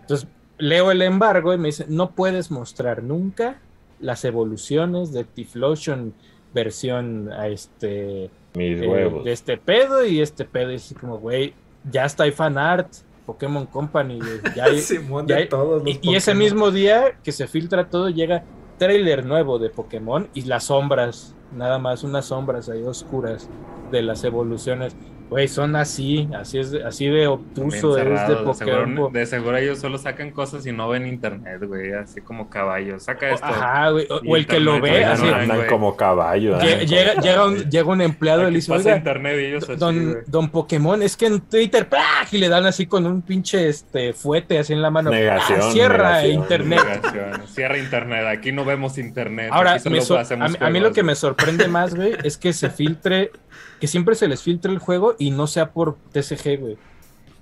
Entonces, 0.00 0.28
leo 0.58 0.90
el 0.90 1.02
embargo 1.02 1.52
y 1.52 1.58
me 1.58 1.68
dice, 1.68 1.86
no 1.88 2.10
puedes 2.12 2.50
mostrar 2.50 3.02
nunca 3.02 3.58
las 4.00 4.24
evoluciones 4.24 5.12
de 5.12 5.24
Tiflotion 5.24 6.14
versión 6.52 7.32
a 7.32 7.48
este 7.48 8.30
Mis 8.54 8.80
eh, 8.80 8.86
huevos. 8.88 9.24
de 9.24 9.32
este 9.32 9.56
pedo 9.56 10.04
y 10.06 10.20
este 10.20 10.44
pedo. 10.44 10.70
Y 10.72 10.76
así 10.76 10.94
como, 10.94 11.18
güey, 11.18 11.54
ya 11.90 12.04
está 12.04 12.24
hay 12.24 12.32
fan 12.32 12.56
art, 12.58 12.88
Pokémon 13.26 13.66
Company, 13.66 14.18
güey, 14.18 14.40
ya 14.54 14.64
hay- 14.66 14.80
Simón 14.80 15.26
ya 15.26 15.36
de 15.36 15.42
hay- 15.42 15.48
todos 15.48 15.82
los 15.82 15.94
y, 15.94 15.98
y 16.02 16.14
ese 16.14 16.34
mismo 16.34 16.70
día 16.70 17.16
que 17.22 17.32
se 17.32 17.46
filtra 17.46 17.88
todo, 17.88 18.08
llega 18.10 18.44
trailer 18.78 19.24
nuevo 19.24 19.58
de 19.58 19.70
Pokémon 19.70 20.28
y 20.34 20.42
las 20.42 20.64
sombras, 20.64 21.34
nada 21.52 21.78
más 21.78 22.04
unas 22.04 22.26
sombras 22.26 22.68
ahí 22.68 22.82
oscuras 22.82 23.48
de 23.90 24.02
las 24.02 24.24
evoluciones. 24.24 24.96
Güey, 25.34 25.48
son 25.48 25.74
así, 25.74 26.28
así 26.38 26.60
es, 26.60 26.70
de- 26.70 26.84
así 26.84 27.08
de 27.08 27.26
obtuso 27.26 27.98
es 27.98 28.04
de 28.04 28.04
cerrado, 28.04 28.44
de, 28.46 28.54
seguro, 28.54 28.78
Pokémon. 28.84 29.12
de 29.12 29.26
seguro 29.26 29.56
ellos 29.56 29.80
solo 29.80 29.98
sacan 29.98 30.30
cosas 30.30 30.64
y 30.64 30.70
no 30.70 30.88
ven 30.88 31.08
internet, 31.08 31.60
güey, 31.66 31.92
así 31.92 32.20
como 32.20 32.48
caballos. 32.48 33.02
Saca 33.02 33.30
esto. 33.30 33.44
Ajá, 33.44 33.90
güey, 33.90 34.06
o, 34.10 34.36
el 34.36 34.46
que 34.46 34.60
lo 34.60 34.80
ve, 34.80 35.04
así, 35.04 35.24
no, 35.26 35.34
andan 35.34 35.56
güey. 35.56 35.68
como 35.68 35.96
caballo. 35.96 36.56
llega, 36.60 37.14
como 37.14 37.22
llega, 37.24 37.44
un, 37.46 37.54
caballo. 37.54 37.68
llega 37.70 37.88
un 37.90 38.00
empleado 38.00 38.42
y 38.42 38.52
le 38.52 38.56
dice, 38.58 38.72
oiga, 38.72 38.96
internet 38.96 39.36
y 39.40 39.44
ellos 39.46 39.64
así, 39.64 39.74
Don, 39.76 40.18
don 40.28 40.50
Pokémon, 40.50 41.02
es 41.02 41.16
que 41.16 41.26
en 41.26 41.40
Twitter, 41.40 41.88
¡plah! 41.88 42.00
y 42.30 42.38
le 42.38 42.48
dan 42.48 42.64
así 42.66 42.86
con 42.86 43.04
un 43.04 43.20
pinche 43.22 43.68
este 43.68 44.12
fuete 44.12 44.60
así 44.60 44.72
en 44.72 44.82
la 44.82 44.90
mano. 44.92 45.10
Negación, 45.10 45.58
¡Ah, 45.60 45.70
cierra 45.72 46.12
negación, 46.22 46.42
internet. 46.42 46.80
Negación. 46.84 47.46
Cierra 47.48 47.78
internet, 47.78 48.24
aquí 48.28 48.52
no 48.52 48.64
vemos 48.64 48.98
internet. 48.98 49.48
Ahora, 49.52 49.72
aquí 49.72 49.82
solo 49.82 49.96
me 49.96 50.02
so- 50.02 50.16
hacemos 50.16 50.46
a, 50.46 50.48
mí- 50.52 50.58
a 50.60 50.70
mí 50.70 50.78
lo 50.78 50.92
que 50.92 51.02
me 51.02 51.16
sorprende 51.16 51.66
más, 51.66 51.92
güey, 51.96 52.12
es 52.22 52.36
que 52.38 52.52
se 52.52 52.70
filtre, 52.70 53.32
que 53.80 53.86
siempre 53.86 54.14
se 54.14 54.28
les 54.28 54.42
filtre 54.42 54.72
el 54.72 54.78
juego 54.78 55.14
y 55.18 55.30
no 55.30 55.46
sea 55.46 55.72
por 55.72 55.96
TCG, 56.12 56.58
güey. 56.60 56.76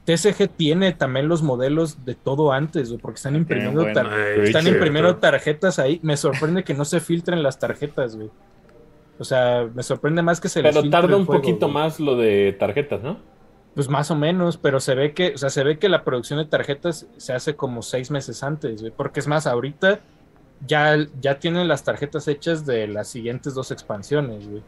TCG 0.04 0.48
tiene 0.48 0.92
también 0.92 1.28
los 1.28 1.42
modelos 1.42 2.04
de 2.04 2.14
todo 2.16 2.52
antes, 2.52 2.88
güey, 2.88 3.00
porque 3.00 3.16
están 3.18 3.36
imprimiendo, 3.36 3.82
bueno, 3.82 3.94
tar- 3.94 4.12
Ay, 4.12 4.40
están 4.44 4.62
cierto. 4.62 4.70
imprimiendo 4.78 5.16
tarjetas 5.16 5.78
ahí. 5.78 6.00
Me 6.02 6.16
sorprende 6.16 6.64
que 6.64 6.74
no 6.74 6.84
se 6.84 6.98
filtren 6.98 7.42
las 7.42 7.58
tarjetas, 7.60 8.16
güey. 8.16 8.28
O 9.18 9.24
sea, 9.24 9.68
me 9.72 9.84
sorprende 9.84 10.22
más 10.22 10.40
que 10.40 10.48
se 10.48 10.60
les 10.62 10.72
Pero 10.72 10.82
filtre 10.82 11.00
tarda 11.00 11.14
el 11.14 11.20
un 11.20 11.26
juego, 11.26 11.40
poquito 11.42 11.66
güey. 11.66 11.74
más 11.74 12.00
lo 12.00 12.16
de 12.16 12.56
tarjetas, 12.58 13.02
¿no? 13.02 13.18
Pues 13.76 13.88
más 13.88 14.10
o 14.10 14.16
menos, 14.16 14.56
pero 14.56 14.80
se 14.80 14.94
ve 14.96 15.12
que, 15.12 15.34
o 15.34 15.38
sea, 15.38 15.50
se 15.50 15.62
ve 15.62 15.78
que 15.78 15.88
la 15.88 16.02
producción 16.02 16.38
de 16.40 16.46
tarjetas 16.46 17.06
se 17.16 17.32
hace 17.32 17.54
como 17.54 17.82
seis 17.82 18.10
meses 18.10 18.42
antes, 18.42 18.80
güey, 18.80 18.92
porque 18.94 19.20
es 19.20 19.28
más, 19.28 19.46
ahorita 19.46 20.00
ya, 20.66 20.96
ya 21.20 21.38
tienen 21.38 21.68
las 21.68 21.84
tarjetas 21.84 22.26
hechas 22.28 22.66
de 22.66 22.88
las 22.88 23.06
siguientes 23.08 23.54
dos 23.54 23.70
expansiones, 23.70 24.48
güey. 24.48 24.62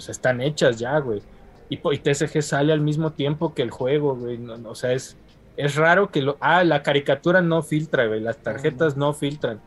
O 0.00 0.02
sea, 0.02 0.12
están 0.12 0.40
hechas 0.40 0.78
ya, 0.78 0.98
güey. 0.98 1.20
Y, 1.68 1.78
y 1.92 1.98
TCG 1.98 2.42
sale 2.42 2.72
al 2.72 2.80
mismo 2.80 3.12
tiempo 3.12 3.54
que 3.54 3.62
el 3.62 3.70
juego, 3.70 4.16
güey. 4.16 4.38
no- 4.38 4.56
no, 4.58 4.70
o 4.70 4.74
sea, 4.74 4.92
es, 4.92 5.16
es 5.56 5.76
raro 5.76 6.10
que 6.10 6.22
lo... 6.22 6.36
Ah, 6.40 6.64
la 6.64 6.82
caricatura 6.82 7.42
no 7.42 7.62
filtra, 7.62 8.06
güey. 8.06 8.20
Las 8.20 8.38
tarjetas 8.38 8.96
no 8.96 9.12
filtran. 9.12 9.60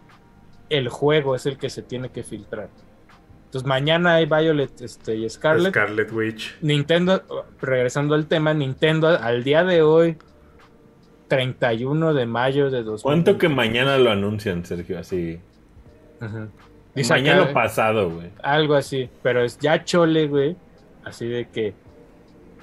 El 0.70 0.90
juego 0.90 1.36
es 1.36 1.46
el 1.46 1.58
que 1.58 1.70
se 1.70 1.82
tiene 1.84 2.10
que 2.10 2.24
filtrar. 2.24 2.70
Entonces 3.46 3.68
mañana 3.68 4.16
hay 4.16 4.26
Violet 4.26 4.82
este, 4.82 5.16
y 5.16 5.30
Scarlet. 5.30 5.72
Scarlet 5.72 6.12
Witch. 6.12 6.58
Nintendo, 6.62 7.22
regresando 7.62 8.16
al 8.16 8.26
tema, 8.26 8.54
Nintendo 8.56 9.08
al 9.10 9.44
día 9.44 9.64
de 9.64 9.84
hoy, 9.84 10.18
31 11.28 12.14
de 12.14 12.26
mayo 12.26 12.70
de 12.70 12.84
2000. 12.84 13.04
¿Cuánto 13.04 13.38
que 13.38 13.50
mañana 13.50 13.98
lo 13.98 14.12
anuncian, 14.12 14.66
Sergio? 14.66 15.00
Así. 15.00 15.40
Ujú. 16.22 16.50
Dice 16.96 17.14
mañana 17.14 17.44
acá, 17.44 17.54
pasado, 17.54 18.10
güey. 18.12 18.30
algo 18.42 18.76
así, 18.76 19.10
pero 19.22 19.44
es 19.44 19.58
ya 19.60 19.84
chole, 19.84 20.28
güey. 20.28 20.56
Así 21.04 21.28
de 21.28 21.48
que, 21.50 21.74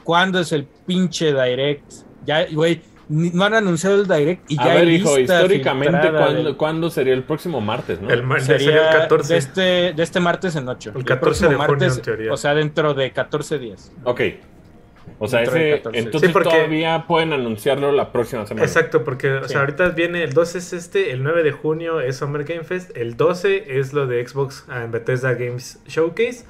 ¿cuándo 0.05 0.41
es 0.41 0.53
el 0.53 0.65
pinche 0.87 1.33
Direct? 1.33 1.85
Ya, 2.25 2.47
güey, 2.51 2.81
no 3.09 3.45
han 3.45 3.55
anunciado 3.55 3.97
el 4.01 4.07
Direct 4.07 4.49
y 4.51 4.57
ya 4.57 4.63
A 4.63 4.75
ver, 4.75 4.87
hay 4.89 4.95
hijo, 4.95 5.17
lista 5.17 5.35
históricamente, 5.43 6.11
¿cuándo, 6.13 6.43
del- 6.45 6.57
cuándo 6.57 6.91
sería 6.91 7.13
el 7.15 7.25
próximo 7.25 7.61
martes, 7.61 8.01
no? 8.01 8.09
El 8.09 8.23
mar- 8.23 8.41
Sería, 8.41 8.67
sería 8.67 8.91
el 8.93 8.99
14. 9.01 9.33
De, 9.33 9.39
este, 9.39 9.61
de 9.95 10.03
este 10.03 10.21
martes 10.21 10.55
en 10.57 10.69
8. 10.69 10.93
El 10.95 11.05
14 11.05 11.49
de 11.49 11.55
junio, 11.57 11.87
en 11.93 12.03
teoría. 12.03 12.33
O 12.33 12.37
sea, 12.37 12.55
dentro 12.55 12.95
de 12.95 13.11
14 13.11 13.59
días. 13.59 13.93
Ok. 14.05 14.21
O 15.19 15.29
sea, 15.29 15.43
ese, 15.43 15.73
14. 15.77 15.99
entonces 15.99 16.29
Sí, 16.29 16.33
porque- 16.33 16.49
todavía 16.51 17.05
pueden 17.07 17.33
anunciarlo 17.33 17.93
la 17.93 18.13
próxima 18.13 18.47
semana. 18.47 18.65
Exacto, 18.67 19.05
porque 19.05 19.31
o 19.33 19.43
Sí. 19.45 19.51
sea, 19.51 19.61
ahorita 19.61 19.91
viene 19.91 20.23
el 20.23 20.33
12 20.33 20.59
es 20.59 20.73
este, 20.73 21.11
el 21.13 21.23
9 21.23 21.43
de 21.43 21.53
junio 21.53 22.01
es 22.01 22.17
Summer 22.17 22.45
Game 22.45 22.65
Fest, 22.65 22.97
el 22.97 23.17
12 23.17 23.79
es 23.79 23.93
lo 23.93 24.07
de 24.07 24.27
Xbox 24.27 24.65
and 24.69 24.93
Bethesda 24.93 25.35
Games 25.35 25.81
Showcase, 25.87 26.45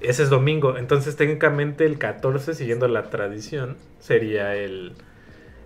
ese 0.00 0.22
es 0.22 0.30
domingo, 0.30 0.76
entonces 0.76 1.16
técnicamente 1.16 1.84
el 1.86 1.98
14, 1.98 2.54
siguiendo 2.54 2.88
la 2.88 3.04
tradición, 3.04 3.76
sería 3.98 4.54
el, 4.56 4.92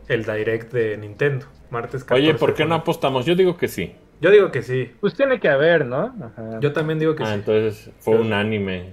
el 0.08 0.24
Direct 0.24 0.72
de 0.72 0.96
Nintendo, 0.98 1.46
martes 1.70 2.04
14. 2.04 2.28
Oye, 2.28 2.38
¿por 2.38 2.54
qué 2.54 2.64
no 2.64 2.74
apostamos? 2.74 3.24
Yo 3.26 3.34
digo 3.34 3.56
que 3.56 3.68
sí. 3.68 3.94
Yo 4.20 4.30
digo 4.30 4.50
que 4.50 4.62
sí, 4.62 4.92
Pues 5.00 5.14
tiene 5.14 5.40
que 5.40 5.48
haber, 5.48 5.86
¿no? 5.86 6.14
Ajá. 6.22 6.60
yo 6.60 6.72
también 6.74 6.98
digo 6.98 7.16
que 7.16 7.22
Ah, 7.22 7.28
sí. 7.28 7.32
entonces 7.34 7.90
fue 8.00 8.16
Sí. 8.16 8.20
unánime. 8.22 8.90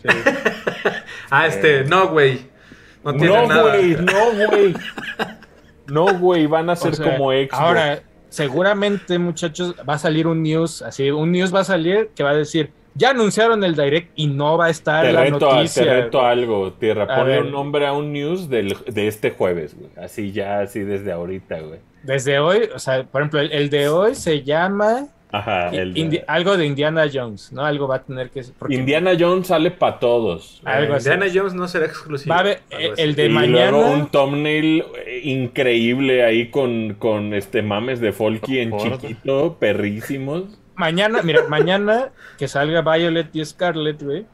Sí. 0.00 0.08
Ah, 1.30 1.46
este, 1.46 1.84
no, 1.84 2.08
güey. 2.08 2.40
No 3.04 3.12
tiene 3.12 3.28
No, 3.28 3.46
nada. 3.46 3.62
güey, 3.76 3.96
no, 3.96 4.46
güey. 4.48 4.74
No, 5.86 6.18
güey, 6.18 6.46
van 6.46 6.70
a 6.70 6.72
O 6.72 6.76
ser 6.76 6.94
sea, 6.96 7.16
como 7.16 7.30
Xbox. 7.30 7.52
Ahora, 7.52 8.00
seguramente, 8.30 9.18
muchachos, 9.18 9.74
va 9.88 9.94
a 9.94 9.98
salir 9.98 10.26
un 10.26 10.42
news, 10.42 10.82
así, 10.82 11.10
un 11.10 11.30
news 11.32 11.54
va 11.54 11.60
a 11.60 11.64
salir 11.64 12.10
que 12.16 12.22
va 12.22 12.30
a 12.30 12.34
decir, 12.34 12.70
ya 12.94 13.10
anunciaron 13.10 13.62
el 13.64 13.74
direct 13.76 14.10
y 14.16 14.26
no 14.28 14.56
va 14.56 14.66
a 14.66 14.70
estar 14.70 15.04
te 15.04 15.12
la 15.12 15.22
reto, 15.24 15.38
noticia. 15.40 15.82
te 15.84 15.94
reto 16.02 16.20
a 16.20 16.30
algo, 16.30 16.72
Tierra. 16.72 17.04
A 17.04 17.16
Ponle 17.16 17.32
ver. 17.34 17.42
un 17.42 17.50
nombre 17.52 17.86
a 17.86 17.92
un 17.92 18.12
news 18.12 18.48
del- 18.48 18.76
de 18.86 19.08
este 19.08 19.30
jueves, 19.32 19.76
güey. 19.76 19.90
Así 20.02 20.32
ya, 20.32 20.60
así 20.60 20.80
desde 20.80 21.12
ahorita, 21.12 21.60
güey. 21.60 21.80
Desde 22.02 22.38
hoy, 22.38 22.68
o 22.74 22.78
sea, 22.78 23.02
por 23.04 23.22
ejemplo, 23.22 23.40
el, 23.40 23.50
el 23.52 23.68
de 23.70 23.88
hoy 23.88 24.14
se 24.14 24.42
llama 24.42 25.06
Ajá, 25.36 25.68
el 25.70 25.94
de- 25.94 26.00
Indi- 26.00 26.24
algo 26.28 26.56
de 26.56 26.64
Indiana 26.66 27.06
Jones, 27.12 27.52
¿no? 27.52 27.64
Algo 27.64 27.88
va 27.88 27.96
a 27.96 28.02
tener 28.02 28.30
que 28.30 28.42
porque 28.58 28.74
Indiana 28.74 29.12
Jones 29.18 29.48
sale 29.48 29.70
para 29.70 29.98
todos. 29.98 30.60
algo 30.64 30.92
Eh, 30.94 30.96
así. 30.96 31.08
Indiana 31.10 31.32
Jones 31.34 31.54
no 31.54 31.66
será 31.66 31.86
exclusivo. 31.86 32.30
Va 32.32 32.36
a 32.36 32.40
haber 32.40 32.60
eh, 32.70 32.92
el 32.96 33.14
de 33.16 33.26
y 33.26 33.28
mañana. 33.30 33.70
luego 33.72 33.90
un 33.90 34.06
thumbnail 34.10 34.84
eh, 35.06 35.20
increíble 35.24 36.24
ahí 36.24 36.50
con, 36.50 36.94
con 36.94 37.34
este 37.34 37.62
mames 37.62 38.00
de 38.00 38.12
Folky 38.12 38.60
en 38.60 38.76
chiquito, 38.78 39.56
perrísimos. 39.58 40.44
Mañana, 40.76 41.20
mira, 41.22 41.42
mañana 41.48 42.10
que 42.38 42.48
salga 42.48 42.82
Violet 42.82 43.34
y 43.34 43.44
Scarlet, 43.44 44.02
güey. 44.02 44.26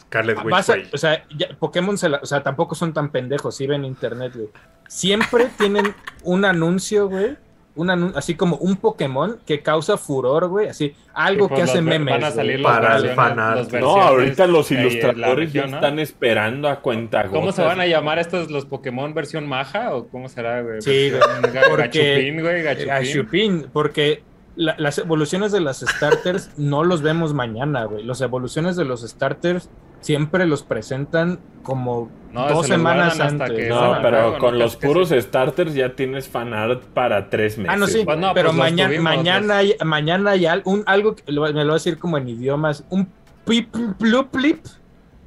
Scarlet 0.00 0.38
Witch, 0.44 0.54
a- 0.70 0.76
o 0.92 0.98
sea, 0.98 1.24
ya- 1.36 1.48
Pokémon 1.58 1.96
se 1.98 2.08
la- 2.08 2.18
o 2.22 2.26
sea, 2.26 2.42
tampoco 2.42 2.74
son 2.74 2.92
tan 2.92 3.10
pendejos, 3.10 3.56
sí 3.56 3.66
ven 3.66 3.84
internet, 3.84 4.32
güey. 4.34 4.48
Siempre 4.88 5.46
tienen 5.58 5.94
un 6.22 6.44
anuncio, 6.44 7.08
güey. 7.08 7.36
Un 7.76 7.90
así 8.14 8.36
como 8.36 8.56
un 8.58 8.76
Pokémon 8.76 9.38
que 9.44 9.60
causa 9.60 9.96
furor, 9.96 10.46
güey. 10.46 10.68
Así, 10.68 10.94
algo 11.12 11.48
pues 11.48 11.58
que 11.58 11.62
hace 11.64 11.76
los 11.78 11.84
ver- 11.86 11.98
memes. 11.98 12.14
van 12.14 12.24
a 12.24 12.30
salir 12.30 12.62
Para 12.62 12.96
el 12.98 13.08
fanart. 13.10 13.72
los 13.72 13.72
No, 13.80 14.00
ahorita 14.00 14.46
los 14.46 14.70
ilustradores 14.70 15.52
ya 15.52 15.64
están 15.64 15.98
esperando 15.98 16.68
a 16.68 16.80
cuenta 16.80 17.24
¿Cómo 17.26 17.50
se 17.50 17.62
van 17.62 17.80
a 17.80 17.86
llamar 17.86 18.20
estos 18.20 18.48
los 18.50 18.64
Pokémon 18.64 19.12
versión 19.12 19.48
maja 19.48 19.92
o 19.94 20.06
cómo 20.06 20.28
será, 20.28 20.62
güey? 20.62 20.82
Sí, 20.82 21.10
Versión 21.10 21.40
güey, 21.40 21.52
porque- 21.68 22.14
Gachupín, 22.14 22.40
güey, 22.42 22.62
gachupín. 22.62 22.86
Gachupín, 22.88 23.66
porque 23.72 24.22
la- 24.54 24.76
las 24.78 24.98
evoluciones 24.98 25.50
de 25.50 25.60
las 25.60 25.80
starters 25.80 26.50
no 26.56 26.84
los 26.84 27.02
vemos 27.02 27.34
mañana, 27.34 27.86
güey. 27.86 28.04
Las 28.04 28.20
evoluciones 28.20 28.76
de 28.76 28.84
los 28.84 29.00
starters 29.02 29.68
siempre 30.04 30.46
los 30.46 30.62
presentan 30.62 31.38
como 31.62 32.10
No, 32.30 32.46
dos 32.46 32.66
semanas 32.66 33.18
antes. 33.18 33.50
que 33.52 33.68
No, 33.70 33.96
pero 34.02 34.18
juego, 34.24 34.38
con 34.38 34.52
¿no? 34.58 34.64
los 34.64 34.76
puros 34.76 35.08
sí. 35.08 35.20
starters 35.22 35.72
ya 35.74 35.94
tienes 35.96 36.28
fanart 36.28 36.82
para 36.88 37.30
tres 37.30 37.56
meses. 37.56 37.72
Ah, 37.72 37.76
no, 37.76 37.86
sí, 37.86 38.02
Pues 38.04 38.18
no, 38.18 38.34
pero 38.34 38.48
pues 38.50 38.58
mañana, 38.58 38.88
tuvimos, 38.90 39.04
mañana, 39.04 39.56
hay, 39.58 39.74
mañana 39.82 40.30
hay 40.32 40.46
un, 40.64 40.82
algo, 40.86 41.16
que 41.16 41.22
lo- 41.32 41.42
me 41.44 41.52
lo 41.52 41.64
voy 41.64 41.70
a 41.70 41.74
decir 41.74 41.98
como 41.98 42.18
en 42.18 42.28
idiomas, 42.28 42.84
un 42.90 43.08
pip, 43.46 43.74
plup, 43.98 44.30
plip, 44.30 44.58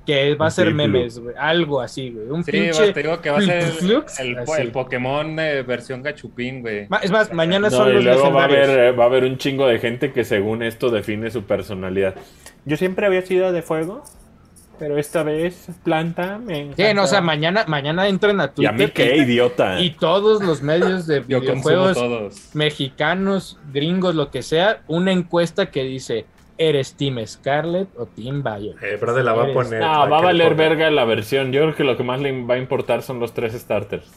que 0.05 0.35
va 0.35 0.45
a 0.45 0.51
ser 0.51 0.73
memes, 0.75 1.17
güey, 1.19 1.35
algo 1.37 1.81
así, 1.81 2.11
güey, 2.11 2.29
un 2.29 2.43
Sí, 2.43 2.51
pinche... 2.51 2.93
te 2.93 3.01
digo 3.01 3.19
que 3.19 3.29
va 3.31 3.39
a 3.39 3.41
ser 3.41 3.63
el, 4.59 4.71
Pokémon 4.71 5.39
eh, 5.39 5.63
versión 5.63 6.03
gachupín, 6.03 6.61
güey. 6.61 6.87
Es 7.01 7.09
más, 7.11 7.33
mañana 7.33 7.69
No, 7.69 7.75
son 7.75 7.89
y 7.89 7.93
los 7.95 8.03
luego 8.03 8.31
va 8.31 8.43
a, 8.43 8.45
haber, 8.45 8.69
eh, 8.69 8.91
va 8.91 9.05
a 9.05 9.07
haber 9.07 9.23
un 9.23 9.37
chingo 9.39 9.67
de 9.67 9.79
gente 9.79 10.13
que 10.13 10.23
según 10.23 10.61
esto 10.61 10.91
define 10.91 11.31
su 11.31 11.43
personalidad. 11.43 12.13
Yo 12.63 12.77
siempre 12.77 13.05
había 13.07 13.21
sido 13.23 13.51
de 13.51 13.61
fuego. 13.63 14.03
Pero 14.79 14.97
esta 14.97 15.23
vez 15.23 15.67
planta 15.83 16.37
me 16.37 16.73
Sí, 16.75 16.83
no, 16.95 17.03
o 17.03 17.07
sea, 17.07 17.21
mañana, 17.21 17.65
mañana 17.67 18.07
entran 18.07 18.39
a 18.41 18.45
Y 18.45 18.47
Twitter 18.49 18.69
a 18.69 18.77
mí 18.77 18.87
qué 18.89 19.17
idiota. 19.17 19.79
y 19.79 19.91
todos 19.91 20.43
los 20.43 20.61
medios 20.61 21.07
de 21.07 21.21
Yo 21.27 21.41
videojuegos 21.41 21.93
todos. 21.95 22.49
mexicanos, 22.55 23.57
gringos, 23.73 24.15
lo 24.15 24.31
que 24.31 24.41
sea, 24.43 24.81
una 24.87 25.11
encuesta 25.11 25.67
que 25.71 25.83
dice, 25.83 26.25
¿eres 26.57 26.93
Team 26.95 27.17
Scarlet 27.25 27.87
o 27.97 28.05
Team 28.05 28.43
Bayo? 28.43 28.73
Eh, 28.81 28.97
brother, 28.99 29.23
la 29.25 29.33
va 29.33 29.43
a 29.45 29.53
poner. 29.53 29.79
No, 29.81 29.87
la 30.05 30.09
va 30.09 30.17
a 30.19 30.21
valer 30.21 30.55
verga 30.55 30.89
la 30.91 31.05
versión. 31.05 31.51
Yo 31.51 31.61
creo 31.61 31.75
que 31.75 31.83
lo 31.83 31.97
que 31.97 32.03
más 32.03 32.21
le 32.21 32.43
va 32.45 32.55
a 32.55 32.57
importar 32.57 33.01
son 33.01 33.19
los 33.19 33.33
tres 33.33 33.53
starters. 33.53 34.07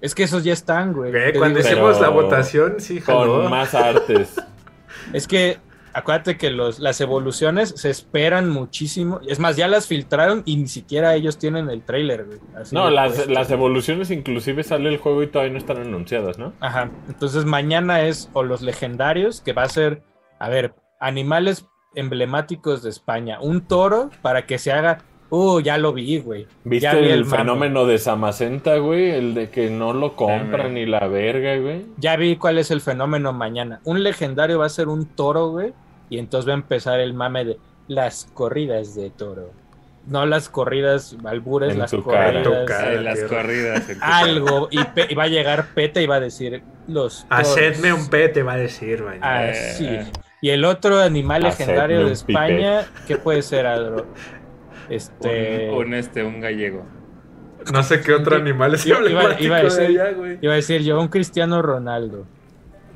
Es 0.00 0.14
que 0.14 0.24
esos 0.24 0.44
ya 0.44 0.52
están, 0.52 0.92
güey. 0.92 1.10
Te 1.10 1.32
cuando 1.38 1.58
digo, 1.58 1.68
Pero- 1.70 1.90
hicimos 1.90 2.00
la 2.00 2.08
votación, 2.10 2.74
sí, 2.78 3.00
jaló. 3.00 3.42
Con 3.42 3.50
más 3.50 3.74
artes. 3.74 4.34
Es 5.12 5.28
que 5.28 5.58
acuérdate 5.96 6.36
que 6.36 6.50
los, 6.50 6.78
las 6.78 7.00
evoluciones 7.00 7.70
se 7.70 7.88
esperan 7.88 8.50
muchísimo. 8.50 9.20
Es 9.26 9.38
más, 9.38 9.56
ya 9.56 9.66
las 9.66 9.86
filtraron 9.86 10.42
y 10.44 10.56
ni 10.56 10.68
siquiera 10.68 11.14
ellos 11.14 11.38
tienen 11.38 11.70
el 11.70 11.82
trailer, 11.82 12.26
güey. 12.26 12.38
Así 12.54 12.74
No, 12.74 12.90
las, 12.90 13.26
las 13.28 13.50
evoluciones 13.50 14.10
inclusive 14.10 14.62
sale 14.62 14.90
el 14.90 14.98
juego 14.98 15.22
y 15.22 15.28
todavía 15.28 15.52
no 15.52 15.58
están 15.58 15.78
anunciadas, 15.78 16.38
¿no? 16.38 16.52
Ajá. 16.60 16.90
Entonces 17.08 17.46
mañana 17.46 18.02
es 18.02 18.28
o 18.34 18.42
los 18.42 18.60
legendarios, 18.60 19.40
que 19.40 19.54
va 19.54 19.62
a 19.62 19.68
ser, 19.70 20.02
a 20.38 20.50
ver, 20.50 20.74
animales 21.00 21.66
emblemáticos 21.94 22.82
de 22.82 22.90
España. 22.90 23.40
Un 23.40 23.62
toro 23.62 24.10
para 24.20 24.44
que 24.44 24.58
se 24.58 24.72
haga. 24.72 24.98
Uh, 25.30 25.60
ya 25.60 25.78
lo 25.78 25.94
vi, 25.94 26.18
güey. 26.18 26.46
¿Viste 26.62 26.84
Ya 26.84 26.94
vi 26.94 27.08
el, 27.08 27.24
fenómeno 27.24 27.86
de 27.86 27.98
Samacenta, 27.98 28.76
güey? 28.76 29.10
El 29.10 29.34
de 29.34 29.48
que 29.50 29.70
no 29.70 29.94
lo 29.94 30.14
compran 30.14 30.74
ni 30.74 30.84
la 30.84 31.08
verga, 31.08 31.56
güey. 31.56 31.86
Ya 31.96 32.16
vi 32.16 32.36
cuál 32.36 32.58
es 32.58 32.70
el 32.70 32.82
fenómeno 32.82 33.32
mañana. 33.32 33.80
Un 33.84 34.02
legendario 34.02 34.58
va 34.58 34.66
a 34.66 34.68
ser 34.68 34.88
un 34.88 35.06
toro, 35.06 35.48
güey. 35.48 35.72
Y 36.10 36.18
entonces 36.18 36.48
va 36.48 36.52
a 36.52 36.56
empezar 36.56 37.00
el 37.00 37.14
mame 37.14 37.44
de 37.44 37.58
las 37.88 38.28
corridas 38.34 38.94
de 38.94 39.10
toro. 39.10 39.50
No 40.06 40.24
las 40.24 40.48
corridas 40.48 41.16
albures, 41.24 41.72
En 41.72 41.80
las 41.80 41.90
cara. 41.90 42.02
corridas. 42.42 42.70
En 42.86 43.04
las 43.04 43.20
corridas. 43.24 43.88
en 43.88 43.98
Algo. 44.00 44.68
Y, 44.70 44.84
pe- 44.84 45.06
y 45.10 45.14
va 45.16 45.24
a 45.24 45.28
llegar 45.28 45.66
Peta 45.74 46.00
y 46.00 46.06
va 46.06 46.16
a 46.16 46.20
decir 46.20 46.62
los. 46.86 47.26
toros. 47.28 47.48
Hacedme 47.48 47.92
un 47.92 48.08
P, 48.08 48.28
te 48.28 48.42
va 48.44 48.52
a 48.52 48.56
decir, 48.56 49.02
mañana. 49.02 49.52
Y 50.40 50.50
el 50.50 50.64
otro 50.64 51.00
animal 51.00 51.42
Hacedme 51.44 51.66
legendario 51.72 52.06
de 52.06 52.12
España, 52.12 52.84
¿qué 53.08 53.16
puede 53.16 53.42
ser, 53.42 53.66
Adro? 53.66 54.06
Este. 54.88 55.70
Un, 55.72 55.78
un, 55.88 55.94
este, 55.94 56.22
un 56.22 56.40
gallego. 56.40 56.84
No 57.72 57.82
sé 57.82 58.00
qué 58.00 58.12
otro 58.14 58.36
animal 58.36 58.74
es 58.74 58.86
Iba- 58.86 59.00
iba- 59.10 59.40
iba 59.40 59.56
a 59.56 59.58
de 59.58 59.64
decir- 59.64 60.00
allá, 60.00 60.12
güey. 60.12 60.38
Iba 60.40 60.52
a 60.52 60.56
decir 60.56 60.82
yo, 60.82 61.00
un 61.00 61.08
Cristiano 61.08 61.60
Ronaldo. 61.62 62.24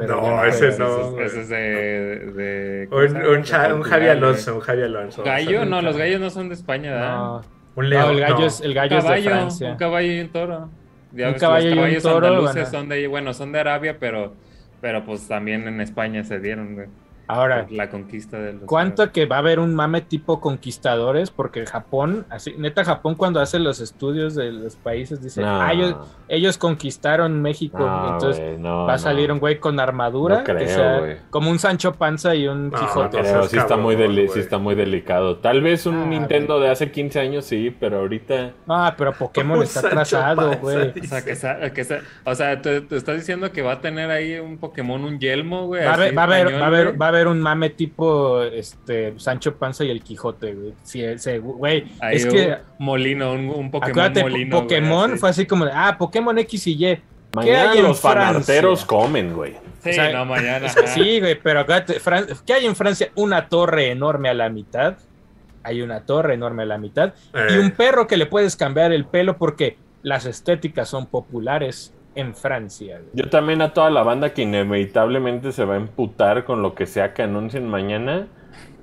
Pero 0.01 0.17
No, 0.21 0.43
ya 0.43 0.49
ese 0.49 0.79
no. 0.79 0.87
Ese 0.87 1.01
es- 1.03 1.11
güey. 1.13 1.27
Ese 1.27 1.41
es 1.43 1.49
de. 1.49 2.33
de 2.33 2.87
¿cómo 2.89 3.03
se 3.03 3.09
Un, 3.15 3.17
un, 3.23 3.37
un 3.79 3.83
Javi. 3.83 4.07
Alonso, 4.09 4.55
un 4.55 4.61
Javi 4.61 4.83
Alonso. 4.83 5.23
¿Gallo? 5.23 5.65
No, 5.65 5.79
Un- 5.79 5.85
los 5.85 5.97
gallos 5.97 6.21
no 6.21 6.31
son 6.31 6.49
de 6.49 6.55
España, 6.55 6.91
¿verdad? 6.93 7.15
No, 7.17 7.37
Un 7.77 7.85
no, 7.85 7.91
león. 7.91 8.11
el 8.11 8.21
gallo 8.21 8.39
no. 8.41 8.47
es, 8.47 8.61
el 8.61 8.69
Un 8.69 8.75
gallo 8.75 8.97
es 8.99 9.03
de 9.05 9.09
caballo, 9.09 9.31
Francia. 9.31 9.71
un 9.71 9.77
caballo 9.77 10.13
y 10.13 10.21
un 10.21 10.29
toro. 10.29 10.69
Ya 11.13 11.27
Un 11.27 11.33
ves, 11.33 11.41
caballo 11.41 11.67
y 11.67 11.71
los 11.71 11.77
un 11.77 11.83
caballos 11.83 12.03
toro, 12.03 12.27
andaluces 12.27 12.55
bueno. 12.55 12.71
son 12.71 12.89
de, 12.89 13.07
bueno, 13.09 13.35
son 13.35 13.53
de 13.53 13.61
Arabia, 13.61 13.97
pero, 13.99 14.33
pero 14.81 15.05
pues 15.05 15.27
también 15.27 15.67
en 15.67 15.81
España 15.81 16.23
se 16.25 16.39
dieron, 16.41 16.75
güey. 16.75 16.87
Ahora, 17.31 17.67
La 17.71 17.89
conquista 17.91 18.39
de 18.39 18.53
los. 18.55 18.63
¿Cuánto 18.65 19.13
que 19.13 19.27
va 19.27 19.37
a 19.37 19.39
haber 19.41 19.59
un 19.61 19.75
mame 19.75 20.01
tipo 20.01 20.41
conquistadores? 20.41 21.31
Porque 21.31 21.67
Japón, 21.67 22.27
así, 22.31 22.55
neta 22.59 22.85
Japón 22.85 23.15
cuando 23.15 23.41
hace 23.41 23.59
los 23.59 23.81
estudios 23.81 24.35
de 24.35 24.53
los 24.53 24.77
países 24.77 25.23
dice, 25.23 25.43
No, 25.43 25.61
ah, 25.63 25.73
ellos, 25.73 25.97
ellos 26.29 26.59
conquistaron 26.59 27.41
México, 27.43 27.79
no, 27.79 28.13
entonces 28.15 28.59
no, 28.59 28.87
va 28.87 28.95
a 28.95 28.97
no. 28.97 29.03
salir 29.03 29.31
un 29.33 29.39
güey 29.39 29.59
con 29.59 29.79
armadura, 29.81 30.39
No 30.39 30.45
creo, 30.45 30.59
que 30.59 30.69
sea 30.69 30.99
güey. 30.99 31.17
como 31.31 31.51
un 31.51 31.59
Sancho 31.59 31.93
Panza 31.95 32.35
y 32.35 32.49
un 32.49 32.71
Quijote. 32.71 33.17
no 33.19 33.23
Creo, 33.23 33.25
seas 33.25 33.51
sí 33.51 33.57
está, 33.59 33.77
muy 33.77 33.97
sí 34.33 34.39
está 34.41 34.59
muy 34.59 34.75
delicado. 34.75 35.37
Tal 35.39 35.61
vez 35.61 35.87
un 35.87 36.01
Ah, 36.03 36.07
Nintendo 36.07 36.59
de 36.61 36.69
hace 36.71 36.91
15 36.91 37.21
años 37.21 37.45
sí, 37.45 37.75
pero 37.79 37.99
ahorita... 37.99 38.53
Ah, 38.69 38.95
pero 38.97 39.13
Pokémon 39.13 39.63
está 39.63 39.81
atrasado, 39.81 40.53
güey. 40.61 40.93
O 41.01 41.05
sea, 41.05 41.23
que, 41.25 41.37
sa- 41.37 41.71
que 41.73 41.85
sa- 41.85 42.01
o 42.25 42.35
sea, 42.35 42.61
te, 42.63 42.81
te 42.81 42.97
estás 42.97 43.17
diciendo 43.17 43.53
que 43.53 43.63
va 43.63 43.73
a 43.73 43.81
tener 43.81 44.11
ahí 44.11 44.39
un 44.39 44.59
Pokémon, 44.59 45.03
un 45.05 45.19
yelmo, 45.19 45.67
güey. 45.67 45.85
Va 45.85 45.91
a, 45.91 45.95
haber, 45.95 46.07
así 46.09 46.17
va, 46.17 46.23
a 46.23 46.25
haber, 46.25 46.55
va, 46.55 46.59
a 46.61 46.67
haber, 46.67 47.01
va 47.03 47.07
a 47.07 47.09
haber 47.09 47.20
un 47.29 47.41
mame 47.41 47.71
tipo 47.71 48.43
este 48.43 49.15
Sancho 49.19 49.57
Panza 49.57 49.85
y 49.85 49.91
el 49.91 50.03
Quijote, 50.03 50.55
güey. 50.55 50.75
Sí, 50.83 51.03
ese, 51.03 51.39
güey. 51.39 51.85
Ahí 52.01 52.17
Es 52.17 52.25
un 52.27 52.31
que, 52.33 52.57
molino, 52.79 53.33
un, 53.33 53.49
un 53.51 53.71
Pokémon 53.71 53.91
acuérdate, 53.91 54.23
molino. 54.23 54.61
Pokémon 54.63 55.19
fue 55.19 55.31
así 55.31 55.47
como 55.47 55.65
de, 55.65 55.73
ah, 55.75 55.97
Pokémon 55.99 56.37
X 56.39 56.67
y 56.69 56.73
Y. 56.73 56.77
¿Qué 56.97 57.03
Mañana 57.35 57.71
hay 57.71 57.79
en 57.79 57.85
los 57.85 58.01
fanarteros 58.01 58.85
comen, 58.85 59.35
güey. 59.35 59.53
Sí, 59.83 59.91
o 59.91 59.93
sea, 59.93 60.13
no, 60.13 60.25
mañana. 60.25 60.67
Es 60.67 60.75
que 60.77 60.85
ajá. 60.85 60.95
sí, 60.95 61.21
güey, 61.21 61.39
pero 61.41 61.61
acuérdate, 61.61 62.01
Fran- 62.01 62.27
¿qué 62.45 62.55
hay 62.55 62.67
en 62.67 62.75
Francia? 62.75 63.11
Una 63.15 63.49
torre 63.49 63.91
enorme 63.91 64.29
a 64.29 64.35
la 64.35 64.49
mitad. 64.49 64.97
Hay 65.63 65.83
una 65.83 66.01
torre 66.07 66.35
enorme 66.35 66.63
a 66.65 66.67
la 66.67 66.79
mitad. 66.79 67.15
Y 67.51 67.55
Eh, 67.55 67.59
un 67.61 67.71
perro 67.73 68.07
que 68.07 68.17
le 68.17 68.27
puedes 68.27 68.57
cambiar 68.57 68.93
el 68.93 69.05
pelo 69.05 69.37
porque 69.37 69.77
las 70.03 70.25
estéticas 70.27 70.89
son 70.89 71.07
populares 71.07 71.95
en 72.15 72.35
Francia. 72.35 72.99
güey. 72.99 73.11
Yo 73.15 73.31
también 73.31 73.63
a 73.63 73.73
toda 73.73 73.91
la 73.91 74.03
banda 74.03 74.33
que 74.35 74.43
inevitablemente 74.43 75.53
se 75.53 75.65
va 75.65 75.75
a 75.75 75.79
emputar 75.79 76.45
con 76.45 76.63
lo 76.63 76.75
que 76.75 76.87
sea 76.87 77.15
que 77.15 77.23
anuncien 77.23 77.69
mañana, 77.69 78.27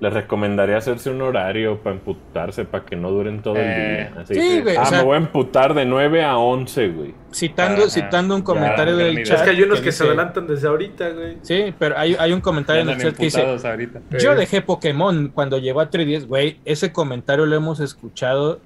les 0.00 0.12
recomendaría 0.12 0.76
hacerse 0.76 1.10
un 1.10 1.20
horario 1.22 1.78
para 1.82 1.96
emputarse, 1.96 2.64
para 2.64 2.84
que 2.84 2.94
no 2.94 3.10
duren 3.10 3.42
todo 3.42 3.56
el 3.56 3.62
Eh, 3.66 4.10
día. 4.12 4.22
Así 4.22 4.34
sí, 4.34 4.40
que, 4.40 4.60
güey, 4.62 4.76
o 4.76 4.80
ah, 4.80 4.86
sea- 4.86 4.98
me 4.98 5.04
voy 5.04 5.14
a 5.14 5.18
emputar 5.18 5.74
de 5.74 5.84
9 5.84 6.22
a 6.22 6.38
11, 6.38 6.88
güey. 6.88 7.14
Citando, 7.32 7.82
Ajá, 7.82 7.90
citando 7.90 8.34
un 8.36 8.42
ya, 8.42 8.44
comentario 8.44 8.96
del 8.96 9.06
modernidad. 9.08 9.24
chat. 9.28 9.38
es 9.38 9.42
que 9.42 9.50
hay 9.50 9.62
unos 9.62 9.80
que, 9.80 9.92
se 9.92 10.04
dice- 10.04 10.04
adelantan 10.06 10.46
desde 10.46 10.68
ahorita, 10.68 11.08
güey. 11.10 11.36
Sí, 11.42 11.74
pero 11.78 11.98
hay, 11.98 12.14
hay 12.18 12.32
un 12.32 12.38
Ya 12.38 12.42
comentario 12.42 12.82
en 12.82 12.90
el 12.90 12.98
chat 12.98 13.16
que 13.16 13.24
dice: 13.24 13.42
ahorita. 13.42 14.00
Yo 14.20 14.32
Eh. 14.32 14.36
dejé 14.36 14.62
Pokémon 14.62 15.28
cuando 15.34 15.58
llegó 15.58 15.80
a 15.80 15.90
3DS, 15.90 16.26
güey. 16.26 16.58
Ese 16.64 16.92
comentario 16.92 17.44
lo 17.44 17.56
hemos 17.56 17.80
escuchado 17.80 18.60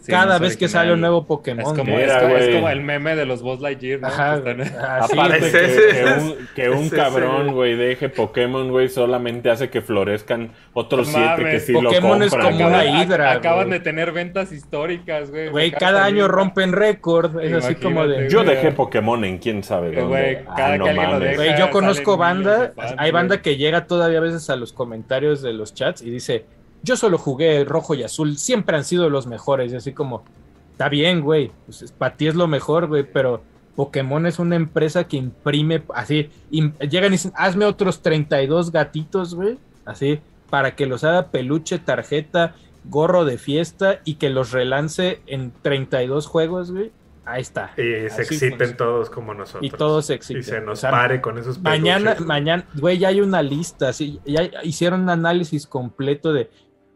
Sí, 0.00 0.10
cada 0.10 0.36
es 0.36 0.40
vez 0.40 0.56
que 0.56 0.68
sale 0.68 0.92
un 0.94 1.00
nuevo 1.00 1.26
Pokémon. 1.26 1.60
Es 1.60 1.78
como, 1.78 1.98
es, 1.98 2.12
como, 2.12 2.36
es 2.36 2.54
como 2.54 2.68
el 2.70 2.80
meme 2.80 3.14
de 3.14 3.26
los 3.26 3.42
Buzz 3.42 3.60
Lightyear, 3.60 4.00
¿no? 4.00 4.06
Ajá, 4.08 4.42
Que 4.42 4.50
están- 4.52 4.60
así, 4.62 5.12
Aparte 5.18 5.38
güey. 5.38 5.52
que, 5.52 5.64
Es 6.00 6.22
un, 6.22 6.48
que 6.56 6.70
un 6.70 6.76
Es 6.78 6.86
ese. 6.86 6.96
cabrón, 6.96 7.52
güey, 7.52 7.76
deje 7.76 8.08
Pokémon, 8.08 8.70
güey, 8.70 8.88
solamente 8.88 9.50
hace 9.50 9.68
que 9.68 9.82
florezcan 9.82 10.52
otros 10.72 11.08
siete 11.08 11.44
que 11.44 11.60
sí 11.60 11.72
Pokémon 11.74 12.18
lo 12.20 12.24
es 12.24 12.30
compran. 12.30 12.52
como 12.54 12.66
una 12.68 12.78
güey. 12.78 12.88
Acaban- 12.88 13.06
hidra, 13.06 13.32
Acaban 13.32 13.70
de 13.70 13.80
tener 13.80 14.12
ventas 14.12 14.50
históricas, 14.50 15.30
güey. 15.30 15.48
Güey, 15.50 15.70
cada 15.72 16.04
año 16.04 16.26
rompen 16.26 16.72
récord. 16.72 17.38
Es 17.40 17.52
así 17.52 17.74
como 17.74 18.06
de. 18.08 18.30
Yo 18.30 18.44
dejé 18.44 18.72
Pokémon 18.72 19.22
en 19.26 19.38
quién 19.38 19.62
sabe 19.62 19.88
dónde. 19.88 20.02
güey, 20.04 20.36
Ah, 20.48 20.54
cada 20.56 20.78
no 20.78 20.84
que 20.86 20.92
lo 20.94 21.02
mames. 21.02 21.20
deja, 21.20 21.34
Güey, 21.36 21.58
yo 21.58 21.70
conozco 21.70 22.16
banda, 22.16 22.72
hay 22.96 23.10
banda 23.10 23.42
que 23.42 23.56
llega 23.58 23.86
todavía 23.86 24.18
a 24.18 24.22
veces 24.22 24.48
a 24.48 24.56
los 24.56 24.72
comentarios 24.72 25.42
de 25.42 25.52
los 25.52 25.74
chats 25.74 26.00
y 26.02 26.10
dice, 26.10 26.46
yo 26.82 26.96
solo 26.96 27.18
jugué 27.18 27.64
rojo 27.64 27.94
y 27.94 28.02
azul, 28.02 28.36
siempre 28.38 28.76
han 28.76 28.84
sido 28.84 29.08
los 29.10 29.26
mejores, 29.26 29.72
y 29.72 29.76
así 29.76 29.92
como, 29.92 30.24
está 30.72 30.88
bien, 30.88 31.20
güey, 31.20 31.52
pues, 31.66 31.92
para 31.96 32.16
ti 32.16 32.26
es 32.26 32.34
lo 32.34 32.46
mejor, 32.48 32.86
güey, 32.88 33.04
pero 33.04 33.42
Pokémon 33.76 34.26
es 34.26 34.38
una 34.38 34.56
empresa 34.56 35.04
que 35.04 35.16
imprime, 35.16 35.82
así, 35.94 36.28
im- 36.50 36.76
llegan 36.88 37.12
y 37.12 37.16
dicen, 37.16 37.32
hazme 37.36 37.64
otros 37.64 38.02
32 38.02 38.70
gatitos, 38.72 39.34
güey, 39.34 39.58
así, 39.84 40.20
para 40.50 40.74
que 40.76 40.86
los 40.86 41.04
haga 41.04 41.28
peluche, 41.28 41.78
tarjeta, 41.78 42.54
gorro 42.84 43.24
de 43.24 43.38
fiesta 43.38 44.00
y 44.04 44.14
que 44.16 44.28
los 44.28 44.50
relance 44.50 45.20
en 45.26 45.52
32 45.62 46.26
juegos, 46.26 46.72
güey, 46.72 46.90
ahí 47.24 47.40
está. 47.40 47.70
Y 47.76 47.82
se 47.82 48.06
Así 48.08 48.22
exciten 48.22 48.50
funciona. 48.58 48.76
todos 48.76 49.08
como 49.08 49.32
nosotros. 49.34 49.62
Y 49.64 49.70
todos 49.70 50.06
se 50.06 50.14
exciten. 50.14 50.40
Y 50.40 50.44
se 50.44 50.60
nos 50.60 50.78
O 50.78 50.80
sea, 50.82 50.90
pare 50.90 51.20
con 51.20 51.38
esos 51.38 51.58
Mañana, 51.60 52.10
peluches. 52.10 52.26
mañana, 52.26 52.66
güey, 52.74 52.98
ya 52.98 53.08
hay 53.08 53.20
una 53.20 53.40
lista, 53.42 53.92
sí, 53.92 54.20
ya 54.26 54.50
hicieron 54.64 55.02
un 55.02 55.10
análisis 55.10 55.66
completo 55.66 56.32
de 56.32 56.50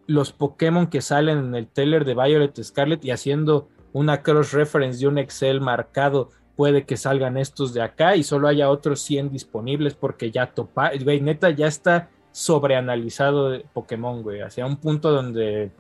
los 0.06 0.32
Pokémon 0.32 0.86
que 0.86 1.00
salen 1.00 1.38
en 1.38 1.54
el 1.54 1.66
trailer 1.66 2.04
de 2.04 2.14
Violet 2.14 2.62
Scarlet 2.62 3.04
y 3.04 3.10
haciendo 3.10 3.68
una 3.92 4.22
cross-reference 4.22 5.00
de 5.00 5.08
un 5.08 5.18
Excel 5.18 5.60
marcado, 5.60 6.30
puede 6.56 6.84
que 6.84 6.96
salgan 6.96 7.36
estos 7.36 7.74
de 7.74 7.82
acá 7.82 8.16
y 8.16 8.22
solo 8.22 8.48
haya 8.48 8.70
otros 8.70 9.00
100 9.02 9.30
disponibles 9.30 9.94
porque 9.94 10.30
ya 10.30 10.46
topa, 10.46 10.90
güey, 11.02 11.20
neta, 11.20 11.50
ya 11.50 11.66
está 11.66 12.10
sobreanalizado 12.32 13.50
de 13.50 13.64
Pokémon, 13.72 14.22
güey, 14.22 14.40
hacia 14.40 14.66
un 14.66 14.76
punto 14.76 15.10
donde 15.10 15.70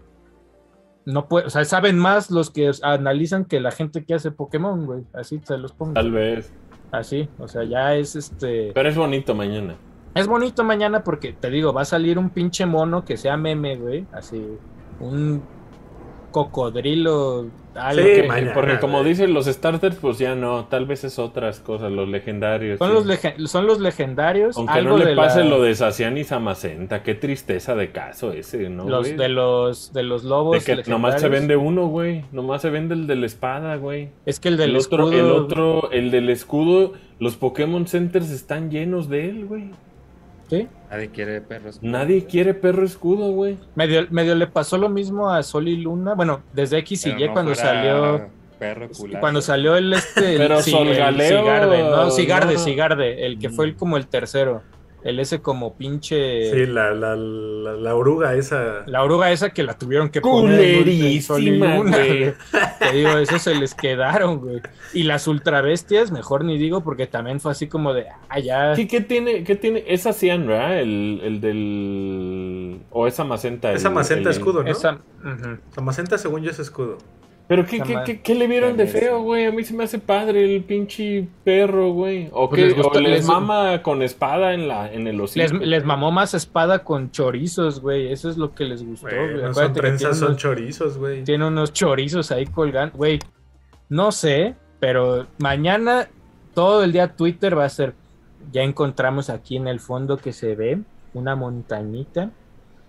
no 1.04 1.28
puede, 1.28 1.46
o 1.46 1.50
sea, 1.50 1.64
saben 1.64 1.98
más 1.98 2.30
los 2.30 2.50
que 2.50 2.70
analizan 2.82 3.44
que 3.44 3.60
la 3.60 3.70
gente 3.70 4.04
que 4.04 4.14
hace 4.14 4.30
Pokémon, 4.30 4.86
güey, 4.86 5.04
así 5.12 5.40
se 5.44 5.58
los 5.58 5.72
pongo. 5.72 5.94
Tal 5.94 6.10
vez. 6.10 6.52
Así, 6.92 7.28
o 7.38 7.48
sea, 7.48 7.64
ya 7.64 7.94
es 7.94 8.16
este... 8.16 8.72
Pero 8.72 8.88
es 8.88 8.96
bonito 8.96 9.34
mañana. 9.34 9.76
Es 10.16 10.26
bonito 10.26 10.64
mañana 10.64 11.04
porque 11.04 11.32
te 11.32 11.50
digo, 11.50 11.72
va 11.72 11.82
a 11.82 11.84
salir 11.86 12.18
un 12.18 12.30
pinche 12.30 12.66
mono 12.66 13.04
que 13.04 13.16
sea 13.16 13.36
meme, 13.36 13.76
güey. 13.76 14.06
Así, 14.12 14.42
un 15.00 15.42
cocodrilo. 16.32 17.46
Algo 17.74 18.02
Sí, 18.02 18.08
que- 18.22 18.28
mañana, 18.28 18.54
Porque 18.54 18.78
como 18.78 18.98
güey. 18.98 19.10
dicen 19.10 19.34
los 19.34 19.44
starters, 19.46 19.96
pues 19.96 20.18
ya 20.18 20.34
no. 20.34 20.64
Tal 20.64 20.86
vez 20.86 21.04
es 21.04 21.18
otras 21.18 21.60
cosas, 21.60 21.92
los 21.92 22.08
legendarios. 22.08 22.78
son, 22.78 22.88
sí. 22.88 22.94
los 22.94 23.06
legen- 23.06 23.46
son 23.46 23.66
los 23.66 23.80
legendarios. 23.80 24.56
Aunque 24.56 24.72
algo 24.72 24.92
no 24.92 25.04
le 25.04 25.10
de 25.10 25.16
pase 25.16 25.44
la- 25.44 25.50
lo 25.50 25.62
de 25.62 25.74
Sacian 25.74 26.16
y 26.16 26.24
Samacenta. 26.24 27.02
Qué 27.02 27.14
tristeza 27.14 27.74
de 27.74 27.90
caso 27.92 28.32
ese, 28.32 28.70
¿no? 28.70 28.88
los, 28.88 29.06
güey? 29.08 29.16
de 29.18 29.28
los 29.28 29.92
de 29.92 30.02
los 30.02 30.22
De 30.22 30.28
lobos. 30.30 30.64
que 30.64 30.82
nomás 30.86 31.20
se 31.20 31.28
vende 31.28 31.56
uno, 31.56 31.86
güey. 31.88 32.24
Nomás 32.32 32.62
se 32.62 32.70
vende 32.70 32.94
el 32.94 33.06
de 33.06 33.16
la 33.16 33.26
espada, 33.26 33.76
güey. 33.76 34.08
Es 34.24 34.40
que 34.40 34.48
el 34.48 34.56
del 34.56 34.70
el 34.70 34.76
otro, 34.76 35.04
escudo. 35.10 35.20
el 35.20 35.30
otro, 35.30 35.90
el 35.90 36.10
del 36.10 36.30
escudo, 36.30 36.92
los 37.18 37.36
Pokémon 37.36 37.86
Centers 37.86 38.30
están 38.30 38.70
llenos 38.70 39.08
de 39.10 39.28
él, 39.28 39.44
güey. 39.46 39.70
¿Sí? 40.48 40.68
Nadie 40.90 41.08
quiere 41.10 41.40
perros. 41.40 41.78
Nadie 41.82 42.24
quiere 42.26 42.54
perro 42.54 42.84
escudo, 42.84 43.30
güey. 43.32 43.56
Medio, 43.74 44.06
medio 44.10 44.34
le 44.34 44.46
pasó 44.46 44.78
lo 44.78 44.88
mismo 44.88 45.30
a 45.30 45.42
Sol 45.42 45.68
y 45.68 45.76
Luna. 45.76 46.14
Bueno, 46.14 46.42
desde 46.52 46.78
X 46.78 47.06
y 47.06 47.10
Pero 47.10 47.24
Y 47.24 47.26
no 47.28 47.32
cuando 47.32 47.54
salió. 47.54 48.28
Perro 48.58 48.88
culazo. 48.88 49.20
Cuando 49.20 49.42
salió 49.42 49.76
el 49.76 49.92
este. 49.92 50.32
el 50.32 50.38
Pero 50.38 50.58
ci- 50.60 50.70
Sol 50.70 50.88
el 50.88 50.96
Galeo, 50.96 51.40
Cigarde, 51.40 51.82
no, 51.82 52.10
Cigarde, 52.10 52.54
no. 52.54 52.58
Cigarde. 52.60 53.26
El 53.26 53.38
que 53.38 53.50
fue 53.50 53.66
el, 53.66 53.74
Mm. 53.74 53.76
como 53.76 53.96
el 53.98 54.06
tercero. 54.06 54.62
El 55.06 55.20
ese 55.20 55.40
como 55.40 55.76
pinche. 55.76 56.50
Sí, 56.50 56.66
la, 56.66 56.92
la, 56.92 57.14
la, 57.14 57.72
la 57.74 57.94
oruga 57.94 58.34
esa. 58.34 58.82
La 58.86 59.02
oruga 59.04 59.30
esa 59.30 59.50
que 59.50 59.62
la 59.62 59.78
tuvieron 59.78 60.08
que 60.10 60.20
poner 60.20 60.78
Culerísima, 60.78 61.76
güey. 61.76 62.34
Te 62.80 62.92
digo, 62.92 63.16
eso 63.18 63.38
se 63.38 63.54
les 63.54 63.74
quedaron, 63.74 64.38
güey. 64.40 64.60
Y 64.92 65.04
las 65.04 65.28
ultra 65.28 65.60
bestias, 65.60 66.10
mejor 66.10 66.44
ni 66.44 66.58
digo, 66.58 66.82
porque 66.82 67.06
también 67.06 67.38
fue 67.40 67.52
así 67.52 67.68
como 67.68 67.94
de, 67.94 68.06
ah, 68.28 68.38
ya. 68.40 68.74
¿Qué, 68.74 68.88
qué 68.88 69.00
tiene? 69.00 69.44
¿Qué 69.44 69.54
tiene? 69.54 69.84
Es 69.86 70.08
Cian, 70.16 70.46
¿verdad? 70.46 70.80
El, 70.80 71.20
el 71.22 71.40
del. 71.40 72.80
O 72.90 73.06
esa 73.06 73.24
macenta. 73.24 73.72
Esa 73.72 73.88
el- 73.88 73.94
macenta 73.94 74.30
el- 74.30 74.36
escudo, 74.36 74.62
¿no? 74.62 74.70
Esa. 74.70 74.98
La 75.76 75.82
macenta, 75.82 76.18
según 76.18 76.42
yo, 76.42 76.50
es 76.50 76.58
escudo. 76.58 76.98
Pero 77.48 77.64
¿qué, 77.64 77.80
qué, 77.80 77.96
qué, 78.04 78.20
qué 78.22 78.34
le 78.34 78.48
vieron 78.48 78.76
de 78.76 78.88
feo, 78.88 79.22
güey? 79.22 79.44
A 79.44 79.52
mí 79.52 79.62
se 79.62 79.72
me 79.72 79.84
hace 79.84 80.00
padre 80.00 80.56
el 80.56 80.64
pinche 80.64 81.28
perro, 81.44 81.92
güey. 81.92 82.28
O, 82.32 82.48
Pues 82.50 82.76
les 82.76 82.84
o 82.84 82.90
les, 82.98 83.10
les- 83.10 83.26
mama 83.26 83.82
con 83.82 84.02
espada 84.02 84.52
en, 84.52 84.66
la, 84.66 84.92
en 84.92 85.06
el 85.06 85.20
hocico. 85.20 85.42
Les, 85.42 85.52
les 85.68 85.84
mamó 85.84 86.10
más 86.10 86.34
espada 86.34 86.82
con 86.82 87.12
chorizos, 87.12 87.80
güey. 87.80 88.10
Eso 88.12 88.28
es 88.28 88.36
lo 88.36 88.52
que 88.52 88.64
les 88.64 88.84
gustó, 88.84 89.06
güey. 89.06 89.42
No 89.42 89.54
son 89.54 89.72
trenzas, 89.72 90.20
unos- 90.22 90.36
chorizos, 90.38 90.98
güey. 90.98 91.22
tiene 91.22 91.46
unos 91.46 91.72
chorizos 91.72 92.32
ahí 92.32 92.46
colgando. 92.46 92.96
Güey, 92.96 93.20
no 93.88 94.10
sé, 94.10 94.56
pero 94.80 95.28
mañana 95.38 96.08
todo 96.52 96.82
el 96.82 96.90
día 96.90 97.14
Twitter 97.14 97.56
va 97.56 97.64
a 97.66 97.68
ser. 97.68 97.94
Ya 98.50 98.62
encontramos 98.62 99.30
aquí 99.30 99.56
en 99.56 99.68
el 99.68 99.78
fondo 99.78 100.16
que 100.16 100.32
se 100.32 100.56
ve 100.56 100.80
una 101.14 101.36
montañita 101.36 102.30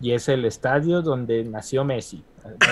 y 0.02 0.14
es 0.14 0.30
el 0.30 0.46
estadio 0.46 1.02
donde 1.04 1.44
nació 1.44 1.84
Messi. 1.84 2.24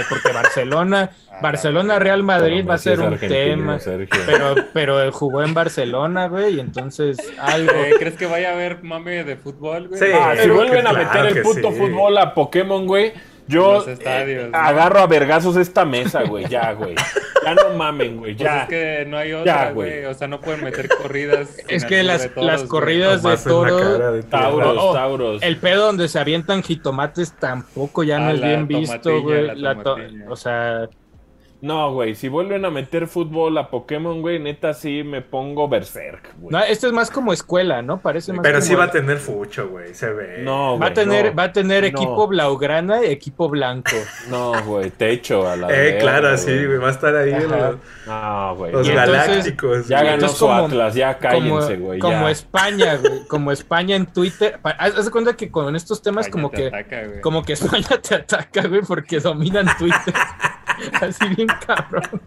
Porque 0.10 0.32
Barcelona, 0.34 1.12
Ah, 1.36 1.40
Barcelona, 1.42 2.00
Real 2.00 2.24
Madrid 2.24 2.66
va 2.68 2.76
a 2.76 2.78
ser 2.78 3.00
un 3.00 3.18
tema. 3.18 3.80
Sergio. 3.80 4.22
Pero, 4.26 4.56
pero 4.74 5.12
jugó 5.12 5.44
en 5.44 5.54
Barcelona, 5.54 6.28
güey, 6.28 6.56
y 6.56 6.60
entonces 6.60 7.18
algo. 7.40 7.72
Eh, 7.74 7.96
¿Crees 8.00 8.16
que 8.16 8.26
vaya 8.26 8.52
a 8.52 8.54
haber 8.54 8.84
mame 8.84 9.24
de 9.24 9.36
fútbol, 9.36 9.90
güey? 9.90 10.00
Sí. 10.00 10.06
Ah, 10.14 10.34
si 10.42 10.50
vuelven 10.50 10.84
que 10.84 10.88
a 10.88 10.92
claro 10.92 10.98
meter 11.00 11.38
el 11.38 11.44
puto 11.44 11.72
sí. 11.72 11.78
fútbol 11.78 12.18
a 12.18 12.34
Pokémon, 12.34 12.88
güey, 12.88 13.14
yo 13.48 13.74
Los 13.74 13.88
estadios, 13.88 14.46
eh, 14.46 14.50
¿no? 14.52 14.58
agarro 14.58 15.00
a 15.00 15.08
vergazos 15.08 15.56
esta 15.58 15.86
mesa, 15.86 16.24
güey. 16.24 16.46
Ya, 16.48 16.74
güey. 16.74 16.96
Ya 17.44 17.54
no 17.54 17.70
mamen, 17.78 18.18
güey. 18.18 18.34
Pues 18.36 18.44
Ya. 18.44 18.64
es 18.64 18.70
que 18.70 19.06
no 19.08 19.18
hay 19.18 19.34
otra, 19.34 19.72
güey. 19.72 19.92
güey. 20.02 20.06
O 20.06 20.14
sea, 20.16 20.28
no 20.28 20.42
pueden 20.42 20.64
meter 20.64 20.88
corridas. 20.90 21.58
Es 21.68 21.86
que 21.86 22.02
las- 22.02 22.30
las 22.36 22.64
corridas 22.64 23.22
de 23.22 23.38
toro, 23.38 24.12
de. 24.14 24.24
Tauros, 24.24 24.78
Oh, 24.80 24.94
Tauros. 24.94 25.44
El 25.44 25.58
pedo 25.58 25.86
donde 25.86 26.08
se 26.08 26.18
avientan 26.18 26.64
jitomates 26.64 27.34
tampoco 27.34 28.04
ya 28.04 28.18
no 28.20 28.26
Ah, 28.30 28.34
es 28.34 28.42
bien 28.42 28.68
visto, 28.68 29.22
güey. 29.22 29.50
O 30.28 30.36
sea, 30.36 30.90
No, 31.66 31.92
güey. 31.94 32.14
Si 32.14 32.28
vuelven 32.30 32.64
a 32.64 32.70
meter 32.70 33.08
fútbol 33.08 33.58
a 33.58 33.70
Pokémon, 33.72 34.22
güey, 34.22 34.38
neta 34.40 34.74
sí 34.76 35.04
me 35.04 35.22
pongo 35.24 35.68
berserk, 35.68 36.36
güey. 36.38 36.52
no, 36.54 36.64
esto 36.64 36.86
es 36.86 36.94
más 36.94 37.10
como 37.10 37.34
escuela, 37.34 37.82
¿no? 37.82 38.00
Parece 38.00 38.34
más 38.34 38.44
Pero 38.44 38.60
como- 38.60 38.68
sí 38.68 38.76
va 38.76 38.84
a 38.84 38.92
tener 38.92 39.18
fucho, 39.18 39.70
güey. 39.70 39.96
Se 39.96 40.10
ve. 40.12 40.44
No, 40.44 40.78
Va 40.78 40.88
a 40.88 40.90
güey, 40.90 40.94
tener, 40.94 41.26
no. 41.32 41.36
va 41.36 41.44
a 41.46 41.54
tener 41.54 41.82
No. 41.82 41.88
equipo 41.88 42.28
blaugrana 42.28 43.04
y 43.04 43.08
equipo 43.08 43.50
blanco. 43.50 43.90
No, 44.30 44.54
güey. 44.64 44.92
Techo 44.92 45.50
a 45.50 45.56
la 45.56 45.68
Eh, 45.72 45.98
claro, 46.00 46.38
sí, 46.38 46.52
güey. 46.66 46.78
Va 46.78 46.90
a 46.90 46.92
estar 46.92 47.16
ahí 47.16 47.32
los, 47.32 47.76
No, 48.06 48.56
güey. 48.56 48.72
los 48.72 48.88
galácticos. 48.90 49.88
Ya 49.88 50.02
güey. 50.02 50.12
ganó 50.12 50.28
su 50.30 50.46
como- 50.46 50.66
Atlas, 50.66 50.94
ya 50.94 51.18
como 51.18 51.30
cállense, 51.32 51.78
güey. 51.78 52.00
como 52.00 52.22
ya. 52.26 52.32
España, 52.32 52.96
güey. 52.98 53.26
Como 53.28 53.52
España 53.52 53.96
en 53.96 54.06
Twitter. 54.06 54.60
Haz 54.64 54.98
haz 54.98 55.06
de 55.06 55.12
cuenta 55.12 55.36
que 55.36 55.50
con 55.50 55.76
estos 55.76 56.02
temas, 56.04 56.28
España 56.28 56.32
como 56.44 56.50
te 56.52 56.58
que. 56.58 56.68
ataca, 56.68 57.08
güey. 57.08 57.22
Como 57.22 57.44
que 57.44 57.54
España 57.54 58.00
te 58.08 58.16
ataca, 58.16 58.68
güey, 58.68 58.82
porque 58.82 59.20
dominan 59.20 59.66
Twitter. 59.80 60.14
Así 61.02 61.28
bien 61.36 61.48
cabrón. 61.66 62.22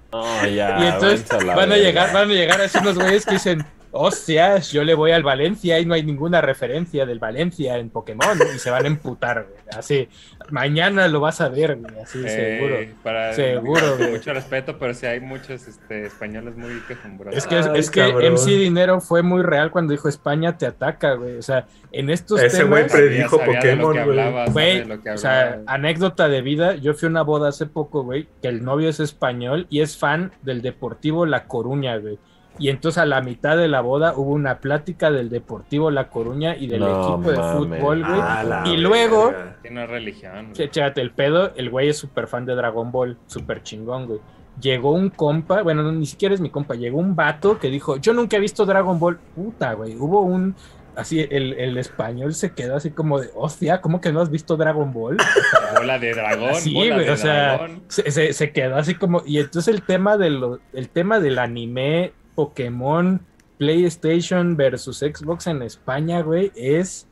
Ya. 0.55 0.79
y 0.81 0.87
entonces 0.87 1.27
van 1.45 1.73
a 1.73 1.77
llegar, 1.77 2.13
van 2.13 2.31
a 2.31 2.33
llegar 2.33 2.61
así 2.61 2.79
unos 2.79 2.97
güeyes 2.97 3.25
que 3.25 3.33
dicen, 3.33 3.65
hostias, 3.91 4.71
yo 4.73 4.85
le 4.85 4.95
voy 4.95 5.13
al 5.13 5.23
Valencia 5.23 5.79
y 5.79 5.87
no 5.87 5.95
hay 5.95 6.03
ninguna 6.03 6.41
referencia 6.41 7.07
del 7.07 7.19
Valencia 7.19 7.77
en 7.79 7.91
Pokémon 7.91 8.39
y 8.55 8.59
se 8.59 8.71
van 8.71 8.85
a 8.85 8.89
emputar, 8.89 9.47
güey. 9.49 9.61
Así, 9.77 10.09
mañana 10.51 11.09
lo 11.09 11.21
vas 11.21 11.41
a 11.41 11.49
ver, 11.49 11.77
güey, 11.77 11.99
así, 12.01 12.23
Eh, 12.25 12.59
seguro. 12.59 12.77
Para, 13.03 13.33
Seguro, 13.33 13.81
con 13.89 13.99
güey. 13.99 14.11
Mucho 14.13 14.33
respeto, 14.33 14.79
pero 14.79 14.95
sí 14.95 15.07
hay 15.07 15.21
muchos 15.21 15.69
este, 15.69 16.07
españoles 16.07 16.57
muy 16.57 16.81
quejumbrosos. 16.89 17.37
Es 17.39 17.47
que, 17.47 17.59
es, 17.59 17.67
Ay, 17.67 17.81
es 17.81 17.91
que. 17.91 18.03
MC 18.31 18.47
Dinero 18.51 19.01
fue 19.01 19.23
muy 19.23 19.43
real 19.43 19.71
cuando 19.71 19.93
dijo 19.93 20.09
España 20.09 20.57
te 20.59 20.67
ataca, 20.67 21.15
güey. 21.15 21.37
O 21.37 21.43
sea, 21.43 21.67
en 21.93 22.11
estos 22.11 22.41
Ese 22.43 22.65
güey 22.65 22.85
temas... 22.87 22.93
pre- 22.93 23.07
predijo 23.09 23.39
Sabía 23.39 23.61
Pokémon, 23.61 23.97
güey. 24.05 24.83
Güey, 24.85 24.99
o 25.15 25.17
sea, 25.19 25.61
anécdota 25.67 26.29
de 26.29 26.43
vida, 26.43 26.75
yo 26.77 26.95
fui 26.95 27.07
a 27.07 27.11
una 27.11 27.23
boda 27.23 27.49
hace 27.49 27.67
poco, 27.67 28.03
güey, 28.03 28.29
que 28.43 28.49
el 28.49 28.65
novio 28.65 28.89
es 28.89 29.01
español 29.01 29.67
y 29.71 29.81
es 29.81 29.97
fan 29.97 30.33
del 30.43 30.63
Deportivo 30.63 31.27
La 31.27 31.45
Coruña, 31.45 31.97
güey. 31.97 32.19
Y 32.59 32.69
entonces 32.71 32.99
a 32.99 33.07
la 33.07 33.21
mitad 33.23 33.57
de 33.57 33.69
la 33.69 33.81
boda 33.81 34.15
hubo 34.17 34.33
una 34.33 34.59
plática 34.59 35.11
del 35.11 35.29
Deportivo 35.31 35.91
La 35.91 36.09
Coruña 36.09 36.57
y 36.57 36.67
del 36.67 36.81
No 36.81 37.15
equipo 37.15 37.31
de 37.31 37.37
fútbol, 37.53 38.05
güey. 38.05 38.75
Y 38.75 38.77
luego- 38.79 39.33
es 39.63 39.89
religión. 39.89 40.53
Chécate 40.53 41.01
el 41.01 41.11
pedo, 41.13 41.53
el 41.57 41.71
güey 41.71 41.89
es 41.89 41.97
súper 41.99 42.27
fan 42.27 42.45
de 42.47 42.55
Dragon 42.55 42.91
Ball, 42.91 43.17
súper 43.27 43.63
chingón, 43.63 44.07
güey. 44.07 44.19
Llegó 44.61 44.91
un 44.93 45.11
compa, 45.11 45.63
bueno, 45.63 45.85
no, 45.85 45.93
ni 45.93 46.05
siquiera 46.07 46.35
es 46.35 46.41
mi 46.41 46.51
compa, 46.51 46.75
llegó 46.75 46.99
un 46.99 47.15
vato 47.15 47.59
que 47.61 47.69
dijo, 47.71 47.97
yo 47.99 48.13
nunca 48.13 48.37
he 48.37 48.41
visto 48.41 48.67
Dragon 48.67 48.99
Ball. 48.99 49.17
Puta, 49.37 49.75
güey, 49.75 49.95
hubo 49.97 50.23
un... 50.23 50.57
Así, 50.97 51.21
el, 51.31 51.53
el 51.53 51.79
español 51.79 52.35
se 52.35 52.55
quedó 52.55 52.75
así 52.75 52.91
como 52.91 53.21
de, 53.21 53.31
hostia, 53.37 53.81
¿cómo 53.81 54.01
que 54.01 54.11
no 54.11 54.21
has 54.21 54.31
visto 54.33 54.57
Dragon 54.57 54.93
Ball? 54.93 55.17
Bola 55.77 55.97
de 55.97 56.13
dragón, 56.13 56.57
Sí, 56.57 56.75
bola 56.75 56.95
güey, 56.97 57.07
de 57.07 57.13
o 57.13 57.17
sea, 57.17 57.69
se- 57.87 58.33
se 58.33 58.51
quedó 58.51 58.75
así 58.75 58.97
como. 58.97 59.23
Y 59.25 59.39
entonces 59.39 59.73
el 59.73 59.83
tema 59.83 60.17
de 60.17 60.31
lo- 60.31 60.59
el 60.73 60.89
tema 60.89 61.21
del 61.21 61.39
anime, 61.39 62.13
Pokémon, 62.43 63.21
PlayStation 63.59 64.57
versus 64.57 64.99
Xbox 65.01 65.49
en 65.49 65.63
España, 65.63 66.21
güey, 66.23 66.53
es. 66.55 67.09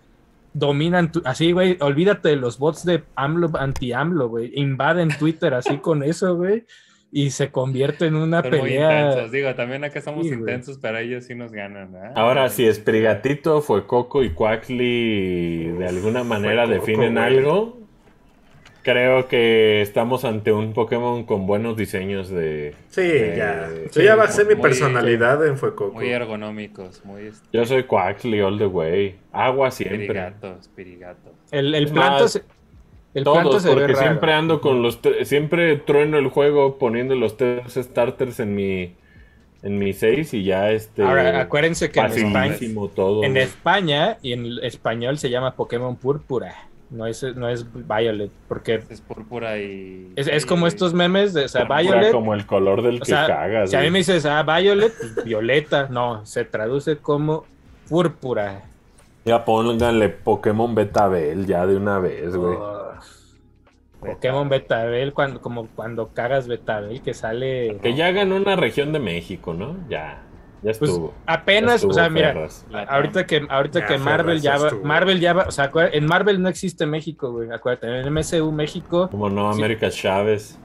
Dominan 0.54 1.10
tu- 1.10 1.20
así, 1.24 1.50
güey. 1.50 1.76
Olvídate 1.80 2.28
de 2.30 2.36
los 2.36 2.58
bots 2.60 2.84
de 2.86 3.02
AMLO 3.16 3.50
anti-AMLO, 3.58 4.28
güey. 4.28 4.52
Invaden 4.54 5.08
Twitter 5.18 5.52
así 5.52 5.78
con 5.82 6.04
eso, 6.04 6.36
güey. 6.36 6.64
Y 7.10 7.30
se 7.30 7.50
convierte 7.50 8.06
en 8.06 8.14
una 8.14 8.40
Son 8.42 8.50
muy 8.52 8.60
pelea. 8.60 9.06
intensos. 9.08 9.32
Digo, 9.32 9.54
también 9.56 9.82
acá 9.84 10.00
somos 10.00 10.26
Sí, 10.26 10.32
intensos, 10.32 10.78
pero 10.78 10.98
ellos 10.98 11.24
sí 11.24 11.34
nos 11.34 11.50
ganan. 11.52 11.92
¿eh? 11.94 12.12
Ahora, 12.14 12.48
si 12.48 12.64
Esprigatito, 12.66 13.60
fue 13.62 13.84
Coco 13.86 14.22
y 14.22 14.30
Quackly 14.30 15.72
de 15.78 15.86
alguna 15.88 16.22
manera 16.24 16.62
Coco, 16.62 16.74
definen 16.74 17.18
algo, 17.18 17.78
creo 18.86 19.26
que 19.26 19.82
estamos 19.82 20.24
ante 20.24 20.52
un 20.52 20.72
Pokémon 20.72 21.24
con 21.24 21.44
buenos 21.44 21.76
diseños 21.76 22.30
de... 22.30 22.72
Sí, 22.88 23.02
ya. 23.36 23.68
sí, 23.90 23.98
Yo 23.98 24.02
ya 24.04 24.14
basé 24.14 24.44
mi 24.44 24.54
muy- 24.54 24.62
personalidad 24.62 25.44
en 25.44 25.58
Fuecoco. 25.58 25.92
Muy 25.92 26.08
ergonómicos, 26.10 27.04
muy 27.04 27.22
este, 27.26 27.48
Yo 27.52 27.66
soy 27.66 27.82
Quackly 27.82 28.40
all 28.40 28.56
the 28.58 28.66
way. 28.66 29.16
Agua 29.32 29.72
siempre. 29.72 30.02
espirigato, 30.04 30.56
espirigato. 30.60 31.32
El, 31.50 31.74
el 31.74 31.88
planto 31.88 32.28
se, 32.28 32.44
el 33.14 33.24
Todos, 33.24 33.62
se 33.64 33.70
porque 33.70 33.88
raro. 33.88 33.98
siempre 33.98 34.32
ando 34.32 34.60
con 34.60 34.82
los... 34.82 35.02
tre- 35.02 35.24
Siempre 35.24 35.74
trueno 35.78 36.16
el 36.16 36.28
juego 36.28 36.78
poniendo 36.78 37.16
los 37.16 37.36
tres 37.36 37.74
starters 37.74 38.38
en 38.38 38.54
mi... 38.54 38.94
En 39.62 39.78
mi 39.80 39.94
6 39.94 40.32
y 40.34 40.44
ya 40.44 40.70
este... 40.70 41.02
Ahora, 41.02 41.40
acuérdense 41.40 41.90
que 41.90 41.98
en 41.98 42.06
España, 42.06 42.56
todo. 42.94 43.24
En. 43.24 43.36
España 43.36 44.18
y 44.22 44.32
en 44.32 44.46
español 44.62 45.18
se 45.18 45.28
llama 45.28 45.56
Pokémon 45.56 45.96
Púrpura. 45.96 46.54
No 46.88 47.06
es, 47.06 47.22
no 47.34 47.48
es 47.48 47.66
Violet, 47.72 48.30
porque 48.46 48.80
Es 48.88 49.00
púrpura 49.00 49.58
y. 49.58 50.12
es, 50.14 50.28
es 50.28 50.46
como 50.46 50.66
estos 50.68 50.94
memes 50.94 51.34
de, 51.34 51.46
o 51.46 51.48
sea, 51.48 51.62
Púrpura 51.62 51.80
Violet. 51.82 52.12
como 52.12 52.32
el 52.34 52.46
color 52.46 52.82
del 52.82 52.96
o 52.96 52.98
que 53.00 53.06
sea, 53.06 53.26
cagas. 53.26 53.70
si 53.70 53.76
a 53.76 53.80
mí 53.80 53.90
me 53.90 53.98
dices, 53.98 54.24
ah, 54.24 54.42
Violet, 54.44 54.92
pues, 54.96 55.24
violeta. 55.24 55.88
No, 55.90 56.24
se 56.24 56.44
traduce 56.44 56.98
como 56.98 57.44
púrpura. 57.88 58.62
Ya 59.24 59.44
pónganle 59.44 60.08
Pokémon 60.10 60.74
Betabel 60.74 61.46
ya 61.46 61.66
de 61.66 61.76
una 61.76 61.98
vez, 61.98 62.36
güey. 62.36 62.56
Oh, 62.56 62.92
Pokémon 63.98 64.48
Betabel, 64.48 65.12
cuando, 65.12 65.40
como 65.40 65.66
cuando 65.68 66.08
cagas 66.14 66.46
Betabel, 66.46 67.02
que 67.02 67.14
sale. 67.14 67.78
Que 67.82 67.94
ya 67.94 68.12
ganó 68.12 68.36
una 68.36 68.54
región 68.54 68.92
de 68.92 69.00
México, 69.00 69.54
¿no? 69.54 69.76
Ya, 69.88 70.22
ya 70.62 70.72
Pues 70.78 70.90
estuvo. 70.90 71.14
apenas, 71.26 71.82
Ya 71.82 71.88
o 71.88 71.92
sea, 71.92 72.08
mira, 72.08 72.34
ahorita 72.88 73.26
que, 73.26 73.46
ahorita 73.48 73.80
Ya, 73.80 73.86
que 73.86 73.98
Marvel 73.98 74.40
ya 74.40 74.56
ya 74.56 74.62
va. 74.64 74.70
Marvel 74.82 75.20
ya 75.20 75.32
va, 75.32 75.44
o 75.44 75.50
sea, 75.50 75.70
en 75.92 76.06
Marvel 76.06 76.40
no 76.42 76.48
existe 76.48 76.86
México, 76.86 77.30
güey, 77.32 77.50
acuérdate, 77.52 78.00
en 78.00 78.12
MCU 78.12 78.50
México, 78.52 79.08
Como 79.10 79.28
no, 79.30 79.52
Sí. 79.52 79.60
América 79.60 79.90
Chávez. 79.90 80.58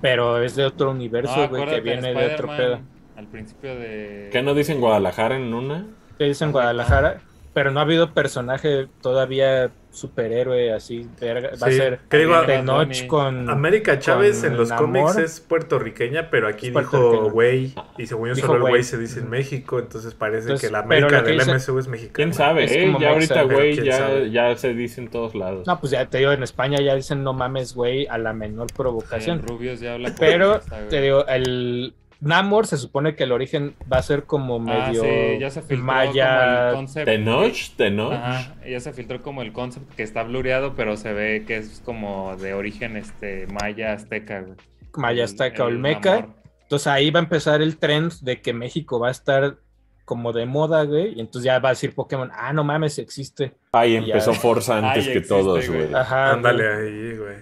pero 0.00 0.42
es 0.42 0.56
de 0.56 0.64
otro 0.64 0.90
universo, 0.90 1.36
No, 1.36 1.48
güey, 1.48 1.64
que 1.66 1.80
viene 1.80 2.12
de 2.12 2.34
otro 2.34 2.48
pedo. 2.48 2.80
Al 3.16 3.26
principio 3.28 3.74
de. 3.76 4.28
¿Qué 4.32 4.42
no 4.42 4.54
dicen 4.54 4.80
Guadalajara 4.80 5.36
en 5.36 5.54
una? 5.54 5.86
que 6.18 6.24
dice 6.24 6.44
en 6.44 6.52
Guadalajara, 6.52 7.20
pero 7.54 7.70
no 7.72 7.80
ha 7.80 7.82
habido 7.84 8.12
personaje 8.12 8.88
todavía 9.00 9.70
superhéroe 9.94 10.72
así, 10.72 11.06
verga, 11.20 11.50
va 11.62 11.66
a 11.66 11.70
ser 11.70 12.00
digo, 12.10 12.40
Tenoch 12.42 13.06
con... 13.06 13.48
América 13.48 13.98
Chávez 13.98 14.40
con 14.42 14.50
en 14.52 14.56
los 14.56 14.68
Namor. 14.70 14.86
cómics 14.86 15.16
es 15.16 15.40
puertorriqueña, 15.40 16.30
pero 16.30 16.48
aquí 16.48 16.70
dijo 16.70 17.30
güey. 17.30 17.74
Y 17.98 18.06
según 18.06 18.28
yo, 18.28 18.34
Dijo 18.34 18.46
solo 18.48 18.66
el 18.66 18.72
güey. 18.72 18.82
se 18.82 18.98
dice 18.98 19.20
en 19.20 19.30
México. 19.30 19.78
Entonces 19.78 20.14
parece 20.14 20.42
Entonces, 20.42 20.68
que 20.68 20.72
la 20.72 20.80
América 20.80 21.22
que 21.22 21.30
del 21.30 21.38
dice- 21.38 21.52
MSU 21.54 21.78
es 21.78 21.88
mexicana. 21.88 22.12
¿Quién 22.14 22.34
sabe, 22.34 22.64
Es 22.64 22.72
eh? 22.72 22.82
como 22.86 23.00
Ya 23.00 23.10
ahorita, 23.10 23.42
güey, 23.44 23.74
¿quién 23.74 23.86
ya, 23.86 24.22
ya 24.24 24.56
se 24.56 24.74
dice 24.74 25.00
en 25.00 25.08
todos 25.08 25.34
lados. 25.34 25.66
No, 25.66 25.78
pues 25.80 25.92
ya 25.92 26.06
te 26.06 26.18
digo, 26.18 26.32
en 26.32 26.42
España 26.42 26.78
ya 26.80 26.94
dicen 26.94 27.22
no 27.22 27.32
mames, 27.32 27.74
güey, 27.74 28.06
a 28.08 28.18
la 28.18 28.32
menor 28.32 28.66
provocación. 28.76 29.38
En 29.40 29.46
Rubios 29.46 29.80
ya 29.80 29.94
habla 29.94 30.08
como 30.08 30.18
Pero, 30.20 30.60
te 30.88 31.00
digo, 31.00 31.26
el 31.26 31.94
Namor 32.24 32.66
se 32.66 32.76
supone 32.78 33.14
que 33.14 33.24
el 33.24 33.32
origen 33.32 33.74
va 33.92 33.98
a 33.98 34.02
ser 34.02 34.24
como 34.24 34.56
Ah, 34.56 34.58
medio 34.88 35.02
sí, 35.02 35.38
ya 35.38 35.50
se 35.50 35.62
filtró 35.62 35.84
maya. 35.86 36.38
como 36.38 36.68
el 36.70 36.74
concept. 36.74 37.06
Tenoch, 37.06 37.70
Tenoch. 37.76 38.12
Ajá, 38.12 38.54
ya 38.68 38.80
se 38.80 38.92
filtró 38.92 39.22
como 39.22 39.42
el 39.42 39.52
concept 39.52 39.94
que 39.94 40.02
está 40.02 40.22
blureado, 40.22 40.74
pero 40.74 40.96
se 40.96 41.12
ve 41.12 41.44
que 41.46 41.56
es 41.56 41.80
como 41.84 42.36
de 42.36 42.54
origen 42.54 42.96
este 42.96 43.46
maya 43.46 43.92
azteca, 43.92 44.40
güey. 44.40 44.56
Maya 44.96 45.24
azteca 45.24 45.62
el 45.64 45.74
olmeca. 45.74 46.14
Namor. 46.20 46.30
Entonces 46.62 46.86
ahí 46.86 47.10
va 47.10 47.20
a 47.20 47.22
empezar 47.22 47.60
el 47.62 47.76
trend 47.76 48.12
de 48.22 48.40
que 48.40 48.52
México 48.52 48.98
va 48.98 49.08
a 49.08 49.10
estar 49.10 49.56
como 50.04 50.32
de 50.32 50.46
moda, 50.46 50.84
güey. 50.84 51.14
Y 51.16 51.20
entonces 51.20 51.44
ya 51.44 51.58
va 51.58 51.70
a 51.70 51.72
decir 51.72 51.94
Pokémon, 51.94 52.30
ah, 52.34 52.52
no 52.52 52.64
mames, 52.64 52.98
existe. 52.98 53.52
Ya. 53.72 53.84
empezó 53.84 54.32
Forza 54.34 54.78
antes 54.78 55.04
que 55.04 55.18
existe, 55.18 55.28
todos, 55.28 55.66
güey. 55.68 55.82
güey. 55.88 55.94
Ajá. 55.94 56.32
Ándale 56.32 56.62
güey. 56.64 56.86
ahí, 57.10 57.16
güey. 57.18 57.36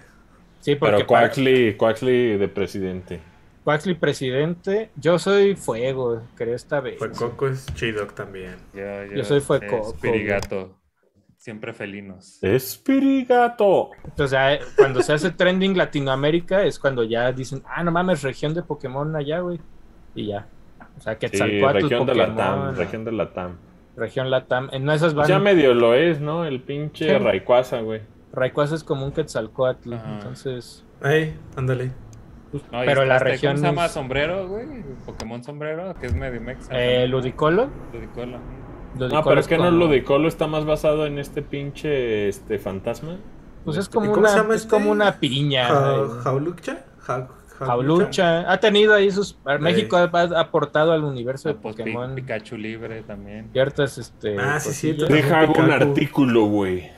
Sí, 0.59 0.75
porque 0.75 0.95
Pero 0.95 1.07
Quaxley, 1.07 1.73
Quaxley 1.75 2.37
de 2.37 2.47
presidente. 2.47 3.19
Quaxley 3.63 3.95
presidente. 3.95 4.89
Yo 4.95 5.17
soy 5.19 5.55
fuego, 5.55 6.21
creo 6.35 6.55
esta 6.55 6.79
vez. 6.81 6.97
Fue 6.97 7.11
Coco 7.11 7.47
es 7.47 7.65
chido 7.75 8.05
también. 8.07 8.55
Yo, 8.73 9.15
Yo 9.15 9.23
soy 9.23 9.39
fue 9.39 9.57
eh, 9.57 9.67
Coco, 9.67 9.93
Espirigato. 9.93 10.79
Siempre 11.37 11.73
felinos. 11.73 12.39
Espirigato. 12.41 13.91
Entonces, 14.05 14.31
ya, 14.31 14.59
cuando 14.77 15.01
se 15.01 15.13
hace 15.13 15.31
trending 15.31 15.77
Latinoamérica 15.77 16.63
es 16.63 16.79
cuando 16.79 17.03
ya 17.03 17.31
dicen, 17.31 17.63
ah, 17.65 17.83
no 17.83 17.91
mames, 17.91 18.21
región 18.23 18.53
de 18.53 18.63
Pokémon 18.63 19.13
allá, 19.15 19.39
güey. 19.39 19.59
Y 20.15 20.27
ya. 20.27 20.47
O 20.97 21.01
sea, 21.01 21.13
Sí, 21.13 21.19
Quetzalcóatl, 21.19 21.81
región 21.81 22.05
de 22.05 22.15
Latam, 22.15 22.75
región 22.75 23.03
de 23.05 23.11
Latam. 23.11 23.57
región 23.95 24.29
Latam. 24.29 24.69
En 24.71 24.89
esas 24.89 25.13
Pues 25.13 25.27
van, 25.27 25.37
ya 25.37 25.39
medio 25.39 25.73
lo 25.73 25.93
es, 25.95 26.21
¿no? 26.21 26.45
El 26.45 26.61
pinche 26.61 27.09
Sí. 27.09 27.17
Rayquaza, 27.17 27.81
güey. 27.81 28.01
Rayquaza 28.31 28.75
es 28.75 28.83
como 28.83 29.05
un 29.05 29.11
Quetzalcoatl. 29.11 29.93
Ajá. 29.93 30.13
Entonces, 30.13 30.85
Ay, 31.01 31.35
ándale. 31.57 31.91
Pues, 32.53 32.63
No, 32.71 32.79
pero 32.85 32.91
está 32.91 33.05
la 33.05 33.15
este, 33.17 33.29
región 33.29 33.53
¿Cómo 33.55 33.61
se 33.61 33.65
llama 33.71 33.85
es, 33.87 33.91
sombrero, 33.91 34.47
güey? 34.47 34.65
Pokémon 35.05 35.43
sombrero, 35.43 35.93
que 35.99 36.05
es 36.07 36.13
medio 36.15 36.39
mexa. 36.39 36.69
eh, 36.71 37.05
Ludicolo. 37.07 37.67
Ludicolo. 37.93 38.37
No, 38.37 38.99
Ludicolo 38.99 39.23
pero 39.25 39.39
es 39.41 39.47
que 39.47 39.57
no 39.57 39.65
como- 39.65 39.77
lo 39.79 39.87
de 39.89 40.03
Colo 40.03 40.27
está 40.29 40.47
más 40.47 40.63
basado 40.65 41.05
en 41.05 41.19
este 41.19 41.41
pinche 41.41 42.29
este 42.29 42.57
fantasma. 42.59 43.17
Pues 43.65 43.77
es 43.77 43.87
¿Y 43.87 43.91
como, 43.91 44.13
una, 44.13 44.29
es 44.29 44.49
este? 44.61 44.69
como 44.69 44.91
una 44.91 45.19
piña. 45.19 45.67
Ja- 45.67 45.95
eh, 45.95 46.07
¿Jaulucha? 46.23 46.85
Ja- 46.99 47.27
Jaulucha. 47.59 48.51
Ha 48.51 48.59
tenido 48.59 48.93
ahí 48.93 49.09
sus. 49.11 49.37
México 49.59 49.95
ha, 49.97 50.09
ha 50.13 50.39
aportado 50.39 50.91
al 50.91 51.03
universo 51.03 51.49
de 51.49 51.55
Ah, 51.55 51.59
pues, 51.61 51.75
Pokémon 51.75 52.13
Pikachu 52.15 52.57
libre 52.57 53.03
también. 53.03 53.49
ciertas 53.53 53.97
este, 53.97 54.37
Ah, 54.39 54.59
sí, 54.59 54.71
sí, 54.73 54.87
cosillas. 54.91 55.07
tú- 55.07 55.13
Deja 55.13 55.45
un 55.45 55.71
artículo, 55.71 56.45
güey. 56.45 56.91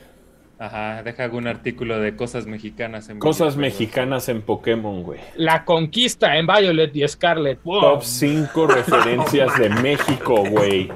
Ajá, 0.58 1.02
deja 1.02 1.24
algún 1.24 1.46
artículo 1.46 1.98
de 2.00 2.16
cosas 2.16 2.46
mexicanas 2.46 3.10
en 3.10 3.18
Cosas 3.18 3.56
mexicanas 3.58 4.28
en 4.30 4.40
Pokémon, 4.40 5.02
güey. 5.02 5.20
La 5.34 5.66
conquista 5.66 6.36
en 6.36 6.46
Violet 6.46 6.96
y 6.96 7.06
Scarlet. 7.06 7.62
¡Wow! 7.62 7.80
Top 7.80 8.02
5 8.02 8.66
referencias 8.66 9.58
de 9.58 9.68
México, 9.68 10.44
güey. 10.48 10.90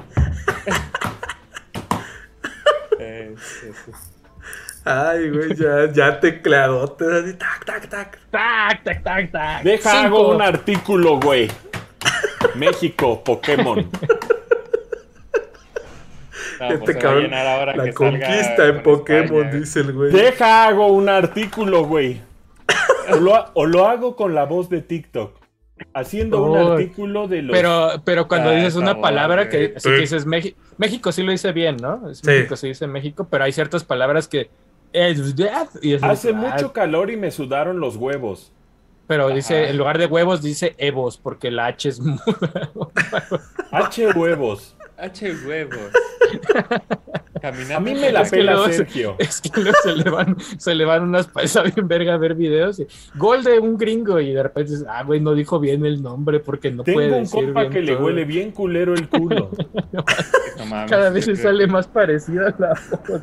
Ay, 4.83 5.29
güey, 5.29 5.55
ya, 5.55 5.91
ya 5.93 6.19
tecladotes 6.19 7.07
así, 7.07 7.33
tac, 7.33 7.65
tac, 7.65 7.87
tac. 7.87 8.19
Tac, 8.31 8.83
tac, 8.83 9.03
tac, 9.03 9.31
tac. 9.31 9.63
Deja 9.63 9.91
Cinco. 9.91 10.05
hago 10.17 10.35
un 10.35 10.41
artículo, 10.41 11.19
güey. 11.19 11.51
México, 12.55 13.23
Pokémon. 13.23 13.87
No, 16.61 16.73
este 16.73 16.77
pues 16.79 16.93
se 16.95 16.99
cabrón, 17.01 17.33
ahora 17.33 17.75
la 17.75 17.83
que 17.85 17.91
salga 17.93 18.19
conquista 18.19 18.67
en 18.67 18.83
Pokémon, 18.83 19.23
España. 19.45 19.51
dice 19.59 19.79
el 19.81 19.93
güey. 19.93 20.11
Deja 20.11 20.67
hago 20.67 20.87
un 20.87 21.09
artículo, 21.09 21.83
güey. 21.85 22.21
O 23.11 23.15
lo, 23.17 23.35
ha- 23.35 23.51
o 23.55 23.65
lo 23.65 23.87
hago 23.87 24.15
con 24.15 24.33
la 24.35 24.45
voz 24.45 24.69
de 24.69 24.81
TikTok. 24.81 25.35
Haciendo 25.93 26.43
un 26.43 26.57
artículo 26.57 27.27
de 27.27 27.41
los. 27.41 27.55
Pero, 27.57 27.89
pero 28.05 28.27
cuando 28.27 28.49
Ah, 28.51 28.53
dices 28.53 28.75
una 28.75 28.91
bueno, 28.93 29.01
palabra 29.01 29.49
que, 29.49 29.73
así 29.75 29.89
que 29.89 29.97
dices 29.97 30.25
México, 30.27 30.57
México 30.77 31.11
sí 31.11 31.23
lo 31.23 31.31
dice 31.31 31.51
bien, 31.51 31.77
¿no? 31.77 32.09
Es 32.11 32.19
Sí. 32.19 32.27
México 32.27 32.55
sí 32.55 32.67
dice 32.67 32.85
México, 32.85 33.27
pero 33.29 33.43
hay 33.45 33.51
ciertas 33.51 33.83
palabras 33.83 34.27
que 34.27 34.49
es- 34.93 35.33
y 35.81 35.93
es- 35.93 36.03
Hace 36.03 36.29
ah, 36.29 36.33
mucho 36.33 36.71
calor 36.71 37.09
y 37.09 37.17
me 37.17 37.31
sudaron 37.31 37.79
los 37.79 37.95
huevos. 37.95 38.53
Pero 39.07 39.25
Ajá. 39.25 39.33
dice, 39.35 39.69
en 39.69 39.77
lugar 39.77 39.97
de 39.97 40.05
huevos 40.05 40.41
dice 40.43 40.75
evos, 40.77 41.17
porque 41.17 41.49
la 41.49 41.65
H 41.65 41.89
es 41.89 41.99
muda. 41.99 42.21
H 43.71 44.07
huevos. 44.11 44.75
H 45.01 45.33
huevos. 45.47 45.91
Caminando 47.41 47.75
A 47.77 47.79
mí 47.79 47.95
me 47.99 48.11
la 48.11 48.21
Es 48.21 48.29
que 48.29 48.37
pela 48.37 48.51
luego 48.53 48.67
se- 48.67 48.73
Sergio. 48.75 49.15
Es 49.17 49.41
que 49.41 49.49
luego 49.59 49.75
se 49.83 49.95
le 49.95 50.09
van, 50.11 50.37
se 50.59 50.75
le 50.75 50.85
van 50.85 51.01
unas 51.01 51.25
paisas 51.27 51.73
bien 51.73 51.87
verga 51.87 52.13
a 52.13 52.17
ver 52.17 52.35
videos. 52.35 52.79
Y, 52.79 52.85
gol 53.15 53.43
de 53.43 53.57
un 53.57 53.77
gringo 53.77 54.19
y 54.19 54.31
de 54.31 54.43
repente 54.43 54.71
dices, 54.73 54.85
ah, 54.87 55.03
güey, 55.03 55.19
no 55.21 55.33
dijo 55.33 55.59
bien 55.59 55.83
el 55.83 56.03
nombre 56.03 56.39
porque 56.39 56.69
no 56.69 56.83
Tengo 56.83 56.97
puede 56.97 57.11
un 57.13 57.23
decir 57.23 57.45
compa 57.45 57.61
bien 57.61 57.73
que 57.73 57.81
le 57.81 57.93
todo". 57.95 58.05
huele 58.05 58.25
bien 58.25 58.51
culero 58.51 58.93
el 58.93 59.09
culo. 59.09 59.49
No 60.57 60.65
mames, 60.67 60.91
Cada 60.91 61.09
vez 61.09 61.25
se 61.25 61.35
sale 61.35 61.65
más 61.65 61.87
parecida 61.87 62.49
a 62.49 62.55
la 62.61 62.69
voz. 63.07 63.21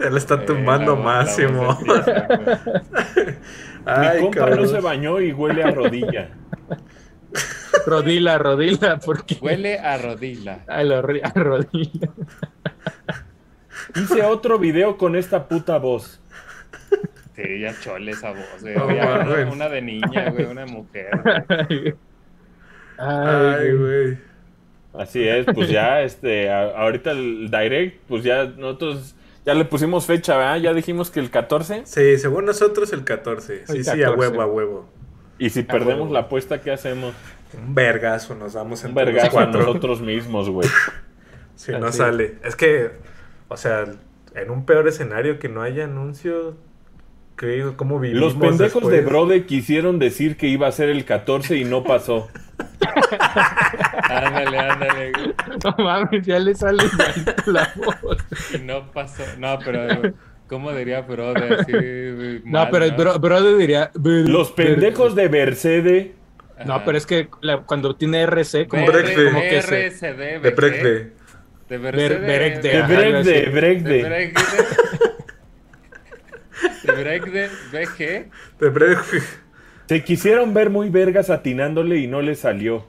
Ya 0.00 0.08
le 0.08 0.16
está 0.18 0.36
Eh, 0.36 0.44
tumbando 0.46 0.92
la- 0.92 0.98
la 0.98 1.04
máximo. 1.04 1.78
Mi 3.84 3.92
Ay, 3.92 4.20
compa 4.22 4.48
no 4.50 4.64
se 4.66 4.80
bañó 4.80 5.20
y 5.20 5.32
huele 5.32 5.62
a 5.64 5.70
rodilla. 5.72 6.30
Rodila, 7.86 8.38
rodila, 8.38 8.98
porque... 9.04 9.36
Huele 9.40 9.78
a 9.78 9.98
rodilla. 9.98 10.64
A, 10.66 10.82
la 10.82 11.02
ri- 11.02 11.20
a 11.22 11.30
rodilla. 11.38 12.08
Hice 13.96 14.22
otro 14.22 14.58
video 14.58 14.96
con 14.96 15.16
esta 15.16 15.48
puta 15.48 15.78
voz. 15.78 16.20
Sí, 17.34 17.60
ya 17.60 17.74
chole 17.80 18.12
esa 18.12 18.30
voz, 18.30 18.60
güey. 18.60 18.74
No 18.76 18.94
Ya 18.94 19.48
una, 19.50 19.68
de 19.68 19.82
niña, 19.82 20.30
güey, 20.30 20.44
una 20.44 20.66
mujer. 20.66 21.10
güey. 21.68 21.94
Ay, 22.98 23.54
Ay, 23.58 23.72
güey. 23.76 24.18
Así 24.94 25.26
es, 25.26 25.46
pues 25.54 25.70
ya, 25.70 26.02
este, 26.02 26.50
a- 26.50 26.78
ahorita 26.82 27.12
el 27.12 27.50
direct, 27.50 28.02
pues 28.06 28.22
ya 28.22 28.44
nosotros 28.44 29.14
ya 29.46 29.54
le 29.54 29.64
pusimos 29.64 30.04
fecha, 30.06 30.36
¿verdad? 30.36 30.58
Ya 30.58 30.74
dijimos 30.74 31.10
que 31.10 31.18
el 31.20 31.30
14. 31.30 31.82
Sí, 31.86 32.18
según 32.18 32.44
nosotros 32.44 32.92
el 32.92 33.02
14. 33.02 33.66
Sí, 33.66 33.72
El 33.78 33.84
sí, 33.84 33.90
a 33.90 33.94
14. 34.06 34.18
huevo, 34.18 34.42
a 34.42 34.46
huevo. 34.46 34.88
Y 35.38 35.48
si 35.50 35.62
perdemos 35.62 36.02
huevo. 36.02 36.12
la 36.12 36.20
apuesta, 36.20 36.60
¿qué 36.60 36.70
hacemos? 36.70 37.14
Un 37.54 37.74
vergazo 37.74 38.34
nos 38.34 38.52
damos 38.54 38.82
Un 38.84 38.90
entre 38.90 39.04
los 39.06 39.14
vergazo 39.14 39.40
a 39.40 39.46
nosotros 39.46 40.00
mismos, 40.00 40.48
güey. 40.50 40.68
Si 41.54 41.70
no 41.72 41.92
sale. 41.92 42.36
Es 42.42 42.56
que, 42.56 42.90
o 43.48 43.56
sea, 43.56 43.84
en 44.34 44.50
un 44.50 44.64
peor 44.64 44.88
escenario 44.88 45.38
que 45.38 45.48
no 45.48 45.62
haya 45.62 45.84
anuncio, 45.84 46.56
¿qué, 47.36 47.72
¿cómo 47.76 48.00
vivimos 48.00 48.34
Los 48.34 48.34
pendejos 48.34 48.88
de? 48.90 49.02
Brode 49.02 49.44
quisieron 49.46 49.98
decir 50.00 50.36
que 50.36 50.48
iba 50.48 50.66
a 50.66 50.72
ser 50.72 50.88
el 50.88 51.04
14 51.04 51.56
y 51.58 51.64
no 51.64 51.84
pasó. 51.84 52.28
Ándale, 54.08 54.58
ándale. 54.58 55.12
No 55.64 55.74
mames, 55.84 56.26
ya 56.26 56.38
le 56.38 56.54
sale 56.54 56.82
la 57.46 57.72
voz. 58.02 58.18
Y 58.54 58.58
no 58.58 58.90
pasó. 58.92 59.22
No, 59.38 59.58
pero, 59.64 60.14
¿cómo 60.48 60.72
diría 60.72 61.02
brother? 61.02 61.60
Así, 61.60 61.72
No, 62.44 62.68
pero 62.70 62.84
el 62.86 62.92
bro, 62.92 63.18
brother 63.18 63.56
diría. 63.56 63.90
"Ver- 63.94 64.28
Los 64.28 64.50
pendejos 64.52 65.14
de 65.14 65.28
Mercedes. 65.28 66.06
No, 66.66 66.84
pero 66.84 66.96
es 66.98 67.06
que 67.06 67.28
la- 67.40 67.62
cuando 67.62 67.96
tiene 67.96 68.22
RC, 68.22 68.68
como, 68.68 68.86
Como 68.86 68.98
que 69.40 69.62
se. 69.62 69.86
RCD, 69.86 70.40
De 70.40 70.50
Brekde. 70.50 71.12
De. 71.68 71.78
Berekde, 71.78 72.68
De 72.68 72.78
así. 72.78 73.28
De 73.30 73.48
Bregde. 73.50 74.02
Bregde. 74.04 74.42
De 76.84 76.92
Bregde, 76.92 77.50
BG. 77.72 78.30
De. 78.60 78.98
Se 79.86 80.04
quisieron 80.04 80.54
ver 80.54 80.70
muy 80.70 80.90
vergas 80.90 81.30
atinándole 81.30 81.98
y 81.98 82.06
no 82.06 82.22
le 82.22 82.34
salió. 82.34 82.86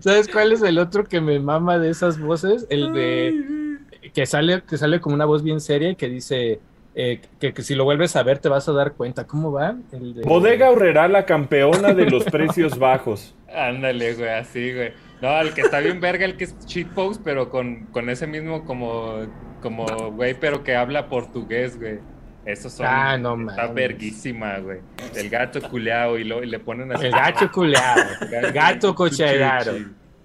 ¿Sabes 0.00 0.28
cuál 0.28 0.52
es 0.52 0.62
el 0.62 0.78
otro 0.78 1.04
que 1.04 1.20
me 1.20 1.38
mama 1.38 1.78
de 1.78 1.90
esas 1.90 2.18
voces? 2.18 2.66
El 2.70 2.92
de. 2.92 3.78
Que 4.12 4.26
sale, 4.26 4.62
que 4.68 4.76
sale 4.78 5.00
como 5.00 5.14
una 5.14 5.24
voz 5.24 5.42
bien 5.42 5.60
seria 5.60 5.90
y 5.90 5.96
que 5.96 6.08
dice. 6.08 6.60
Eh, 6.94 7.20
que, 7.40 7.52
que 7.54 7.62
si 7.62 7.74
lo 7.74 7.84
vuelves 7.84 8.16
a 8.16 8.22
ver 8.22 8.38
te 8.38 8.48
vas 8.48 8.68
a 8.68 8.72
dar 8.72 8.92
cuenta. 8.94 9.26
¿Cómo 9.26 9.52
va? 9.52 9.76
El 9.92 10.14
de- 10.14 10.22
Bodega 10.22 10.70
Horrera, 10.70 11.08
la 11.08 11.24
campeona 11.26 11.94
de 11.94 12.10
los 12.10 12.24
precios 12.24 12.78
bajos. 12.78 13.34
Ándale, 13.54 14.14
güey, 14.14 14.28
así, 14.30 14.72
güey. 14.74 14.92
No, 15.20 15.40
el 15.40 15.52
que 15.52 15.62
está 15.62 15.80
bien 15.80 16.00
verga, 16.00 16.24
el 16.24 16.36
que 16.36 16.44
es 16.44 16.56
shitpost, 16.66 17.22
pero 17.24 17.50
con, 17.50 17.86
con 17.86 18.08
ese 18.08 18.26
mismo 18.26 18.64
como, 18.64 19.26
como, 19.60 19.84
güey, 20.12 20.34
pero 20.38 20.62
que 20.62 20.76
habla 20.76 21.08
portugués, 21.08 21.78
güey. 21.78 21.98
Esos 22.44 22.72
son. 22.72 22.86
Ah, 22.88 23.18
no 23.18 23.50
Está 23.50 23.66
verguísima, 23.66 24.58
güey. 24.58 24.78
El 25.14 25.28
gato 25.28 25.60
culeado 25.68 26.18
y, 26.18 26.24
lo, 26.24 26.42
y 26.42 26.46
le 26.46 26.58
ponen 26.58 26.90
así. 26.92 27.06
El 27.06 27.12
gato 27.12 27.50
culeado. 27.50 28.00
El 28.32 28.52
gato. 28.52 28.94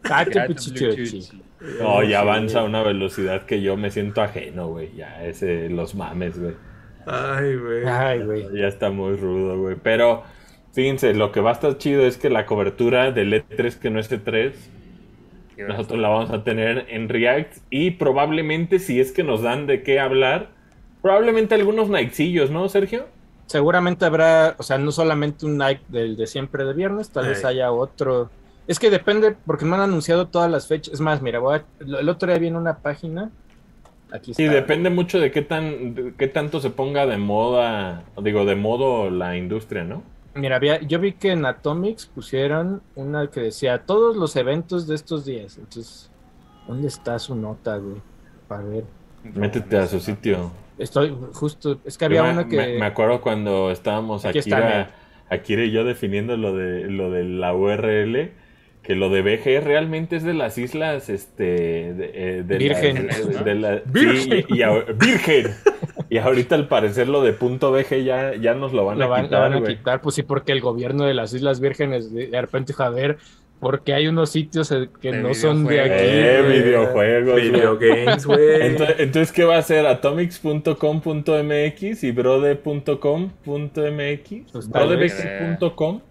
Cállate, 0.02 0.31
Cállate, 0.31 0.53
pichichuchi. 0.53 1.30
No, 1.80 2.03
ya 2.03 2.19
avanza 2.19 2.60
a 2.60 2.64
una 2.64 2.84
velocidad 2.84 3.45
que 3.45 3.61
yo 3.61 3.77
me 3.77 3.90
siento 3.90 4.22
ajeno, 4.22 4.68
güey. 4.68 4.94
Ya, 4.95 5.26
ese, 5.26 5.69
los 5.69 5.95
mames, 5.95 6.40
güey. 6.40 6.56
Ay, 7.06 7.56
güey. 7.56 7.85
Ay, 7.85 8.23
güey. 8.23 8.48
Ya 8.53 8.68
está 8.68 8.90
muy 8.90 9.15
rudo, 9.15 9.57
güey. 9.60 9.77
Pero, 9.81 10.23
fíjense, 10.73 11.14
lo 11.14 11.31
que 11.31 11.40
va 11.40 11.52
a 11.52 11.53
estar 11.53 11.77
chido 11.77 12.06
es 12.06 12.18
que 12.18 12.30
la 12.30 12.45
cobertura 12.45 13.11
del 13.11 13.34
E3, 13.34 13.80
que 13.80 13.90
no 13.90 13.99
es 13.99 14.11
E3, 14.11 14.53
nosotros 15.68 15.99
la 15.99 16.10
vamos 16.10 16.31
a 16.31 16.44
tener 16.44 16.85
en 16.90 17.07
React. 17.07 17.57
Y 17.69 17.91
probablemente, 17.91 18.80
si 18.80 18.99
es 18.99 19.11
que 19.11 19.23
nos 19.23 19.41
dan 19.41 19.65
de 19.65 19.84
qué 19.84 19.99
hablar, 19.99 20.49
probablemente 21.02 21.56
algunos 21.56 21.90
Nightsillos, 21.90 22.52
¿no, 22.52 22.68
Sergio? 22.68 23.06
Seguramente 23.45 24.06
habrá, 24.06 24.56
o 24.57 24.64
sea, 24.64 24.77
no 24.77 24.91
solamente 24.91 25.45
un 25.45 25.57
Nike 25.57 25.84
del 25.90 26.15
de 26.15 26.27
siempre 26.27 26.65
de 26.65 26.73
viernes, 26.73 27.10
tal 27.10 27.27
vez 27.27 27.44
haya 27.45 27.72
otro. 27.72 28.30
Es 28.68 28.80
que 28.80 28.90
depende, 28.90 29.35
porque 29.45 29.65
no 29.65 29.76
han 29.76 29.81
anunciado 29.81 30.27
todas 30.27 30.49
las 30.49 30.68
fechas. 30.68 30.94
Es 30.94 31.02
más, 31.02 31.22
mira, 31.22 31.40
voy 31.40 31.57
a- 31.60 31.65
el 31.80 32.07
otro 32.10 32.30
día 32.30 32.40
vi 32.40 32.48
en 32.48 32.56
una 32.56 32.77
página. 32.80 33.30
Aquí 34.11 34.31
está. 34.31 34.44
Sí, 34.44 34.48
depende 34.49 34.90
mucho 34.90 35.19
de 35.19 35.31
qué 35.31 35.41
tan 35.41 35.95
de 35.95 36.14
qué 36.18 36.27
tanto 36.27 36.60
se 36.60 36.69
ponga 36.69 37.06
de 37.06 37.18
moda, 37.18 38.03
digo, 38.22 38.45
de 38.45 38.56
modo 38.56 39.10
la 39.10 39.35
industria, 39.38 39.84
¿no? 39.84 40.03
Mira, 40.35 40.56
había- 40.56 40.81
yo 40.81 40.99
vi 40.99 41.14
que 41.14 41.31
en 41.31 41.45
Atomics 41.45 42.06
pusieron 42.07 42.81
una 42.95 43.27
que 43.27 43.40
decía 43.41 43.80
todos 43.85 44.15
los 44.15 44.35
eventos 44.35 44.88
de 44.88 44.95
estos 44.95 45.26
días. 45.26 45.57
Entonces, 45.57 46.10
¿dónde 46.68 46.88
está 46.88 47.18
su 47.19 47.35
nota, 47.35 47.77
güey? 47.77 47.98
Para 48.48 48.64
ver. 48.64 48.84
Métete 49.23 49.77
a 49.77 49.88
su 49.88 49.99
sitio. 49.99 50.52
Estoy 50.77 51.15
justo, 51.34 51.80
es 51.85 51.98
que 51.98 52.06
había 52.06 52.23
me, 52.23 52.31
una 52.31 52.48
que. 52.48 52.56
me- 52.57 52.80
me 52.80 52.85
acuerdo 52.85 53.19
cuando 53.22 53.72
estábamos 53.72 54.26
Aquí 54.26 54.40
está, 54.40 54.57
Akira, 54.57 54.69
mira. 54.69 54.91
Akira 55.30 55.64
y 55.64 55.72
yo 55.72 55.84
definiendo 55.84 56.35
lo 56.38 56.53
de 56.56 56.90
lo 56.90 57.10
de 57.11 57.23
la 57.23 57.53
URL, 57.56 58.31
que 58.84 58.95
lo 58.95 59.10
de 59.10 59.22
BG 59.22 59.64
realmente 59.64 60.18
es 60.18 60.23
de 60.23 60.34
las 60.34 60.57
islas 60.57 61.10
este 61.10 61.43
de, 61.43 62.11
eh, 62.14 62.43
de 62.45 62.57
Virgen. 62.57 63.07
la- 63.07 63.41
de 63.41 63.55
la- 63.55 63.81
Virgen. 63.85 64.18
sí, 64.22 64.45
y, 64.49 64.61
virgen. 64.99 65.47
Y 66.10 66.18
ahorita 66.18 66.55
al 66.55 66.68
parecer 66.68 67.07
lo 67.07 67.23
de 67.23 67.34
punto 67.34 67.72
BG 67.72 68.03
ya, 68.03 68.35
ya 68.35 68.53
nos 68.53 68.73
lo 68.73 68.85
van 68.85 68.99
lo 68.99 69.05
a 69.05 69.07
van, 69.07 69.22
lo 69.23 69.27
quitar, 69.30 69.39
van 69.41 69.53
a 69.53 69.65
quitar, 69.65 70.01
pues 70.01 70.15
sí, 70.15 70.23
porque 70.23 70.51
el 70.51 70.60
gobierno 70.61 71.05
de 71.05 71.14
las 71.14 71.34
Islas 71.34 71.60
Vírgenes 71.60 72.14
de, 72.14 72.27
de 72.27 72.41
repente 72.41 72.73
ver, 72.89 73.18
porque 73.64 73.94
hay 73.94 74.07
unos 74.07 74.30
sitios 74.30 74.72
eh, 74.72 74.90
que 75.02 75.11
De 75.11 75.22
no 75.22 75.34
son 75.34 75.65
de 75.65 75.81
aquí. 75.81 75.91
Eh, 75.95 76.41
güey?" 76.45 76.61
videojuegos. 76.61 77.31
güey. 77.31 77.49
Video 77.49 77.77
games, 77.80 78.26
güey. 78.26 78.61
Entonces, 78.68 78.95
entonces, 78.99 79.31
¿qué 79.31 79.44
va 79.44 79.57
a 79.57 79.61
ser? 79.64 79.88
Atomics.com.mx 79.88 82.03
y 82.03 82.11
brode.com.mx. 82.11 84.52
Pues 84.52 84.69
Brodebg.com. 84.69 85.57
No, 85.60 85.76
com. 85.76 86.02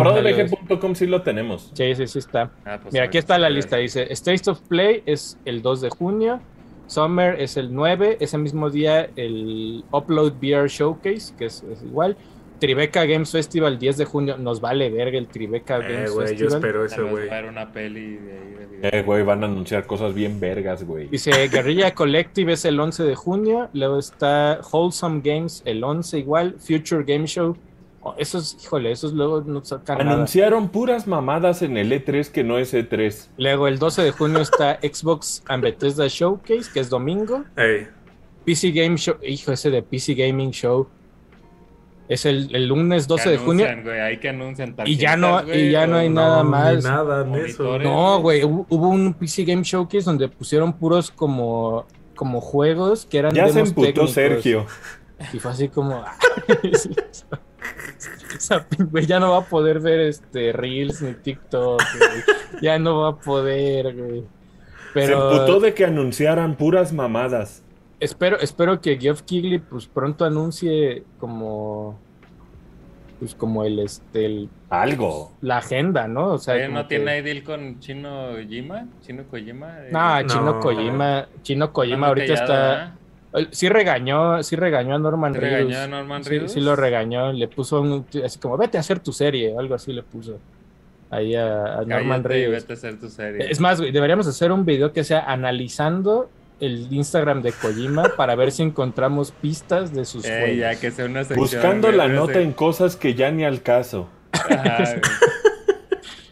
brodebg.com 0.00 0.94
sí 0.94 1.06
lo 1.06 1.22
tenemos. 1.22 1.70
Sí, 1.74 1.94
sí, 1.94 2.06
sí 2.06 2.18
está. 2.18 2.50
Ah, 2.64 2.78
pues, 2.82 2.92
Mira, 2.92 3.04
aquí 3.06 3.18
está 3.18 3.38
la 3.38 3.50
lista. 3.50 3.76
Dice, 3.76 4.12
State 4.12 4.50
of 4.50 4.60
Play 4.68 5.02
es 5.06 5.38
el 5.44 5.62
2 5.62 5.80
de 5.82 5.90
junio. 5.90 6.40
Summer 6.86 7.40
es 7.40 7.56
el 7.56 7.74
9. 7.74 8.16
Ese 8.20 8.38
mismo 8.38 8.70
día 8.70 9.10
el 9.16 9.84
Upload 9.92 10.34
VR 10.40 10.68
Showcase, 10.68 11.34
que 11.36 11.46
es, 11.46 11.62
es 11.70 11.82
igual. 11.82 12.16
Tribeca 12.58 13.04
Games 13.04 13.30
Festival 13.30 13.78
10 13.78 13.96
de 13.98 14.04
junio. 14.04 14.36
Nos 14.38 14.60
vale 14.60 14.90
verga 14.90 15.18
el 15.18 15.28
Tribeca 15.28 15.78
Eh, 15.78 15.92
Games 15.92 16.12
güey, 16.12 16.26
yo 16.36 16.48
Festival. 16.50 16.54
espero 16.54 16.84
eso, 16.84 17.06
güey. 17.08 17.28
va 17.28 17.34
a 17.34 17.38
haber 17.38 17.50
una 17.50 17.72
peli 17.72 18.16
de 18.16 18.32
ahí 18.32 18.54
de 18.58 18.66
video. 18.66 18.90
Eh, 18.92 19.02
güey, 19.02 19.22
van 19.22 19.42
a 19.42 19.46
anunciar 19.46 19.86
cosas 19.86 20.14
bien 20.14 20.38
vergas, 20.40 20.84
güey. 20.84 21.08
Dice 21.08 21.30
Guerrilla 21.48 21.94
Collective 21.94 22.52
es 22.52 22.64
el 22.64 22.78
11 22.78 23.04
de 23.04 23.14
junio. 23.14 23.68
Luego 23.72 23.98
está 23.98 24.60
Wholesome 24.72 25.20
Games 25.24 25.62
el 25.64 25.82
11 25.84 26.18
igual. 26.18 26.56
Future 26.58 27.04
Game 27.04 27.26
Show. 27.26 27.56
Oh, 28.00 28.14
esos, 28.16 28.56
híjole, 28.62 28.92
esos 28.92 29.12
luego 29.12 29.40
no 29.40 29.64
sacan 29.64 29.98
nada. 29.98 30.12
Anunciaron 30.12 30.68
puras 30.68 31.08
mamadas 31.08 31.62
en 31.62 31.76
el 31.76 31.90
E3 31.90 32.30
que 32.30 32.44
no 32.44 32.56
es 32.58 32.72
E 32.72 32.88
E3. 32.88 33.28
Luego 33.38 33.66
el 33.66 33.80
12 33.80 34.02
de 34.02 34.10
junio 34.12 34.38
está 34.40 34.78
Xbox 34.80 35.42
and 35.48 35.64
Bethesda 35.64 36.06
Showcase, 36.08 36.70
que 36.72 36.78
es 36.78 36.88
domingo. 36.90 37.44
Ey, 37.56 37.88
PC 38.44 38.70
Game 38.70 38.96
Show, 38.96 39.16
hijo, 39.22 39.50
ese 39.50 39.70
de 39.70 39.82
PC 39.82 40.14
Gaming 40.14 40.52
Show. 40.52 40.88
Es 42.08 42.24
el, 42.24 42.54
el 42.54 42.66
lunes 42.68 43.06
12 43.06 43.24
Que 43.24 43.30
de 43.30 43.38
junio. 43.38 43.66
güey, 43.84 44.00
ahí 44.00 44.16
que 44.18 44.30
anuncian 44.30 44.74
Y 44.86 44.96
ya 44.96 45.16
no- 45.16 45.44
güey, 45.44 45.68
y 45.68 45.72
ya 45.72 45.86
no 45.86 45.98
hay 45.98 46.08
nada 46.08 46.42
más. 46.42 46.76
Ni 46.76 46.82
nada 46.82 47.22
en 47.22 47.34
eso. 47.34 47.62
Monitores. 47.64 47.86
No, 47.86 48.20
güey, 48.20 48.44
hubo, 48.44 48.66
hubo 48.70 48.88
un 48.88 49.12
PC 49.14 49.44
Game 49.44 49.62
Showcase 49.62 50.04
donde 50.04 50.28
pusieron 50.28 50.72
puros 50.72 51.10
como, 51.10 51.86
como 52.16 52.40
juegos 52.40 53.04
que 53.04 53.18
eran 53.18 53.34
Ya 53.34 53.48
se 53.50 53.60
emputó 53.60 53.86
técnicos. 53.88 54.12
Sergio. 54.12 54.66
Y 55.32 55.38
fue 55.38 55.50
así 55.50 55.68
como. 55.68 56.02
güey, 58.90 59.06
ya 59.06 59.20
no 59.20 59.32
va 59.32 59.38
a 59.38 59.44
poder 59.44 59.80
ver 59.80 60.00
este 60.00 60.52
Reels 60.52 61.02
ni 61.02 61.14
TikTok, 61.14 61.80
güey. 61.98 62.62
Ya 62.62 62.78
no 62.78 63.00
va 63.00 63.08
a 63.10 63.16
poder, 63.16 63.94
güey. 63.94 64.24
Pero 64.94 65.30
Se 65.30 65.36
emputó 65.36 65.60
de 65.60 65.74
que 65.74 65.84
anunciaran 65.84 66.56
puras 66.56 66.92
mamadas. 66.92 67.62
Espero, 68.00 68.38
espero 68.40 68.80
que 68.80 68.98
Geoff 68.98 69.22
Keighley 69.22 69.58
pues 69.58 69.86
pronto 69.86 70.24
anuncie 70.24 71.04
como 71.18 71.98
pues 73.18 73.34
como 73.34 73.64
el 73.64 73.80
este 73.80 74.26
el- 74.26 74.48
Algo. 74.70 75.32
la 75.40 75.56
agenda, 75.58 76.06
¿no? 76.06 76.34
O 76.34 76.38
sea, 76.38 76.68
¿No 76.68 76.86
tiene 76.86 77.04
que- 77.06 77.10
ahí 77.10 77.22
deal 77.22 77.42
con 77.42 77.80
Chino 77.80 78.28
Kojima? 78.36 78.86
¿Chino 79.00 79.24
Kojima? 79.24 79.78
Eh, 79.86 79.88
No, 79.90 80.22
Chino 80.26 80.42
No. 80.44 80.60
Kojima, 80.60 81.26
Chino 81.42 81.72
Kojima 81.72 82.06
ahorita 82.08 82.34
callado, 82.34 82.52
está 82.52 82.94
sí 83.50 83.68
regañó, 83.68 84.42
sí 84.42 84.54
regañó 84.56 84.94
a 84.94 84.98
Norman 84.98 85.34
¿Sí 85.34 85.40
Reedus. 85.40 85.68
regañó 85.72 85.78
a 85.84 85.86
Norman 85.88 86.22
Sí, 86.24 86.30
Reedus? 86.30 86.52
sí 86.52 86.60
lo 86.60 86.76
regañó, 86.76 87.32
le 87.32 87.48
puso 87.48 87.80
un, 87.80 88.06
así 88.24 88.38
como 88.38 88.56
vete 88.56 88.76
a 88.76 88.80
hacer 88.80 89.00
tu 89.00 89.12
serie, 89.12 89.54
algo 89.58 89.74
así 89.74 89.92
le 89.92 90.02
puso 90.04 90.38
ahí 91.10 91.34
a, 91.34 91.78
a 91.78 91.84
Norman 91.84 92.22
Reedus. 92.22 92.54
vete 92.54 92.72
a 92.72 92.76
hacer 92.76 93.00
tu 93.00 93.08
serie. 93.08 93.50
Es 93.50 93.58
más, 93.58 93.80
güey, 93.80 93.90
deberíamos 93.90 94.26
hacer 94.28 94.52
un 94.52 94.64
video 94.64 94.92
que 94.92 95.02
sea 95.02 95.24
analizando 95.30 96.30
el 96.60 96.92
Instagram 96.92 97.42
de 97.42 97.52
Kojima 97.52 98.12
para 98.16 98.34
ver 98.34 98.50
si 98.52 98.62
encontramos 98.62 99.32
pistas 99.32 99.92
de 99.94 100.04
sus 100.04 100.24
Eh, 100.24 100.56
ya 100.58 100.74
que 100.78 100.90
sea 100.90 101.04
una 101.06 101.20
sección. 101.24 101.38
Buscando 101.40 101.92
la 101.92 102.08
nota 102.08 102.40
en 102.40 102.52
cosas 102.52 102.96
que 102.96 103.14
ya 103.14 103.30
ni 103.30 103.44
al 103.44 103.62
caso. 103.62 104.08
Ajá, 104.32 104.78
güey. 104.84 105.00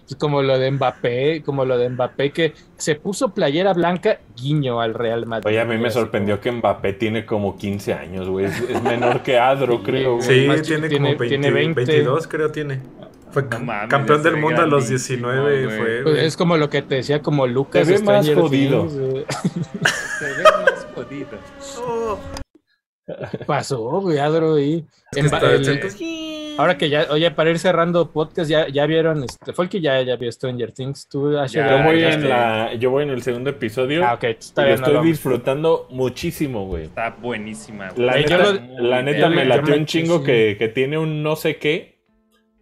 Es 0.08 0.14
como 0.14 0.40
lo 0.40 0.56
de 0.56 0.70
Mbappé, 0.70 1.42
como 1.44 1.64
lo 1.64 1.76
de 1.78 1.88
Mbappé 1.90 2.30
que 2.30 2.52
se 2.76 2.94
puso 2.94 3.30
playera 3.34 3.72
blanca, 3.72 4.20
guiño 4.40 4.80
al 4.80 4.94
Real 4.94 5.26
Madrid. 5.26 5.48
Oye, 5.48 5.60
a 5.60 5.64
mí 5.64 5.76
me 5.78 5.90
sorprendió 5.90 6.40
que 6.40 6.52
Mbappé 6.52 6.92
tiene 6.92 7.26
como 7.26 7.58
15 7.58 7.92
años, 7.92 8.28
güey. 8.28 8.46
Es, 8.46 8.60
es 8.70 8.80
menor 8.84 9.24
que 9.24 9.36
Adro, 9.36 9.78
Sí, 9.78 9.82
creo. 9.82 10.20
Sí, 10.22 10.46
tiene, 10.62 10.88
tiene- 10.88 10.88
como 11.08 11.08
20, 11.18 11.26
tiene 11.28 11.50
20. 11.50 11.84
22, 11.86 12.28
creo 12.28 12.52
tiene. 12.52 12.82
Fue 13.32 13.42
No 13.42 13.48
ca- 13.48 13.58
mames, 13.58 13.88
campeón 13.90 14.22
del 14.22 14.36
mundo 14.36 14.62
a 14.62 14.66
los 14.66 14.84
grandísimo, 14.84 15.28
19, 15.32 15.64
güey. 15.66 15.76
fue. 15.76 16.02
Pues 16.04 16.22
es 16.22 16.36
como 16.36 16.56
lo 16.56 16.70
que 16.70 16.82
te 16.82 16.94
decía, 16.94 17.20
como 17.20 17.48
Lucas 17.48 17.88
ve 17.88 17.94
más 17.98 18.24
Stranger 18.24 18.38
jodido. 18.40 18.86
Se 20.18 20.24
ve 20.26 20.43
más 20.44 20.86
jodido. 20.94 21.28
Oh, 21.86 22.18
¿Qué 23.30 23.38
pasó, 23.44 24.01
güey, 24.01 24.18
Adro? 24.18 24.55
ahí? 24.56 24.84
es 24.88 25.09
que 25.12 25.20
En- 25.20 25.26
está- 25.26 25.38
el- 25.52 25.68
entonces- 25.68 26.59
ahora 26.59 26.76
que 26.76 26.88
ya, 26.88 27.06
oye, 27.10 27.30
para 27.30 27.51
ir 27.51 27.59
cerrando 27.60 28.10
podcast, 28.10 28.51
ya, 28.51 28.66
ya 28.68 28.84
vieron, 28.86 29.22
este, 29.22 29.52
fue 29.52 29.66
el 29.66 29.68
que 29.70 29.80
ya, 29.80 30.02
ya 30.02 30.16
vio 30.16 30.32
Stranger 30.32 30.72
Things, 30.72 31.06
tú, 31.09 31.38
Asher, 31.38 31.64
Ya, 31.66 31.78
Yo 31.78 31.84
voy, 31.84 32.02
en 32.02 32.28
la, 32.28 32.74
yo 32.74 32.90
voy 32.90 33.05
en 33.05 33.10
el 33.10 33.22
segundo 33.22 33.51
episodio. 33.51 34.05
Ah, 34.05 34.14
ok, 34.14 34.24
y 34.24 34.26
está 34.30 34.64
bien, 34.64 34.80
no 34.80 34.86
estoy 34.88 35.06
disfrutando 35.06 35.86
muchísimo, 35.90 36.66
güey. 36.66 36.84
Está 36.84 37.10
buenísima, 37.10 37.90
güey. 37.90 38.06
La 38.06 38.14
neta, 38.16 38.38
lo- 38.38 38.52
la 38.88 38.97
Muy 39.02 39.12
neta 39.12 39.28
bien. 39.28 39.34
me 39.34 39.44
latió 39.44 39.74
un 39.76 39.86
chingo 39.86 40.18
sí. 40.18 40.24
que, 40.24 40.56
que 40.59 40.68
tiene 40.68 40.98
un 40.98 41.22
no 41.22 41.36
sé 41.36 41.59
qué. 41.59 42.01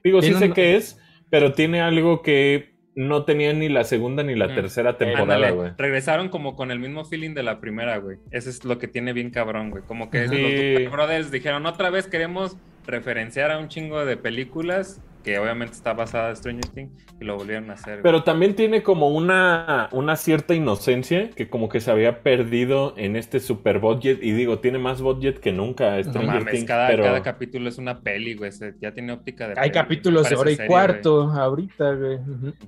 Digo, 0.02 0.20
sí 0.20 0.34
sé 0.34 0.46
un- 0.48 0.52
qué 0.52 0.76
es, 0.76 1.00
pero 1.30 1.54
tiene 1.54 1.80
algo 1.80 2.20
que 2.20 2.73
no 2.96 3.24
tenía 3.24 3.52
ni 3.52 3.68
la 3.68 3.84
segunda 3.84 4.22
ni 4.22 4.34
la 4.34 4.48
Mm. 4.48 4.54
tercera 4.54 4.96
temporada, 4.98 5.34
Ándale, 5.34 5.50
güey. 5.52 5.70
regresaron 5.76 6.28
como 6.28 6.54
con 6.56 6.70
el 6.70 6.78
mismo 6.78 7.04
feeling 7.04 7.34
de 7.34 7.42
la 7.42 7.60
primera, 7.60 7.96
güey. 7.98 8.18
Eso 8.30 8.48
es 8.50 8.64
lo 8.64 8.78
que 8.78 8.86
tiene 8.88 9.12
bien 9.12 9.30
cabrón, 9.30 9.70
güey. 9.70 9.82
Como 9.82 10.10
que 10.10 10.28
Sí. 10.28 10.84
los 10.84 10.92
Brothers 10.92 11.30
dijeron, 11.30 11.66
otra 11.66 11.90
vez 11.90 12.06
queremos 12.06 12.56
referenciar 12.86 13.50
a 13.50 13.58
un 13.58 13.68
chingo 13.68 14.04
de 14.04 14.16
películas 14.16 15.00
que 15.24 15.38
obviamente 15.38 15.72
está 15.74 15.94
basada 15.94 16.28
en 16.30 16.36
Stranger 16.36 16.66
Things 16.66 16.92
y 17.20 17.24
lo 17.24 17.36
volvieron 17.36 17.70
a 17.70 17.74
hacer. 17.74 17.94
güey. 17.94 18.02
Pero 18.02 18.22
también 18.22 18.54
tiene 18.54 18.82
como 18.82 19.08
una, 19.08 19.88
una 19.90 20.16
cierta 20.16 20.54
inocencia 20.54 21.30
que 21.30 21.48
como 21.48 21.68
que 21.68 21.80
se 21.80 21.90
había 21.90 22.22
perdido 22.22 22.92
en 22.98 23.16
este 23.16 23.40
super 23.40 23.78
budget. 23.78 24.22
Y 24.22 24.32
digo, 24.32 24.58
tiene 24.58 24.78
más 24.78 25.00
budget 25.00 25.38
que 25.40 25.50
nunca 25.50 25.98
no 26.02 26.22
mames, 26.22 26.52
Things, 26.52 26.64
cada, 26.66 26.86
pero... 26.88 27.04
cada 27.04 27.22
capítulo 27.22 27.68
es 27.68 27.78
una 27.78 28.00
peli, 28.00 28.34
güey. 28.34 28.52
se- 28.52 28.74
Ya 28.80 28.92
tiene 28.92 29.12
óptica 29.14 29.48
de 29.48 29.54
Hay 29.56 29.70
peli, 29.70 29.72
capítulos 29.72 30.28
de 30.28 30.36
hora 30.36 30.50
y 30.50 30.56
serie, 30.56 30.68
cuarto 30.68 31.22
ahorita, 31.32 31.94
güey. 31.94 32.18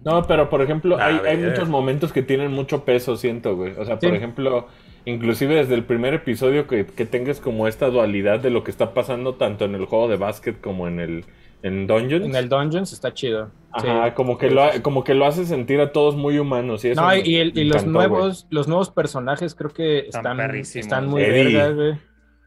No, 0.05 0.23
pero 0.27 0.49
por 0.49 0.63
ejemplo, 0.63 0.97
hay, 0.99 1.21
hay 1.27 1.37
muchos 1.37 1.69
momentos 1.69 2.13
que 2.13 2.23
tienen 2.23 2.53
mucho 2.53 2.85
peso, 2.85 3.17
siento, 3.17 3.55
güey. 3.55 3.75
O 3.77 3.85
sea, 3.85 3.99
por 3.99 4.15
ejemplo, 4.15 4.69
inclusive 5.05 5.57
desde 5.57 5.75
el 5.75 5.85
primer 5.85 6.15
episodio 6.15 6.67
que, 6.67 6.87
que 6.87 7.05
tengas 7.05 7.39
como 7.41 7.69
esta 7.69 7.89
dualidad 7.91 8.41
de 8.41 8.49
lo 8.51 8.65
que 8.65 8.71
está 8.71 8.95
pasando 8.95 9.35
tanto 9.35 9.67
en 9.67 9.75
el 9.75 9.85
juego 9.85 10.09
de 10.09 10.17
básquet 10.17 10.61
como 10.61 10.89
en 10.89 11.01
el 11.01 11.25
en 11.63 11.87
Dungeons. 11.87 12.25
En 12.27 12.35
el 12.37 12.49
Dungeons 12.49 12.93
está 12.93 13.13
chido. 13.15 13.51
sí. 13.81 13.87
Ajá, 13.89 14.15
como 14.15 14.39
que 14.39 14.51
lo 14.51 14.63
como 14.83 15.05
que 15.05 15.15
lo 15.15 15.27
hace 15.27 15.45
sentir 15.45 15.81
a 15.81 15.93
todos 15.93 16.17
muy 16.17 16.39
humanos 16.39 16.85
y 16.85 16.89
eso 16.91 17.01
No, 17.03 17.09
me- 17.09 17.21
y, 17.21 17.37
el- 17.37 17.57
y 17.59 17.65
los 17.65 17.85
nuevos, 17.87 18.47
los 18.51 18.69
nuevos 18.69 18.91
personajes 18.91 19.55
creo 19.55 19.71
que 19.71 19.99
Están 20.09 20.39
están, 20.65 21.07
muy 21.09 21.23
vergas, 21.23 21.75
güey. 21.75 21.95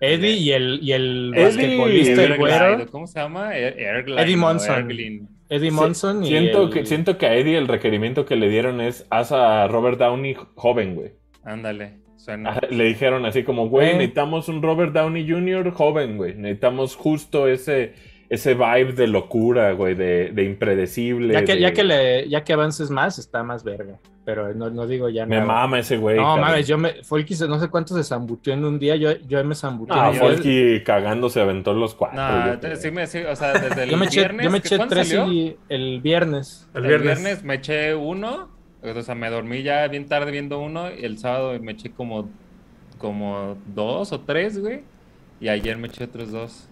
Eddie 0.01 0.31
y 0.37 0.51
el, 0.51 0.79
y 0.81 0.93
el 0.93 1.33
Eddie, 1.35 1.43
basquetbolista, 1.43 2.23
el 2.23 2.37
güero. 2.37 2.85
¿Cómo 2.89 3.05
se 3.05 3.19
llama? 3.19 3.55
Er- 3.57 3.77
Erglide, 3.79 4.21
Eddie 4.21 4.35
¿no? 4.37 4.47
Munson. 4.47 4.75
Erglin. 4.79 5.29
Eddie 5.49 5.71
Monson 5.71 6.23
y 6.23 6.27
Siento, 6.27 6.63
el- 6.63 6.69
que, 6.69 6.85
siento 6.85 7.17
que 7.17 7.25
a 7.25 7.35
Eddie 7.35 7.57
el 7.57 7.67
requerimiento 7.67 8.23
que 8.25 8.35
le 8.35 8.49
dieron 8.49 8.79
es 8.81 9.05
haz 9.09 9.31
a 9.31 9.67
Robert 9.67 9.97
Downey 9.99 10.35
joven, 10.55 10.95
güey. 10.95 11.11
Ándale. 11.43 11.97
Suena. 12.17 12.59
Le 12.69 12.83
dijeron 12.83 13.25
así 13.25 13.43
como, 13.43 13.67
güey, 13.69 13.89
Eh. 13.89 13.93
necesitamos 13.93 14.47
un 14.49 14.61
Robert 14.61 14.93
Downey 14.93 15.27
Jr. 15.29 15.71
joven, 15.71 16.17
güey. 16.17 16.35
Necesitamos 16.35 16.95
justo 16.95 17.47
ese, 17.47 17.93
ese 18.29 18.53
vibe 18.53 18.93
de 18.93 19.07
locura, 19.07 19.71
güey, 19.73 19.95
de, 19.95 20.31
de 20.31 20.43
impredecible. 20.43 21.33
ya 21.33 21.43
que, 21.43 21.55
de- 21.55 21.61
ya 21.61 21.73
que 21.73 21.83
le, 21.83 22.29
ya 22.29 22.43
que 22.43 22.53
avances 22.53 22.89
más, 22.91 23.17
está 23.19 23.43
más 23.43 23.63
verga. 23.63 23.97
Pero 24.25 24.53
no, 24.53 24.69
no 24.69 24.85
digo 24.85 25.09
ya 25.09 25.25
Me 25.25 25.37
nada. 25.37 25.47
mama 25.47 25.79
ese 25.79 25.97
güey. 25.97 26.17
No, 26.17 26.37
mames, 26.37 26.67
yo 26.67 26.77
me. 26.77 27.03
Folky 27.03 27.33
se- 27.33 27.47
no 27.47 27.59
sé 27.59 27.67
cuánto 27.69 27.95
se 27.95 28.03
zambuteó 28.03 28.53
en 28.53 28.63
un 28.63 28.77
día. 28.77 28.95
Yo, 28.95 29.17
yo 29.27 29.43
me 29.43 29.55
zambuteé. 29.55 29.97
Ah, 29.99 30.11
día. 30.11 30.19
Folky 30.19 30.83
cagando 30.83 31.29
se 31.29 31.41
aventó 31.41 31.73
los 31.73 31.95
cuatro. 31.95 32.21
No, 32.21 32.61
yo 32.61 32.75
sí 32.75 32.91
me, 32.91 33.07
sí, 33.07 33.19
o 33.19 33.35
sea, 33.35 33.53
desde 33.53 33.83
el 33.83 33.89
Yo 33.89 33.97
me 33.97 34.05
eché, 34.05 34.19
viernes. 34.19 34.43
yo 34.45 34.51
me 34.51 34.61
¿que 34.61 34.67
eché 34.75 34.85
tres 34.87 35.07
salió? 35.07 35.33
y 35.33 35.57
el 35.69 35.99
viernes. 36.01 36.67
El 36.75 36.83
El 36.83 36.87
viernes. 36.89 37.17
viernes 37.23 37.43
me 37.43 37.55
eché 37.55 37.95
uno, 37.95 38.49
o 38.83 39.01
sea, 39.01 39.15
me 39.15 39.31
dormí 39.31 39.63
ya 39.63 39.87
bien 39.87 40.05
tarde 40.07 40.29
viendo 40.31 40.59
uno, 40.59 40.89
y 40.93 41.03
el 41.05 41.17
sábado 41.17 41.59
me 41.59 41.71
eché 41.71 41.89
como, 41.89 42.29
como 42.99 43.57
dos 43.73 44.11
o 44.11 44.19
tres, 44.19 44.59
güey, 44.59 44.81
y 45.41 45.47
ayer 45.47 45.75
me 45.79 45.87
eché 45.87 46.03
otros 46.03 46.31
dos. 46.31 46.68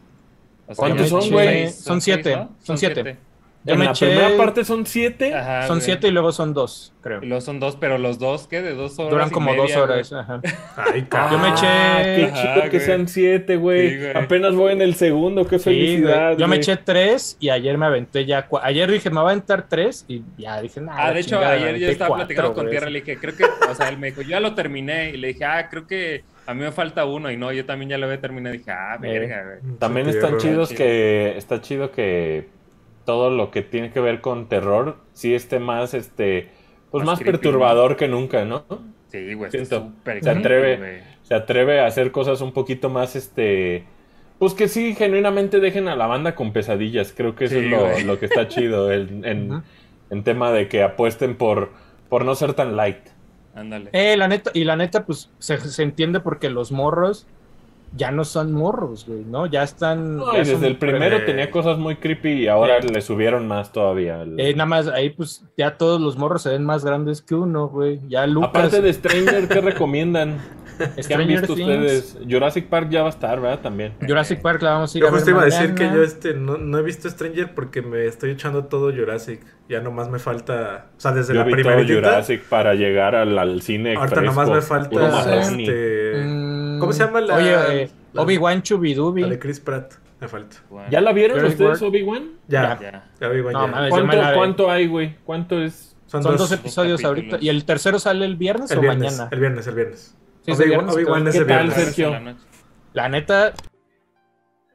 ¿Cuántos 0.76 1.10
son, 1.10 1.30
güey? 1.32 1.70
Son 1.70 2.02
siete, 2.02 2.38
son 2.64 2.78
siete. 2.78 3.18
Yo 3.64 3.74
En 3.74 3.80
me 3.80 3.86
la 3.86 3.92
eché- 3.92 4.08
primera 4.08 4.38
parte 4.38 4.64
son 4.64 4.86
siete. 4.86 5.34
Ajá, 5.34 5.68
Son 5.68 5.78
güey. 5.80 5.86
siete 5.86 6.08
y 6.08 6.12
luego 6.12 6.32
son 6.32 6.54
dos, 6.54 6.94
creo. 7.02 7.22
Y 7.22 7.26
luego 7.26 7.42
son 7.42 7.60
dos, 7.60 7.76
pero 7.76 7.98
los 7.98 8.18
dos, 8.18 8.48
¿qué? 8.48 8.62
De 8.62 8.74
dos 8.74 8.98
horas. 8.98 9.12
Duran 9.12 9.28
y 9.28 9.32
como 9.32 9.52
media, 9.52 9.62
dos 9.64 9.76
horas. 9.76 10.10
güey. 10.10 10.22
ajá. 10.22 10.42
Ay, 10.78 11.02
Yo 11.02 11.10
cabrón. 11.10 11.42
me 11.42 11.48
eché- 11.50 11.68
Ah, 11.68 12.02
Qué 12.04 12.30
Ajá, 12.32 12.42
chido 12.54 12.64
que 12.64 12.70
güey. 12.78 12.82
sean 12.82 13.08
siete, 13.10 13.58
güey. 13.58 13.90
Sí, 13.90 13.98
güey. 13.98 14.12
Apenas 14.16 14.56
voy 14.56 14.72
en 14.72 14.82
el 14.82 14.96
segundo, 14.96 15.46
qué 15.46 15.58
Sí, 15.60 15.66
felicidad. 15.66 16.28
güey. 16.28 16.38
Yo 16.38 16.48
me 16.48 16.56
eché 16.58 16.78
tres 16.78 17.36
y 17.42 17.50
ayer 17.50 17.78
me 17.78 17.88
aventé 17.88 18.26
ya. 18.26 18.48
cua- 18.48 18.62
Ayer 18.64 18.90
dije, 18.90 19.10
me 19.10 19.20
voy 19.20 19.30
a 19.30 19.32
aventar 19.32 19.68
tres 19.68 20.06
y 20.08 20.22
ya 20.38 20.62
dije, 20.62 20.80
nada. 20.80 21.08
Ah, 21.08 21.12
de 21.14 21.20
hecho, 21.20 21.38
ayer 21.40 21.78
yo 21.78 21.90
estaba 21.90 22.16
platicando 22.16 22.54
con 22.54 22.70
Tierra 22.70 22.90
y 22.90 22.94
le 22.94 23.00
dije, 23.02 23.18
creo 23.18 23.36
que, 23.36 23.44
o 23.70 23.76
sea, 23.76 23.90
él 23.90 23.98
me 23.98 24.08
dijo, 24.12 24.22
yo 24.22 24.30
ya 24.30 24.40
lo 24.40 24.56
terminé. 24.56 25.10
Y 25.10 25.18
le 25.18 25.30
dije, 25.30 25.44
ah, 25.44 25.68
creo 25.70 25.86
que 25.86 26.24
a 26.48 26.54
mí 26.56 26.62
me 26.62 26.72
falta 26.72 27.06
uno. 27.06 27.32
Y 27.32 27.38
no, 27.38 27.52
yo 27.54 27.66
también 27.66 27.90
ya 27.90 27.98
lo 28.00 28.06
había 28.08 28.22
terminado. 28.22 28.56
Y 28.56 28.60
dije, 28.60 28.72
ah, 28.72 28.98
verga, 29.02 29.44
güey. 29.46 29.62
También 29.80 30.10
Sí, 30.10 30.18
están 30.18 30.38
chidos 30.38 30.70
chido. 30.70 30.76
que 30.76 31.38
está 31.38 31.62
chido 31.62 31.92
que 31.92 32.50
todo 33.06 33.30
lo 33.30 33.52
que 33.52 33.62
tiene 33.64 33.92
que 33.92 34.00
ver 34.00 34.22
con 34.22 34.50
terror 34.50 34.98
sí 35.14 35.34
esté 35.36 35.60
más 35.60 35.94
este 35.94 36.52
pues 36.92 37.04
Más 37.04 37.16
más, 37.16 37.22
creepy, 37.22 37.24
perturbador 37.24 37.96
que 37.98 38.08
nunca, 38.08 38.46
¿no? 38.46 38.66
Sí, 39.08 39.34
güey, 39.34 39.52
Siento. 39.52 39.92
súper 39.92 40.22
Se 40.22 40.30
atreve. 40.30 40.78
creepy. 40.78 41.18
Se 41.24 41.36
atreve 41.36 41.80
a 41.82 41.88
hacer 41.88 42.12
cosas 42.12 42.42
un 42.42 42.54
poquito 42.54 42.90
más 42.90 43.16
este 43.16 43.86
pues 44.40 44.54
que 44.54 44.68
sí 44.68 44.96
genuinamente 44.96 45.60
dejen 45.60 45.88
a 45.88 45.96
la 45.96 46.08
banda 46.08 46.36
con 46.36 46.54
pesadillas. 46.54 47.14
Creo 47.16 47.36
que 47.36 47.46
eso 47.46 47.60
Sí, 47.60 47.66
es 47.66 47.66
lo, 47.66 48.00
lo 48.02 48.20
que 48.20 48.26
está 48.28 48.48
chido 48.48 48.92
en, 48.92 49.26
en, 49.26 49.64
en 50.10 50.24
tema 50.24 50.52
de 50.52 50.68
que 50.70 50.84
apuesten 50.84 51.38
por 51.38 51.72
por 52.10 52.26
no 52.26 52.36
ser 52.36 52.54
tan 52.54 52.76
light. 52.78 53.10
Ándale. 53.58 53.90
Eh, 53.94 54.16
la 54.18 54.28
neta, 54.28 54.52
y 54.54 54.64
la 54.64 54.76
neta, 54.76 55.06
pues 55.06 55.32
se, 55.40 55.58
se 55.60 55.82
entiende 55.84 56.20
porque 56.20 56.50
los 56.50 56.72
morros 56.72 57.26
ya 57.96 58.12
no 58.12 58.26
son 58.26 58.52
morros, 58.52 59.06
güey, 59.08 59.24
¿no? 59.24 59.46
Ya 59.48 59.64
están. 59.64 60.18
No, 60.18 60.32
ya 60.34 60.36
y 60.36 60.40
desde 60.40 60.54
son- 60.56 60.66
el 60.66 60.78
primero 60.78 61.18
eh, 61.18 61.22
tenía 61.22 61.50
cosas 61.50 61.78
muy 61.78 61.96
creepy 61.96 62.34
y 62.44 62.48
ahora 62.50 62.82
Sí. 62.82 62.90
le 62.90 63.02
subieron 63.02 63.48
más 63.48 63.72
todavía. 63.72 64.22
El- 64.24 64.40
Eh, 64.40 64.54
nada 64.54 64.66
más 64.66 64.88
ahí, 64.90 65.10
pues 65.10 65.44
ya 65.58 65.78
todos 65.78 66.00
los 66.02 66.18
morros 66.18 66.42
se 66.44 66.50
ven 66.50 66.66
más 66.66 66.84
grandes 66.86 67.22
que 67.22 67.34
uno, 67.34 67.70
güey. 67.70 68.00
Ya 68.10 68.28
Lucas. 68.28 68.50
Aparte 68.50 68.82
de 68.82 68.94
Stranger, 68.94 69.48
¿qué 69.48 69.62
recomiendan? 69.62 70.38
¿Qué 70.78 70.84
han 70.84 71.04
Stranger 71.04 71.28
visto 71.42 71.56
Things, 71.56 71.70
ustedes? 71.70 72.18
Jurassic 72.30 72.68
Park 72.68 72.90
ya 72.90 73.02
va 73.02 73.08
a 73.08 73.10
estar, 73.12 73.40
¿verdad? 73.40 73.60
También. 73.62 73.94
Jurassic 74.08 74.42
Park 74.42 74.62
la 74.62 74.72
vamos 74.72 74.94
a 74.94 74.98
ir 74.98 75.02
Yo 75.04 75.08
a 75.08 75.12
ver 75.12 75.20
justo 75.20 75.32
iba 75.32 75.42
a 75.42 75.46
decir 75.46 75.74
que 75.76 75.86
yo 75.86 76.04
este 76.04 76.34
no, 76.34 76.58
no 76.58 76.78
he 76.78 76.82
visto 76.84 77.10
Stranger 77.10 77.54
porque 77.54 77.82
me 77.82 78.06
estoy 78.06 78.32
echando 78.32 78.66
todo 78.66 78.92
Jurassic. 78.92 79.42
Ya 79.70 79.82
nomás 79.82 80.10
me 80.10 80.20
falta. 80.20 80.88
O 80.98 81.00
sea, 81.00 81.12
desde 81.12 81.34
Yo 81.34 81.40
la 81.40 81.46
vi 81.46 81.52
todo 81.62 81.74
primera. 81.76 82.10
Jurassic 82.10 82.44
para 82.44 82.74
llegar 82.76 83.16
al, 83.16 83.38
al 83.38 83.62
cine 83.62 83.96
Ahorita 83.96 84.16
fresco, 84.18 84.36
nomás 84.36 84.50
me 84.56 84.62
falta. 84.62 85.40
Este, 85.40 86.24
Mm, 86.24 86.80
¿Cómo 86.80 86.94
se 86.94 87.04
llama 87.04 87.22
la- 87.22 87.36
Oye, 87.36 87.84
eh, 87.84 87.90
Obi-Wan 88.16 88.62
Chubidubi. 88.64 89.22
la 89.22 89.28
de 89.30 89.40
Chris 89.40 89.60
Pratt. 89.60 89.94
Me 90.20 90.28
falta. 90.28 90.58
Bueno, 90.70 90.88
¿Ya 90.90 91.00
la 91.02 91.12
vieron 91.14 91.38
Jurassic 91.38 91.60
ustedes. 91.60 91.82
Obi-Wan? 91.84 92.30
Ya, 92.48 92.78
Ya. 92.82 93.04
ya, 93.22 93.28
No, 93.30 93.44
¿Cuánto, 93.90 94.06
me 94.06 94.16
la- 94.16 94.34
¿Cuánto 94.34 94.72
hay, 94.72 94.88
güey? 94.88 95.16
¿Cuánto 95.26 95.62
es? 95.62 95.96
Son, 96.08 96.24
Son 96.24 96.32
dos. 96.38 96.50
dos 96.50 96.52
episodios 96.60 97.02
capítulos. 97.02 97.34
ahorita. 97.34 97.46
Y 97.46 97.50
el 97.50 97.66
tercero 97.66 98.00
sale 98.00 98.26
el 98.26 98.36
viernes 98.38 98.72
el 98.72 98.78
o 98.78 98.82
viernes, 98.82 99.12
mañana. 99.12 99.30
el 99.32 99.40
viernes, 99.40 99.68
el 99.68 99.76
viernes. 99.76 100.16
Sí, 100.48 100.54
Obi-Wan 100.74 101.30
¿Qué 101.32 101.38
el 101.40 101.48
tal. 101.48 101.72
Sergio? 101.74 102.16
La 102.94 103.10
neta, 103.10 103.54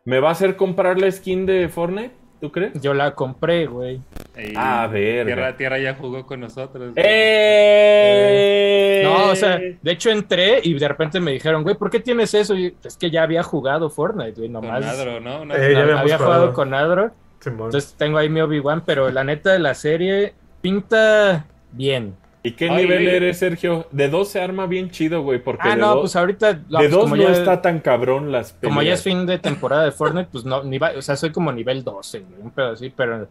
¿Me 0.05 0.19
va 0.21 0.29
a 0.31 0.33
hacer 0.33 0.57
comprar 0.57 0.99
la 1.01 1.09
skin 1.11 1.47
de 1.47 1.69
Fortnite? 1.69 2.13
¿Tú 2.41 2.51
crees? 2.51 2.73
yo 2.83 2.93
la 2.93 3.15
compré, 3.15 3.67
güey. 3.67 4.01
Y 4.37 4.53
Ah, 4.57 4.89
verga. 4.91 5.25
Tierra, 5.27 5.57
Tierra 5.57 5.79
ya 5.79 5.95
jugó 5.95 6.27
con 6.27 6.41
nosotros. 6.41 6.93
¡Eh! 6.97 9.03
No, 9.05 9.31
o 9.31 9.37
sea, 9.37 9.59
de 9.59 9.93
hecho 9.93 10.11
entré 10.11 10.59
y 10.63 10.75
de 10.77 10.89
repente 10.89 11.21
me 11.21 11.31
dijeron, 11.31 11.63
güey, 11.63 11.77
¿por 11.77 11.89
qué 11.89 12.01
tienes 12.01 12.35
eso? 12.35 12.57
Y 12.57 12.75
es 12.83 12.97
que 12.97 13.11
ya 13.13 13.23
había 13.23 13.45
jugado 13.45 13.89
Fortnite, 13.91 14.33
güey, 14.41 14.51
Con 14.53 14.65
nomás. 14.65 14.85
Adro, 14.85 15.21
¿no? 15.21 15.43
Una- 15.43 15.55
Eh, 15.57 15.73
ya 15.73 15.83
había 15.83 16.03
jugado. 16.19 16.25
jugado 16.25 16.53
con 16.53 16.75
Adro. 16.75 17.13
Simón. 17.41 17.67
Entonces 17.67 17.95
tengo 17.97 18.19
ahí 18.19 18.29
mi 18.29 18.41
Obi-Wan, 18.41 18.83
pero 18.85 19.09
la 19.11 19.23
neta 19.25 19.53
de 19.53 19.59
la 19.61 19.75
serie 19.75 20.35
pinta 20.61 21.47
bien. 21.73 22.17
¿Y 22.45 22.53
qué 22.53 22.69
Ay, 22.69 22.83
nivel 22.83 23.05
güey. 23.05 23.17
eres, 23.17 23.39
Sergio? 23.39 23.87
De 23.93 24.09
dos 24.09 24.29
se 24.29 24.41
arma 24.41 24.67
bien 24.67 24.91
chido, 24.91 25.23
güey, 25.23 25.39
porque 25.39 25.63
Ah, 25.69 25.71
de, 25.71 25.77
no, 25.77 25.89
dos- 25.95 26.01
pues 26.01 26.17
ahorita. 26.17 26.55
no, 26.55 26.59
de 26.59 26.67
pues 26.85 26.91
dos 26.91 27.03
como 27.05 27.17
no 27.17 27.23
ya, 27.23 27.31
está 27.33 27.63
tan 27.63 27.79
cabrón 27.79 28.33
las 28.33 28.53
peleas. 28.53 28.71
Como 28.75 28.83
ya 28.83 28.95
es 28.95 29.03
fin 29.05 29.27
de 29.27 29.39
temporada 29.39 29.85
de 29.85 29.93
Fortnite, 29.93 30.29
pues 30.33 30.45
no, 30.45 30.63
ni 30.65 30.79
va, 30.79 30.91
o 30.97 31.03
sea, 31.03 31.15
soy 31.17 31.31
como 31.31 31.53
nivel 31.53 31.85
12, 31.85 32.19
güey, 32.21 32.41
un 32.43 32.51
pedo 32.51 32.73
así, 32.73 32.93
pero 32.97 33.29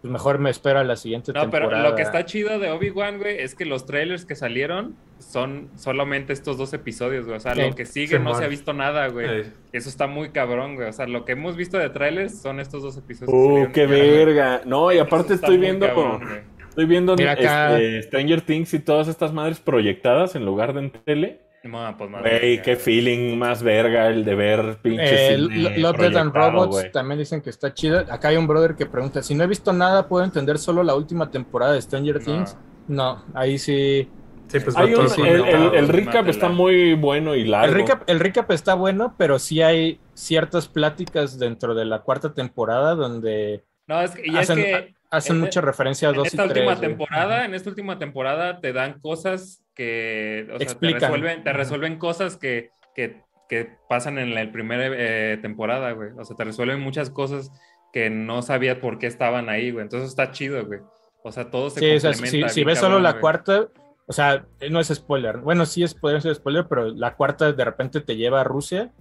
pues 0.00 0.12
mejor 0.12 0.38
me 0.38 0.50
espero 0.50 0.78
a 0.80 0.84
la 0.84 0.96
siguiente 0.96 1.32
No, 1.32 1.50
pero 1.50 1.64
temporada. 1.68 1.88
lo 1.90 1.96
que 1.96 2.02
está 2.02 2.24
chido 2.26 2.58
de 2.58 2.70
Obi-Wan, 2.70 3.18
güey, 3.18 3.38
es 3.38 3.54
que 3.54 3.64
los 3.66 3.86
trailers 3.86 4.24
que 4.26 4.34
salieron 4.34 4.94
son 5.18 5.68
solamente 5.76 6.32
estos 6.34 6.58
dos 6.58 6.72
episodios, 6.74 7.24
güey. 7.24 7.38
O 7.38 7.40
sea, 7.40 7.54
Sí. 7.54 7.62
lo 7.62 7.74
que 7.74 7.86
sigue 7.86 8.18
no 8.18 8.34
se 8.34 8.44
ha 8.44 8.48
visto 8.48 8.74
nada, 8.74 9.08
güey. 9.08 9.44
Eso 9.72 9.88
está 9.88 10.06
muy 10.06 10.28
cabrón, 10.28 10.74
güey. 10.76 10.88
O 10.88 10.92
sea, 10.92 11.06
lo 11.06 11.24
que 11.24 11.32
hemos 11.32 11.56
visto 11.56 11.78
de 11.78 11.88
trailers 11.88 12.38
son 12.42 12.60
estos 12.60 12.82
dos 12.82 12.96
episodios. 12.98 13.30
que 13.30 13.34
¡Uh, 13.36 13.46
salieron 13.48 13.72
qué 13.72 13.86
verga! 13.86 14.60
No, 14.66 14.92
y 14.92 14.98
aparte 14.98 15.34
estoy 15.34 15.56
viendo... 15.56 15.86
cabrón, 15.86 16.20
güey. 16.22 16.40
Estoy 16.74 16.86
viendo 16.86 17.14
Mira 17.14 17.32
acá. 17.32 17.78
este, 17.78 18.02
Stranger 18.02 18.40
Things 18.40 18.74
y 18.74 18.80
todas 18.80 19.06
estas 19.06 19.32
madres 19.32 19.60
proyectadas 19.60 20.34
en 20.34 20.44
lugar 20.44 20.72
de 20.74 20.80
en 20.80 20.90
tele. 20.90 21.40
No, 21.62 21.94
pues, 21.96 22.10
Güey, 22.10 22.60
qué 22.62 22.74
feeling 22.76 23.38
más 23.38 23.62
verga 23.62 24.08
el 24.08 24.24
de 24.24 24.34
ver 24.34 24.78
pinches 24.82 25.10
Eh, 25.12 25.38
Love, 25.78 26.16
and 26.16 26.34
Robots 26.34 26.90
también 26.92 27.18
dicen 27.20 27.40
que 27.40 27.48
está 27.50 27.72
chido. 27.72 28.00
Acá 28.10 28.28
hay 28.28 28.36
un 28.36 28.46
brother 28.46 28.74
que 28.74 28.86
pregunta: 28.86 29.22
si 29.22 29.34
no 29.34 29.44
he 29.44 29.46
visto 29.46 29.72
nada, 29.72 30.08
¿puedo 30.08 30.24
entender 30.24 30.58
solo 30.58 30.82
la 30.82 30.94
última 30.94 31.30
temporada 31.30 31.72
de 31.74 31.80
Stranger 31.80 32.16
No. 32.18 32.24
Things? 32.24 32.56
No, 32.88 33.24
ahí 33.34 33.56
sí. 33.58 34.08
sí, 34.48 34.60
pues 34.60 34.76
Hay 34.76 34.92
va 34.92 35.00
un- 35.00 35.06
el, 35.06 35.26
el- 35.26 35.40
conectado. 35.40 35.74
el 35.74 35.88
recap 35.88 36.28
está 36.28 36.48
muy 36.50 36.94
bueno 36.94 37.34
y 37.34 37.44
largo. 37.44 37.72
El 37.72 37.80
recap, 37.80 38.10
el 38.10 38.20
recap 38.20 38.50
está 38.50 38.74
bueno, 38.74 39.14
pero 39.16 39.38
sí 39.38 39.62
hay 39.62 40.00
ciertas 40.12 40.68
pláticas 40.68 41.38
dentro 41.38 41.74
de 41.74 41.84
la 41.86 42.00
cuarta 42.00 42.34
temporada 42.34 42.94
donde 42.94 43.64
No, 43.86 44.02
es 44.02 44.10
que, 44.10 44.22
y 44.26 44.36
hacen, 44.36 44.58
es 44.58 44.64
que 44.66 44.94
hacen 45.16 45.36
en- 45.36 45.42
mucha 45.42 45.60
referencia 45.60 46.08
a 46.08 46.10
en 46.10 46.16
dos 46.16 46.24
y 46.26 46.28
esta 46.28 46.44
tres. 46.44 46.56
última 46.58 46.74
güey. 46.76 46.88
temporada, 46.88 47.44
en 47.44 47.54
esta 47.54 47.70
última 47.70 47.98
temporada 47.98 48.60
te 48.60 48.72
dan 48.72 49.00
cosas 49.00 49.62
que, 49.74 50.46
o 50.52 50.58
sea, 50.58 50.78
te 50.78 50.90
resuelven, 50.98 51.42
te 51.44 51.52
resuelven 51.52 51.98
cosas 51.98 52.36
que, 52.36 52.70
que, 52.94 53.22
que 53.48 53.70
pasan 53.88 54.18
en 54.18 54.34
la 54.34 54.50
primera 54.52 54.84
eh, 54.96 55.38
temporada, 55.42 55.92
güey. 55.92 56.10
O 56.18 56.24
sea, 56.24 56.36
te 56.36 56.44
resuelven 56.44 56.80
muchas 56.80 57.10
cosas 57.10 57.50
que 57.92 58.10
no 58.10 58.42
sabías 58.42 58.78
por 58.78 58.98
qué 58.98 59.06
estaban 59.06 59.48
ahí, 59.48 59.70
güey. 59.70 59.82
Entonces 59.82 60.08
está 60.10 60.30
chido, 60.30 60.64
güey. 60.66 60.80
O 61.22 61.32
sea, 61.32 61.50
todo 61.50 61.70
se 61.70 61.80
Sí, 61.80 61.90
o 61.96 62.00
sea, 62.00 62.12
complementa. 62.12 62.48
si, 62.48 62.54
si 62.54 62.64
ves 62.64 62.78
solo 62.78 62.88
cabrón, 62.96 63.02
la 63.04 63.10
güey. 63.12 63.20
cuarta, 63.20 63.68
o 64.06 64.12
sea, 64.12 64.44
no 64.70 64.80
es 64.80 64.88
spoiler. 64.88 65.38
Bueno, 65.38 65.64
sí 65.66 65.82
es 65.82 65.94
podría 65.94 66.20
ser 66.20 66.34
spoiler, 66.34 66.66
pero 66.68 66.90
la 66.90 67.14
cuarta 67.16 67.52
de 67.52 67.64
repente 67.64 68.00
te 68.00 68.16
lleva 68.16 68.40
a 68.40 68.44
Rusia 68.44 68.92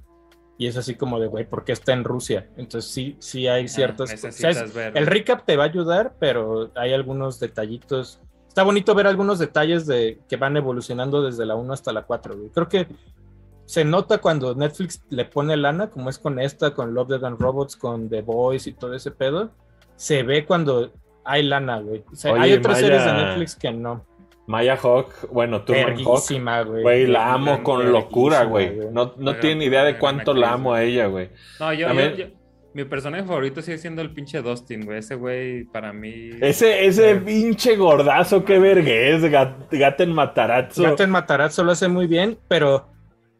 y 0.57 0.67
es 0.67 0.77
así 0.77 0.95
como 0.95 1.19
de, 1.19 1.27
güey, 1.27 1.45
¿por 1.49 1.63
qué 1.65 1.71
está 1.71 1.93
en 1.93 2.03
Rusia? 2.03 2.47
Entonces 2.57 2.91
sí, 2.91 3.15
sí 3.19 3.47
hay 3.47 3.65
Ah, 3.65 3.67
ciertas 3.67 4.11
cosas. 4.21 4.73
Ver. 4.73 4.95
el 4.97 5.05
recap 5.07 5.45
te 5.45 5.57
va 5.57 5.63
a 5.63 5.67
ayudar, 5.67 6.13
pero 6.19 6.69
hay 6.75 6.93
algunos 6.93 7.39
detallitos. 7.39 8.19
Está 8.47 8.63
bonito 8.63 8.93
ver 8.93 9.07
algunos 9.07 9.39
detalles 9.39 9.87
de 9.87 10.19
que 10.29 10.37
van 10.37 10.55
evolucionando 10.57 11.23
desde 11.23 11.45
la 11.45 11.55
1 11.55 11.73
hasta 11.73 11.91
la 11.91 12.03
4. 12.03 12.37
güey. 12.37 12.49
Creo 12.49 12.69
que 12.69 12.87
se 13.65 13.83
nota 13.83 14.19
cuando 14.19 14.53
Netflix 14.53 15.01
le 15.09 15.25
pone 15.25 15.57
lana, 15.57 15.89
como 15.89 16.09
es 16.09 16.19
con 16.19 16.37
esta, 16.39 16.73
con 16.73 16.93
Love, 16.93 17.07
Death 17.09 17.23
and 17.23 17.39
Robots, 17.39 17.75
con 17.75 18.09
The 18.09 18.21
Boys 18.21 18.67
y 18.67 18.73
todo 18.73 18.93
ese 18.93 19.09
pedo. 19.09 19.51
Se 19.95 20.21
ve 20.21 20.45
cuando 20.45 20.91
hay 21.23 21.43
lana, 21.43 21.79
güey. 21.79 22.03
O 22.11 22.15
sea, 22.15 22.33
Oye, 22.33 22.41
hay 22.43 22.53
otras 22.53 22.75
Maya- 22.81 22.85
series 22.87 23.05
de 23.05 23.13
Netflix 23.13 23.55
que 23.55 23.71
no. 23.71 24.05
Maya 24.45 24.75
Hawk, 24.75 25.29
bueno, 25.31 25.61
Turman 25.63 25.97
Hawk. 26.05 26.23
Güey. 26.67 26.81
Güey, 26.81 27.07
la 27.07 27.33
amo 27.33 27.63
con 27.63 27.91
locura, 27.91 28.43
güey. 28.43 28.77
No, 28.91 29.13
no 29.17 29.35
tienen 29.37 29.61
idea 29.61 29.83
de 29.83 29.97
cuánto 29.97 30.33
la 30.33 30.51
amo 30.53 30.73
a 30.73 30.83
ella, 30.83 31.07
güey. 31.07 31.29
No, 31.59 31.73
yo, 31.73 31.87
También- 31.87 32.15
yo- 32.15 32.27
yo- 32.27 32.33
mi 32.73 32.85
personaje 32.85 33.23
favorito 33.23 33.61
sigue 33.61 33.77
siendo 33.77 34.01
el 34.01 34.11
pinche 34.13 34.41
Dustin, 34.41 34.83
güey. 34.85 34.97
Ese 34.97 35.13
güey, 35.15 35.63
para 35.65 35.93
mí. 35.93 36.31
Ese, 36.41 36.85
ese 36.87 37.15
pinche 37.17 37.75
gordazo, 37.75 38.43
qué 38.43 38.57
vergüenza, 38.57 39.27
gat, 39.29 39.71
Gaten 39.71 40.11
Matarazzo. 40.11 40.81
Gaten 40.81 41.09
Matarazzo 41.11 41.63
lo 41.63 41.71
hace 41.73 41.87
muy 41.87 42.07
bien, 42.07 42.37
pero 42.47 42.89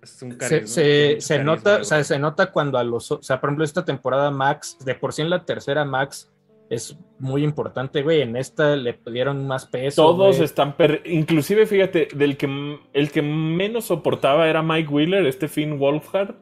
es 0.03 0.21
un 0.21 0.33
se, 0.33 0.37
carisma, 0.37 0.67
se- 0.67 0.81
pinche 0.81 1.21
se 1.21 1.33
carisma, 1.35 1.55
nota, 1.55 1.77
o 1.77 1.83
sea, 1.83 2.03
se 2.03 2.19
nota 2.19 2.51
cuando 2.51 2.77
a 2.77 2.83
los, 2.83 3.11
o 3.11 3.23
sea, 3.23 3.41
por 3.41 3.49
ejemplo, 3.49 3.65
esta 3.65 3.83
temporada 3.83 4.29
Max, 4.29 4.77
de 4.85 4.93
por 4.95 5.13
sí 5.13 5.23
en 5.23 5.31
la 5.31 5.43
tercera 5.43 5.83
Max 5.83 6.29
es 6.69 6.97
muy 7.19 7.43
importante, 7.43 8.01
güey. 8.01 8.21
En 8.21 8.35
esta 8.35 8.75
le 8.75 8.99
dieron 9.11 9.45
más 9.47 9.65
peso. 9.67 10.01
Todos 10.01 10.35
güey. 10.37 10.45
están 10.45 10.75
per- 10.75 11.01
inclusive 11.05 11.65
fíjate, 11.65 12.07
del 12.15 12.37
que 12.37 12.79
el 12.93 13.11
que 13.11 13.21
menos 13.21 13.85
soportaba 13.85 14.47
era 14.49 14.61
Mike 14.63 14.89
Wheeler, 14.89 15.25
este 15.25 15.47
Finn 15.47 15.77
Wolfhard. 15.79 16.35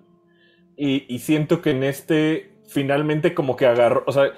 Y, 0.78 1.06
y 1.14 1.20
siento 1.20 1.62
que 1.62 1.72
en 1.72 1.84
este 1.84 2.52
finalmente 2.68 3.34
como 3.34 3.56
que 3.58 3.66
agarró, 3.68 4.04
o 4.08 4.12
sea, 4.14 4.32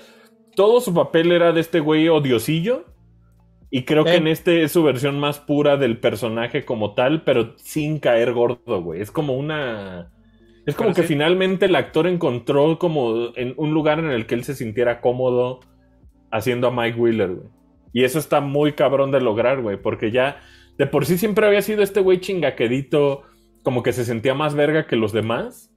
todo 0.56 0.82
su 0.82 0.94
papel 0.94 1.32
era 1.32 1.52
de 1.52 1.62
este 1.62 1.80
güey 1.80 2.10
odiosillo. 2.10 2.86
Y 3.70 3.84
creo 3.86 4.04
que 4.04 4.12
Eh. 4.14 4.18
en 4.18 4.28
este 4.28 4.64
es 4.64 4.72
su 4.72 4.84
versión 4.84 5.20
más 5.20 5.40
pura 5.40 5.78
del 5.78 5.98
personaje 6.00 6.64
como 6.64 6.94
tal, 6.94 7.24
pero 7.24 7.54
sin 7.58 7.98
caer 8.00 8.32
gordo, 8.34 8.82
güey. 8.84 9.02
Es 9.02 9.10
como 9.12 9.34
una... 9.36 10.12
Es 10.66 10.76
como 10.76 10.90
Pero 10.90 10.96
que 10.96 11.02
sí. 11.02 11.08
finalmente 11.10 11.66
el 11.66 11.76
actor 11.76 12.06
encontró 12.08 12.78
como 12.80 13.36
en 13.36 13.54
un 13.58 13.74
lugar 13.74 13.98
en 14.00 14.12
el 14.12 14.26
que 14.28 14.36
él 14.36 14.44
se 14.44 14.54
sintiera 14.56 15.02
cómodo 15.02 15.60
haciendo 16.34 16.68
a 16.68 16.72
Mike 16.72 17.00
Wheeler, 17.00 17.30
güey. 17.36 17.48
Y 17.94 18.04
eso 18.04 18.20
está 18.20 18.42
muy 18.42 18.74
cabrón 18.74 19.12
de 19.12 19.22
lograr, 19.22 19.62
güey, 19.62 19.78
porque 19.78 20.12
ya 20.12 20.42
de 20.78 20.88
por 20.88 21.06
sí 21.06 21.18
siempre 21.18 21.46
había 21.46 21.62
sido 21.62 21.84
este 21.84 22.00
güey 22.02 22.20
chingaquedito, 22.20 23.22
como 23.62 23.84
que 23.84 23.94
se 23.94 24.04
sentía 24.04 24.34
más 24.34 24.56
verga 24.56 24.88
que 24.88 24.96
los 24.96 25.14
demás. 25.14 25.70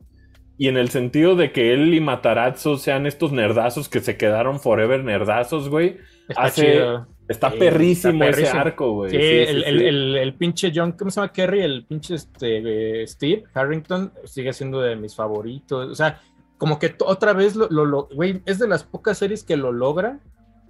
Y 0.59 0.69
en 0.69 0.79
el 0.79 0.89
sentido 0.89 1.37
de 1.37 1.53
que 1.53 1.75
él 1.75 1.93
y 1.93 2.01
Matarazzo 2.01 2.79
sean 2.79 3.07
estos 3.07 3.31
nerdazos 3.33 3.91
que 3.91 4.01
se 4.01 4.17
quedaron 4.17 4.59
forever 4.59 5.05
nerdazos, 5.05 5.69
güey. 5.69 5.99
Está 6.29 6.43
hace- 6.43 6.73
chido. 6.73 7.07
Está 7.29 7.51
Sí, 7.51 7.59
perrísimo, 7.59 8.13
está 8.13 8.25
perrísimo. 8.27 8.49
ese 8.49 8.57
arco, 8.59 8.93
güey. 8.93 9.11
Sí, 9.11 9.17
el, 9.17 9.65
el- 9.65 9.79
sí. 9.81 9.85
el- 9.87 10.17
el 10.17 10.35
pinche 10.35 10.73
John, 10.75 10.93
¿cómo 10.93 11.11
se 11.11 11.21
llama 11.21 11.33
Kerry? 11.33 11.61
El 11.61 11.85
pinche 11.85 12.15
este, 12.15 13.03
eh, 13.03 13.07
Steve 13.07 13.43
Harrington 13.53 14.13
sigue 14.25 14.53
siendo 14.53 14.81
de 14.81 14.95
mis 14.97 15.15
favoritos. 15.17 15.91
O 15.91 15.95
sea, 15.97 16.21
como 16.57 16.79
que 16.79 16.95
otra 17.01 17.33
vez 17.35 17.57
lo, 17.57 17.67
lo, 17.69 17.85
lo- 17.85 18.09
güey, 18.15 18.41
es 18.47 18.59
de 18.61 18.69
las 18.69 18.85
pocas 18.85 19.19
series 19.19 19.43
que 19.43 19.57
lo 19.57 19.73
logra, 19.73 20.21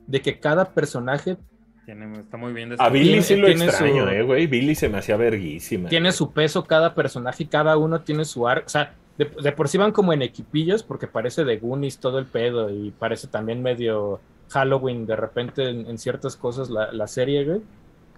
de 0.07 0.21
que 0.23 0.39
cada 0.39 0.71
personaje 0.73 1.37
Tiene- 1.85 2.21
está 2.21 2.37
muy 2.37 2.53
bien 2.53 2.75
A 2.79 2.89
Billy 2.89 3.23
sí 3.23 3.37
lo 3.37 3.47
tiene 3.47 3.67
extraño, 3.67 4.05
su- 4.05 4.11
eh, 4.11 4.23
güey. 4.23 4.47
Billy 4.47 4.75
se 4.75 4.89
me 4.89 4.99
hacía 4.99 5.17
verguísima. 5.17 5.89
tiene 5.89 6.11
su 6.13 6.33
peso 6.33 6.65
cada 6.65 6.95
personaje 6.95 7.45
y 7.45 7.47
cada 7.47 7.77
uno 7.77 8.01
tiene 8.01 8.25
su 8.25 8.47
arco. 8.49 8.67
O 8.67 8.71
sea, 8.71 8.95
de, 9.19 9.25
de 9.43 9.53
por 9.53 9.69
sí 9.69 9.79
van 9.79 9.93
como 9.93 10.13
en 10.13 10.23
equipillos 10.23 10.83
porque 10.83 11.07
parece 11.07 11.45
de 11.45 11.57
Goonies 11.59 11.99
todo 11.99 12.19
el 12.19 12.27
pedo 12.27 12.71
y 12.71 12.91
parece 12.91 13.29
también 13.29 13.63
medio 13.63 14.21
Halloween 14.51 15.07
de 15.07 15.17
repente 15.17 15.69
en, 15.69 15.87
en 15.87 15.99
ciertas 15.99 16.37
cosas 16.37 16.71
la, 16.71 16.93
la 16.93 17.07
serie, 17.07 17.45
güey. 17.45 17.61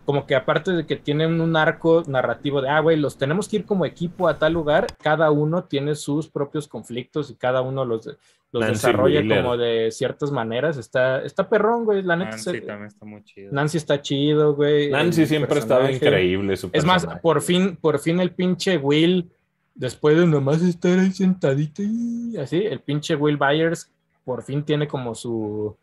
Como 0.08 0.26
que 0.26 0.34
aparte 0.34 0.72
de 0.72 0.86
que 0.86 0.96
tienen 0.96 1.38
un 1.42 1.54
arco 1.54 2.02
narrativo 2.06 2.62
de, 2.62 2.70
ah, 2.70 2.80
güey, 2.80 2.96
los 2.96 3.18
tenemos 3.18 3.46
que 3.46 3.56
ir 3.56 3.66
como 3.66 3.84
equipo 3.84 4.26
a 4.26 4.38
tal 4.38 4.54
lugar, 4.54 4.86
cada 5.02 5.30
uno 5.30 5.64
tiene 5.64 5.94
sus 5.94 6.28
propios 6.30 6.66
conflictos 6.66 7.28
y 7.30 7.34
cada 7.34 7.60
uno 7.60 7.84
los, 7.84 8.06
los 8.06 8.16
Nancy 8.62 8.72
desarrolla 8.72 9.20
como 9.42 9.58
de 9.58 9.90
ciertas 9.90 10.32
maneras. 10.32 10.78
Está, 10.78 11.20
está 11.22 11.46
perrón, 11.50 11.84
güey, 11.84 12.02
la 12.02 12.16
neta. 12.16 12.30
Nancy 12.30 12.50
se- 12.52 12.60
también 12.62 12.86
está 12.88 13.04
muy 13.04 13.22
chido. 13.22 13.52
Nancy 13.52 13.76
está 13.76 14.00
chido, 14.00 14.54
güey. 14.54 14.90
Nancy 14.90 15.20
el 15.20 15.28
siempre 15.28 15.54
ha 15.56 15.58
estado 15.58 15.90
increíble. 15.90 16.56
Su 16.56 16.70
Es 16.72 16.86
más, 16.86 17.06
por 17.20 17.42
fin, 17.42 17.76
por 17.76 17.98
fin 17.98 18.18
el 18.20 18.30
pinche 18.30 18.78
Will, 18.78 19.30
después 19.74 20.16
de 20.18 20.26
nomás 20.26 20.62
estar 20.62 20.98
ahí 20.98 21.12
sentadito 21.12 21.82
y 21.82 22.34
así, 22.38 22.56
el 22.64 22.80
pinche 22.80 23.14
Will 23.14 23.36
Byers 23.36 23.92
por 24.24 24.42
fin 24.42 24.62
tiene 24.62 24.88
como 24.88 25.14
su 25.14 25.76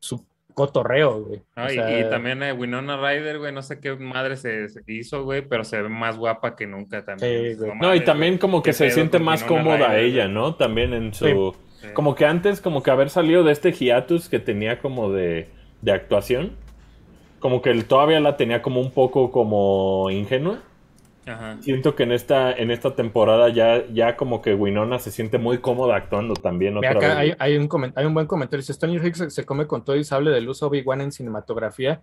su 0.00 0.24
cotorreo, 0.56 1.22
güey. 1.22 1.42
No, 1.54 1.64
O 1.64 1.70
y, 1.70 1.74
sea, 1.74 2.00
y 2.00 2.08
también 2.08 2.42
eh, 2.42 2.52
Winona 2.54 2.96
Ryder, 2.96 3.38
güey, 3.38 3.52
no 3.52 3.62
sé 3.62 3.78
qué 3.78 3.94
madre 3.94 4.38
se, 4.38 4.70
se 4.70 4.80
hizo, 4.86 5.22
güey, 5.22 5.42
pero 5.42 5.64
se 5.64 5.82
ve 5.82 5.90
más 5.90 6.16
guapa 6.16 6.56
que 6.56 6.66
nunca 6.66 7.04
también. 7.04 7.52
Sí, 7.52 7.54
güey. 7.60 7.72
No, 7.78 7.94
y 7.94 8.02
también 8.02 8.32
güey, 8.34 8.40
como 8.40 8.62
que 8.62 8.72
se 8.72 8.90
siente 8.90 9.18
más 9.18 9.42
Winona 9.42 9.62
cómoda 9.62 9.88
Ryder, 9.88 10.04
ella, 10.04 10.22
güey. 10.24 10.34
¿no? 10.34 10.54
También 10.54 10.94
en 10.94 11.12
su... 11.12 11.54
Sí. 11.82 11.88
Como 11.92 12.14
que 12.14 12.24
antes, 12.24 12.62
como 12.62 12.82
que 12.82 12.90
haber 12.90 13.10
salido 13.10 13.44
de 13.44 13.52
este 13.52 13.70
hiatus 13.70 14.30
que 14.30 14.38
tenía 14.38 14.78
como 14.78 15.12
de, 15.12 15.50
de 15.82 15.92
actuación, 15.92 16.56
como 17.38 17.60
que 17.60 17.70
él 17.70 17.84
todavía 17.84 18.18
la 18.20 18.38
tenía 18.38 18.62
como 18.62 18.80
un 18.80 18.92
poco 18.92 19.30
como 19.30 20.08
ingenua. 20.10 20.62
Ajá. 21.26 21.56
Siento 21.60 21.94
que 21.96 22.04
en 22.04 22.12
esta, 22.12 22.52
en 22.52 22.70
esta 22.70 22.94
temporada 22.94 23.48
ya, 23.48 23.84
ya 23.88 24.16
como 24.16 24.40
que 24.40 24.54
Winona 24.54 24.98
se 25.00 25.10
siente 25.10 25.38
muy 25.38 25.58
cómoda 25.58 25.96
actuando 25.96 26.34
también 26.34 26.76
otra 26.76 26.90
acá 26.90 27.00
vez. 27.00 27.16
hay, 27.16 27.34
hay 27.38 27.56
un 27.56 27.92
hay 27.94 28.06
un 28.06 28.14
buen 28.14 28.26
comentario. 28.26 28.62
Si 28.62 28.72
Stranger 28.72 29.02
Things 29.02 29.18
se, 29.18 29.30
se 29.30 29.44
come 29.44 29.66
con 29.66 29.84
todo 29.84 29.96
y 29.96 30.04
sable 30.04 30.30
de 30.30 30.40
luz 30.40 30.62
Obi-Wan 30.62 31.00
en 31.00 31.10
cinematografía, 31.12 32.00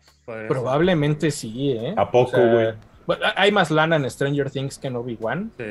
probablemente 0.48 1.32
sí, 1.32 1.72
¿eh? 1.72 1.94
¿A 1.98 2.12
poco, 2.12 2.38
güey? 2.38 2.74
bueno, 3.08 3.26
hay 3.36 3.52
más 3.52 3.72
lana 3.72 3.96
en 3.96 4.10
Stranger 4.10 4.50
Things 4.50 4.78
que 4.78 4.88
en 4.88 4.96
Obi-Wan, 4.98 5.52
Sí, 5.58 5.64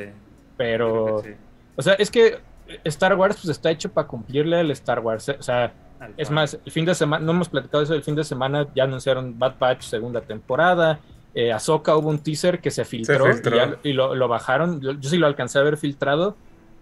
pero... 0.57 1.21
sí. 1.23 1.29
O 1.75 1.81
sea, 1.81 1.93
es 1.93 2.11
que 2.11 2.37
Star 2.83 3.15
Wars 3.15 3.37
pues 3.41 3.49
está 3.49 3.71
hecho 3.71 3.91
para 3.91 4.07
cumplirle 4.07 4.57
al 4.57 4.71
Star 4.71 4.99
Wars. 4.99 5.29
¿eh? 5.29 5.35
O 5.39 5.43
sea, 5.43 5.73
es 6.17 6.29
más, 6.29 6.59
el 6.65 6.71
fin 6.71 6.85
de 6.85 6.95
semana, 6.95 7.23
no 7.23 7.31
hemos 7.31 7.49
platicado 7.49 7.83
eso, 7.83 7.93
el 7.93 8.03
fin 8.03 8.15
de 8.15 8.23
semana 8.23 8.67
ya 8.75 8.83
anunciaron 8.83 9.37
Bad 9.37 9.55
Batch 9.59 9.83
segunda 9.83 10.21
temporada. 10.21 10.99
Eh, 11.35 11.51
Ahsoka 11.51 11.95
hubo 11.97 12.09
un 12.09 12.19
teaser 12.19 12.61
que 12.61 12.69
se 12.71 12.85
filtró, 12.85 13.25
filtró. 13.33 13.55
y, 13.55 13.59
ya- 13.59 13.77
y 13.83 13.93
lo, 13.93 14.13
lo 14.15 14.27
bajaron. 14.27 14.81
Yo, 14.81 14.91
yo 14.93 15.09
sí 15.09 15.17
lo 15.17 15.25
alcancé 15.27 15.59
a 15.59 15.63
ver 15.63 15.77
filtrado. 15.77 16.35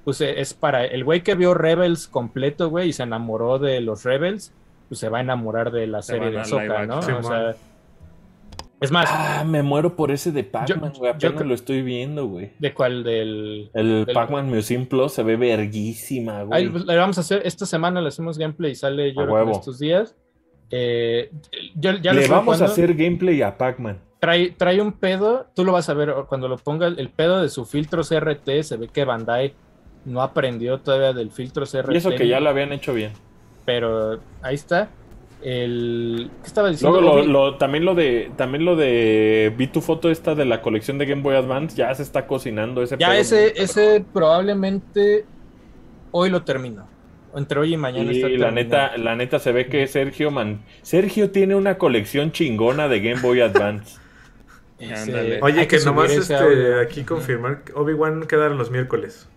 Pues 0.03 0.19
eh, 0.21 0.41
es 0.41 0.53
para 0.53 0.83
el 0.85 1.03
güey 1.03 1.21
que 1.21 1.35
vio 1.35 1.53
Rebels 1.53 2.07
completo, 2.07 2.69
güey, 2.69 2.89
y 2.89 2.93
se 2.93 3.03
enamoró 3.03 3.59
de 3.59 3.79
los 3.81 4.03
Rebels, 4.03 4.51
pues 4.89 4.99
se 4.99 5.09
va 5.09 5.19
a 5.19 5.21
enamorar 5.21 5.71
de 5.71 5.85
la 5.87 6.01
Se 6.01 6.13
serie 6.13 6.31
de 6.31 6.39
Ahsoka, 6.39 6.85
¿no? 6.87 6.95
action. 6.95 7.17
O 7.17 7.23
sea, 7.23 7.55
es 8.81 8.91
más, 8.91 9.07
Ah, 9.11 9.43
me 9.47 9.61
muero 9.61 9.95
por 9.95 10.09
ese 10.09 10.31
de 10.31 10.43
Pac-Man, 10.43 10.91
Yo- 10.93 10.99
güey. 10.99 11.11
yo 11.11 11.15
Apenas 11.15 11.33
creo- 11.35 11.47
lo 11.47 11.53
estoy 11.53 11.83
viendo, 11.83 12.25
güey. 12.25 12.51
¿de 12.57 12.73
cuál? 12.73 13.03
Del... 13.03 13.69
El 13.75 14.05
Del- 14.05 14.13
Pac-Man 14.15 14.49
Museum 14.49 14.87
Plus 14.87 15.13
se 15.13 15.21
ve 15.21 15.35
verguísima, 15.37 16.41
güey. 16.43 16.67
Pues, 16.67 16.85
le 16.85 16.95
vamos 16.97 17.19
a 17.19 17.21
hacer, 17.21 17.43
esta 17.45 17.67
semana 17.67 18.01
le 18.01 18.07
hacemos 18.07 18.39
gameplay 18.39 18.71
y 18.71 18.75
sale 18.75 19.09
yo 19.13 19.17
creo 19.17 19.27
que 19.27 19.31
en 19.33 19.35
huevo. 19.47 19.51
estos 19.51 19.77
días. 19.77 20.15
Eh, 20.71 21.29
yo, 21.75 21.91
ya 21.97 22.11
Le 22.13 22.27
vamos 22.27 22.59
a 22.61 22.65
hacer 22.65 22.95
gameplay 22.95 23.39
a 23.43 23.55
Pac-Man. 23.55 23.99
Trae, 24.21 24.51
trae 24.51 24.79
un 24.79 24.93
pedo, 24.93 25.47
tú 25.55 25.65
lo 25.65 25.73
vas 25.73 25.89
a 25.89 25.93
ver 25.93 26.13
cuando 26.29 26.47
lo 26.47 26.57
ponga, 26.57 26.87
el 26.87 27.09
pedo 27.09 27.41
de 27.41 27.49
su 27.49 27.65
filtro 27.65 28.03
CRT, 28.03 28.61
se 28.61 28.77
ve 28.77 28.87
que 28.87 29.03
Bandai 29.03 29.53
no 30.05 30.21
aprendió 30.21 30.79
todavía 30.79 31.11
del 31.11 31.31
filtro 31.31 31.65
CRT. 31.65 31.91
Y 31.93 31.97
eso 31.97 32.09
que 32.11 32.27
ya 32.27 32.39
lo 32.39 32.49
habían 32.49 32.71
hecho 32.71 32.93
bien. 32.93 33.11
Pero 33.65 34.19
ahí 34.41 34.55
está. 34.55 34.89
El, 35.43 36.29
¿Qué 36.41 36.47
estaba 36.47 36.69
diciendo? 36.69 37.01
Luego 37.01 37.23
lo, 37.23 37.25
lo- 37.25 37.57
también 37.57 37.83
lo 37.83 37.95
de 37.95 38.31
también 38.37 38.63
lo 38.63 38.75
de 38.75 39.51
vi 39.57 39.65
tu 39.67 39.81
foto 39.81 40.11
esta 40.11 40.35
de 40.35 40.45
la 40.45 40.61
colección 40.61 40.99
de 40.99 41.07
Game 41.07 41.23
Boy 41.23 41.35
Advance 41.35 41.75
ya 41.75 41.93
se 41.95 42.03
está 42.03 42.27
cocinando 42.27 42.83
ese 42.83 42.95
ya 42.99 43.07
pedo 43.09 43.19
ese, 43.21 43.53
ese 43.55 44.05
probablemente 44.13 45.25
hoy 46.11 46.29
lo 46.29 46.43
termino. 46.43 46.87
Entre 47.33 47.59
hoy 47.59 47.73
y 47.73 47.77
mañana 47.77 48.11
está 48.11 48.27
Y 48.27 48.37
la 48.37 48.51
neta, 48.51 48.97
la 48.97 49.15
neta 49.15 49.39
se 49.39 49.51
ve 49.51 49.67
que 49.67 49.87
Sergio 49.87 50.31
man, 50.31 50.63
Sergio 50.81 51.31
tiene 51.31 51.55
una 51.55 51.77
colección 51.77 52.31
chingona 52.31 52.87
de 52.87 52.99
Game 52.99 53.21
Boy 53.21 53.41
Advance. 53.41 54.00
Oye, 55.41 55.67
que, 55.67 55.79
nomás 55.79 56.11
este, 56.11 56.79
aquí 56.81 57.03
confirmar, 57.03 57.63
Obi-Wan 57.75 58.25
quedaron 58.27 58.57
los 58.57 58.71
miércoles. 58.71 59.27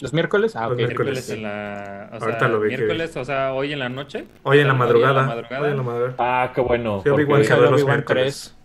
¿Los 0.00 0.12
miércoles? 0.12 0.56
Ah, 0.56 0.68
ok. 0.68 0.76
Miércoles 0.76 1.30
en 1.30 1.42
la, 1.44 2.08
Ahorita 2.08 2.48
lo 2.48 2.60
vi 2.60 2.68
Miércoles, 2.68 3.16
o 3.16 3.24
sea, 3.24 3.54
hoy 3.54 3.72
en 3.72 3.78
la 3.78 3.88
noche. 3.88 4.26
Hoy 4.42 4.58
en 4.58 4.68
la, 4.68 4.74
madrugada, 4.74 5.34
hoy 5.60 5.70
en 5.70 5.76
la 5.76 5.82
madrugada. 5.82 6.14
Ah, 6.18 6.52
qué 6.54 6.60
bueno. 6.60 6.96
Obi-Wan 6.98 7.42
Obi 7.42 8.02
3. 8.04 8.56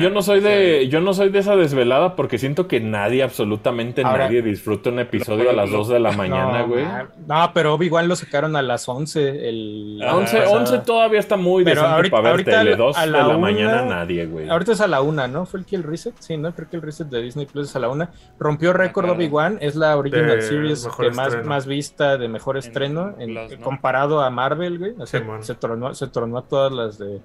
Yo, 0.00 0.10
no 0.10 0.22
soy 0.22 0.40
de, 0.40 0.88
yo 0.88 1.00
no 1.00 1.14
soy 1.14 1.28
de 1.28 1.38
esa 1.38 1.54
desvelada 1.54 2.16
porque 2.16 2.38
siento 2.38 2.66
que 2.66 2.80
nadie, 2.80 3.22
absolutamente 3.22 4.02
nadie, 4.02 4.42
disfruta 4.42 4.90
un 4.90 4.98
episodio 4.98 5.50
a 5.50 5.52
las 5.52 5.70
2 5.70 5.88
de 5.88 6.00
la 6.00 6.12
mañana, 6.12 6.62
güey. 6.62 6.84
No, 7.26 7.50
pero 7.54 7.74
Obi-Wan 7.74 8.08
lo 8.08 8.16
sacaron 8.16 8.56
a 8.56 8.62
las 8.62 8.88
11. 8.88 9.48
El, 9.48 10.00
11, 10.02 10.40
la 10.40 10.82
todavía 10.82 11.20
está 11.20 11.36
muy 11.36 11.64
pero 11.64 11.82
ahorita, 11.82 12.16
para 12.16 12.32
ver 12.32 12.44
tele. 12.44 12.76
2 12.76 13.00
de 13.00 13.06
la 13.06 13.28
una, 13.28 13.38
mañana 13.38 13.82
nadie, 13.84 14.26
güey. 14.26 14.48
Ahorita 14.48 14.72
es 14.72 14.80
a 14.80 14.88
la 14.88 15.00
1, 15.00 15.28
¿no? 15.28 15.46
¿Fue 15.46 15.60
el 15.60 15.66
que 15.66 15.76
el 15.76 15.84
Reset? 15.84 16.14
Sí, 16.18 16.36
¿no? 16.36 16.52
Creo 16.54 16.68
que 16.68 16.76
el 16.76 16.82
Reset 16.82 17.08
de 17.08 17.22
Disney 17.22 17.46
Plus 17.46 17.68
es 17.68 17.76
a 17.76 17.78
la 17.78 17.88
1. 17.88 18.08
Rompió 18.38 18.72
récord. 18.72 19.08
Obi-Wan, 19.08 19.58
es 19.60 19.74
la 19.74 19.96
original 19.96 20.42
series 20.42 20.86
que 20.98 21.10
más, 21.10 21.44
más 21.44 21.66
vista 21.66 22.18
de 22.18 22.28
mejor 22.28 22.56
estreno 22.56 23.14
en, 23.18 23.60
comparado 23.60 24.20
a 24.20 24.30
Marvel, 24.30 24.78
güey. 24.78 24.94
O 24.98 25.06
sea, 25.06 25.22
se, 25.40 25.54
tronó, 25.54 25.94
se 25.94 26.08
tronó 26.08 26.38
a 26.38 26.42
todas 26.42 26.72
las 26.72 26.98
de 26.98 27.20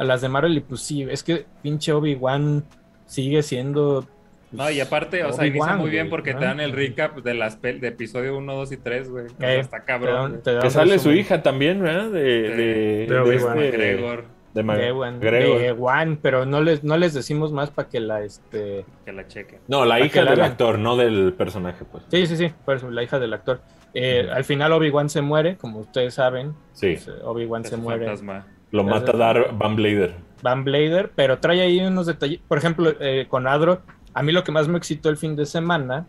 a 0.00 0.04
las 0.04 0.20
de 0.22 0.28
Marvel 0.28 0.56
y 0.56 0.60
pues 0.60 0.80
sí, 0.80 1.02
es 1.08 1.22
que 1.22 1.44
pinche 1.62 1.92
Obi-Wan 1.92 2.64
sigue 3.06 3.42
siendo... 3.42 4.06
pues, 4.50 4.52
No, 4.52 4.70
y 4.70 4.80
aparte, 4.80 5.22
o 5.24 5.32
sea, 5.32 5.46
inicia 5.46 5.76
muy 5.76 5.90
bien 5.90 6.08
porque 6.10 6.32
¿no? 6.32 6.40
te 6.40 6.46
dan 6.46 6.58
el 6.60 6.72
recap 6.72 7.18
de 7.18 7.34
las 7.34 7.60
pel- 7.60 7.80
de 7.80 7.88
episodio 7.88 8.36
1, 8.38 8.54
2 8.54 8.72
y 8.72 8.76
3, 8.78 9.10
güey. 9.10 9.26
O 9.26 9.28
sea, 9.38 9.54
Eh, 9.54 9.60
está 9.60 9.80
te 9.80 9.84
cabrón. 9.84 10.14
dan- 10.14 10.30
güey. 10.30 10.42
te 10.42 10.52
dan 10.54 10.62
Que 10.62 10.70
sale 10.70 10.98
su 10.98 11.12
hija 11.12 11.42
también, 11.42 11.80
¿verdad? 11.82 12.10
De, 12.10 12.20
de, 12.22 13.06
De 13.08 13.18
Obi-Wan. 13.18 13.58
este- 13.58 13.76
Gregor, 13.76 14.24
de 14.54 14.62
Ma- 14.64 14.76
De 14.76 14.90
Wan, 14.92 15.20
Gregor. 15.20 15.58
de 15.60 15.72
Wan, 15.72 16.18
pero 16.20 16.46
no 16.46 16.60
les, 16.62 16.82
no 16.82 16.96
les 16.96 17.14
decimos 17.14 17.52
más 17.52 17.70
para 17.70 17.88
que 17.88 18.00
la 18.00 18.22
este 18.24 18.84
que 19.04 19.12
la 19.12 19.26
cheque. 19.28 19.58
No, 19.68 19.84
la 19.84 20.00
hija 20.00 20.24
la 20.24 20.30
del 20.32 20.40
actor, 20.40 20.78
no 20.78 20.96
del 20.96 21.34
personaje, 21.34 21.84
pues. 21.84 22.02
Sí, 22.10 22.26
sí, 22.26 22.36
sí, 22.36 22.52
por 22.64 22.76
eso, 22.76 22.90
la 22.90 23.02
hija 23.02 23.18
del 23.20 23.32
actor. 23.34 23.60
Eh. 23.94 24.28
Al 24.32 24.44
final 24.44 24.72
Obi-Wan 24.72 25.08
se 25.10 25.20
muere, 25.20 25.56
como 25.56 25.80
ustedes 25.80 26.14
saben. 26.14 26.54
Sí, 26.72 26.94
pues, 26.94 27.08
eh, 27.08 27.20
Obi-Wan 27.24 27.62
Es 27.64 27.70
se 27.70 27.76
muere. 27.76 28.04
fantasma. 28.06 28.46
Lo 28.70 28.84
mata 28.84 29.12
Dar 29.12 29.56
Van 29.56 29.76
Blader. 29.76 30.14
Van 30.42 30.64
Blader, 30.64 31.12
pero 31.14 31.38
trae 31.38 31.60
ahí 31.60 31.80
unos 31.80 32.06
detalles. 32.06 32.40
Por 32.46 32.58
ejemplo, 32.58 32.92
eh, 33.00 33.26
con 33.28 33.46
Adro, 33.46 33.82
a 34.14 34.22
mí 34.22 34.32
lo 34.32 34.44
que 34.44 34.52
más 34.52 34.68
me 34.68 34.78
excitó 34.78 35.08
el 35.08 35.16
fin 35.16 35.36
de 35.36 35.46
semana 35.46 36.06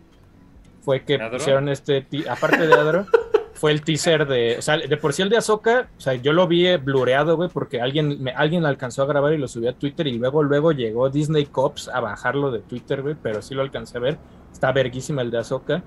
fue 0.82 1.04
que 1.04 1.14
¿Adro? 1.14 1.38
pusieron 1.38 1.68
este, 1.68 2.06
aparte 2.28 2.66
de 2.66 2.74
Adro, 2.74 3.06
fue 3.54 3.70
el 3.70 3.82
teaser 3.82 4.26
de, 4.26 4.56
o 4.58 4.62
sea, 4.62 4.76
de 4.76 4.96
por 4.96 5.12
sí 5.12 5.22
el 5.22 5.28
de 5.28 5.36
Ahsoka, 5.36 5.88
o 5.96 6.00
sea, 6.00 6.14
yo 6.14 6.32
lo 6.32 6.48
vi 6.48 6.66
eh, 6.66 6.78
blureado, 6.78 7.36
güey, 7.36 7.48
porque 7.48 7.80
alguien, 7.80 8.22
me, 8.22 8.32
alguien 8.32 8.64
alcanzó 8.64 9.02
a 9.02 9.06
grabar 9.06 9.32
y 9.32 9.38
lo 9.38 9.46
subió 9.46 9.70
a 9.70 9.74
Twitter 9.74 10.06
y 10.06 10.18
luego, 10.18 10.42
luego 10.42 10.72
llegó 10.72 11.10
Disney 11.10 11.46
Cops 11.46 11.88
a 11.88 12.00
bajarlo 12.00 12.50
de 12.50 12.60
Twitter, 12.60 13.02
güey, 13.02 13.14
pero 13.22 13.42
sí 13.42 13.54
lo 13.54 13.62
alcancé 13.62 13.98
a 13.98 14.00
ver. 14.00 14.18
Está 14.52 14.72
verguísima 14.72 15.22
el 15.22 15.30
de 15.30 15.38
Ahsoka. 15.38 15.82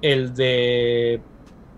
El 0.00 0.34
de 0.34 1.20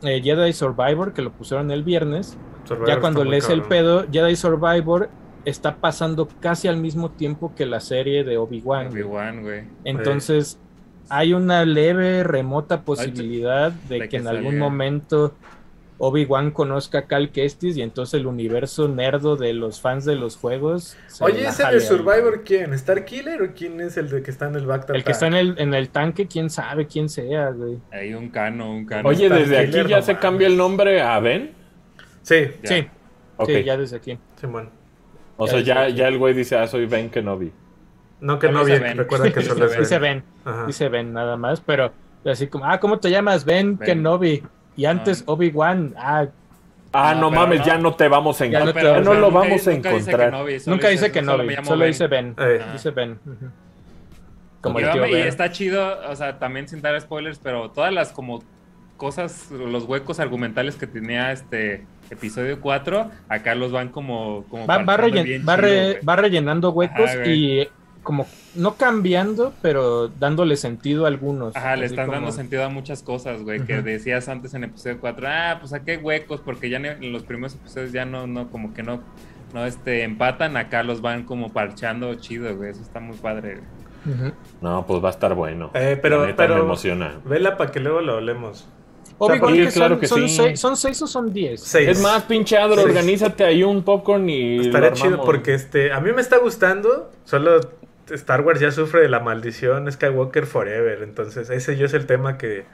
eh, 0.03 0.20
Jedi 0.23 0.53
Survivor, 0.53 1.12
que 1.12 1.23
lo 1.23 1.32
pusieron 1.32 1.70
el 1.70 1.82
viernes. 1.82 2.39
Survivor 2.66 2.88
ya 2.88 3.01
cuando 3.01 3.24
lees 3.24 3.48
el 3.48 3.62
pedo, 3.62 4.06
Jedi 4.10 4.36
Survivor 4.36 5.09
está 5.44 5.76
pasando 5.76 6.28
casi 6.40 6.68
al 6.68 6.76
mismo 6.76 7.10
tiempo 7.10 7.55
que 7.55 7.66
la 7.66 7.80
serie 7.80 8.24
de 8.24 8.36
Obi-Wan. 8.36 8.88
Obi-Wan, 8.88 9.43
güey. 9.43 9.64
Entonces, 9.84 10.59
hay 11.09 11.32
una 11.32 11.64
leve, 11.64 12.24
remota 12.24 12.82
posibilidad 12.82 13.70
de, 13.70 13.94
de 13.94 14.01
que 14.01 14.09
que 14.09 14.16
en 14.16 14.26
algún 14.26 14.59
momento 14.59 15.34
Obi-Wan 15.98 16.51
conozca 16.51 16.98
a 17.01 17.02
Cal 17.06 17.30
Kestis 17.30 17.76
y 17.76 17.82
entonces 17.82 18.20
el 18.20 18.26
universo 18.26 18.88
nerdo 18.88 19.36
de 19.36 19.55
los 19.55 19.80
fans 19.80 20.05
de 20.05 20.14
los 20.14 20.36
juegos. 20.36 20.97
se 21.06 21.24
Oye, 21.24 21.47
¿ese 21.47 21.62
jale 21.62 21.78
de 21.78 21.82
ahí. 21.82 21.88
Survivor 21.88 22.43
quién? 22.44 22.72
¿Star 22.74 23.05
Killer 23.05 23.43
o 23.43 23.55
quién 23.55 23.80
es 23.80 23.97
el 23.97 24.10
de 24.10 24.22
que 24.22 24.30
está 24.30 24.48
en 24.48 24.56
el 24.56 24.66
back 24.66 24.90
El 24.90 25.05
que 25.05 25.12
está 25.12 25.26
en 25.26 25.34
el, 25.34 25.55
en 25.59 25.74
el 25.74 25.88
tanque, 25.88 26.26
quién 26.26 26.51
sabe 26.51 26.86
quién 26.86 27.09
sea, 27.09 27.51
güey. 27.51 27.78
Hay 27.90 28.12
un 28.12 28.28
cano, 28.28 28.70
un 28.70 28.84
cano. 28.84 29.09
Oye, 29.09 29.28
desde 29.28 29.66
Killer, 29.66 29.80
aquí 29.80 29.90
ya 29.90 29.97
no 29.97 30.02
se 30.02 30.12
mames. 30.12 30.22
cambia 30.22 30.47
el 30.48 30.56
nombre 30.56 31.01
a 31.01 31.18
Ben. 31.20 31.65
Sí, 32.27 32.51
Ya. 32.62 32.69
Sí, 32.69 32.86
sí, 33.47 33.65
ya 33.65 33.77
desde 33.77 33.97
aquí. 33.97 34.19
Simón. 34.40 34.70
O 35.36 35.47
Ya 35.47 35.53
sea, 35.53 35.61
ya, 35.61 35.89
ya 35.90 36.09
el 36.09 36.19
güey 36.19 36.35
dice, 36.35 36.57
ah, 36.57 36.66
soy 36.66 36.86
Ben 36.86 37.09
Kenobi. 37.11 37.53
No, 38.20 38.39
que 38.39 38.48
no 38.51 38.65
bien. 38.65 38.82
Ben. 38.82 38.97
Recuerda 38.97 39.31
que 39.32 39.43
solo 39.43 39.66
es 39.66 39.70
Ben. 39.73 39.81
Dice 39.81 39.98
Ben, 39.98 40.24
Ajá. 40.44 40.66
dice 40.66 40.89
Ben 40.89 41.12
nada 41.12 41.36
más, 41.36 41.61
pero 41.61 41.93
así 42.24 42.48
como, 42.48 42.65
ah, 42.65 42.81
¿cómo 42.81 42.98
te 42.98 43.11
llamas? 43.11 43.44
Ben, 43.44 43.77
Ben. 43.78 43.86
Kenobi. 43.86 44.43
Y 44.77 44.86
antes 44.86 45.20
Ah. 45.23 45.32
Obi-Wan, 45.32 45.94
ah, 45.97 46.27
Ah, 46.93 47.15
No, 47.15 47.31
mames, 47.31 47.59
no. 47.61 47.66
ya 47.66 47.77
no 47.78 47.94
te 47.94 48.09
vamos 48.09 48.40
a 48.40 48.47
Ya 48.47 48.61
no 48.61 48.70
encontrar. 48.70 48.85
te- 48.85 48.90
Ya 48.90 49.05
no 49.05 49.11
o 49.11 49.12
sea, 49.15 49.20
lo 49.20 49.31
vamos 49.31 49.66
a 49.69 49.70
nunca 49.73 49.90
dice 49.90 50.11
encontrar. 50.11 50.32
Nunca 50.66 50.89
dice 50.89 51.12
Kenobi, 51.12 51.57
solo 51.62 51.85
dice 51.85 52.07
Ben. 52.07 52.35
Eh. 52.39 52.65
Dice 52.73 52.90
Ben. 52.90 53.19
ujú. 53.27 53.51
Como 54.62 54.81
Y, 54.81 54.85
el 54.85 54.93
tío 54.93 55.07
y 55.07 55.15
está 55.20 55.51
chido, 55.53 55.98
o 56.09 56.16
sea, 56.16 56.39
también 56.39 56.66
sin 56.69 56.81
dar 56.81 56.98
spoilers, 57.01 57.39
pero 57.39 57.70
todas 57.70 57.93
las 57.93 58.12
como 58.12 58.43
cosas, 58.97 59.51
los 59.51 59.85
huecos 59.85 60.19
argumentales 60.20 60.77
que 60.77 60.86
tenía 60.86 61.31
este 61.32 61.85
episodio 62.10 62.60
4, 62.60 63.10
acá 63.28 63.54
los 63.54 63.72
van 63.72 63.88
como, 63.88 64.44
como 64.48 64.66
Va, 64.66 64.78
va, 64.78 64.84
parchando 64.86 65.16
rellen- 65.16 65.24
bien 65.24 65.44
va 65.48 65.56
re- 65.56 65.68
chido, 65.70 65.90
güey. 65.92 66.04
va 66.04 66.16
rellenando 66.16 66.70
huecos 66.70 67.10
Ajá, 67.10 67.26
y 67.26 67.68
como 68.02 68.26
no 68.54 68.74
cambiando, 68.76 69.52
pero 69.62 70.06
dándole 70.08 70.56
sentido 70.56 71.04
a 71.06 71.08
algunos. 71.08 71.56
Ajá, 71.56 71.74
le 71.76 71.86
están 71.86 72.06
como- 72.06 72.16
dando 72.18 72.32
sentido 72.32 72.64
a 72.64 72.68
muchas 72.68 73.02
cosas, 73.02 73.42
güey, 73.42 73.60
que 73.62 73.82
decías 73.82 74.28
antes 74.28 74.54
en 74.54 74.64
episodio 74.64 74.98
4, 75.00 75.26
ah, 75.28 75.56
pues 75.60 75.72
aquí 75.72 75.90
hay 75.92 75.96
huecos, 75.96 76.40
porque 76.40 76.70
ya 76.70 76.76
en 76.78 77.12
los 77.12 77.24
primeros 77.24 77.54
episodios 77.56 77.92
ya 77.92 78.04
no, 78.04 78.26
no, 78.28 78.48
como 78.50 78.72
que 78.74 78.82
no, 78.84 79.00
no, 79.52 79.66
este, 79.66 80.04
empatan, 80.04 80.56
acá 80.56 80.82
los 80.84 81.00
van 81.00 81.24
como 81.24 81.52
parchando 81.52 82.14
chido, 82.14 82.56
güey, 82.56 82.70
eso 82.70 82.82
está 82.82 83.00
muy 83.00 83.16
padre, 83.16 83.54
güey. 83.56 84.32
No, 84.60 84.86
pues 84.86 85.02
va 85.02 85.08
a 85.08 85.10
estar 85.10 85.34
bueno. 85.34 85.72
Eh, 85.74 85.98
pero- 86.00 86.24
neta 86.26 86.44
me 86.44 86.48
pero- 86.50 86.62
emociona. 86.62 87.14
Vela 87.24 87.56
para 87.56 87.72
que 87.72 87.80
luego 87.80 88.00
lo 88.02 88.12
hablemos. 88.14 88.68
Obi-Wan, 89.18 89.55
Sí, 89.55 89.60
que 89.64 89.68
claro 89.72 89.94
son, 89.94 90.01
que 90.01 90.06
son 90.09 90.20
sí. 90.28 90.36
seis, 90.36 90.60
¿son 90.60 90.76
seis 90.76 91.02
o 91.02 91.06
son 91.06 91.32
diez? 91.32 91.60
Seis. 91.62 91.88
Es 91.88 92.01
más, 92.02 92.22
pinche 92.24 92.59
Adro, 92.59 92.74
Seis. 92.76 92.86
organízate 92.88 93.44
ahí 93.44 93.62
un 93.62 93.82
popcorn 93.82 94.28
y. 94.28 94.60
Estaría 94.66 94.90
lo 94.90 94.94
chido 94.97 95.24
porque 95.24 95.55
este, 95.55 95.93
a 95.93 96.01
mí 96.01 96.12
me 96.12 96.20
está 96.20 96.38
gustando, 96.38 97.10
solo 97.24 97.60
Star 98.10 98.43
Wars 98.43 98.60
ya 98.60 98.70
sufre 98.70 99.01
de 99.01 99.09
la 99.09 99.20
maldición 99.20 99.90
Skywalker 99.90 100.47
Forever, 100.47 101.02
entonces 101.02 101.51
ese 101.51 101.76
yo 101.76 101.86
es 101.86 101.94
el 101.94 102.06
tema 102.06 102.38
que... 102.38 102.64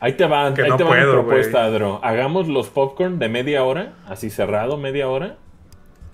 Ahí 0.00 0.12
te 0.14 0.26
va, 0.26 0.52
que 0.52 0.62
ahí 0.62 0.68
no 0.68 0.76
te 0.76 0.84
va 0.84 0.90
mi 0.90 0.96
puedo, 0.96 1.12
propuesta, 1.12 1.60
güey. 1.60 1.70
Adro. 1.70 2.00
Hagamos 2.02 2.48
los 2.48 2.68
popcorn 2.68 3.18
de 3.18 3.28
media 3.30 3.64
hora, 3.64 3.94
así 4.06 4.28
cerrado, 4.28 4.76
media 4.76 5.08
hora. 5.08 5.36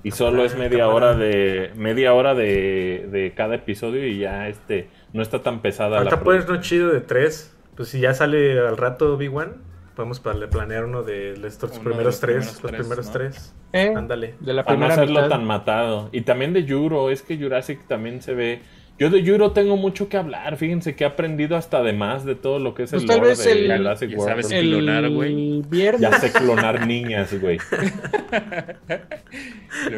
Y 0.05 0.13
solo 0.13 0.43
Ah, 0.43 0.47
es 0.47 0.57
media 0.57 0.79
cámara. 0.87 0.95
hora 0.95 1.15
de 1.17 1.73
media 1.75 2.15
hora 2.15 2.35
de, 2.35 3.09
de 3.11 3.33
cada 3.35 3.57
episodio 3.57 4.07
y 4.07 4.19
ya 4.19 4.49
este 4.49 4.89
no 5.13 5.21
está 5.23 5.43
tan 5.43 5.61
pesada 5.61 5.99
Ahorita 5.99 6.17
la 6.17 6.23
puedes 6.23 6.49
no 6.49 6.61
chido 6.61 6.89
de 6.91 7.01
tres, 7.01 7.55
pues 7.75 7.89
si 7.89 8.01
ya 8.01 8.15
sale 8.15 8.59
al 8.61 8.77
rato 8.79 9.15
Obi-Wan, 9.15 9.57
podemos 10.01 10.21
pla- 10.21 10.49
planear 10.49 10.85
uno 10.87 11.03
de 11.03 11.35
estos 11.47 11.73
Uno 11.73 11.85
primeros 11.85 12.21
tres, 12.21 12.59
primeros 12.59 12.63
los 12.63 12.71
tres, 12.71 12.81
primeros 12.81 13.07
¿no? 13.07 13.13
tres. 13.13 13.55
Eh, 13.75 13.93
Ándale. 13.95 14.35
De 14.41 14.55
la 14.55 14.65
Para 14.65 14.77
no 14.77 14.81
primera 14.87 14.95
hacerlo 15.03 15.21
mitad. 15.21 15.29
tan 15.29 15.45
matado. 15.45 16.09
Y 16.13 16.23
también 16.23 16.55
de 16.55 16.65
Yuro, 16.65 17.11
es 17.11 17.21
que 17.23 17.37
Jurassic 17.37 17.87
también 17.87 18.23
se 18.23 18.33
ve. 18.35 18.61
Yo 18.99 19.09
de 19.11 19.23
Yuro 19.23 19.53
tengo 19.53 19.77
mucho 19.79 20.09
que 20.11 20.17
hablar. 20.19 20.57
Fíjense 20.59 20.95
que 20.95 21.05
he 21.05 21.07
aprendido 21.07 21.57
hasta 21.57 21.83
de 21.83 21.93
más 21.95 22.25
de 22.27 22.35
todo 22.35 22.59
lo 22.59 22.75
que 22.75 22.83
es 22.85 22.91
Pues 22.91 23.03
el 23.03 23.09
tal 23.09 23.19
lore 23.19 23.31
vez 23.31 23.45
de 23.45 23.53
el- 23.53 23.77
Jurassic 23.79 24.11
ya 24.11 24.17
World. 24.17 24.31
sabes 24.31 24.51
El 24.53 24.69
Clonar, 24.71 25.11
güey. 25.11 25.63
viernes. 25.69 26.01
Ya 26.03 26.13
sé 26.19 26.33
clonar 26.33 26.87
niñas, 26.87 27.39
güey. 27.41 27.59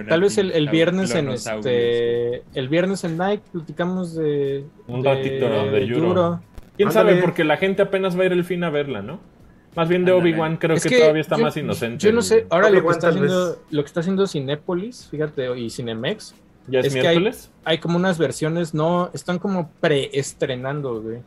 Tal 0.09 0.21
vez 0.21 0.39
el, 0.39 0.53
el 0.53 0.69
viernes 0.69 1.15
en 1.15 1.29
este 1.31 2.43
el 2.55 2.69
viernes 2.69 3.05
en 3.05 3.19
Nike 3.19 3.43
platicamos 3.53 4.15
de 4.15 4.65
Un 4.87 5.05
ratito, 5.05 5.49
¿no? 5.49 5.67
De 5.67 5.87
Yuro. 5.87 6.41
¿Quién 6.77 6.89
Ándale. 6.89 7.11
sabe? 7.11 7.23
Porque 7.23 7.45
la 7.45 7.57
gente 7.59 7.83
apenas 7.83 8.17
va 8.19 8.23
a 8.23 8.27
ir 8.27 8.33
el 8.33 8.45
fin 8.45 8.65
a 8.65 8.71
verla, 8.71 9.03
¿no? 9.03 9.21
Más 9.75 9.89
bien 9.89 10.05
de. 10.05 10.13
Obi-Wan 10.13 10.57
creo 10.59 10.77
Es 10.77 10.85
que, 10.85 10.99
todavía 10.99 11.21
está 11.23 11.37
más 11.39 11.57
inocente. 11.57 12.05
Yo 12.05 12.13
no 12.13 12.21
sé, 12.23 12.47
ahora 12.51 12.69
lo 12.71 12.83
que, 12.83 12.91
está 12.91 13.09
haciendo, 13.09 13.57
lo 13.71 13.83
que 13.83 13.87
está 13.87 14.01
haciendo 14.01 14.27
Cinépolis, 14.27 15.09
fíjate, 15.11 15.59
y 15.59 15.71
Cinemex, 15.71 16.35
¿Ya 16.69 16.81
es, 16.81 16.87
es 16.87 16.93
que 16.95 17.01
hay- 17.01 17.17
miércoles? 17.19 17.51
hay 17.65 17.79
como 17.79 17.97
unas 17.97 18.19
versiones, 18.19 18.75
no, 18.75 19.11
están 19.15 19.39
como 19.39 19.71
preestrenando, 19.81 21.01
güey. 21.01 21.19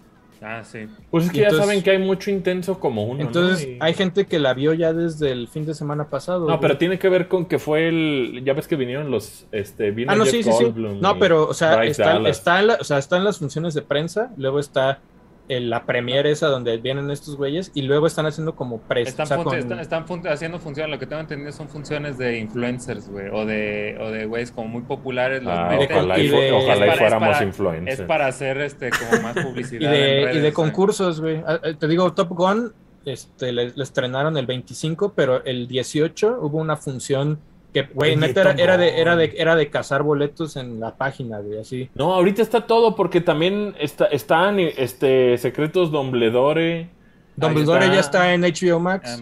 Ah, 0.41 0.63
sí. 0.63 0.79
Pues 1.09 1.25
es 1.25 1.31
que 1.31 1.37
Y 1.37 1.41
ya 1.41 1.47
entonces- 1.47 1.65
saben 1.67 1.81
que 1.83 1.91
hay 1.91 1.97
mucho 1.97 2.29
intenso 2.29 2.79
como 2.79 3.05
uno, 3.05 3.15
¿no? 3.19 3.25
Entonces, 3.25 3.67
Y- 3.67 3.77
hay 3.79 3.93
gente 3.95 4.25
que 4.27 4.37
la 4.37 4.53
vio 4.53 4.73
ya 4.75 4.93
desde 4.93 5.31
el 5.31 5.47
fin 5.47 5.65
de 5.65 5.73
semana 5.73 6.09
pasado. 6.09 6.41
No, 6.41 6.45
güey. 6.47 6.59
pero 6.59 6.77
tiene 6.77 6.99
que 6.99 7.09
ver 7.09 7.27
con 7.27 7.45
que 7.45 7.57
fue 7.57 7.87
el... 7.87 8.43
Ya 8.45 8.53
ves 8.53 8.67
que 8.67 8.75
vinieron 8.75 9.09
los... 9.09 9.47
Este, 9.51 9.89
vino 9.91 10.11
Ah, 10.11 10.15
no, 10.15 10.25
Jeff 10.25 10.33
sí, 10.33 10.43
sí, 10.43 10.51
sí. 10.51 10.73
No, 10.75 11.17
pero, 11.17 11.47
o 11.47 11.53
sea, 11.53 11.83
está, 11.85 12.19
está, 12.29 12.59
en 12.59 12.67
la- 12.67 12.75
o 12.75 12.83
sea, 12.83 12.99
están 12.99 13.23
las 13.23 13.39
funciones 13.39 13.73
de 13.73 13.81
prensa, 13.81 14.31
luego 14.37 14.59
está 14.59 14.99
el- 15.47 15.69
la 15.69 15.85
premiere 15.85 16.31
esa 16.31 16.47
donde 16.47 16.77
vienen 16.77 17.11
estos 17.11 17.35
güeyes, 17.37 17.71
y 17.75 17.83
luego 17.83 18.07
están 18.07 18.25
haciendo 18.25 18.55
como 18.55 18.79
pres. 18.79 19.07
Están, 19.09 19.23
o 19.25 19.27
sea, 19.27 19.37
fun- 19.37 19.43
con- 19.45 19.57
están, 19.57 19.79
están 19.79 20.07
fun- 20.07 20.27
haciendo 20.27 20.59
funciones, 20.59 20.91
lo 20.91 20.99
que 20.99 21.05
tengo 21.05 21.21
entendido 21.21 21.51
son 21.51 21.69
funciones 21.69 22.17
de 22.17 22.39
influencers, 22.39 23.09
güey, 23.09 23.27
o 23.31 23.45
de, 23.45 23.97
o 24.01 24.09
de 24.11 24.25
güeyes 24.25 24.51
como 24.51 24.67
muy 24.69 24.81
populares. 24.83 25.43
Los 25.43 25.53
Ah, 25.53 25.77
ojalá 25.79 26.17
y, 26.19 26.25
y 26.25 26.29
fu- 26.29 26.35
de- 26.37 26.51
ojalá 26.51 26.73
es 26.73 26.77
y 26.77 26.85
para- 26.87 26.97
fuéramos 26.97 27.29
para- 27.29 27.45
influencers. 27.45 27.99
Es 27.99 28.05
para 28.05 28.27
hacer 28.27 28.57
este 28.61 28.89
como 28.89 29.21
más 29.21 29.35
publicidad. 29.45 29.81
y 29.81 29.85
de, 29.93 30.13
en 30.15 30.21
y 30.21 30.23
redes, 30.25 30.35
de 30.35 30.41
güey. 30.41 30.53
concursos, 30.53 31.21
güey. 31.21 31.43
Ah, 31.45 31.59
eh, 31.63 31.75
Te 31.79 31.87
digo, 31.87 32.11
Top 32.13 32.29
Gun, 32.29 32.73
este, 33.05 33.51
le, 33.51 33.69
le 33.75 33.83
estrenaron 33.83 34.35
el 34.37 34.47
25, 34.47 35.13
pero 35.15 35.43
el 35.45 35.67
18 35.67 36.39
hubo 36.41 36.57
una 36.57 36.75
función 36.75 37.39
que, 37.83 37.93
güey, 37.93 38.15
neta, 38.15 38.41
era, 38.41 38.51
era 38.53 38.77
de, 38.77 38.99
era, 39.01 39.15
de, 39.17 39.33
era 39.37 39.55
de 39.55 39.69
cazar 39.69 40.01
boletos 40.01 40.55
en 40.55 40.79
la 40.79 40.95
página, 40.95 41.39
güey, 41.39 41.59
así. 41.59 41.89
No, 41.93 42.13
ahorita 42.13 42.41
está 42.41 42.65
todo 42.65 42.95
porque 42.95 43.19
también 43.21 43.75
está, 43.79 44.05
están 44.05 44.59
este, 44.59 45.37
Secretos 45.37 45.91
Dumbledore. 45.91 46.87
Dumbledore 47.35 47.85
Ahí 47.85 47.91
ya 47.93 47.99
está 47.99 48.33
en 48.33 48.41
HBO 48.43 48.79
Max. 48.79 49.21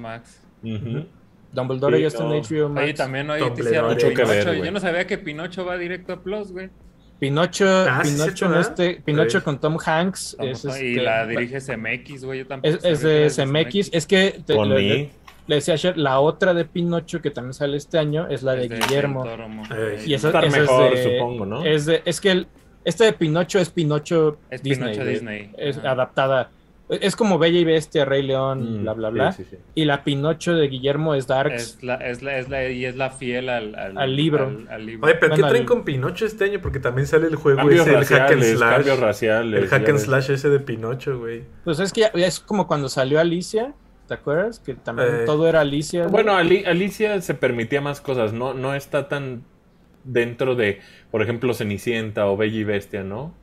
Dumbledore 1.51 1.97
Sí, 1.97 2.01
ya 2.01 2.07
está 2.07 2.23
no. 2.23 2.33
en 2.33 2.43
HBO 2.43 2.69
Max. 2.69 2.83
Oye, 2.83 2.93
también 2.93 3.29
hoy 3.29 3.39
Pinocho. 3.55 4.23
güey. 4.49 4.63
Yo 4.63 4.71
no 4.71 4.79
sabía 4.79 5.05
que 5.07 5.17
Pinocho 5.17 5.65
va 5.65 5.77
directo 5.77 6.13
a 6.13 6.21
Plus, 6.21 6.51
güey. 6.51 6.69
Pinocho, 7.19 7.65
Ah, 7.87 8.01
sí, 8.03 8.11
Pinocho, 8.15 8.49
¿verdad? 8.49 8.61
este, 8.61 9.01
Pinocho 9.05 9.39
Sí. 9.39 9.43
con 9.45 9.59
Tom 9.59 9.77
Hanks. 9.83 10.35
es, 10.39 10.65
y 10.65 10.67
este, 10.69 10.95
la 11.01 11.25
dirige 11.25 11.59
CMX, 11.61 12.25
güey. 12.25 12.39
Yo 12.39 12.47
tampoco 12.47 12.75
Es, 12.75 12.83
es 12.83 13.01
de 13.01 13.29
CMX. 13.29 13.89
Es 13.93 14.05
que 14.05 14.41
te- 14.45 14.55
Con 14.55 14.69
le, 15.47 15.55
decía 15.55 15.73
ayer, 15.73 15.97
la 15.97 16.19
otra 16.19 16.53
de 16.53 16.65
Pinocho 16.65 17.21
que 17.21 17.29
también 17.31 17.53
sale 17.53 17.77
este 17.77 17.97
año 17.99 18.27
es 18.29 18.43
la 18.43 18.53
de 18.53 18.63
Es 18.63 18.69
de 18.69 18.77
Guillermo. 18.79 19.25
Ey. 19.25 20.03
Y 20.05 20.13
esa, 20.13 20.27
Estar 20.27 20.45
esa 20.45 20.57
es 20.57 20.61
mejor, 20.63 20.95
de- 20.95 21.03
supongo, 21.17 21.45
¿no? 21.45 21.65
Es, 21.65 21.85
de, 21.85 22.01
es 22.05 22.21
que 22.21 22.31
el, 22.31 22.47
este 22.85 23.05
de 23.05 23.13
Pinocho 23.13 23.59
es 23.59 23.69
Pinocho 23.69 24.37
Es 24.49 24.61
Disney. 24.63 24.89
Pinocho 24.93 25.01
güey. 25.03 25.13
Disney. 25.13 25.51
Es 25.57 25.77
Ajá. 25.77 25.91
adaptada. 25.91 26.49
Es 26.89 27.15
como 27.15 27.39
Bella 27.39 27.57
y 27.59 27.63
Bestia, 27.63 28.03
Rey 28.03 28.21
León, 28.23 28.79
Mm, 28.79 28.81
bla, 28.83 28.93
bla, 28.93 29.09
bla. 29.09 29.31
sí, 29.31 29.45
sí. 29.49 29.55
Y 29.73 29.85
la 29.85 30.03
Pinocho 30.03 30.53
de 30.53 30.67
Guillermo 30.67 31.15
es 31.15 31.27
Darks. 31.27 31.55
Es 31.77 31.83
la, 31.83 31.95
es 31.95 32.21
la, 32.21 32.37
es 32.37 32.49
la, 32.49 32.69
y 32.69 32.85
es 32.85 32.97
la 32.97 33.09
fiel 33.09 33.47
al, 33.49 33.73
al, 33.75 33.97
Al 33.97 34.15
libro. 34.15 34.47
al- 34.47 34.67
al 34.69 34.85
libro. 34.85 35.07
Oye, 35.07 35.15
pero 35.15 35.33
¿qué 35.35 35.41
traen 35.43 35.65
con 35.65 35.85
Pinocho 35.85 36.25
este 36.25 36.43
año? 36.43 36.59
Porque 36.61 36.79
también 36.79 37.07
sale 37.07 37.27
el 37.27 37.35
juego 37.37 37.59
Cambios 37.59 37.87
ese, 37.87 37.97
el 37.97 38.05
hack 38.05 38.11
and 38.11 38.29
raciales, 38.41 38.57
slash. 38.57 38.73
cambios 38.75 38.99
raciales. 38.99 39.63
El 39.63 39.67
hack 39.69 39.83
and 39.89 39.93
ves. 39.93 40.01
slash 40.03 40.31
ese 40.31 40.49
de 40.49 40.59
Pinocho, 40.59 41.17
güey. 41.19 41.43
Pues 41.63 41.79
es 41.79 41.93
que 41.93 42.01
ya- 42.01 42.11
es 42.15 42.39
como 42.41 42.67
cuando 42.67 42.89
salió 42.89 43.19
Alicia, 43.19 43.73
¿te 44.07 44.13
acuerdas? 44.13 44.59
Que 44.59 44.73
también 44.75 45.09
Eh. 45.21 45.23
todo 45.25 45.47
era 45.47 45.61
Alicia. 45.61 46.07
Bueno, 46.07 46.35
Ali- 46.35 46.65
Alicia 46.65 47.19
se 47.21 47.33
permitía 47.33 47.81
más 47.81 48.01
cosas, 48.01 48.33
no, 48.33 48.53
no 48.53 48.73
está 48.75 49.07
tan 49.07 49.43
dentro 50.03 50.55
de, 50.55 50.81
por 51.11 51.21
ejemplo, 51.21 51.53
Cenicienta 51.53 52.27
o 52.27 52.35
Bella 52.37 52.57
y 52.59 52.63
Bestia, 52.63 53.03
¿no? 53.03 53.33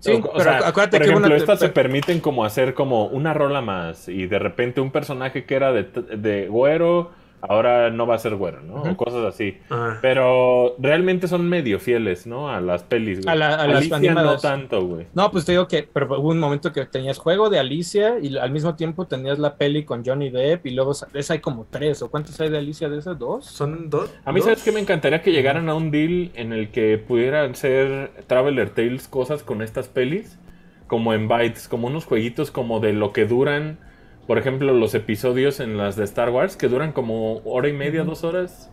Sí, 0.00 0.12
O- 0.12 0.18
o 0.18 0.32
pero 0.32 0.44
sea, 0.44 0.58
acu- 0.60 0.64
acuérdate 0.66 0.96
por 0.98 1.04
que 1.06 1.10
ejemplo, 1.10 1.26
una- 1.28 1.36
estas 1.36 1.58
se 1.60 1.68
pe- 1.68 1.72
permiten 1.74 2.20
como 2.20 2.44
hacer 2.44 2.74
como 2.74 3.06
una 3.06 3.32
rola 3.32 3.62
más 3.62 4.08
y 4.08 4.26
de 4.26 4.38
repente 4.38 4.80
un 4.82 4.90
personaje 4.90 5.44
que 5.46 5.54
era 5.54 5.72
de, 5.72 5.84
de 5.84 6.48
güero 6.48 7.12
ahora 7.48 7.90
no 7.90 8.06
va 8.06 8.14
a 8.14 8.18
ser 8.18 8.34
güero, 8.36 8.60
¿no? 8.62 8.82
O 8.82 8.96
cosas 8.96 9.24
así. 9.24 9.58
Pero 10.02 10.74
realmente 10.78 11.28
son 11.28 11.48
medio 11.48 11.78
fieles, 11.80 12.26
¿no? 12.26 12.48
A 12.50 12.60
las 12.60 12.82
pelis, 12.82 13.20
güey. 13.22 13.32
A 13.32 13.36
la- 13.36 13.54
a 13.54 13.66
las 13.66 13.76
Alicia 13.78 13.98
no 13.98 14.20
animadas. 14.20 14.42
tanto, 14.42 14.86
güey. 14.86 15.06
No, 15.14 15.30
pues 15.30 15.44
te 15.44 15.52
digo 15.52 15.68
que 15.68 15.82
pero 15.90 16.06
hubo 16.20 16.28
un 16.30 16.38
momento 16.38 16.72
que 16.72 16.84
tenías 16.86 17.18
juego 17.18 17.50
de 17.50 17.58
Alicia 17.58 18.18
y 18.20 18.36
al 18.36 18.50
mismo 18.50 18.74
tiempo 18.74 19.06
tenías 19.06 19.38
la 19.38 19.56
peli 19.56 19.84
con 19.84 20.04
Johnny 20.04 20.30
Depp 20.30 20.66
y 20.66 20.70
luego 20.70 20.94
sa- 20.94 21.08
esa 21.14 21.34
hay 21.34 21.40
como 21.40 21.66
tres 21.70 22.02
o 22.02 22.10
cuántos 22.10 22.40
hay 22.40 22.50
de 22.50 22.58
Alicia 22.58 22.88
de 22.88 22.98
esas 22.98 23.18
dos. 23.18 23.44
¿Son 23.46 23.88
dos? 23.90 24.10
A 24.24 24.32
mí, 24.32 24.40
dos? 24.40 24.46
¿sabes 24.46 24.62
qué? 24.62 24.72
Me 24.72 24.80
encantaría 24.80 25.22
que 25.22 25.32
llegaran 25.32 25.68
a 25.68 25.74
un 25.74 25.90
deal 25.90 26.30
en 26.34 26.52
el 26.52 26.70
que 26.70 26.98
pudieran 26.98 27.54
ser 27.54 28.10
Traveler 28.26 28.70
Tales 28.70 29.08
cosas 29.08 29.42
con 29.42 29.62
estas 29.62 29.88
pelis, 29.88 30.38
como 30.86 31.14
en 31.14 31.28
bytes, 31.28 31.68
como 31.68 31.86
unos 31.86 32.04
jueguitos 32.04 32.50
como 32.50 32.80
de 32.80 32.92
lo 32.92 33.12
que 33.12 33.24
duran, 33.26 33.78
por 34.26 34.38
ejemplo, 34.38 34.72
los 34.72 34.94
episodios 34.94 35.60
en 35.60 35.76
las 35.76 35.96
de 35.96 36.04
Star 36.04 36.30
Wars, 36.30 36.56
que 36.56 36.68
duran 36.68 36.92
como 36.92 37.38
hora 37.44 37.68
y 37.68 37.72
media, 37.72 38.04
dos 38.04 38.24
horas. 38.24 38.70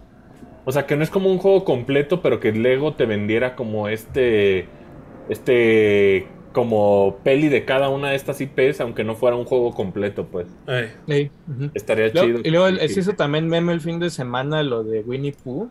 O 0.65 0.71
sea, 0.71 0.85
que 0.85 0.95
no 0.95 1.03
es 1.03 1.09
como 1.09 1.29
un 1.31 1.37
juego 1.39 1.63
completo, 1.65 2.21
pero 2.21 2.39
que 2.39 2.51
Lego 2.51 2.93
te 2.93 3.05
vendiera 3.05 3.55
como 3.55 3.87
este, 3.87 4.67
este, 5.29 6.27
como 6.53 7.17
peli 7.23 7.49
de 7.49 7.65
cada 7.65 7.89
una 7.89 8.09
de 8.11 8.15
estas 8.15 8.39
IPs, 8.41 8.81
aunque 8.81 9.03
no 9.03 9.15
fuera 9.15 9.35
un 9.35 9.45
juego 9.45 9.71
completo, 9.73 10.27
pues. 10.27 10.47
Ay. 10.67 10.89
Sí. 11.07 11.31
Estaría 11.73 12.09
Luego- 12.09 12.27
chido. 12.27 12.39
y 12.43 12.51
luego 12.51 12.67
Sí, 12.79 12.87
se 12.89 12.99
hizo 12.99 13.13
también 13.13 13.47
meme 13.47 13.73
el 13.73 13.81
fin 13.81 13.99
de 13.99 14.09
semana 14.09 14.61
lo 14.63 14.83
de 14.83 15.01
Winnie 15.01 15.33
Pooh. 15.43 15.69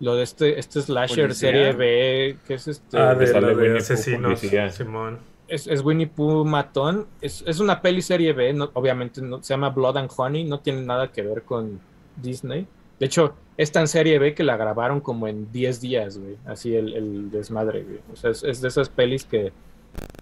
Lo 0.00 0.16
de 0.16 0.24
este, 0.24 0.58
este 0.58 0.80
slasher 0.82 1.26
Policía. 1.26 1.50
serie 1.50 1.72
B, 1.72 2.36
que 2.46 2.54
es 2.54 2.66
este. 2.68 2.98
Ah, 2.98 3.14
de, 3.14 3.26
de 3.26 3.32
Winnie 3.40 3.68
Pooh, 3.70 3.76
asesinos. 3.76 4.22
policía. 4.40 4.70
Simón. 4.70 5.18
Es, 5.48 5.66
Winnie 5.84 6.06
Pooh 6.06 6.44
matón. 6.44 7.06
Es, 7.20 7.42
es 7.46 7.60
una 7.60 7.80
peli 7.82 8.02
serie 8.02 8.32
B, 8.32 8.52
no- 8.52 8.70
obviamente 8.74 9.20
no, 9.22 9.42
se 9.42 9.54
llama 9.54 9.70
Blood 9.70 9.96
and 9.98 10.10
Honey, 10.16 10.44
no 10.44 10.60
tiene 10.60 10.82
nada 10.82 11.10
que 11.12 11.22
ver 11.22 11.42
con 11.42 11.80
Disney. 12.16 12.66
De 12.98 13.06
hecho, 13.06 13.34
es 13.56 13.72
tan 13.72 13.88
serie 13.88 14.18
B 14.18 14.34
que 14.34 14.44
la 14.44 14.56
grabaron 14.56 15.00
como 15.00 15.26
en 15.28 15.50
10 15.52 15.80
días, 15.80 16.18
güey. 16.18 16.36
Así 16.46 16.74
el, 16.74 16.94
el 16.94 17.30
desmadre, 17.30 17.82
güey. 17.84 18.00
O 18.12 18.16
sea, 18.16 18.30
es, 18.30 18.42
es 18.44 18.60
de 18.60 18.68
esas 18.68 18.88
pelis 18.88 19.24
que 19.24 19.52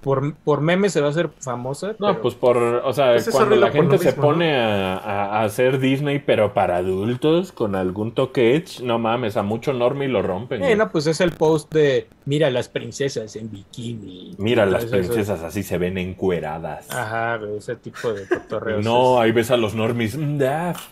por, 0.01 0.35
por 0.35 0.61
meme 0.61 0.91
se 0.91 1.01
va 1.01 1.07
a 1.07 1.11
hacer 1.11 1.31
famosa. 1.39 1.89
No, 1.99 2.09
pero- 2.09 2.23
pues 2.23 2.35
por, 2.35 2.57
o 2.57 2.93
sea, 2.93 3.13
Pues 3.13 3.29
es 3.29 3.35
cuando 3.35 3.55
la 3.57 3.71
gente 3.71 3.99
se 3.99 4.13
pone 4.13 4.57
a, 4.57 4.97
a- 4.97 5.41
a 5.41 5.45
hacer 5.45 5.79
Disney, 5.79 6.19
pero 6.19 6.55
para 6.55 6.79
adultos, 6.79 7.53
con 7.53 7.77
algún 7.77 8.13
toque 8.13 8.57
edge, 8.57 8.81
no 8.83 8.99
mames, 8.99 9.37
a 9.37 9.43
mucho 9.45 9.73
normie 9.73 10.09
lo 10.09 10.23
rompen. 10.23 10.63
Eh, 10.65 10.75
no, 10.75 10.91
pues 10.91 11.07
es 11.07 11.21
el 11.21 11.31
post 11.33 11.73
de 11.73 12.09
mira 12.25 12.51
las 12.51 12.69
princesas 12.69 13.37
en 13.37 13.51
bikini. 13.51 14.35
Mira, 14.39 14.67
las 14.67 14.85
eso- 14.85 14.91
princesas 14.97 15.43
así 15.43 15.63
se 15.63 15.79
ven 15.79 15.97
encueradas. 15.99 16.91
Ajá, 16.91 17.39
ese 17.57 17.77
tipo 17.77 18.13
de 18.13 18.27
cotorreos. 18.27 18.85
no, 18.85 19.21
ahí 19.21 19.31
ves 19.31 19.51
a 19.53 19.57
los 19.57 19.75
normies. 19.75 20.17
Mdaf, 20.17 20.89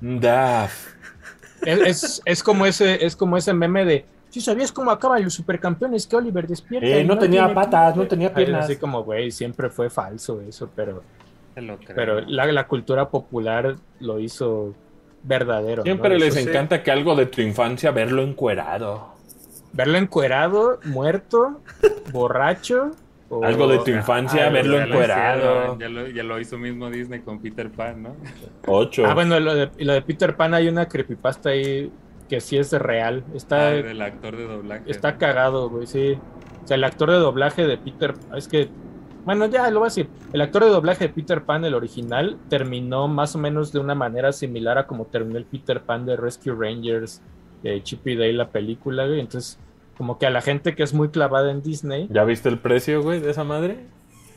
mdaf. 0.00 0.88
Es, 1.62 1.80
es, 1.80 2.22
es 2.24 2.42
como 2.42 2.66
ese, 2.66 3.04
es 3.04 3.16
como 3.16 3.36
ese 3.36 3.52
meme 3.52 3.84
de 3.84 4.04
si 4.40 4.44
sabías 4.44 4.72
cómo 4.72 4.90
acaban 4.90 5.22
los 5.24 5.34
supercampeones 5.34 6.06
que 6.06 6.16
Oliver 6.16 6.46
despierta. 6.46 6.86
Eh, 6.88 7.04
no 7.04 7.18
tenía 7.18 7.52
patas, 7.54 7.70
piernas". 7.70 7.96
no 7.96 8.06
tenía 8.06 8.32
piernas. 8.34 8.64
Así 8.64 8.76
como, 8.76 9.02
güey, 9.04 9.30
siempre 9.30 9.68
fue 9.70 9.90
falso 9.90 10.40
eso, 10.40 10.68
pero, 10.74 11.02
Te 11.54 11.62
lo 11.62 11.76
creo. 11.78 11.94
pero 11.96 12.20
la, 12.20 12.46
la 12.46 12.66
cultura 12.66 13.08
popular 13.08 13.74
lo 14.00 14.18
hizo 14.20 14.74
verdadero. 15.22 15.82
Siempre 15.82 16.10
¿no? 16.10 16.16
les 16.18 16.34
Eso 16.36 16.44
sí. 16.44 16.48
encanta 16.50 16.82
que 16.82 16.90
algo 16.90 17.14
de 17.16 17.26
tu 17.26 17.40
infancia 17.40 17.90
verlo 17.90 18.22
encuerado. 18.22 19.08
Verlo 19.72 19.98
encuerado, 19.98 20.78
muerto, 20.84 21.60
borracho. 22.12 22.92
o- 23.28 23.44
Algo 23.44 23.66
de 23.68 23.78
tu 23.80 23.90
infancia, 23.90 24.46
Ah, 24.46 24.50
verlo 24.50 24.78
Ya 24.78 24.86
lo 24.86 24.92
encuerado. 24.94 25.38
hicieron, 25.74 25.78
Ya 25.80 25.88
lo, 25.88 26.06
ya 26.08 26.22
lo 26.22 26.40
hizo 26.40 26.56
mismo 26.58 26.88
Disney 26.90 27.20
con 27.20 27.40
Peter 27.40 27.70
Pan, 27.70 28.02
¿no? 28.04 28.16
Ocho. 28.66 29.04
Ah, 29.06 29.12
bueno, 29.14 29.38
lo 29.40 29.54
de, 29.54 29.70
lo 29.78 29.92
de 29.92 30.02
Peter 30.02 30.34
Pan 30.36 30.54
hay 30.54 30.68
una 30.68 30.86
creepypasta 30.88 31.50
ahí 31.50 31.90
que 32.28 32.40
sí 32.40 32.56
es 32.58 32.72
real. 32.72 33.24
Está, 33.34 33.68
Ah, 33.68 33.72
del 33.72 34.02
actor 34.02 34.36
de 34.36 34.44
doblaje. 34.44 34.90
Está 34.90 35.16
cagado, 35.16 35.70
güey, 35.70 35.86
sí. 35.86 36.18
O 36.64 36.66
sea, 36.66 36.76
el 36.76 36.84
actor 36.84 37.10
de 37.10 37.16
doblaje 37.16 37.66
de 37.66 37.78
Peter 37.78 38.14
es 38.36 38.48
que 38.48 38.68
bueno, 39.24 39.44
ya 39.44 39.70
lo 39.70 39.80
voy 39.80 39.88
a 39.88 39.90
decir. 39.90 40.08
El 40.32 40.40
actor 40.40 40.64
de 40.64 40.70
doblaje 40.70 41.08
de 41.08 41.12
Peter 41.12 41.42
Pan, 41.42 41.62
el 41.66 41.74
original, 41.74 42.38
terminó 42.48 43.08
más 43.08 43.34
o 43.34 43.38
menos 43.38 43.72
de 43.72 43.78
una 43.78 43.94
manera 43.94 44.32
similar 44.32 44.78
a 44.78 44.86
como 44.86 45.04
terminó 45.04 45.36
el 45.38 45.44
Peter 45.44 45.82
Pan 45.82 46.06
de 46.06 46.16
Rescue 46.16 46.54
Rangers, 46.54 47.20
de 47.62 47.82
Chip 47.82 48.06
y 48.06 48.16
Dale, 48.16 48.32
la 48.32 48.48
película, 48.48 49.06
güey. 49.06 49.20
Entonces, 49.20 49.58
como 49.98 50.18
que 50.18 50.24
a 50.24 50.30
la 50.30 50.40
gente 50.40 50.74
que 50.74 50.82
es 50.82 50.94
muy 50.94 51.10
clavada 51.10 51.50
en 51.50 51.62
Disney, 51.62 52.08
¿Ya 52.10 52.24
viste 52.24 52.48
el 52.48 52.58
precio, 52.58 53.02
güey, 53.02 53.20
de 53.20 53.30
esa 53.30 53.44
madre? 53.44 53.84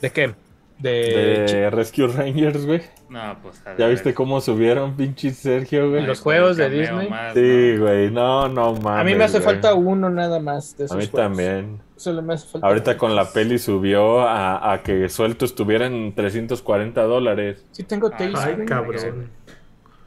¿de 0.02 0.10
qué? 0.10 0.36
De, 0.82 1.46
De 1.48 1.70
Rescue 1.70 2.08
Rangers, 2.08 2.66
güey. 2.66 2.82
No, 3.10 3.38
pues. 3.44 3.62
a 3.68 3.72
¿Ya 3.78 3.86
ver. 3.86 3.92
viste 3.92 4.14
cómo 4.14 4.42
subieron, 4.42 4.96
pinche 4.96 5.32
Sergio, 5.32 5.90
güey? 5.90 6.02
Ay, 6.02 6.08
los 6.08 6.22
juegos 6.22 6.58
de 6.58 6.70
Disney? 6.70 7.10
más, 7.10 7.34
Sí, 7.34 7.78
güey, 7.78 8.10
no, 8.10 8.48
no 8.50 8.74
mames. 8.74 9.02
a 9.02 9.04
mí 9.04 9.16
me 9.16 9.24
hace 9.26 9.40
güey. 9.40 9.46
falta 9.54 9.74
uno 9.76 10.10
nada 10.10 10.40
más 10.40 10.76
de 10.78 10.86
esos 10.86 10.96
A 10.96 11.00
mí 11.00 11.06
juegos. 11.08 11.22
también. 11.30 11.80
Solo 11.98 12.22
me 12.24 12.34
hace 12.34 12.48
falta 12.48 12.66
Ahorita 12.68 12.92
uno. 12.92 12.98
con 13.00 13.16
la 13.16 13.26
peli 13.32 13.60
subió 13.60 14.22
a, 14.22 14.74
a 14.74 14.82
que 14.82 15.08
suelto 15.10 15.46
estuviera 15.46 15.86
en 15.86 16.16
340 16.16 17.04
dólares. 17.04 17.64
Sí 17.72 17.84
tengo 17.84 18.08
Ay, 18.14 18.32
Tales. 18.34 18.40
Ay, 18.60 18.66
cabrón. 18.66 19.30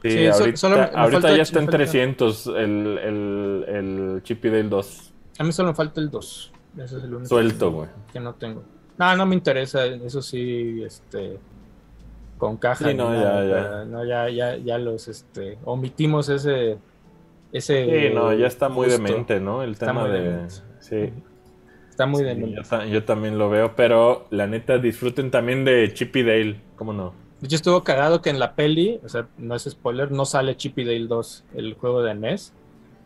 Sí, 0.03 0.27
ahorita, 0.27 0.57
solo 0.57 0.75
me 0.75 0.81
ahorita 0.83 1.21
falta- 1.21 1.35
ya 1.37 1.41
está 1.43 1.59
en 1.59 1.65
me 1.65 1.71
falta- 1.71 1.77
300 1.77 2.47
el, 2.47 2.55
el, 3.01 3.65
el 3.67 4.23
Chip 4.23 4.43
y 4.45 4.49
Dale 4.49 4.63
2. 4.63 5.13
A 5.39 5.43
mí 5.43 5.51
solo 5.51 5.69
me 5.69 5.75
falta 5.75 5.99
el 6.01 6.09
2. 6.11 6.51
Ese 6.77 6.83
es 6.97 7.03
el 7.03 7.13
único 7.13 7.25
Suelto, 7.29 7.69
que- 7.69 7.75
güey. 7.75 7.89
Que 8.13 8.19
no 8.19 8.33
tengo. 8.35 8.63
No, 8.97 9.15
no 9.15 9.25
me 9.25 9.35
interesa. 9.35 9.85
Eso 9.85 10.21
sí, 10.21 10.83
este. 10.83 11.37
Con 12.37 12.57
caja. 12.57 12.87
Sí, 12.89 12.93
no, 12.93 13.11
nada, 13.11 13.43
ya, 13.45 13.49
ya. 13.79 13.85
No, 13.85 14.05
ya, 14.05 14.29
ya, 14.29 14.57
ya 14.57 14.77
los, 14.77 15.07
este. 15.07 15.57
Omitimos 15.65 16.29
ese. 16.29 16.77
Ese. 17.51 18.07
Sí, 18.09 18.13
no, 18.13 18.33
ya 18.33 18.47
está 18.47 18.69
muy 18.69 18.87
gusto. 18.87 19.01
demente, 19.01 19.39
¿no? 19.39 19.63
El 19.63 19.71
Está 19.71 19.87
tema 19.87 20.07
de... 20.07 20.19
demente. 20.21 20.53
Sí. 20.79 21.13
Está 21.89 22.05
muy 22.05 22.19
Sí, 22.19 22.25
de 22.25 22.51
yo, 22.51 22.61
ta- 22.63 22.85
yo 22.85 23.03
también 23.05 23.37
lo 23.37 23.49
veo, 23.49 23.73
pero 23.77 24.27
la 24.29 24.47
neta 24.47 24.77
disfruten 24.79 25.31
también 25.31 25.63
de 25.63 25.93
Chip 25.93 26.13
y 26.17 26.23
Dale, 26.23 26.59
¿cómo 26.75 26.91
no? 26.91 27.13
De 27.39 27.47
hecho, 27.47 27.55
estuvo 27.55 27.83
cagado 27.85 28.21
que 28.21 28.29
en 28.29 28.39
la 28.39 28.53
peli, 28.55 28.99
o 29.03 29.07
sea, 29.07 29.27
no 29.37 29.55
es 29.55 29.63
spoiler, 29.63 30.11
no 30.11 30.25
sale 30.25 30.57
Chip 30.57 30.77
y 30.79 30.83
Dale 30.83 31.07
2, 31.07 31.45
el 31.55 31.73
juego 31.75 32.01
de 32.03 32.13
NES. 32.15 32.51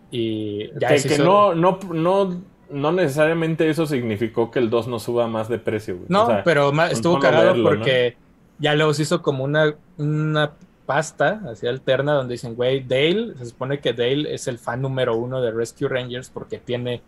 Y 0.10 0.70
ya 0.80 0.88
que 0.90 1.03
que 1.03 1.14
hizo- 1.16 1.24
no, 1.24 1.53
no, 1.53 1.78
no, 1.94 2.41
no 2.71 2.91
necesariamente 2.91 3.69
eso 3.69 3.85
significó 3.85 4.51
que 4.51 4.59
el 4.59 4.69
2 4.69 4.87
no 4.87 4.99
suba 4.99 5.27
más 5.27 5.49
de 5.49 5.59
precio, 5.59 5.95
güey. 5.95 6.07
No, 6.09 6.23
O 6.23 6.27
sea, 6.27 6.43
pero 6.43 6.71
estuvo 6.85 7.19
cagado 7.19 7.47
verlo, 7.47 7.69
porque 7.69 8.17
ya 8.59 8.75
luego 8.75 8.93
se 8.93 9.03
hizo 9.03 9.21
como 9.21 9.43
una, 9.43 9.75
una 9.97 10.51
pasta 10.85 11.41
así 11.49 11.67
alterna 11.67 12.13
donde 12.13 12.33
dicen, 12.33 12.55
güey, 12.55 12.81
Dale, 12.81 13.35
se 13.37 13.45
supone 13.45 13.79
que 13.79 13.93
Dale 13.93 14.33
es 14.33 14.47
el 14.47 14.57
fan 14.57 14.81
número 14.81 15.15
uno 15.15 15.41
de 15.41 15.51
Rescue 15.51 15.87
Rangers 15.87 16.29
porque 16.29 16.57
tiene, 16.57 17.01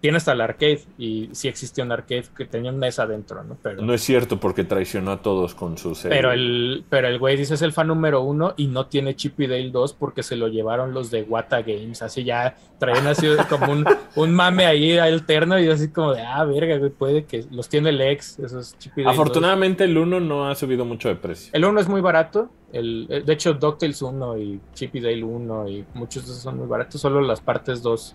tiene 0.00 0.16
hasta 0.16 0.32
el 0.32 0.40
arcade 0.40 0.80
y 0.98 1.28
sí 1.32 1.48
existía 1.48 1.84
un 1.84 1.92
arcade 1.92 2.24
que 2.36 2.46
tenía 2.46 2.70
un 2.70 2.80
NES 2.80 2.98
adentro, 2.98 3.44
¿no? 3.44 3.56
Pero, 3.62 3.82
No 3.82 3.92
es 3.92 4.00
cierto 4.00 4.40
porque 4.40 4.64
traicionó 4.64 5.12
a 5.12 5.22
todos 5.22 5.54
con 5.54 5.76
su 5.76 5.94
serie. 5.94 6.16
pero 6.16 6.32
el, 6.32 6.84
pero 6.88 7.08
el 7.08 7.18
güey 7.18 7.36
dice 7.36 7.54
es 7.54 7.62
el 7.62 7.72
fan 7.72 7.88
número 7.88 8.22
uno 8.22 8.54
y 8.56 8.66
no 8.66 8.86
tiene 8.86 9.14
Chip 9.14 9.38
y 9.40 9.46
Dale 9.46 9.70
2 9.70 9.92
porque 9.94 10.22
se 10.22 10.36
lo 10.36 10.48
llevaron 10.48 10.94
los 10.94 11.10
de 11.10 11.22
Wata 11.22 11.62
Games, 11.62 12.02
así 12.02 12.24
ya 12.24 12.56
traían 12.78 13.06
así 13.06 13.26
como 13.48 13.72
un, 13.72 13.84
un 14.16 14.34
mame 14.34 14.66
ahí 14.66 14.96
alterno 14.96 15.58
y 15.60 15.68
así 15.68 15.88
como 15.88 16.14
de, 16.14 16.22
ah, 16.22 16.44
verga, 16.44 16.78
güey, 16.78 16.90
puede 16.90 17.24
que 17.24 17.44
los 17.50 17.68
tiene 17.68 17.90
el 17.90 18.00
ex, 18.00 18.38
esos 18.38 18.78
Chip 18.78 18.92
y 18.96 19.02
Dale 19.02 19.16
2. 19.16 19.20
Afortunadamente 19.20 19.84
el 19.84 19.98
1 19.98 20.20
no 20.20 20.48
ha 20.48 20.54
subido 20.54 20.84
mucho 20.84 21.08
de 21.08 21.16
precio. 21.16 21.50
El 21.52 21.64
1 21.64 21.80
es 21.80 21.88
muy 21.88 22.00
barato. 22.00 22.50
El, 22.72 23.24
de 23.26 23.32
hecho, 23.32 23.54
DuckTales 23.54 24.00
1 24.00 24.38
y 24.38 24.60
Chip 24.74 24.94
y 24.94 25.00
Dale 25.00 25.24
1 25.24 25.68
y 25.68 25.84
muchos 25.94 26.24
de 26.24 26.30
esos 26.30 26.42
son 26.42 26.56
muy 26.56 26.68
baratos. 26.68 27.00
Solo 27.00 27.20
las 27.20 27.40
partes 27.40 27.82
2 27.82 28.14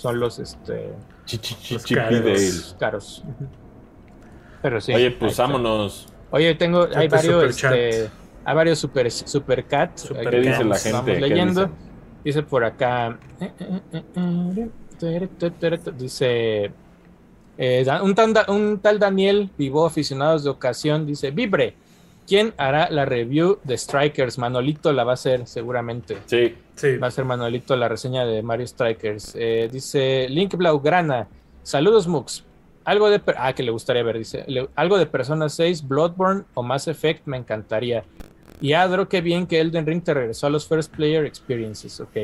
son 0.00 0.18
los 0.18 0.38
este, 0.38 0.94
Los 1.70 2.76
caros. 2.78 3.22
Pero 4.62 4.80
sí. 4.80 4.94
Oye, 4.94 5.10
pues 5.10 5.36
vámonos. 5.36 6.08
Oye, 6.30 6.54
tengo, 6.54 6.88
hay 6.94 7.08
varios, 7.08 7.44
este, 7.62 8.08
hay 8.44 8.54
varios 8.54 8.78
super, 8.78 9.10
supercat. 9.10 9.96
Supercat. 9.98 10.24
Ahorita 10.26 10.30
¿Qué 10.30 10.48
dice 10.48 10.64
la 10.64 10.76
gente? 10.76 10.92
Vamos 10.92 11.10
¿Qué 11.10 11.20
leyendo. 11.20 11.60
dice? 11.66 11.74
Dice 12.24 12.42
por 12.42 12.64
acá. 12.64 13.18
Dice. 15.98 16.72
eh, 17.58 17.86
un, 18.02 18.14
tal, 18.14 18.34
un 18.48 18.78
tal 18.80 18.98
Daniel 18.98 19.50
Vivo, 19.58 19.84
aficionados 19.84 20.44
de 20.44 20.50
ocasión, 20.50 21.04
dice: 21.06 21.30
Vibre, 21.30 21.74
¿quién 22.30 22.54
hará 22.58 22.88
la 22.90 23.04
review 23.04 23.58
de 23.64 23.76
Strikers? 23.76 24.38
Manolito 24.38 24.92
la 24.92 25.02
va 25.02 25.10
a 25.10 25.14
hacer, 25.14 25.48
seguramente. 25.48 26.16
Sí, 26.26 26.54
Sí. 26.76 26.96
Va 26.96 27.08
a 27.08 27.10
ser 27.10 27.24
Manuelito 27.26 27.74
la 27.76 27.88
reseña 27.88 28.24
de 28.24 28.40
Mario 28.42 28.66
Strikers. 28.66 29.34
Eh, 29.36 29.68
dice 29.70 30.28
Link 30.30 30.54
Blaugrana. 30.56 31.26
Saludos, 31.64 32.06
Mux. 32.06 32.44
Algo 32.84 33.10
de. 33.10 33.20
Ah, 33.36 33.52
que 33.52 33.62
le 33.64 33.70
gustaría 33.72 34.02
ver. 34.04 34.16
Dice. 34.16 34.44
le- 34.46 34.68
algo 34.76 34.96
de 34.96 35.04
Persona 35.06 35.48
6, 35.48 35.86
Bloodborne 35.88 36.44
o 36.54 36.62
Mass 36.62 36.86
Effect 36.88 37.26
me 37.26 37.36
encantaría. 37.36 38.04
Y 38.62 38.72
Adro, 38.74 39.08
qué 39.08 39.20
bien 39.22 39.46
que 39.46 39.58
Elden 39.60 39.84
Ring 39.86 40.02
te 40.02 40.14
regresó 40.14 40.46
a 40.46 40.50
los 40.50 40.66
First 40.68 40.94
Player 40.94 41.24
Experiences. 41.26 41.98
Ok. 42.00 42.16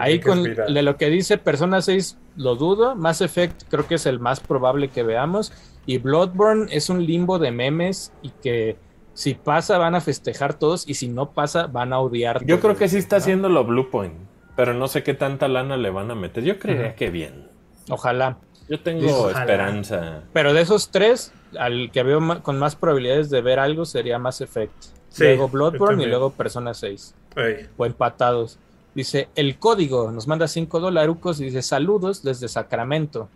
Ahí 0.00 0.18
con 0.20 0.42
de 0.44 0.82
lo 0.82 0.96
que 0.96 1.08
dice 1.10 1.36
Persona 1.38 1.80
6 1.82 2.16
lo 2.36 2.56
dudo. 2.56 2.96
Mass 2.96 3.20
Effect 3.20 3.64
creo 3.68 3.86
que 3.86 3.94
es 3.96 4.06
el 4.06 4.18
más 4.18 4.40
probable 4.40 4.88
que 4.88 5.02
veamos. 5.04 5.52
Y 5.86 5.98
Bloodborne 5.98 6.66
es 6.70 6.90
un 6.90 7.04
limbo 7.06 7.38
de 7.38 7.50
memes 7.52 8.12
y 8.22 8.30
que 8.42 8.76
Si 9.20 9.34
pasa, 9.34 9.76
van 9.76 9.94
a 9.94 10.00
festejar 10.00 10.54
todos 10.54 10.88
y 10.88 10.94
si 10.94 11.06
no 11.06 11.32
pasa, 11.32 11.66
van 11.66 11.92
a 11.92 11.98
odiar. 11.98 12.42
Yo 12.46 12.58
creo 12.58 12.74
que 12.74 12.88
sí 12.88 12.96
está 12.96 13.16
¿no? 13.16 13.20
haciéndolo 13.20 13.64
Blue 13.66 13.90
Point, 13.90 14.14
pero 14.56 14.72
no 14.72 14.88
sé 14.88 15.02
qué 15.02 15.12
tanta 15.12 15.46
lana 15.46 15.76
le 15.76 15.90
van 15.90 16.10
a 16.10 16.14
meter. 16.14 16.42
Yo 16.42 16.58
creería 16.58 16.94
que 16.94 17.10
bien. 17.10 17.46
Ojalá. 17.90 18.38
Yo 18.66 18.80
tengo 18.80 19.06
Ojalá. 19.24 19.40
esperanza. 19.40 20.22
Pero 20.32 20.54
de 20.54 20.62
esos 20.62 20.90
tres, 20.90 21.34
al 21.58 21.90
que 21.92 22.02
veo 22.02 22.42
con 22.42 22.58
más 22.58 22.76
probabilidades 22.76 23.28
de 23.28 23.42
ver 23.42 23.58
algo 23.58 23.84
sería 23.84 24.18
Mass 24.18 24.40
Effect. 24.40 24.84
Sí, 25.10 25.24
luego 25.24 25.50
Bloodborne 25.50 26.02
y 26.02 26.06
luego 26.06 26.30
Persona 26.30 26.72
6. 26.72 27.14
Ey. 27.36 27.68
O 27.76 27.84
empatados. 27.84 28.58
Dice, 28.94 29.28
el 29.34 29.58
código 29.58 30.10
nos 30.12 30.28
manda 30.28 30.48
5 30.48 30.80
dolarucos 30.80 31.42
y 31.42 31.44
dice, 31.44 31.60
saludos 31.60 32.22
desde 32.22 32.48
Sacramento. 32.48 33.28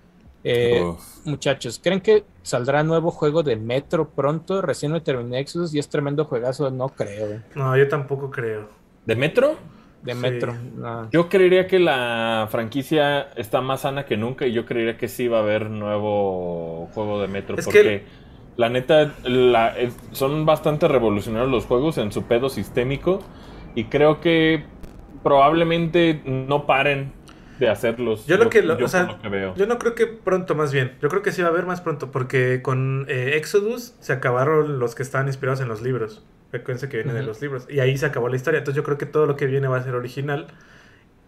Eh, 0.44 0.84
muchachos, 1.24 1.80
¿creen 1.82 2.00
que 2.00 2.24
saldrá 2.42 2.82
nuevo 2.82 3.10
juego 3.10 3.42
de 3.42 3.56
Metro 3.56 4.10
pronto? 4.10 4.60
Recién 4.62 4.92
me 4.92 5.00
terminé 5.00 5.40
Exodus 5.40 5.74
y 5.74 5.78
es 5.78 5.88
tremendo 5.88 6.26
juegazo. 6.26 6.70
No 6.70 6.90
creo. 6.90 7.40
No, 7.54 7.76
yo 7.76 7.88
tampoco 7.88 8.30
creo. 8.30 8.68
¿De 9.06 9.16
Metro? 9.16 9.56
De 10.02 10.12
Sí. 10.12 10.18
Metro. 10.20 10.54
no. 10.76 11.10
Yo 11.10 11.30
creería 11.30 11.66
que 11.66 11.78
la 11.78 12.46
franquicia 12.50 13.30
está 13.36 13.62
más 13.62 13.80
sana 13.80 14.04
que 14.04 14.18
nunca 14.18 14.46
y 14.46 14.52
yo 14.52 14.66
creería 14.66 14.98
que 14.98 15.08
sí 15.08 15.28
va 15.28 15.38
a 15.38 15.40
haber 15.40 15.70
nuevo 15.70 16.90
juego 16.92 17.22
de 17.22 17.28
Metro. 17.28 17.56
Es 17.56 17.64
porque 17.64 17.82
que- 17.82 18.04
la 18.56 18.68
neta 18.68 19.14
la- 19.24 19.76
es- 19.78 19.96
son 20.12 20.44
bastante 20.44 20.88
revolucionarios 20.88 21.50
los 21.50 21.64
juegos 21.64 21.96
en 21.96 22.12
su 22.12 22.24
pedo 22.24 22.50
sistémico 22.50 23.20
y 23.74 23.84
creo 23.84 24.20
que 24.20 24.64
probablemente 25.22 26.20
no 26.26 26.66
paren 26.66 27.12
de 27.58 27.68
hacerlos. 27.68 28.26
Yo 28.26 28.36
lo 28.36 28.50
que, 28.50 28.62
lo- 28.62 28.78
yo 28.78 28.86
o 28.86 28.88
sea, 28.88 29.04
lo 29.04 29.20
que 29.20 29.28
veo. 29.28 29.54
yo 29.56 29.66
no 29.66 29.78
creo 29.78 29.94
que 29.94 30.06
pronto 30.06 30.54
más 30.54 30.72
bien. 30.72 30.92
Yo 31.00 31.08
creo 31.08 31.22
que 31.22 31.32
sí 31.32 31.40
va 31.42 31.48
a 31.48 31.50
haber 31.50 31.66
más 31.66 31.80
pronto 31.80 32.10
porque 32.10 32.60
con 32.62 33.06
eh, 33.08 33.32
Exodus 33.36 33.94
se 34.00 34.12
acabaron 34.12 34.78
los 34.78 34.94
que 34.94 35.02
estaban 35.02 35.26
inspirados 35.28 35.60
en 35.60 35.68
los 35.68 35.82
libros. 35.82 36.24
Frecuencia 36.50 36.88
que 36.88 36.98
viene 36.98 37.12
de 37.12 37.22
los 37.22 37.40
libros. 37.42 37.66
Y 37.68 37.80
ahí 37.80 37.96
se 37.98 38.06
acabó 38.06 38.28
la 38.28 38.36
historia. 38.36 38.58
Entonces 38.58 38.76
yo 38.76 38.84
creo 38.84 38.96
que 38.98 39.06
todo 39.06 39.26
lo 39.26 39.36
que 39.36 39.46
viene 39.46 39.66
va 39.68 39.78
a 39.78 39.82
ser 39.82 39.94
original. 39.94 40.46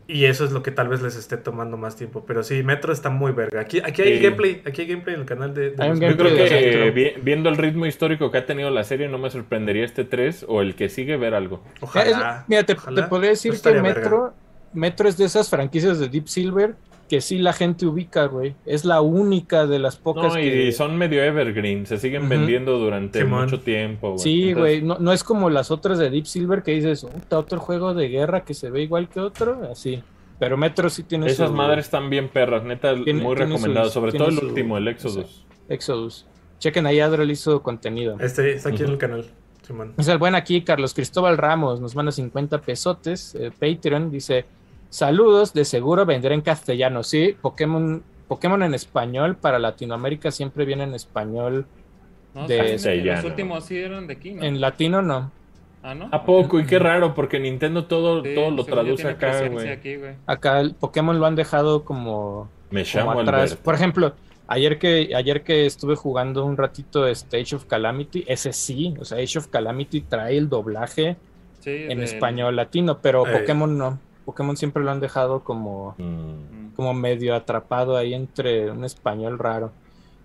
Y 0.09 0.27
eso 0.27 0.45
es 0.45 0.53
lo 0.53 0.63
que 0.63 0.71
tal 0.71 0.87
vez 0.87 1.03
les 1.03 1.17
esté 1.17 1.37
tomando 1.37 1.77
más 1.77 1.97
tiempo. 1.97 2.25
Pero 2.29 2.45
sí, 2.45 2.63
Metro 2.63 2.93
está 2.93 3.11
muy 3.11 3.33
verga. 3.33 3.61
Aquí, 3.61 3.81
aquí 3.85 4.03
hay 4.03 4.19
Sí. 4.19 4.23
gameplay. 4.23 4.63
Aquí 4.65 4.83
hay 4.83 4.87
gameplay 4.87 5.17
en 5.17 5.23
el 5.23 5.27
canal 5.27 5.53
de, 5.53 5.71
de 5.71 5.89
los 5.89 5.99
Yo 5.99 6.17
creo 6.17 6.33
que 6.33 6.91
vi- 6.95 7.15
viendo 7.23 7.49
el 7.49 7.57
ritmo 7.57 7.87
histórico 7.87 8.31
que 8.31 8.39
ha 8.39 8.47
tenido 8.47 8.71
la 8.71 8.85
serie 8.85 9.09
no 9.09 9.19
me 9.19 9.31
sorprendería 9.31 9.85
este 9.85 10.05
3 10.05 10.45
o 10.49 10.63
el 10.63 10.77
que 10.77 10.89
sigue 10.89 11.17
ver 11.17 11.35
algo. 11.35 11.61
Ojalá. 11.81 12.39
Es- 12.43 12.49
mira, 12.49 12.63
te, 12.63 12.75
ojalá. 12.75 13.03
te 13.03 13.09
podría 13.09 13.31
decir 13.31 13.53
No 13.53 13.61
que 13.73 13.81
Metro, 13.83 14.23
verga. 14.23 14.33
Metro 14.77 15.09
es 15.09 15.17
de 15.17 15.25
esas 15.25 15.49
franquicias 15.49 15.99
de 15.99 16.09
Deep 16.09 16.29
Silver 16.29 16.77
que 17.09 17.21
sí 17.21 17.39
la 17.39 17.53
gente 17.53 17.87
ubica, 17.87 18.27
güey. 18.27 18.57
Es 18.67 18.85
la 18.85 19.01
única 19.01 19.67
de 19.67 19.79
las 19.79 19.95
pocas 19.97 20.35
No, 20.35 20.41
y 20.41 20.43
que... 20.51 20.73
son 20.73 20.97
medio 20.99 21.23
evergreen, 21.23 21.87
se 21.87 21.99
siguen 21.99 22.29
vendiendo 22.29 22.79
durante 22.79 23.21
Simón. 23.21 23.45
mucho 23.45 23.61
tiempo. 23.61 24.09
güey. 24.09 24.19
Sí, 24.19 24.49
Entonces, 24.49 24.61
güey, 24.61 24.83
no, 24.83 24.99
no 24.99 25.13
es 25.13 25.23
como 25.23 25.49
las 25.49 25.71
otras 25.71 25.99
de 25.99 26.11
Deep 26.11 26.27
Silver 26.27 26.63
que 26.65 26.73
dices, 26.73 27.05
"Puta, 27.05 27.39
otro 27.39 27.61
juego 27.61 27.95
de 27.95 28.09
guerra 28.09 28.41
que 28.45 28.55
se 28.55 28.71
ve 28.71 28.83
igual 28.83 29.09
que 29.09 29.21
otro, 29.21 29.69
así. 29.71 30.03
Pero 30.41 30.57
Metro 30.57 30.91
sí 30.91 31.05
tiene 31.05 31.29
Esas 31.29 31.49
su 31.49 31.55
madres 31.55 31.85
están 31.87 32.11
bien 32.11 32.29
perras, 32.29 32.65
neta, 32.65 32.93
Tiene- 33.03 33.23
muy 33.23 33.37
tiene 33.37 33.53
recomendado, 33.53 33.89
sobre 33.89 34.13
todo 34.13 34.29
el 34.29 34.39
su- 34.39 34.47
último, 34.47 34.77
el 34.77 34.89
Exodus. 34.89 35.45
Exodus. 35.69 36.27
Chequen 36.59 36.87
ahí, 36.87 36.99
Adrel 37.01 37.31
hizo 37.31 37.63
contenido. 37.63 38.17
Este 38.19 38.53
está 38.55 38.71
aquí 38.71 38.83
en 38.83 38.91
el 38.91 38.99
canal. 38.99 39.25
Simón. 39.63 39.95
Es 39.97 40.09
el 40.09 40.19
buen 40.19 40.35
aquí, 40.35 40.63
Carlos 40.63 40.93
Cristóbal 40.95 41.39
Ramos, 41.39 41.81
nos 41.81 41.95
manda 41.97 42.13
50 42.13 42.61
pesotes, 42.63 43.35
eh, 43.35 43.51
Patreon, 43.59 44.11
dice, 44.11 44.45
saludos, 44.91 45.53
de 45.53 45.65
seguro 45.65 46.07
vendré 46.07 46.35
en 46.35 46.41
castellano, 46.41 47.03
sí, 47.03 47.37
Pokémon, 47.41 48.03
Pokémon 48.29 48.63
en 48.63 48.75
español 48.75 49.37
para 49.37 49.59
Latinoamérica 49.59 50.31
siempre 50.31 50.65
viene 50.65 50.85
en 50.85 50.95
español, 50.95 51.67
No, 52.35 52.47
De- 52.47 52.59
Castellano. 52.73 53.23
los 53.23 53.31
últimos 53.31 53.65
sí 53.65 53.79
eran 53.79 54.07
de 54.07 54.13
aquí, 54.13 54.33
¿no? 54.33 54.43
en 54.43 54.61
latino 54.61 55.01
no. 55.01 55.31
Ah, 55.83 55.95
¿no? 55.95 56.09
¿A 56.13 56.25
poco? 56.25 56.59
Y 56.61 56.67
qué 56.67 56.79
raro, 56.79 57.15
porque 57.15 57.39
Nintendo 57.41 57.87
todo, 57.87 58.23
Sí, 58.25 58.35
todo 58.35 58.51
lo 58.51 58.65
traduce 58.65 59.09
acá, 59.09 59.49
güey. 59.49 59.69
aquí, 59.71 59.97
güey. 59.97 60.15
Acá 60.27 60.61
el 60.61 60.75
Pokémon 60.75 61.19
lo 61.19 61.25
han 61.27 61.35
dejado 61.37 61.85
como, 61.85 62.51
Me 62.71 62.85
como 62.85 63.07
llamo 63.07 63.21
atrás. 63.21 63.43
Alberto. 63.53 63.63
Por 63.63 63.75
ejemplo, 63.77 64.15
ayer 64.49 64.79
que, 64.79 65.13
ayer 65.17 65.43
que 65.45 65.65
estuve 65.65 65.95
jugando 65.97 66.45
un 66.45 66.57
ratito 66.59 67.07
este 67.07 67.41
Age 67.41 67.55
of 67.57 67.65
Calamity, 67.67 68.25
ese 68.27 68.53
sí, 68.53 68.95
o 69.01 69.05
sea, 69.07 69.19
Age 69.19 69.39
of 69.39 69.47
Calamity 69.47 70.01
trae 70.03 70.37
el 70.37 70.49
doblaje 70.51 71.17
Sí, 71.61 71.71
en 71.71 71.89
del- 71.89 72.03
español 72.03 72.57
latino, 72.57 72.99
pero 73.01 73.27
Eh. 73.27 73.33
Pokémon 73.33 73.79
no. 73.79 73.99
Pokémon 74.27 74.57
siempre 74.57 74.83
lo 74.83 74.91
han 74.91 75.01
dejado 75.01 75.43
como... 75.43 75.95
Mm. 75.97 76.75
Como 76.77 76.93
medio 76.93 77.35
atrapado 77.35 77.97
ahí 77.97 78.13
entre 78.13 78.71
un 78.71 78.85
español 78.85 79.39
raro. 79.39 79.73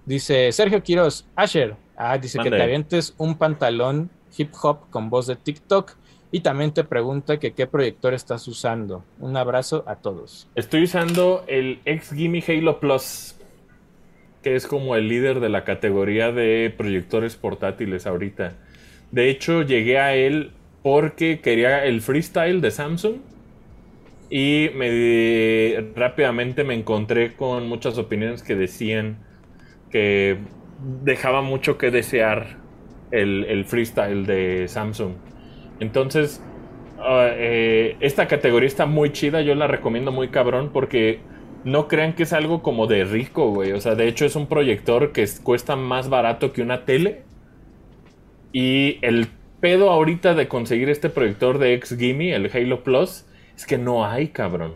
Dice 0.05 0.51
Sergio 0.51 0.83
Quiroz, 0.83 1.25
Asher, 1.33 1.77
ah, 1.95 2.17
dice 2.17 2.39
que 2.39 2.49
te 2.49 2.61
avientes 2.61 3.15
un 3.17 3.35
pantalón 3.35 4.09
hip 4.37 4.51
hop 4.61 4.89
con 4.89 5.09
voz 5.09 5.27
de 5.27 5.37
TikTok 5.37 5.93
y 6.31 6.41
también 6.41 6.71
te 6.71 6.83
pregunta 6.83 7.39
que 7.39 7.53
qué 7.53 7.67
proyector 7.67 8.13
estás 8.13 8.47
usando. 8.47 9.03
Un 9.19 9.37
abrazo 9.37 9.83
a 9.87 9.95
todos. 9.95 10.47
Estoy 10.55 10.83
usando 10.83 11.43
el 11.47 11.79
X 11.85 12.11
Gimme 12.13 12.43
Halo 12.45 12.79
Plus, 12.79 13.35
que 14.41 14.55
es 14.55 14.65
como 14.65 14.95
el 14.95 15.07
líder 15.07 15.39
de 15.39 15.49
la 15.49 15.63
categoría 15.63 16.31
de 16.31 16.73
proyectores 16.75 17.35
portátiles 17.35 18.07
ahorita. 18.07 18.55
De 19.11 19.29
hecho, 19.29 19.61
llegué 19.61 19.99
a 19.99 20.15
él 20.15 20.51
porque 20.83 21.41
quería 21.41 21.85
el 21.85 22.01
freestyle 22.01 22.61
de 22.61 22.71
Samsung 22.71 23.17
y 24.31 24.71
me 24.75 25.91
rápidamente 25.95 26.65
me 26.65 26.75
encontré 26.75 27.35
con 27.37 27.67
muchas 27.69 27.99
opiniones 27.99 28.43
que 28.43 28.55
decían 28.57 29.27
que 29.89 30.47
dejaba 30.77 31.41
mucho 31.43 31.77
que 31.77 31.91
desear 31.91 32.61
el, 33.11 33.45
el 33.45 33.65
freestyle 33.65 34.25
de 34.25 34.67
Samsung. 34.69 35.19
Entonces, 35.79 36.47
ah, 36.97 37.29
eh, 37.33 37.97
esta 38.01 38.27
categoría 38.27 38.67
está 38.67 38.85
muy 38.87 39.11
chida, 39.13 39.41
yo 39.41 39.55
la 39.55 39.67
recomiendo 39.67 40.11
muy 40.13 40.31
cabrón 40.31 40.71
porque 40.73 41.29
no 41.63 41.87
crean 41.89 42.15
que 42.15 42.23
es 42.23 42.33
algo 42.33 42.63
como 42.63 42.87
de 42.87 43.05
rico, 43.05 43.51
güey. 43.51 43.73
O 43.73 43.81
sea, 43.81 43.95
de 43.95 44.07
hecho 44.07 44.25
es 44.25 44.35
un 44.37 44.47
proyector 44.49 45.13
que 45.13 45.23
es- 45.23 45.39
cuesta 45.41 45.75
más 45.77 46.09
barato 46.09 46.53
que 46.53 46.63
una 46.63 46.85
tele. 46.85 47.27
Y 48.51 48.99
el 49.05 49.27
pedo 49.59 49.89
ahorita 49.91 50.33
de 50.33 50.47
conseguir 50.47 50.89
este 50.89 51.09
proyector 51.09 51.57
de 51.59 51.73
X 51.75 51.95
Gimme, 51.97 52.33
el 52.35 52.49
Halo 52.53 52.83
Plus, 52.83 53.25
es 53.61 53.67
que 53.67 53.77
no 53.77 54.05
hay, 54.05 54.29
cabrón. 54.29 54.73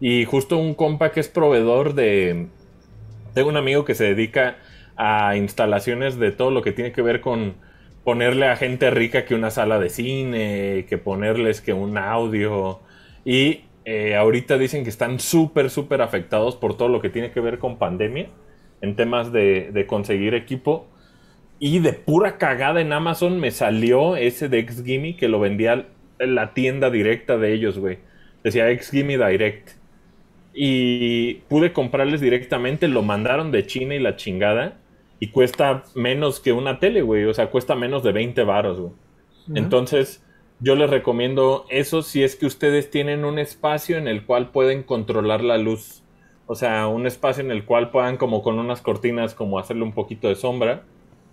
Y 0.00 0.24
justo 0.24 0.56
un 0.56 0.74
compa 0.74 1.10
que 1.10 1.20
es 1.20 1.28
proveedor 1.28 1.94
de... 1.94 2.46
Tengo 3.34 3.48
un 3.48 3.56
amigo 3.56 3.84
que 3.84 3.94
se 3.94 4.04
dedica 4.04 4.58
a 4.96 5.36
instalaciones 5.36 6.18
de 6.18 6.30
todo 6.30 6.50
lo 6.50 6.62
que 6.62 6.72
tiene 6.72 6.92
que 6.92 7.02
ver 7.02 7.20
con 7.20 7.54
ponerle 8.04 8.46
a 8.46 8.56
gente 8.56 8.90
rica 8.90 9.24
que 9.24 9.34
una 9.34 9.50
sala 9.50 9.78
de 9.78 9.88
cine, 9.88 10.86
que 10.88 10.98
ponerles 10.98 11.60
que 11.60 11.72
un 11.72 11.98
audio. 11.98 12.80
Y 13.24 13.62
eh, 13.84 14.14
ahorita 14.14 14.56
dicen 14.56 14.84
que 14.84 14.90
están 14.90 15.18
súper, 15.18 15.68
súper 15.68 16.00
afectados 16.00 16.54
por 16.56 16.76
todo 16.76 16.88
lo 16.88 17.00
que 17.00 17.10
tiene 17.10 17.32
que 17.32 17.40
ver 17.40 17.58
con 17.58 17.78
pandemia 17.78 18.28
en 18.82 18.94
temas 18.94 19.32
de, 19.32 19.84
conseguir 19.88 20.34
equipo. 20.34 20.86
Y 21.58 21.80
de 21.80 21.92
pura 21.92 22.38
cagada 22.38 22.80
en 22.80 22.92
Amazon 22.92 23.40
me 23.40 23.50
salió 23.50 24.16
ese 24.16 24.48
de 24.48 24.60
X 24.60 24.84
Gimme 24.84 25.16
que 25.16 25.28
lo 25.28 25.40
vendía 25.40 25.86
en 26.20 26.34
la 26.36 26.54
tienda 26.54 26.90
directa 26.90 27.36
de 27.36 27.52
ellos, 27.52 27.78
güey. 27.78 27.98
Decía 28.44 28.70
X 28.70 28.90
Gimme 28.90 29.18
Direct. 29.18 29.70
Y 30.54 31.34
pude 31.48 31.72
comprarles 31.72 32.20
directamente, 32.20 32.88
lo 32.88 33.02
mandaron 33.02 33.50
de 33.52 33.66
China 33.66 33.94
y 33.94 34.00
la 34.00 34.16
chingada. 34.16 34.78
Y 35.18 35.28
cuesta 35.28 35.84
menos 35.94 36.40
que 36.40 36.52
una 36.52 36.78
tele, 36.80 37.02
güey. 37.02 37.24
O 37.24 37.34
sea, 37.34 37.50
cuesta 37.50 37.74
menos 37.74 38.02
de 38.02 38.12
20 38.12 38.42
varos, 38.44 38.80
güey. 38.80 38.92
Entonces, 39.54 40.24
yo 40.60 40.74
les 40.76 40.90
recomiendo 40.90 41.66
eso 41.70 42.02
si 42.02 42.22
es 42.22 42.36
que 42.36 42.46
ustedes 42.46 42.90
tienen 42.90 43.24
un 43.24 43.38
espacio 43.38 43.98
en 43.98 44.08
el 44.08 44.24
cual 44.24 44.50
pueden 44.50 44.82
controlar 44.82 45.42
la 45.42 45.58
luz. 45.58 46.02
O 46.46 46.54
sea, 46.54 46.86
un 46.88 47.06
espacio 47.06 47.42
en 47.44 47.50
el 47.50 47.64
cual 47.64 47.90
puedan 47.90 48.16
como 48.16 48.42
con 48.42 48.58
unas 48.58 48.82
cortinas 48.82 49.34
como 49.34 49.58
hacerle 49.58 49.84
un 49.84 49.92
poquito 49.92 50.28
de 50.28 50.34
sombra. 50.36 50.84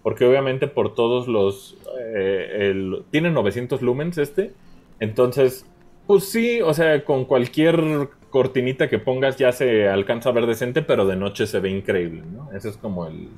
Porque 0.03 0.26
obviamente 0.26 0.68
por 0.68 0.94
todos 0.95 1.27
los... 1.27 1.77
eh, 1.99 2.69
el- 2.72 3.03
tiene 3.11 3.31
900 3.31 3.81
lumens 3.81 4.18
este. 4.18 4.53
Entonces, 4.99 5.65
pues 6.10 6.23
sí, 6.31 6.60
o 6.60 6.73
sea, 6.73 7.06
con 7.06 7.26
cualquier 7.26 8.10
cortinita 8.31 8.90
que 8.90 8.98
pongas 8.98 9.38
ya 9.38 9.52
se 9.52 9.88
alcanza 9.88 10.30
a 10.30 10.31
ver 10.31 10.48
decente, 10.48 10.81
pero 10.81 11.06
de 11.06 11.15
noche 11.15 11.45
se 11.45 11.60
ve 11.60 11.69
increíble, 11.69 12.23
¿no? 12.34 12.49
Ese 12.52 12.69
es 12.69 12.77
como 12.77 13.06
el... 13.06 13.30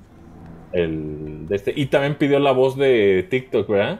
el 0.71 1.47
de 1.49 1.55
este. 1.57 1.73
Y 1.75 1.87
también 1.87 2.15
pidió 2.15 2.39
la 2.39 2.53
voz 2.53 2.77
de 2.77 3.27
TikTok, 3.29 3.67
¿verdad? 3.67 3.99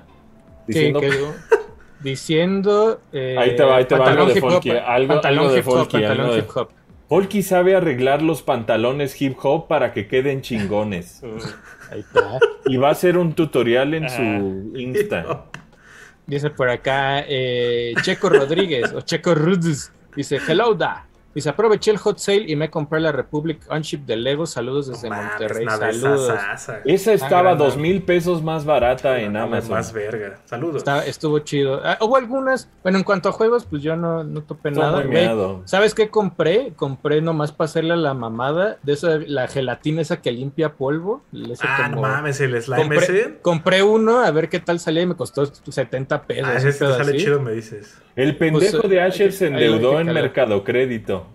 Sí, 0.70 0.94
quedó 0.94 1.34
diciendo... 2.02 3.02
eh, 3.12 3.36
Ahí 3.38 3.58
te 3.58 3.64
va, 3.64 3.76
ahí 3.76 3.84
te 3.86 3.96
va 3.98 4.08
algo 4.10 4.26
de 4.28 4.40
Folky, 4.40 4.70
algo- 4.70 5.16
pantalón 5.16 5.40
algo 5.40 5.52
de 5.54 5.60
hip 5.60 5.68
hop, 5.68 5.74
Folky, 5.74 5.92
pantalón 5.98 6.22
algo 6.22 6.34
de- 6.34 6.40
hip 6.40 6.50
hop. 6.56 6.70
Polky 7.10 7.44
sabe 7.44 7.76
arreglar 7.76 8.22
los 8.22 8.42
pantalones 8.42 9.22
hip 9.22 9.36
hop 9.44 9.68
para 9.68 9.92
que 9.92 10.08
queden 10.08 10.40
chingones. 10.42 11.22
Ahí 11.92 12.00
está. 12.00 12.40
Y 12.68 12.78
va 12.78 12.88
a 12.88 12.92
hacer 12.92 13.18
un 13.18 13.34
tutorial 13.34 13.94
en 13.96 14.10
su 14.10 14.78
Insta. 14.80 15.48
Dice 16.28 16.50
por 16.50 16.70
acá 16.70 17.26
eh, 17.28 17.94
Checo 18.02 18.30
Rodríguez 18.30 18.94
o 18.94 19.02
Checo 19.02 19.36
Rudes. 19.36 19.92
Dice, 20.16 20.40
hello 20.48 20.74
da. 20.74 21.08
Dice, 21.34 21.50
aproveché 21.50 21.92
el 21.92 21.98
hot 21.98 22.18
sale 22.18 22.44
y 22.48 22.56
me 22.56 22.70
compré 22.70 23.00
la 23.00 23.12
Republic 23.12 23.62
Unship 23.70 24.00
de 24.00 24.18
Lego. 24.18 24.46
Saludos 24.46 24.88
desde 24.88 25.10
mames, 25.10 25.30
Monterrey. 25.32 25.66
Saludos. 25.70 26.34
Esa 26.86 27.14
estaba 27.14 27.42
grande. 27.44 27.64
dos 27.64 27.78
mil 27.78 28.02
pesos 28.04 28.44
más 28.44 28.66
barata 28.66 29.20
en 29.20 29.38
Amazon. 29.38 29.72
Más 29.72 29.94
verga. 29.94 30.40
Saludos. 30.46 30.78
Está- 30.78 31.06
estuvo 31.06 31.40
chido. 31.40 31.82
Ah, 31.84 31.98
hubo 32.02 32.18
algunas, 32.18 32.70
bueno, 32.84 32.98
en 32.98 33.04
cuanto 33.06 33.30
a 33.30 33.32
juegos, 33.32 33.66
pues 33.66 33.82
yo 33.82 33.96
no, 33.96 34.24
no 34.24 34.44
topé 34.44 34.70
Estuvo 34.70 34.84
nada. 34.86 35.04
miado. 35.04 35.62
¿Sabes 35.66 35.96
qué 35.96 36.10
compré? 36.10 36.74
Compré 36.76 37.22
nomás 37.22 37.52
para 37.52 37.66
hacerle 37.66 37.94
a 37.94 37.98
la 37.98 38.14
mamada 38.14 38.78
de 38.84 38.94
esa, 38.94 39.18
la 39.26 39.48
gelatina 39.48 40.02
esa 40.02 40.22
que 40.22 40.32
limpia 40.32 40.74
polvo. 40.74 41.22
ese 41.34 41.64
Ah, 41.66 41.88
no 41.90 42.02
mames, 42.02 42.42
el 42.42 42.62
slime 42.62 42.82
compré, 42.82 42.98
ese. 42.98 43.38
compré 43.42 43.84
uno 43.84 44.20
a 44.20 44.32
ver 44.32 44.50
qué 44.50 44.60
tal 44.60 44.80
salía 44.80 45.04
y 45.04 45.06
me 45.06 45.16
costó 45.16 45.46
70 45.46 46.24
pesos. 46.24 46.48
Ah, 46.50 46.58
ese 46.58 46.68
te 46.74 46.78
sale 46.80 47.12
así. 47.12 47.18
chido, 47.18 47.40
me 47.42 47.54
dices. 47.54 47.98
El 48.16 48.36
pendejo 48.38 48.80
Pues, 48.82 48.90
de 48.92 49.00
hay 49.02 49.10
Asher 49.10 49.32
se 49.32 49.48
endeudó 49.48 50.00
en. 50.00 50.12
Mercado 50.12 50.64
Crédito. 50.66 51.26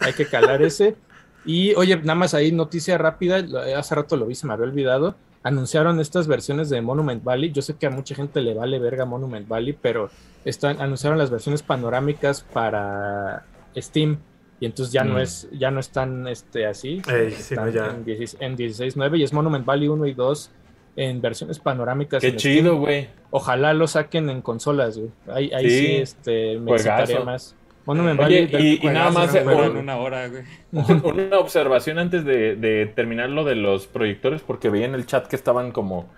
Hay 0.00 0.12
que 0.12 0.26
calar 0.26 0.62
ese. 0.62 0.96
Y 1.44 1.74
oye, 1.74 1.96
nada 1.96 2.14
más 2.16 2.34
ahí, 2.34 2.50
noticia 2.52 2.98
rápida, 2.98 3.44
hace 3.78 3.94
rato 3.94 4.16
lo 4.16 4.26
vi, 4.26 4.34
se 4.34 4.46
me 4.46 4.52
había 4.54 4.66
olvidado. 4.66 5.14
Anunciaron 5.42 6.00
estas 6.00 6.26
versiones 6.26 6.70
de 6.70 6.80
Monument 6.82 7.22
Valley. 7.22 7.52
Yo 7.52 7.62
sé 7.62 7.74
que 7.76 7.86
a 7.86 7.90
mucha 7.90 8.16
gente 8.16 8.40
le 8.40 8.52
vale 8.52 8.80
verga 8.80 9.04
Monument 9.04 9.46
Valley, 9.46 9.78
pero 9.80 10.10
están, 10.44 10.80
anunciaron 10.80 11.18
las 11.18 11.30
versiones 11.30 11.62
panorámicas 11.62 12.42
para 12.52 13.44
Steam. 13.76 14.18
Y 14.58 14.66
entonces 14.66 14.92
ya 14.92 15.04
no 15.04 15.14
Mm. 15.14 15.18
es, 15.20 15.48
ya 15.52 15.70
no 15.70 15.78
están 15.80 16.26
este, 16.26 16.66
así. 16.66 17.00
Ey, 17.08 17.30
sí, 17.30 17.52
están 17.54 17.66
no, 17.66 17.70
ya. 17.70 17.86
En, 17.90 18.04
16 18.04 18.36
en 18.40 18.56
16.9 18.56 19.18
y 19.18 19.22
es 19.22 19.32
Monument 19.32 19.64
Valley 19.64 19.86
1 19.88 20.06
y 20.06 20.14
2 20.14 20.50
en 20.96 21.20
versiones 21.20 21.58
panorámicas. 21.60 22.22
Qué 22.22 22.34
chido, 22.36 22.76
güey. 22.78 23.08
Ojalá 23.30 23.72
lo 23.74 23.86
saquen 23.86 24.30
en 24.30 24.40
consolas, 24.42 24.96
güey. 24.98 25.10
Ahí, 25.28 25.50
ahí 25.54 25.70
sí, 25.70 25.78
Sí. 25.86 25.96
este, 25.96 26.58
me 26.58 26.70
Juegazo. 26.72 27.02
excitaría 27.02 27.24
más. 27.24 27.54
Monument 27.86 28.20
Oye, 28.20 28.46
Valley, 28.50 28.78
y- 28.82 28.86
y 28.86 28.90
nada 28.90 29.10
más, 29.10 29.34
eh, 29.34 29.44
un- 29.44 29.76
una 29.76 29.96
hora, 29.96 30.28
güey. 30.28 30.42
Una 31.04 31.38
observación 31.38 31.98
antes 31.98 32.24
de, 32.24 32.56
de 32.56 32.86
terminar 32.86 33.30
lo 33.30 33.44
de 33.44 33.54
los 33.54 33.86
proyectores, 33.86 34.42
porque 34.42 34.68
veía 34.70 34.86
en 34.86 34.94
el 34.94 35.06
chat 35.06 35.26
que 35.28 35.36
estaban 35.36 35.72
como 35.72 36.08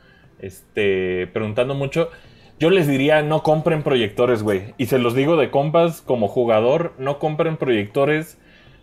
este, 0.41 1.27
preguntando 1.33 1.75
mucho. 1.75 2.11
Yo 2.59 2.71
les 2.71 2.89
diría, 2.89 3.23
no 3.23 3.43
compren 3.43 3.83
proyectores, 3.83 4.43
güey. 4.43 4.75
Y 4.79 4.87
se 4.87 4.99
los 4.99 5.15
digo 5.15 5.37
de 5.37 5.51
compas 5.51 6.01
como 6.01 6.27
jugador, 6.29 6.93
no 6.99 7.19
compren 7.19 7.57
proyectores, 7.57 8.39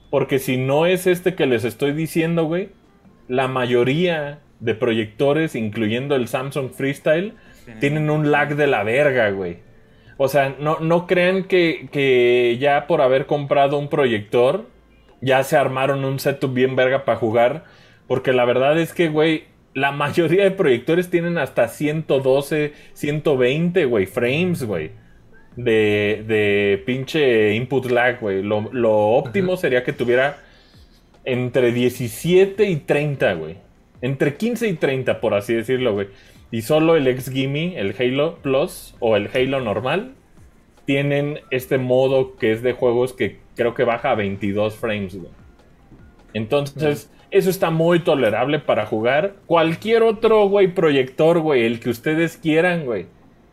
porque 0.09 0.39
si 0.39 0.57
no 0.57 0.85
es 0.85 1.07
este 1.07 1.35
que 1.35 1.45
les 1.45 1.65
estoy 1.65 1.91
diciendo, 1.91 2.45
güey, 2.45 2.69
la 3.27 3.47
mayoría 3.47 4.39
de 4.59 4.75
proyectores, 4.75 5.55
incluyendo 5.55 6.15
el 6.15 6.27
Samsung 6.27 6.69
Freestyle, 6.71 7.33
tienen 7.79 8.09
un 8.09 8.31
lag 8.31 8.55
de 8.55 8.67
la 8.67 8.83
verga, 8.83 9.29
güey. 9.31 9.57
O 10.17 10.27
sea, 10.27 10.55
no, 10.59 10.79
no 10.79 11.07
crean 11.07 11.43
que, 11.43 11.89
que 11.91 12.57
ya 12.59 12.87
por 12.87 13.01
haber 13.01 13.25
comprado 13.25 13.77
un 13.77 13.89
proyector, 13.89 14.65
ya 15.21 15.43
se 15.43 15.57
armaron 15.57 16.05
un 16.05 16.19
setup 16.19 16.53
bien 16.53 16.75
verga 16.75 17.05
para 17.05 17.17
jugar. 17.17 17.65
Porque 18.07 18.33
la 18.33 18.45
verdad 18.45 18.79
es 18.79 18.93
que, 18.93 19.09
güey, 19.09 19.45
la 19.73 19.91
mayoría 19.91 20.43
de 20.43 20.51
proyectores 20.51 21.09
tienen 21.09 21.37
hasta 21.37 21.67
112, 21.67 22.73
120, 22.93 23.85
güey, 23.85 24.05
frames, 24.05 24.63
güey. 24.63 24.91
De, 25.55 26.23
de 26.27 26.83
pinche 26.85 27.55
input 27.55 27.85
lag, 27.87 28.19
güey. 28.19 28.41
Lo, 28.41 28.69
lo 28.71 28.93
óptimo 28.93 29.57
sería 29.57 29.83
que 29.83 29.93
tuviera 29.93 30.37
entre 31.25 31.71
17 31.71 32.69
y 32.69 32.75
30, 32.77 33.33
güey. 33.33 33.57
Entre 34.01 34.35
15 34.35 34.67
y 34.67 34.73
30, 34.73 35.19
por 35.19 35.33
así 35.33 35.53
decirlo, 35.53 35.93
güey. 35.93 36.07
Y 36.55 36.61
solo 36.61 36.95
el 36.95 37.05
ex 37.09 37.29
Gimme, 37.29 37.77
el 37.77 37.93
Halo 37.99 38.35
Plus 38.35 38.95
o 39.01 39.17
el 39.17 39.29
Halo 39.33 39.59
normal, 39.59 40.13
tienen 40.85 41.41
este 41.51 41.77
modo 41.77 42.37
que 42.37 42.53
es 42.53 42.63
de 42.63 42.71
juegos 42.71 43.11
que 43.11 43.39
creo 43.57 43.73
que 43.73 43.83
baja 43.83 44.11
a 44.11 44.15
22 44.15 44.73
frames, 44.77 45.17
güey. 45.17 45.33
Entonces, 46.33 47.11
eso 47.29 47.49
está 47.49 47.71
muy 47.71 47.99
tolerable 47.99 48.59
para 48.59 48.85
jugar. 48.85 49.35
Cualquier 49.47 50.03
otro, 50.03 50.47
güey, 50.47 50.73
proyector, 50.73 51.41
güey, 51.41 51.65
el 51.65 51.81
que 51.81 51.89
ustedes 51.89 52.37
quieran, 52.37 52.85
güey, 52.85 53.07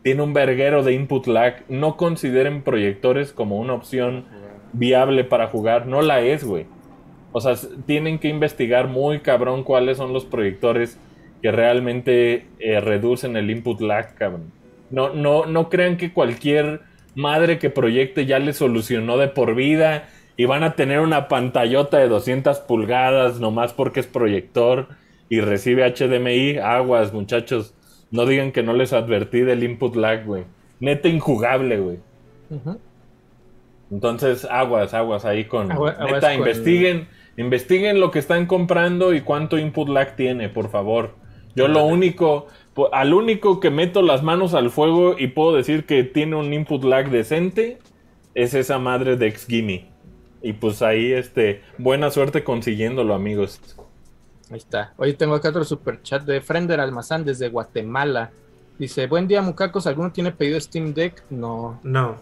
tiene 0.05 0.23
un 0.23 0.33
verguero 0.33 0.85
de 0.85 0.93
input 0.93 1.27
lag. 1.27 1.65
No 1.69 1.97
consideren 1.97 2.63
proyectores 2.63 3.33
como 3.33 3.59
una 3.59 3.73
opción 3.73 4.27
viable 4.75 5.25
para 5.25 5.49
jugar. 5.49 5.89
No 5.89 6.03
la 6.03 6.21
es, 6.21 6.45
güey. 6.45 6.67
O 7.33 7.41
sea, 7.41 7.57
tienen 7.85 8.21
que 8.21 8.29
investigar 8.29 8.87
muy 8.87 9.19
cabrón 9.23 9.65
cuáles 9.65 9.97
son 9.97 10.13
los 10.13 10.25
proyectores 10.25 11.01
que 11.43 11.51
realmente 11.53 12.47
eh, 12.61 12.81
reducen 12.81 13.37
el 13.37 13.51
input 13.51 13.81
lag, 13.81 14.15
cabrón. 14.15 14.53
No, 14.91 15.13
no, 15.13 15.47
no 15.47 15.69
crean 15.69 15.97
que 15.97 16.13
cualquier 16.13 16.81
madre 17.15 17.59
que 17.59 17.69
proyecte 17.71 18.25
ya 18.27 18.39
le 18.39 18.53
solucionó 18.53 19.19
de 19.19 19.29
por 19.29 19.55
vida 19.55 20.09
y 20.37 20.45
van 20.47 20.63
a 20.63 20.75
tener 20.75 21.01
una 21.01 21.29
pantallota 21.29 21.99
de 21.99 22.09
200 22.09 22.61
pulgadas 22.61 23.41
nomás 23.41 23.73
porque 23.73 24.01
es 24.01 24.07
proyector 24.07 24.89
y 25.29 25.41
recibe 25.41 25.85
HDMI. 25.85 26.59
Aguas, 26.59 27.13
muchachos. 27.13 27.75
No 28.11 28.27
digan 28.27 28.53
que 28.53 28.63
no 28.63 28.73
les 28.75 28.93
advertí 28.93 29.41
del 29.41 29.63
input 29.65 29.97
lag, 29.97 30.25
güey. 30.25 30.45
Neta 30.81 31.09
injugable, 31.09 31.79
güey. 31.79 31.99
Entonces, 33.91 34.47
aguas, 34.51 34.95
aguas 34.95 35.25
ahí 35.25 35.45
con. 35.45 35.71
Agua- 35.73 35.97
neta, 36.15 36.35
investiguen, 36.35 37.09
investiguen 37.37 38.01
lo 38.01 38.11
que 38.11 38.19
están 38.19 38.47
comprando 38.47 39.13
y 39.15 39.21
cuánto 39.21 39.59
input 39.59 39.89
lag 39.89 40.17
tiene, 40.17 40.49
por 40.49 40.71
favor. 40.71 41.15
Yo 41.55 41.69
lo 41.69 41.85
único, 41.85 42.47
po- 42.75 42.93
al 42.95 43.13
único 43.15 43.61
que 43.61 43.71
meto 43.71 44.03
las 44.03 44.23
manos 44.23 44.55
al 44.55 44.71
fuego 44.71 45.17
y 45.19 45.29
puedo 45.29 45.55
decir 45.55 45.85
que 45.85 46.05
tiene 46.05 46.37
un 46.37 46.53
input 46.53 46.85
lag 46.85 47.11
decente, 47.11 47.79
es 48.35 48.55
esa 48.55 48.79
madre 48.79 49.17
de 49.17 49.31
Xgimme. 49.31 49.87
Y 50.43 50.55
pues 50.55 50.83
ahí, 50.83 51.13
este, 51.13 51.63
buena 51.79 52.11
suerte 52.11 52.43
consiguiéndolo, 52.43 53.15
amigos. 53.15 53.61
Ahí 54.51 54.59
está. 54.59 54.93
Hoy 54.97 55.15
tengo 55.15 55.35
acá 55.35 55.51
otro 55.51 55.65
super 55.65 56.03
chat 56.03 56.23
de 56.25 56.41
Frender 56.41 56.81
Almazán 56.81 57.25
desde 57.25 57.49
Guatemala. 57.49 58.31
Dice, 58.79 59.07
buen 59.07 59.29
día, 59.29 59.41
mucacos. 59.43 59.87
¿Alguno 59.87 60.11
tiene 60.11 60.33
pedido 60.33 60.59
Steam 60.61 60.95
Deck? 60.95 61.23
No. 61.31 61.79
No. 61.83 62.17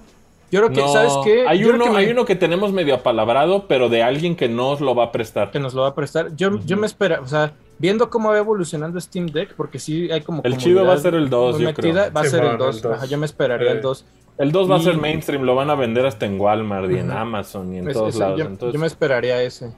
Yo 0.51 0.61
creo 0.61 0.70
que, 0.73 0.81
No, 0.81 0.89
¿sabes 0.93 1.12
qué? 1.24 1.47
Hay 1.48 1.61
Yo 1.61 1.66
creo 1.69 1.77
uno, 1.77 1.85
que 1.85 1.90
me- 1.93 1.97
hay 1.98 2.11
uno 2.11 2.24
que 2.24 2.35
tenemos 2.36 2.73
medio 2.73 2.97
apalabrado, 2.97 3.66
pero 3.69 3.89
de 3.89 4.02
alguien 4.02 4.35
que 4.36 4.48
no 4.48 4.70
os 4.70 4.81
lo 4.81 4.94
va 4.94 5.05
a 5.05 5.12
prestar. 5.12 5.51
que 5.52 5.61
nos 5.61 5.74
lo 5.74 5.82
va 5.82 5.89
a 5.89 5.94
prestar. 5.94 6.35
Yo, 6.36 6.59
yo 6.66 6.77
me 6.77 6.86
espera, 6.86 7.20
o 7.20 7.27
sea, 7.27 7.52
viendo 7.81 8.09
cómo 8.11 8.28
va 8.28 8.39
evolucionando 8.39 9.01
Steam 9.01 9.27
Deck, 9.27 9.55
porque 9.55 9.78
sí 9.81 10.09
hay 10.12 10.20
como 10.20 10.43
El 10.44 10.57
chido 10.59 10.85
va 10.85 10.93
a 10.93 10.98
ser 10.98 11.15
el 11.15 11.28
2, 11.28 11.55
muy 11.57 11.62
yo 11.62 11.69
metida, 11.70 12.02
creo. 12.05 12.12
va 12.12 12.20
a 12.20 12.24
Sí, 12.24 12.31
ser 12.31 12.40
el 12.44 12.48
bueno, 12.51 12.65
el 12.66 12.73
2. 12.73 12.82
2. 12.82 12.93
Ajá, 12.94 13.07
yo 13.07 13.19
me 13.19 13.27
esperaría 13.27 13.70
Eh. 13.70 13.73
el 13.73 13.81
2. 13.82 14.05
El 14.39 14.52
2 14.52 14.70
va 14.70 14.77
a 14.77 14.81
ser 14.81 14.97
mainstream, 14.97 15.43
lo 15.43 15.55
van 15.55 15.69
a 15.70 15.74
vender 15.74 16.07
hasta 16.07 16.24
en 16.27 16.40
Walmart 16.40 16.90
y 16.90 16.98
en. 16.98 17.11
Amazon 17.11 17.74
y 17.74 17.78
en 17.78 17.89
Es- 17.89 17.94
todos 17.94 18.11
ese, 18.11 18.19
lados. 18.20 18.39
yo, 18.39 18.44
Entonces, 18.47 18.74
yo 18.74 18.81
me 18.81 18.86
esperaría 18.86 19.43
ese. 19.43 19.73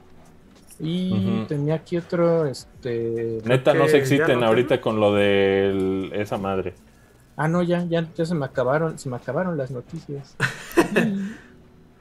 Y 0.79 1.45
tenía 1.47 1.75
aquí 1.75 1.97
otro, 1.97 2.45
este... 2.45 3.39
neta, 3.45 3.73
no 3.73 3.85
se 3.85 3.91
ya 3.93 3.97
exciten 3.99 4.39
no 4.39 4.47
ahorita 4.47 4.81
con 4.81 4.99
lo 4.99 5.13
de 5.13 6.09
esa 6.13 6.37
madre. 6.37 6.73
Ah, 7.37 7.47
no, 7.47 7.63
ya, 7.63 7.83
ya, 7.85 8.07
ya 8.15 8.25
se 8.25 8.35
me 8.35 8.45
acabaron, 8.45 8.97
se 8.99 9.07
me 9.09 9.15
acabaron 9.15 9.57
las 9.57 9.71
noticias. 9.71 10.35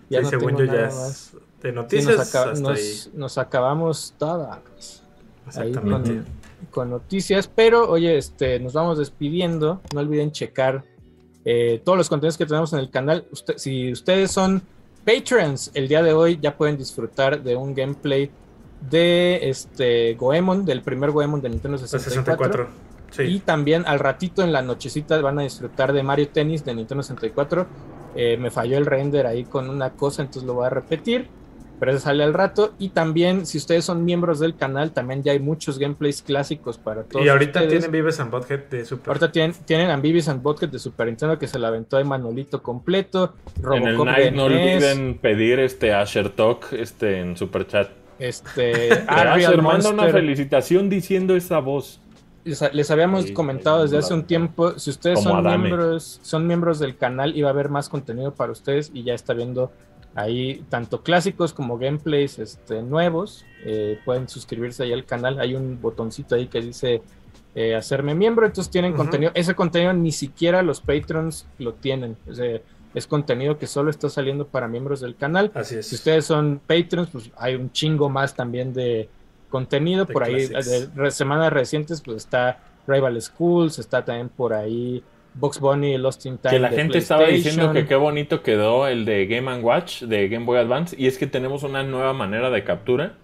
Sí, 0.09 0.19
según 0.29 0.49
tengo 0.57 0.61
yo 0.61 0.67
nada 0.67 0.89
ya 0.91 0.95
más. 0.95 1.33
de 1.63 1.71
Sí, 1.71 1.75
noticias 1.75 2.17
nos, 2.19 2.29
acaba- 2.35 2.53
hasta 2.53 2.69
nos- 2.69 3.11
nos 3.15 3.39
acabamos 3.39 4.15
todas. 4.19 5.02
Ahí. 5.59 5.73
con, 5.73 5.93
con 6.71 6.91
noticias. 6.91 7.49
Pero, 7.49 7.89
oye, 7.91 8.17
este, 8.19 8.59
nos 8.61 8.73
vamos 8.73 8.99
despidiendo. 8.99 9.81
No 9.95 10.01
olviden 10.01 10.33
checar 10.33 10.85
eh, 11.45 11.81
todos 11.85 11.99
los 11.99 12.09
contenidos 12.09 12.39
que 12.39 12.47
tenemos 12.47 12.73
en 12.73 12.79
el 12.79 12.91
canal. 12.91 13.25
Usted- 13.33 13.57
si 13.59 13.91
ustedes 13.93 14.31
son 14.31 14.63
patrons, 15.05 15.71
el 15.75 15.89
día 15.89 16.03
de 16.03 16.13
hoy 16.13 16.39
ya 16.41 16.57
pueden 16.57 16.77
disfrutar 16.79 17.43
de 17.43 17.57
un 17.57 17.75
gameplay 17.75 18.31
de 18.91 19.41
este 19.49 20.15
Goemon, 20.15 20.65
del 20.65 20.83
primer 20.83 21.11
Goemon 21.11 21.41
de 21.41 21.49
Nintendo 21.51 21.79
La 21.79 21.87
64. 21.87 22.69
64. 23.11 23.25
Y 23.29 23.41
también 23.41 23.85
al 23.87 23.99
ratito 23.99 24.43
en 24.43 24.53
la 24.53 24.63
nochecita 24.63 25.21
van 25.21 25.39
a 25.39 25.43
disfrutar 25.43 25.93
de 25.93 26.03
Mario 26.03 26.29
Tennis 26.29 26.65
de 26.65 26.75
Nintendo 26.75 27.03
64. 27.03 27.67
Eh, 28.15 28.37
me 28.39 28.51
falló 28.51 28.79
el 28.79 28.87
render 28.87 29.27
ahí 29.27 29.45
con 29.45 29.69
una 29.69 29.91
cosa, 29.91 30.23
entonces 30.23 30.45
lo 30.45 30.55
voy 30.55 30.67
a 30.67 30.71
repetir. 30.71 31.29
Pero 31.83 31.91
eso 31.97 32.01
sale 32.05 32.23
al 32.23 32.33
rato. 32.33 32.75
Y 32.79 32.91
también, 32.91 33.45
si 33.45 33.59
ustedes 33.59 33.85
son 33.85 34.05
miembros 34.05 34.39
del 34.39 34.55
canal, 34.55 34.93
también 34.93 35.25
ya 35.25 35.33
hay 35.33 35.41
muchos 35.41 35.81
gameplays 35.81 36.23
clásicos 36.23 36.79
para 36.79 37.03
todos. 37.03 37.27
Y 37.27 37.29
ahorita 37.29 37.59
ustedes. 37.59 37.81
tienen 37.81 37.91
Vives 37.91 38.21
and 38.21 38.31
Butthead 38.31 38.61
de 38.71 38.85
Super. 38.85 39.09
Ahorita 39.09 39.33
tienen, 39.33 39.53
tienen 39.65 39.91
Ambibious 39.91 40.29
and 40.29 40.41
Vodka 40.45 40.69
de 40.69 40.79
Super 40.79 41.09
Nintendo 41.09 41.37
que 41.41 41.49
se 41.49 41.59
la 41.59 41.67
aventó 41.67 41.97
de 41.97 42.05
Manolito 42.05 42.63
completo. 42.63 43.35
en 43.75 43.89
el 43.89 43.97
Robocop 43.97 44.07
night 44.07 44.33
no 44.33 44.49
NES, 44.49 44.77
olviden 44.77 45.19
pedir 45.19 45.59
este 45.59 45.93
Asher 45.93 46.29
Talk 46.29 46.73
este, 46.73 47.19
en 47.19 47.37
super 47.37 47.67
chat. 47.67 47.91
Este, 48.21 48.93
Asher 49.09 49.61
manda 49.61 49.91
una 49.91 50.07
felicitación 50.07 50.89
diciendo 50.89 51.35
esa 51.35 51.59
voz. 51.59 52.01
les, 52.45 52.63
les 52.73 52.91
habíamos 52.93 53.25
Sí, 53.25 53.33
comentado 53.33 53.83
desde 53.83 53.99
hace 53.99 54.15
un 54.15 54.23
tiempo, 54.23 54.79
si 54.79 54.91
ustedes 54.91 55.21
son 55.21 55.37
Adame. 55.37 55.59
miembros, 55.67 56.21
son 56.23 56.47
miembros 56.47 56.79
del 56.79 56.97
canal, 56.97 57.37
iba 57.37 57.49
a 57.49 57.51
haber 57.53 57.71
más 57.71 57.89
contenido 57.89 58.33
para 58.37 58.53
ustedes 58.53 58.93
y 58.95 59.03
ya 59.03 59.15
está 59.15 59.35
viendo 59.35 59.73
ahí 60.15 60.65
tanto 60.69 61.03
clásicos 61.03 61.53
como 61.53 61.79
gameplays 61.79 62.39
este, 62.39 62.83
nuevos. 62.83 63.45
Eh, 63.65 63.99
pueden 64.05 64.29
suscribirse 64.29 64.83
ahí 64.83 64.93
al 64.93 65.05
canal, 65.05 65.41
hay 65.41 65.55
un 65.55 65.81
botoncito 65.81 66.35
ahí 66.35 66.49
que 66.49 66.61
dice 66.61 67.03
eh, 67.55 67.75
hacerme 67.75 68.15
miembro, 68.15 68.47
entonces 68.47 68.71
tienen 68.71 68.95
contenido, 68.95 69.31
ese 69.35 69.55
contenido 69.55 69.93
ni 69.93 70.11
siquiera 70.11 70.63
los 70.63 70.81
patrons 70.81 71.47
lo 71.59 71.75
tienen. 71.75 72.17
O 72.29 72.35
sea, 72.35 72.61
es 72.95 73.07
contenido 73.07 73.59
que 73.59 73.67
solo 73.67 73.91
está 73.91 74.09
saliendo 74.09 74.47
para 74.47 74.69
miembros 74.69 75.01
del 75.01 75.17
canal. 75.17 75.51
Así 75.55 75.77
es. 75.77 75.87
Si 75.87 75.95
ustedes 75.95 76.25
son 76.25 76.61
Patreons, 76.67 77.09
pues 77.11 77.31
hay 77.37 77.55
un 77.55 77.73
chingo 77.73 78.09
más 78.09 78.35
también 78.35 78.73
de 78.73 79.09
contenido. 79.49 80.05
De 80.05 80.13
por 80.13 80.25
ahí, 80.25 80.49
de 80.49 81.11
semanas 81.11 81.53
recientes, 81.53 82.03
pues 82.03 82.19
está 82.19 82.59
Rival 82.87 83.21
Schools, 83.21 83.79
está 83.79 84.05
también 84.05 84.29
por 84.29 84.53
ahí 84.53 85.03
Box 85.35 85.61
Bunny, 85.61 85.97
Lost 85.99 86.27
in 86.27 86.39
Time. 86.39 86.55
Que 86.55 86.59
la 86.59 86.71
de 86.71 86.77
gente 86.77 86.99
estaba 86.99 87.27
diciendo 87.27 87.73
que 87.73 87.87
qué 87.87 87.95
bonito 87.95 88.43
quedó 88.43 88.87
el 88.87 89.05
de 89.05 89.27
Game⁇ 89.27 89.51
Watch 89.63 90.03
de 90.03 90.29
Game 90.29 90.45
Boy 90.45 90.59
Advance. 90.59 90.95
Y 90.99 91.07
es 91.07 91.19
que 91.19 91.27
tenemos 91.27 91.63
una 91.63 91.83
nueva 91.83 92.13
manera 92.13 92.51
de 92.51 92.65
captura 92.65 93.15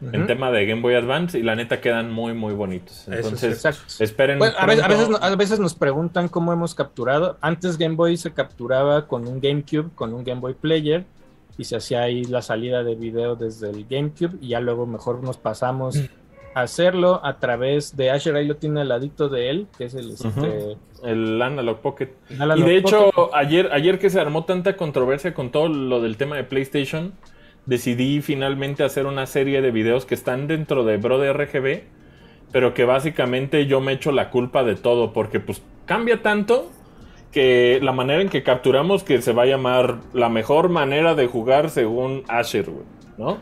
en 0.00 0.26
tema 0.26 0.50
de 0.50 0.66
Game 0.66 0.82
Boy 0.82 0.94
Advance. 0.94 1.38
Y 1.38 1.42
la 1.42 1.54
neta 1.54 1.80
quedan 1.80 2.10
muy, 2.10 2.34
muy 2.34 2.54
bonitos. 2.54 3.06
Es 3.08 3.24
Entonces, 3.24 4.00
esperen. 4.00 4.38
Bueno, 4.38 4.54
a, 4.58 4.66
veces, 4.66 4.84
a, 4.84 4.88
pronto- 4.88 5.08
veces, 5.10 5.22
a 5.22 5.36
veces 5.36 5.60
nos 5.60 5.74
preguntan 5.74 6.28
cómo 6.28 6.52
hemos 6.52 6.74
capturado. 6.74 7.38
Antes 7.40 7.78
Game 7.78 7.94
Boy 7.94 8.16
se 8.16 8.32
capturaba 8.32 9.06
con 9.06 9.26
un 9.28 9.40
GameCube, 9.40 9.90
con 9.94 10.12
un 10.12 10.24
Game 10.24 10.40
Boy 10.40 10.54
Player, 10.54 11.04
y 11.58 11.64
se 11.64 11.76
hacía 11.76 12.02
ahí 12.02 12.24
la 12.24 12.42
salida 12.42 12.82
de 12.82 12.96
video 12.96 13.36
desde 13.36 13.70
el 13.70 13.86
GameCube, 13.86 14.38
y 14.40 14.48
ya 14.48 14.60
luego 14.60 14.86
mejor 14.86 15.22
nos 15.22 15.36
pasamos 15.36 15.96
a 15.96 16.00
hacerlo 16.54 17.20
a 17.24 17.38
través 17.38 17.96
de 17.96 18.10
Asher. 18.10 18.36
Ahí 18.36 18.46
lo 18.46 18.56
tiene 18.56 18.80
al 18.80 18.88
ladito 18.88 19.28
de 19.28 19.50
él, 19.50 19.66
que 19.76 19.84
es 19.84 19.94
el 19.94 20.12
este, 20.12 20.76
el 21.02 21.40
Analog 21.40 21.80
Pocket. 21.80 22.10
Analog 22.30 22.58
Y 22.58 22.62
de 22.62 22.76
hecho, 22.76 23.10
Pocket. 23.10 23.36
ayer, 23.36 23.70
ayer 23.72 23.98
que 23.98 24.10
se 24.10 24.20
armó 24.20 24.44
tanta 24.44 24.76
controversia 24.76 25.34
con 25.34 25.50
todo 25.50 25.68
lo 25.68 26.00
del 26.00 26.16
tema 26.16 26.36
de 26.36 26.44
PlayStation, 26.44 27.12
decidí 27.66 28.20
finalmente 28.22 28.84
hacer 28.84 29.06
una 29.06 29.26
serie 29.26 29.62
de 29.62 29.70
videos 29.70 30.06
que 30.06 30.14
están 30.14 30.46
dentro 30.46 30.84
de 30.84 30.96
Bro 30.96 31.18
de 31.18 31.32
RGB, 31.32 31.82
pero 32.50 32.74
que 32.74 32.84
básicamente 32.84 33.66
yo 33.66 33.80
me 33.80 33.92
echo 33.92 34.12
la 34.12 34.30
culpa 34.30 34.64
de 34.64 34.74
todo, 34.74 35.12
porque 35.12 35.40
pues 35.40 35.62
cambia 35.86 36.22
tanto 36.22 36.70
que 37.30 37.80
la 37.82 37.92
manera 37.92 38.20
en 38.20 38.28
que 38.28 38.42
capturamos 38.42 39.04
que 39.04 39.22
se 39.22 39.32
va 39.32 39.44
a 39.44 39.46
llamar 39.46 40.00
la 40.12 40.28
mejor 40.28 40.68
manera 40.68 41.14
de 41.14 41.26
jugar 41.26 41.70
según 41.70 42.24
Asher, 42.28 42.68
¿no? 43.16 43.38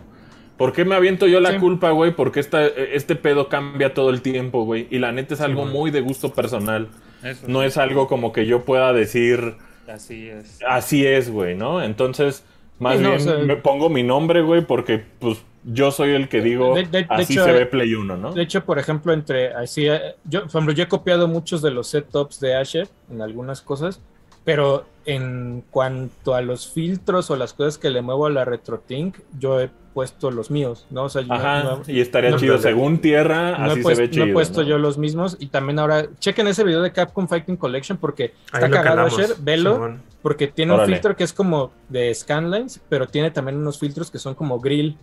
¿Por 0.60 0.74
qué 0.74 0.84
me 0.84 0.94
aviento 0.94 1.26
yo 1.26 1.40
la 1.40 1.52
Sí. 1.52 1.56
culpa, 1.58 1.90
güey? 1.92 2.14
Porque 2.14 2.38
esta, 2.38 2.66
este 2.66 3.16
pedo 3.16 3.48
cambia 3.48 3.94
todo 3.94 4.10
el 4.10 4.20
tiempo, 4.20 4.64
güey. 4.66 4.86
Y 4.90 4.98
la 4.98 5.10
neta 5.10 5.32
es 5.32 5.40
algo 5.40 5.64
muy 5.64 5.90
de 5.90 6.02
gusto 6.02 6.34
personal. 6.34 6.88
Eso 7.24 7.46
No 7.48 7.62
es 7.62 7.78
algo 7.78 8.06
como 8.08 8.30
que 8.34 8.44
yo 8.44 8.66
pueda 8.66 8.92
decir, 8.92 9.54
Así 9.88 10.28
es. 10.28 10.58
así 10.68 11.06
es, 11.06 11.30
güey, 11.30 11.56
¿no? 11.56 11.82
Entonces, 11.82 12.44
más 12.78 12.98
Sí, 12.98 13.02
no, 13.02 13.08
bien 13.16 13.20
o 13.22 13.24
sea- 13.24 13.38
me 13.38 13.56
pongo 13.56 13.88
mi 13.88 14.02
nombre, 14.02 14.42
güey, 14.42 14.60
porque 14.60 15.02
pues 15.18 15.42
yo 15.64 15.90
soy 15.92 16.10
el 16.10 16.28
que 16.28 16.42
digo, 16.42 16.74
De- 16.74 16.82
de- 16.82 17.00
de 17.04 17.06
así 17.08 17.32
hecho, 17.32 17.44
se 17.46 17.52
ve 17.52 17.64
Play 17.64 17.94
1, 17.94 18.18
¿no? 18.18 18.32
De 18.32 18.42
hecho, 18.42 18.62
por 18.62 18.78
ejemplo, 18.78 19.14
entre 19.14 19.54
así, 19.54 19.86
eh, 19.88 20.14
yo, 20.24 20.40
por 20.42 20.48
ejemplo, 20.50 20.72
yo 20.74 20.84
he 20.84 20.88
copiado 20.88 21.26
muchos 21.26 21.62
de 21.62 21.70
los 21.70 21.86
setups 21.88 22.38
de 22.38 22.56
Asher 22.56 22.86
en 23.10 23.22
algunas 23.22 23.62
cosas, 23.62 24.02
pero 24.44 24.84
en 25.06 25.64
cuanto 25.70 26.34
a 26.34 26.42
los 26.42 26.70
filtros 26.70 27.30
o 27.30 27.36
las 27.36 27.54
cosas 27.54 27.78
que 27.78 27.88
le 27.88 28.02
muevo 28.02 28.26
a 28.26 28.30
la 28.30 28.44
RetroTink, 28.44 29.16
yo 29.38 29.58
he 29.60 29.70
puesto 29.94 30.30
los 30.30 30.50
míos, 30.50 30.86
¿no? 30.90 31.04
O 31.04 31.08
sea, 31.08 31.22
yo 31.22 31.28
no- 31.28 31.34
Ajá, 31.34 31.62
no- 31.64 31.82
y 31.86 32.00
estaría 32.00 32.30
no, 32.30 32.38
chido. 32.38 32.58
Según 32.58 32.98
Tierra, 32.98 33.58
no 33.58 33.66
he, 33.66 33.72
así 33.72 33.82
pues- 33.82 33.96
se 33.96 34.02
ve 34.02 34.08
no 34.08 34.14
chido. 34.14 34.26
he 34.26 34.32
puesto 34.32 34.62
¿no? 34.62 34.68
yo 34.68 34.78
los 34.78 34.98
mismos 34.98 35.36
y 35.40 35.46
también 35.48 35.78
ahora 35.78 36.06
chequen 36.18 36.46
ese 36.46 36.62
video 36.64 36.80
de 36.82 36.92
Capcom 36.92 37.26
Fighting 37.28 37.56
Collection 37.56 37.98
porque 37.98 38.32
Ahí 38.52 38.62
está 38.64 38.70
cagado 38.70 39.02
Asher, 39.06 39.30
velo 39.40 39.74
Simón. 39.74 40.02
porque 40.22 40.46
tiene 40.46 40.72
Órale. 40.72 40.88
un 40.88 40.94
filtro 40.94 41.16
que 41.16 41.24
es 41.24 41.32
como 41.32 41.72
de 41.88 42.14
scanlines, 42.14 42.80
pero 42.88 43.06
tiene 43.08 43.30
también 43.30 43.56
unos 43.58 43.78
filtros 43.78 44.10
que 44.10 44.18
son 44.18 44.34
como 44.34 44.60
grill, 44.60 44.96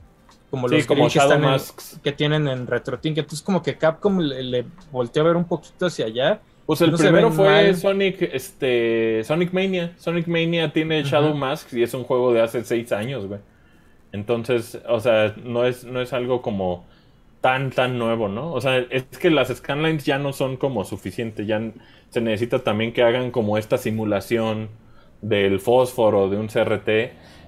como 0.49 0.69
Sí, 0.69 0.75
los 0.75 0.85
como 0.85 1.03
grill 1.03 1.11
que 1.13 1.19
Shadow 1.19 1.31
están 1.33 1.43
en, 1.43 1.51
Masks. 1.51 1.99
que 2.01 2.11
tienen 2.13 2.47
en 2.47 2.67
RetroTink. 2.67 3.17
Entonces 3.17 3.41
como 3.41 3.61
que 3.61 3.77
Capcom 3.77 4.19
le, 4.19 4.41
le 4.43 4.65
volteó 4.91 5.23
a 5.23 5.25
ver 5.25 5.35
un 5.35 5.45
poquito 5.45 5.87
hacia 5.87 6.05
allá. 6.05 6.39
Pues 6.65 6.81
el 6.81 6.91
no 6.91 6.97
primero 6.97 7.31
fue 7.31 7.45
mal. 7.45 7.75
Sonic, 7.77 8.21
este, 8.33 9.23
Sonic 9.25 9.53
Mania. 9.53 9.93
Sonic 9.97 10.27
Mania 10.27 10.71
tiene 10.71 11.01
Shadow 11.03 11.33
Masks 11.33 11.73
y 11.73 11.83
es 11.83 11.93
un 11.93 12.03
juego 12.03 12.33
de 12.33 12.41
hace 12.41 12.63
seis 12.63 12.91
años, 12.91 13.25
güey. 13.25 13.39
Entonces, 14.17 14.81
o 14.87 14.99
sea, 14.99 15.35
no 15.43 15.65
es, 15.65 15.85
no 15.85 16.01
es 16.01 16.13
algo 16.13 16.41
como 16.41 16.85
tan, 17.41 17.69
tan 17.71 17.99
nuevo, 17.99 18.27
¿no? 18.29 18.51
O 18.53 18.61
sea, 18.61 18.77
es 18.79 19.03
que 19.19 19.29
las 19.29 19.49
scanlines 19.49 20.05
ya 20.05 20.17
no 20.17 20.33
son 20.33 20.57
como 20.57 20.83
suficientes, 20.85 21.45
ya 21.47 21.61
se 22.09 22.21
necesita 22.21 22.59
también 22.59 22.93
que 22.93 23.03
hagan 23.03 23.31
como 23.31 23.57
esta 23.57 23.77
simulación 23.77 24.69
del 25.21 25.59
fósforo, 25.59 26.29
de 26.29 26.37
un 26.37 26.47
CRT. 26.47 26.89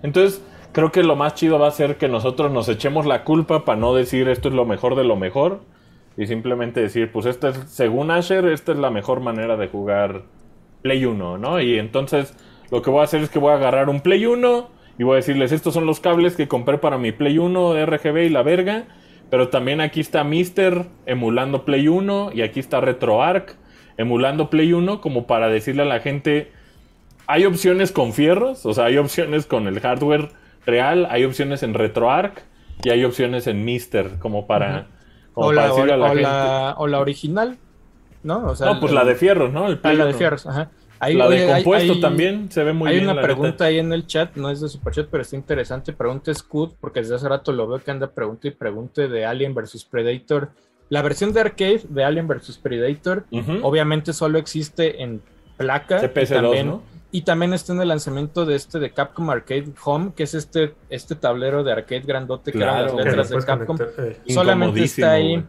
Entonces, 0.03 0.43
creo 0.73 0.91
que 0.91 1.03
lo 1.03 1.15
más 1.15 1.35
chido 1.35 1.59
va 1.59 1.67
a 1.67 1.71
ser 1.71 1.97
que 1.97 2.07
nosotros 2.07 2.51
nos 2.51 2.69
echemos 2.69 3.05
la 3.05 3.23
culpa 3.23 3.65
para 3.65 3.79
no 3.79 3.95
decir 3.95 4.29
esto 4.29 4.49
es 4.49 4.55
lo 4.55 4.65
mejor 4.65 4.95
de 4.95 5.03
lo 5.03 5.15
mejor 5.15 5.61
y 6.17 6.27
simplemente 6.27 6.81
decir, 6.81 7.11
pues 7.11 7.25
esta 7.25 7.49
es, 7.49 7.57
según 7.67 8.11
Asher, 8.11 8.45
esta 8.45 8.73
es 8.73 8.77
la 8.77 8.91
mejor 8.91 9.21
manera 9.21 9.57
de 9.57 9.67
jugar 9.67 10.23
Play 10.81 11.05
1, 11.05 11.37
¿no? 11.37 11.61
Y 11.61 11.79
entonces 11.79 12.35
lo 12.71 12.81
que 12.81 12.89
voy 12.89 13.01
a 13.01 13.03
hacer 13.05 13.21
es 13.21 13.29
que 13.29 13.39
voy 13.39 13.51
a 13.51 13.55
agarrar 13.55 13.89
un 13.89 14.01
Play 14.01 14.25
1 14.25 14.78
y 14.99 15.03
voy 15.03 15.13
a 15.13 15.15
decirles, 15.15 15.51
estos 15.51 15.73
son 15.73 15.87
los 15.87 15.99
cables 15.99 16.35
que 16.35 16.47
compré 16.47 16.77
para 16.77 16.99
mi 16.99 17.11
Play 17.11 17.39
1 17.39 17.73
de 17.73 17.85
RGB 17.87 18.17
y 18.25 18.29
la 18.29 18.43
verga, 18.43 18.83
pero 19.31 19.47
también 19.49 19.81
aquí 19.81 20.01
está 20.01 20.23
Mister 20.23 20.85
emulando 21.07 21.65
Play 21.65 21.87
1 21.87 22.31
y 22.33 22.41
aquí 22.43 22.59
está 22.59 22.81
RetroArch 22.81 23.53
emulando 23.97 24.49
Play 24.51 24.73
1 24.73 25.01
como 25.01 25.25
para 25.25 25.47
decirle 25.49 25.81
a 25.81 25.85
la 25.85 25.99
gente, 26.01 26.51
hay 27.27 27.45
opciones 27.45 27.91
con 27.91 28.13
fierros, 28.13 28.65
o 28.65 28.73
sea, 28.73 28.85
hay 28.85 28.97
opciones 28.97 29.45
con 29.45 29.67
el 29.67 29.79
hardware 29.79 30.29
real, 30.65 31.07
hay 31.09 31.23
opciones 31.25 31.63
en 31.63 31.73
RetroArch 31.73 32.33
y 32.83 32.89
hay 32.89 33.03
opciones 33.05 33.47
en 33.47 33.63
Mister 33.65 34.19
como 34.19 34.47
para, 34.47 34.87
como 35.33 35.47
O 35.47 35.49
para 35.53 35.61
la, 35.67 35.67
decirle 35.73 35.93
a 35.93 35.97
la 35.97 36.05
o 36.05 36.09
gente. 36.09 36.21
la- 36.23 36.75
o 36.77 36.87
la 36.87 36.99
original, 36.99 37.57
¿no? 38.23 38.45
O 38.47 38.55
sea, 38.55 38.73
no, 38.73 38.79
pues 38.79 38.91
el- 38.91 38.95
la 38.97 39.05
de 39.05 39.15
fierros, 39.15 39.51
¿no? 39.53 39.67
El 39.67 39.79
ah, 39.83 39.93
la 39.93 40.03
de 40.05 40.09
1. 40.11 40.17
fierros, 40.17 40.45
ajá. 40.47 40.71
Ahí, 41.01 41.15
La 41.15 41.29
de 41.29 41.35
oye, 41.35 41.53
hay- 41.53 41.63
compuesto 41.63 41.93
hay- 41.93 42.01
también 42.01 42.51
se 42.51 42.63
ve 42.63 42.73
muy 42.73 42.89
hay 42.89 42.95
bien. 42.95 43.05
una 43.05 43.13
la 43.15 43.21
pregunta 43.21 43.49
neta. 43.51 43.65
ahí 43.65 43.79
en 43.79 43.93
el 43.93 44.05
chat, 44.05 44.35
no 44.35 44.49
es 44.49 44.59
de 44.61 44.67
Superchat, 44.69 45.07
pero 45.09 45.21
está 45.21 45.35
interesante. 45.35 45.93
Pregunta 45.93 46.33
Scud, 46.33 46.71
porque 46.81 46.99
desde 46.99 47.15
hace 47.15 47.29
rato 47.29 47.51
lo 47.53 47.67
veo 47.67 47.79
que 47.83 47.91
anda 47.91 48.07
pregunta 48.11 48.47
y 48.47 48.51
pregunte 48.51 49.07
de 49.07 49.25
Alien 49.25 49.53
vs 49.55 49.85
Predator. 49.89 50.49
La 50.89 51.01
versión 51.01 51.31
de 51.33 51.39
arcade 51.41 51.81
de 51.87 52.03
Alien 52.03 52.27
vs 52.27 52.57
Predator, 52.61 53.25
Ujú. 53.31 53.59
obviamente 53.61 54.11
solo 54.13 54.39
existe 54.39 55.01
en 55.03 55.21
placa. 55.57 55.97
y 55.97 56.07
CPS2, 56.07 56.41
también, 56.41 56.67
¿no? 56.67 56.81
y 57.11 57.21
también 57.23 57.53
está 57.53 57.73
en 57.73 57.81
el 57.81 57.87
lanzamiento 57.89 58.45
de 58.45 58.55
este 58.55 58.79
de 58.79 58.91
Capcom 58.91 59.29
Arcade 59.29 59.65
Home, 59.83 60.11
que 60.15 60.23
es 60.23 60.33
este, 60.33 60.73
este 60.89 61.15
tablero 61.15 61.63
de 61.63 61.71
arcade 61.71 62.01
grandote 62.01 62.51
que 62.51 62.57
eran 62.59 62.75
Claro, 62.75 62.85
las 62.85 62.91
Que 62.91 62.97
lo 62.97 63.17
letras 63.17 63.29
de 63.29 63.45
Capcom. 63.45 63.77
eh. 63.97 64.17
solamente 64.29 64.83
está 64.83 65.11
ahí. 65.13 65.33
Güey. 65.35 65.43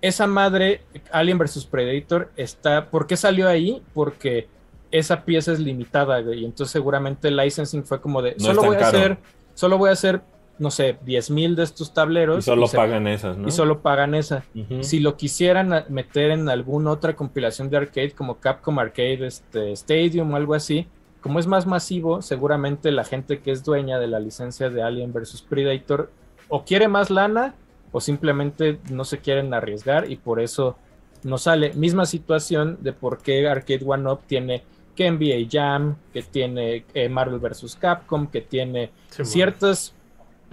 Esa 0.00 0.26
madre, 0.26 0.82
Alien 1.12 1.38
vs 1.38 1.64
Predator, 1.66 2.30
está. 2.36 2.90
¿Por 2.90 3.06
qué 3.06 3.16
salió 3.16 3.48
ahí? 3.48 3.80
Porque 3.94 4.48
esa 4.90 5.24
pieza 5.24 5.52
es 5.52 5.60
limitada, 5.60 6.20
güey. 6.20 6.40
Y 6.40 6.44
entonces 6.44 6.72
seguramente 6.72 7.28
el 7.28 7.36
licensing 7.36 7.84
fue 7.84 8.00
como 8.00 8.22
de. 8.22 8.36
No 8.38 8.46
solo 8.46 8.62
voy 8.62 8.76
a 8.76 8.80
caro. 8.80 8.98
hacer. 8.98 9.18
Solo 9.54 9.78
voy 9.78 9.90
a 9.90 9.92
hacer, 9.92 10.22
no 10.58 10.70
sé, 10.70 10.98
10 11.04 11.30
mil 11.30 11.56
de 11.56 11.62
estos 11.62 11.94
tableros. 11.94 12.38
Y 12.38 12.42
solo 12.42 12.66
pagan 12.68 13.06
esas, 13.06 13.36
¿no? 13.36 13.48
y 13.48 13.50
solo 13.50 13.80
pagan 13.80 14.14
esa. 14.14 14.44
Si 14.80 15.00
lo 15.00 15.16
quisieran 15.16 15.84
meter 15.88 16.30
en 16.30 16.48
alguna 16.48 16.90
otra 16.90 17.14
compilación 17.14 17.70
de 17.70 17.76
arcade, 17.76 18.12
como 18.12 18.38
Capcom 18.38 18.78
Arcade 18.78 19.26
este, 19.26 19.72
Stadium 19.72 20.32
o 20.32 20.36
algo 20.36 20.54
así, 20.54 20.88
como 21.20 21.38
es 21.38 21.46
más 21.46 21.66
masivo, 21.66 22.20
seguramente 22.20 22.90
la 22.90 23.04
gente 23.04 23.38
que 23.38 23.50
es 23.50 23.64
dueña 23.64 23.98
de 23.98 24.08
la 24.08 24.20
licencia 24.20 24.68
de 24.68 24.82
Alien 24.82 25.12
vs 25.12 25.42
Predator 25.48 26.10
o 26.48 26.64
quiere 26.64 26.88
más 26.88 27.10
lana 27.10 27.54
o 27.92 28.00
simplemente 28.00 28.78
no 28.90 29.04
se 29.04 29.18
quieren 29.18 29.54
arriesgar 29.54 30.10
y 30.10 30.16
por 30.16 30.40
eso 30.40 30.76
no 31.22 31.38
sale. 31.38 31.72
Misma 31.74 32.06
situación 32.06 32.76
de 32.80 32.92
por 32.92 33.22
qué 33.22 33.48
Arcade 33.48 33.84
One 33.86 34.10
Up 34.10 34.20
tiene 34.26 34.64
que 34.94 35.06
NBA 35.10 35.48
Jam, 35.50 35.96
que 36.12 36.22
tiene 36.22 36.84
eh, 36.94 37.08
Marvel 37.08 37.38
vs 37.40 37.76
Capcom, 37.80 38.26
que 38.28 38.40
tiene 38.40 38.90
ciertas 39.24 39.94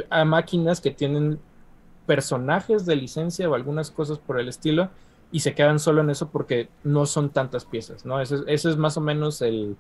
ah, 0.10 0.26
máquinas 0.26 0.82
que 0.82 0.92
tienen 0.92 1.40
personajes 2.06 2.86
de 2.86 2.96
licencia 2.96 3.50
o 3.50 3.56
algunas 3.56 3.92
cosas 3.92 4.18
por 4.20 4.40
el 4.40 4.48
estilo 4.50 4.90
y 5.32 5.40
se 5.42 5.54
quedan 5.54 5.80
solo 5.80 6.02
en 6.02 6.10
eso 6.10 6.30
porque 6.30 6.70
no 6.84 7.06
son 7.06 7.30
tantas 7.30 7.64
piezas, 7.66 8.06
¿no? 8.06 8.20
Ese, 8.20 8.36
es- 8.36 8.44
ese 8.48 8.70
es 8.72 8.78
más 8.78 8.98
o 8.98 9.02
menos 9.02 9.42
el 9.42 9.76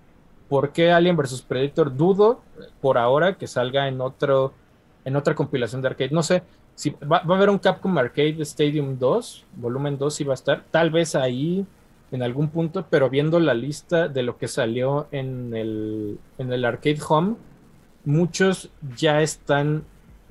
por 0.47 0.71
qué 0.71 0.91
Alien 0.91 1.15
vs 1.17 1.41
Predator 1.41 1.95
dudo 1.95 2.41
por 2.81 2.97
ahora 2.97 3.37
que 3.37 3.47
salga 3.47 3.87
en 3.87 4.01
otro 4.01 4.53
en 5.03 5.15
otra 5.15 5.33
compilación 5.33 5.81
de 5.81 5.87
arcade. 5.87 6.11
No 6.11 6.21
sé, 6.21 6.43
si 6.75 6.91
va, 6.91 7.21
va 7.23 7.33
a 7.33 7.37
haber 7.37 7.49
un 7.49 7.57
Capcom 7.57 7.97
Arcade 7.97 8.35
Stadium 8.43 8.99
2, 8.99 9.45
volumen 9.55 9.97
2 9.97 10.13
sí 10.13 10.23
va 10.23 10.33
a 10.33 10.35
estar, 10.35 10.63
tal 10.69 10.91
vez 10.91 11.15
ahí 11.15 11.65
en 12.11 12.21
algún 12.23 12.49
punto, 12.49 12.85
pero 12.89 13.09
viendo 13.09 13.39
la 13.39 13.53
lista 13.53 14.07
de 14.09 14.23
lo 14.23 14.37
que 14.37 14.47
salió 14.47 15.07
en 15.11 15.55
el, 15.55 16.19
en 16.37 16.51
el 16.51 16.65
Arcade 16.65 16.99
Home, 17.07 17.35
muchos 18.03 18.69
ya 18.97 19.21
están, 19.21 19.83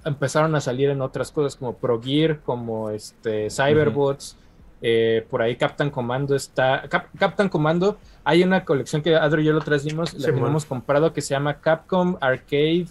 empezaron 0.05 0.55
a 0.55 0.61
salir 0.61 0.91
en 0.91 1.01
otras 1.01 1.31
cosas 1.33 1.57
como 1.57 1.75
Pro 1.75 2.01
Gear, 2.03 2.41
como 2.41 2.91
este 2.91 3.49
Cyberbots, 3.51 4.37
eh, 4.83 5.27
por 5.31 5.41
ahí 5.43 5.57
Captain 5.57 5.91
Commando 5.91 6.35
está, 6.35 6.83
Cap- 6.89 7.09
Captain 7.19 7.49
Commando, 7.49 7.99
hay 8.25 8.43
una 8.43 8.65
colección 8.65 9.01
que 9.03 9.15
Adro 9.17 9.41
y 9.41 9.45
yo 9.45 9.53
lo 9.53 9.61
trajimos, 9.61 10.13
la 10.15 10.21
Simón. 10.21 10.35
tenemos 10.41 10.65
comprado 10.67 11.13
que 11.13 11.21
se 11.23 11.31
llama 11.35 11.61
Capcom 11.61 12.17
Arcade, 12.21 12.87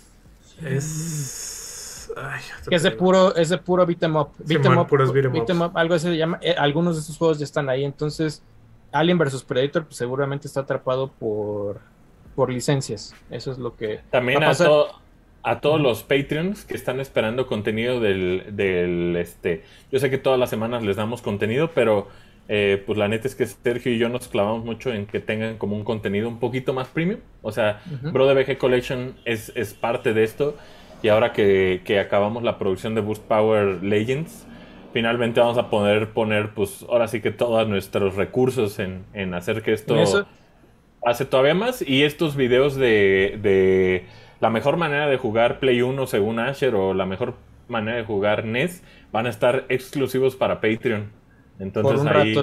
Es. 0.63 2.11
Ay, 2.17 2.41
que 2.67 2.75
es 2.75 2.83
de 2.83 2.91
puro, 2.91 3.35
es 3.35 3.49
de 3.49 3.57
puro 3.59 3.85
beat 3.85 4.01
'em 4.03 4.15
up, 4.15 4.29
beat 4.39 4.65
'em 4.65 4.77
up, 4.79 4.87
beat 5.31 5.49
'em 5.49 5.55
'em 5.55 5.61
ups. 5.61 5.69
up, 5.69 5.77
algo 5.77 5.93
así 5.93 6.07
se 6.07 6.17
llama, 6.17 6.39
eh, 6.41 6.55
algunos 6.57 6.95
de 6.95 7.01
estos 7.01 7.17
juegos 7.17 7.37
ya 7.37 7.45
están 7.45 7.69
ahí, 7.69 7.83
entonces 7.85 8.41
Alien 8.91 9.17
vs 9.17 9.43
Predator 9.43 9.85
pues, 9.85 9.97
seguramente 9.97 10.47
está 10.47 10.61
atrapado 10.61 11.09
por 11.09 11.79
por 12.35 12.51
licencias. 12.51 13.13
Eso 13.29 13.51
es 13.51 13.57
lo 13.57 13.75
que 13.75 13.99
También 14.11 14.39
va 14.39 14.45
a 14.45 14.47
a, 14.47 14.51
pasar. 14.51 14.67
to- 14.67 14.87
a 15.43 15.59
todos 15.61 15.79
los 15.81 16.03
Patreons 16.03 16.63
que 16.65 16.75
están 16.75 16.99
esperando 16.99 17.47
contenido 17.47 17.99
del, 17.99 18.45
del, 18.51 19.15
este. 19.17 19.63
Yo 19.91 19.99
sé 19.99 20.09
que 20.09 20.17
todas 20.17 20.39
las 20.39 20.49
semanas 20.49 20.83
les 20.83 20.95
damos 20.95 21.21
contenido, 21.21 21.71
pero 21.73 22.07
eh, 22.47 22.81
pues 22.85 22.97
la 22.97 23.07
neta 23.07 23.27
es 23.27 23.35
que 23.35 23.45
Sergio 23.45 23.91
y 23.93 23.97
yo 23.97 24.09
nos 24.09 24.27
clavamos 24.27 24.63
mucho 24.65 24.91
en 24.93 25.05
que 25.05 25.19
tengan 25.19 25.57
como 25.57 25.75
un 25.75 25.83
contenido 25.83 26.27
un 26.29 26.39
poquito 26.39 26.73
más 26.73 26.87
premium. 26.87 27.19
O 27.41 27.51
sea. 27.51 27.81
Bro 28.11 28.27
de 28.27 28.41
BG 28.43 28.57
Collection 28.57 29.15
es, 29.25 29.51
es 29.55 29.73
parte 29.73 30.13
de 30.13 30.23
esto. 30.23 30.55
Y 31.01 31.07
ahora 31.09 31.31
que, 31.33 31.81
que 31.85 31.99
acabamos 31.99 32.43
la 32.43 32.57
producción 32.57 32.93
de 32.95 33.01
Boost 33.01 33.23
Power 33.23 33.81
Legends, 33.83 34.45
finalmente 34.93 35.39
vamos 35.39 35.57
a 35.57 35.69
poder 35.69 36.09
poner, 36.11 36.51
pues 36.53 36.85
ahora 36.89 37.07
sí 37.07 37.21
que 37.21 37.31
todos 37.31 37.67
nuestros 37.67 38.15
recursos 38.15 38.79
en, 38.79 39.05
en 39.13 39.33
hacer 39.33 39.61
que 39.61 39.73
esto 39.73 39.95
hace 41.05 41.25
todavía 41.25 41.53
más. 41.55 41.81
Y 41.81 42.03
estos 42.03 42.35
videos 42.35 42.75
de, 42.75 43.39
de 43.41 44.05
la 44.39 44.49
mejor 44.49 44.77
manera 44.77 45.07
de 45.07 45.17
jugar 45.17 45.59
Play 45.59 45.81
1 45.81 46.07
según 46.07 46.39
Asher 46.39 46.75
o 46.75 46.93
la 46.93 47.05
mejor 47.05 47.35
manera 47.67 47.97
de 47.97 48.03
jugar 48.03 48.45
NES 48.45 48.83
van 49.11 49.27
a 49.27 49.29
estar 49.29 49.65
exclusivos 49.69 50.35
para 50.35 50.55
Patreon. 50.61 51.11
Entonces 51.59 51.91
por 51.99 52.01
un 52.01 52.07
ahí. 52.21 52.33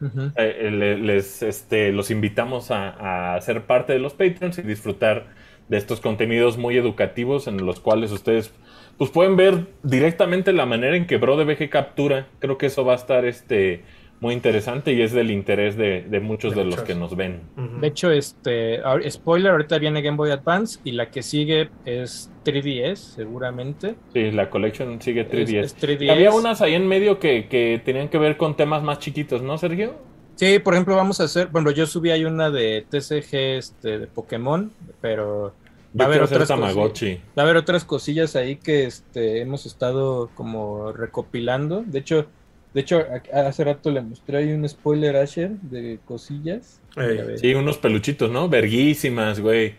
Ujú. 0.00 0.32
eh, 0.36 0.70
le- 0.70 0.98
les 0.98 1.42
este, 1.42 1.92
los 1.92 2.10
invitamos 2.10 2.70
a, 2.70 3.34
a 3.34 3.40
ser 3.40 3.62
parte 3.62 3.92
de 3.94 3.98
los 4.00 4.12
Patreons 4.12 4.58
y 4.58 4.62
disfrutar 4.62 5.26
de 5.68 5.78
estos 5.78 6.00
contenidos 6.00 6.58
muy 6.58 6.76
educativos 6.76 7.48
en 7.48 7.64
los 7.64 7.80
cuales 7.80 8.12
ustedes 8.12 8.52
pues 8.98 9.10
pueden 9.10 9.36
ver 9.36 9.66
directamente 9.82 10.52
la 10.52 10.66
manera 10.66 10.96
en 10.96 11.06
que 11.06 11.16
Bro 11.18 11.36
de 11.36 11.44
BG 11.44 11.68
captura. 11.70 12.26
Creo 12.38 12.58
que 12.58 12.66
eso 12.66 12.84
va 12.84 12.92
a 12.94 12.96
estar 12.96 13.24
este 13.24 13.84
muy 14.18 14.32
interesante 14.32 14.94
y 14.94 15.02
es 15.02 15.12
del 15.12 15.30
interés 15.30 15.76
de, 15.76 16.00
de 16.00 16.20
muchos 16.20 16.54
De 16.54 16.64
de 16.64 16.70
los 16.70 16.80
que 16.80 16.94
nos 16.94 17.14
ven. 17.16 17.42
De 17.80 17.86
hecho, 17.88 18.10
este 18.10 18.80
spoiler, 19.10 19.52
ahorita 19.52 19.78
viene 19.78 20.00
Game 20.00 20.16
Boy 20.16 20.30
Advance 20.30 20.80
y 20.84 20.92
la 20.92 21.10
que 21.10 21.22
sigue 21.22 21.68
es 21.84 22.30
3DS, 22.44 22.96
seguramente. 22.96 23.94
Sí, 24.14 24.30
la 24.30 24.48
collection 24.48 25.00
sigue 25.02 25.20
Es- 25.20 25.28
3DS. 25.30 25.60
es 25.64 25.76
3DS. 25.76 26.02
Y 26.06 26.08
Había 26.08 26.32
unas 26.32 26.62
ahí 26.62 26.72
en 26.74 26.86
medio 26.88 27.18
que, 27.18 27.46
que 27.48 27.80
tenían 27.84 28.08
que 28.08 28.16
ver 28.16 28.38
con 28.38 28.56
temas 28.56 28.82
más 28.82 29.00
chiquitos, 29.00 29.42
¿no, 29.42 29.58
Sergio? 29.58 29.94
Sí, 30.36 30.58
por 30.60 30.72
ejemplo, 30.74 30.96
vamos 30.96 31.20
a 31.20 31.24
hacer, 31.24 31.48
bueno, 31.48 31.70
yo 31.70 31.86
subí 31.86 32.10
ahí 32.10 32.24
una 32.24 32.50
de 32.50 32.86
TCG 32.90 33.34
este, 33.58 33.98
de 33.98 34.06
Pokémon, 34.06 34.70
pero 35.02 35.54
va 35.98 36.04
a 36.04 36.08
haber 36.08 36.22
otras 36.22 36.48
Tamagotchi. 36.48 37.20
Va 37.36 37.42
a 37.42 37.46
haber 37.46 37.56
otras 37.56 37.84
cosillas 37.84 38.36
ahí 38.36 38.56
que 38.56 38.84
este, 38.86 39.40
hemos 39.40 39.66
estado 39.66 40.30
como 40.34 40.92
recopilando. 40.92 41.82
De 41.86 41.98
hecho, 41.98 42.26
de 42.74 42.80
hecho, 42.82 43.02
hace 43.32 43.64
rato 43.64 43.90
le 43.90 44.02
mostré 44.02 44.38
ahí 44.38 44.52
un 44.52 44.68
spoiler 44.68 45.16
Asher 45.16 45.50
de 45.62 45.98
cosillas. 46.04 46.80
Ey. 46.96 47.38
Sí, 47.38 47.54
unos 47.54 47.78
peluchitos, 47.78 48.30
¿no? 48.30 48.48
Verguísimas, 48.48 49.40
güey. 49.40 49.74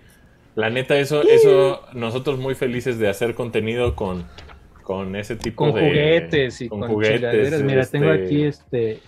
La 0.56 0.72
neta, 0.72 0.98
eso, 0.98 1.22
eso, 1.22 1.82
nosotros 1.94 2.40
muy 2.40 2.56
felices 2.56 2.98
de 2.98 3.08
hacer 3.08 3.36
contenido 3.36 3.96
con, 3.96 4.26
con 4.82 5.16
ese 5.16 5.36
tipo 5.36 5.66
Con 5.66 5.76
de... 5.76 5.88
juguetes 5.88 6.62
y 6.62 6.70
con, 6.70 6.82
chingaderas. 6.82 7.62
Mira, 7.62 7.86
tengo 7.86 8.12
este, 8.12 8.26
aquí 8.26 8.44
este. 8.44 9.00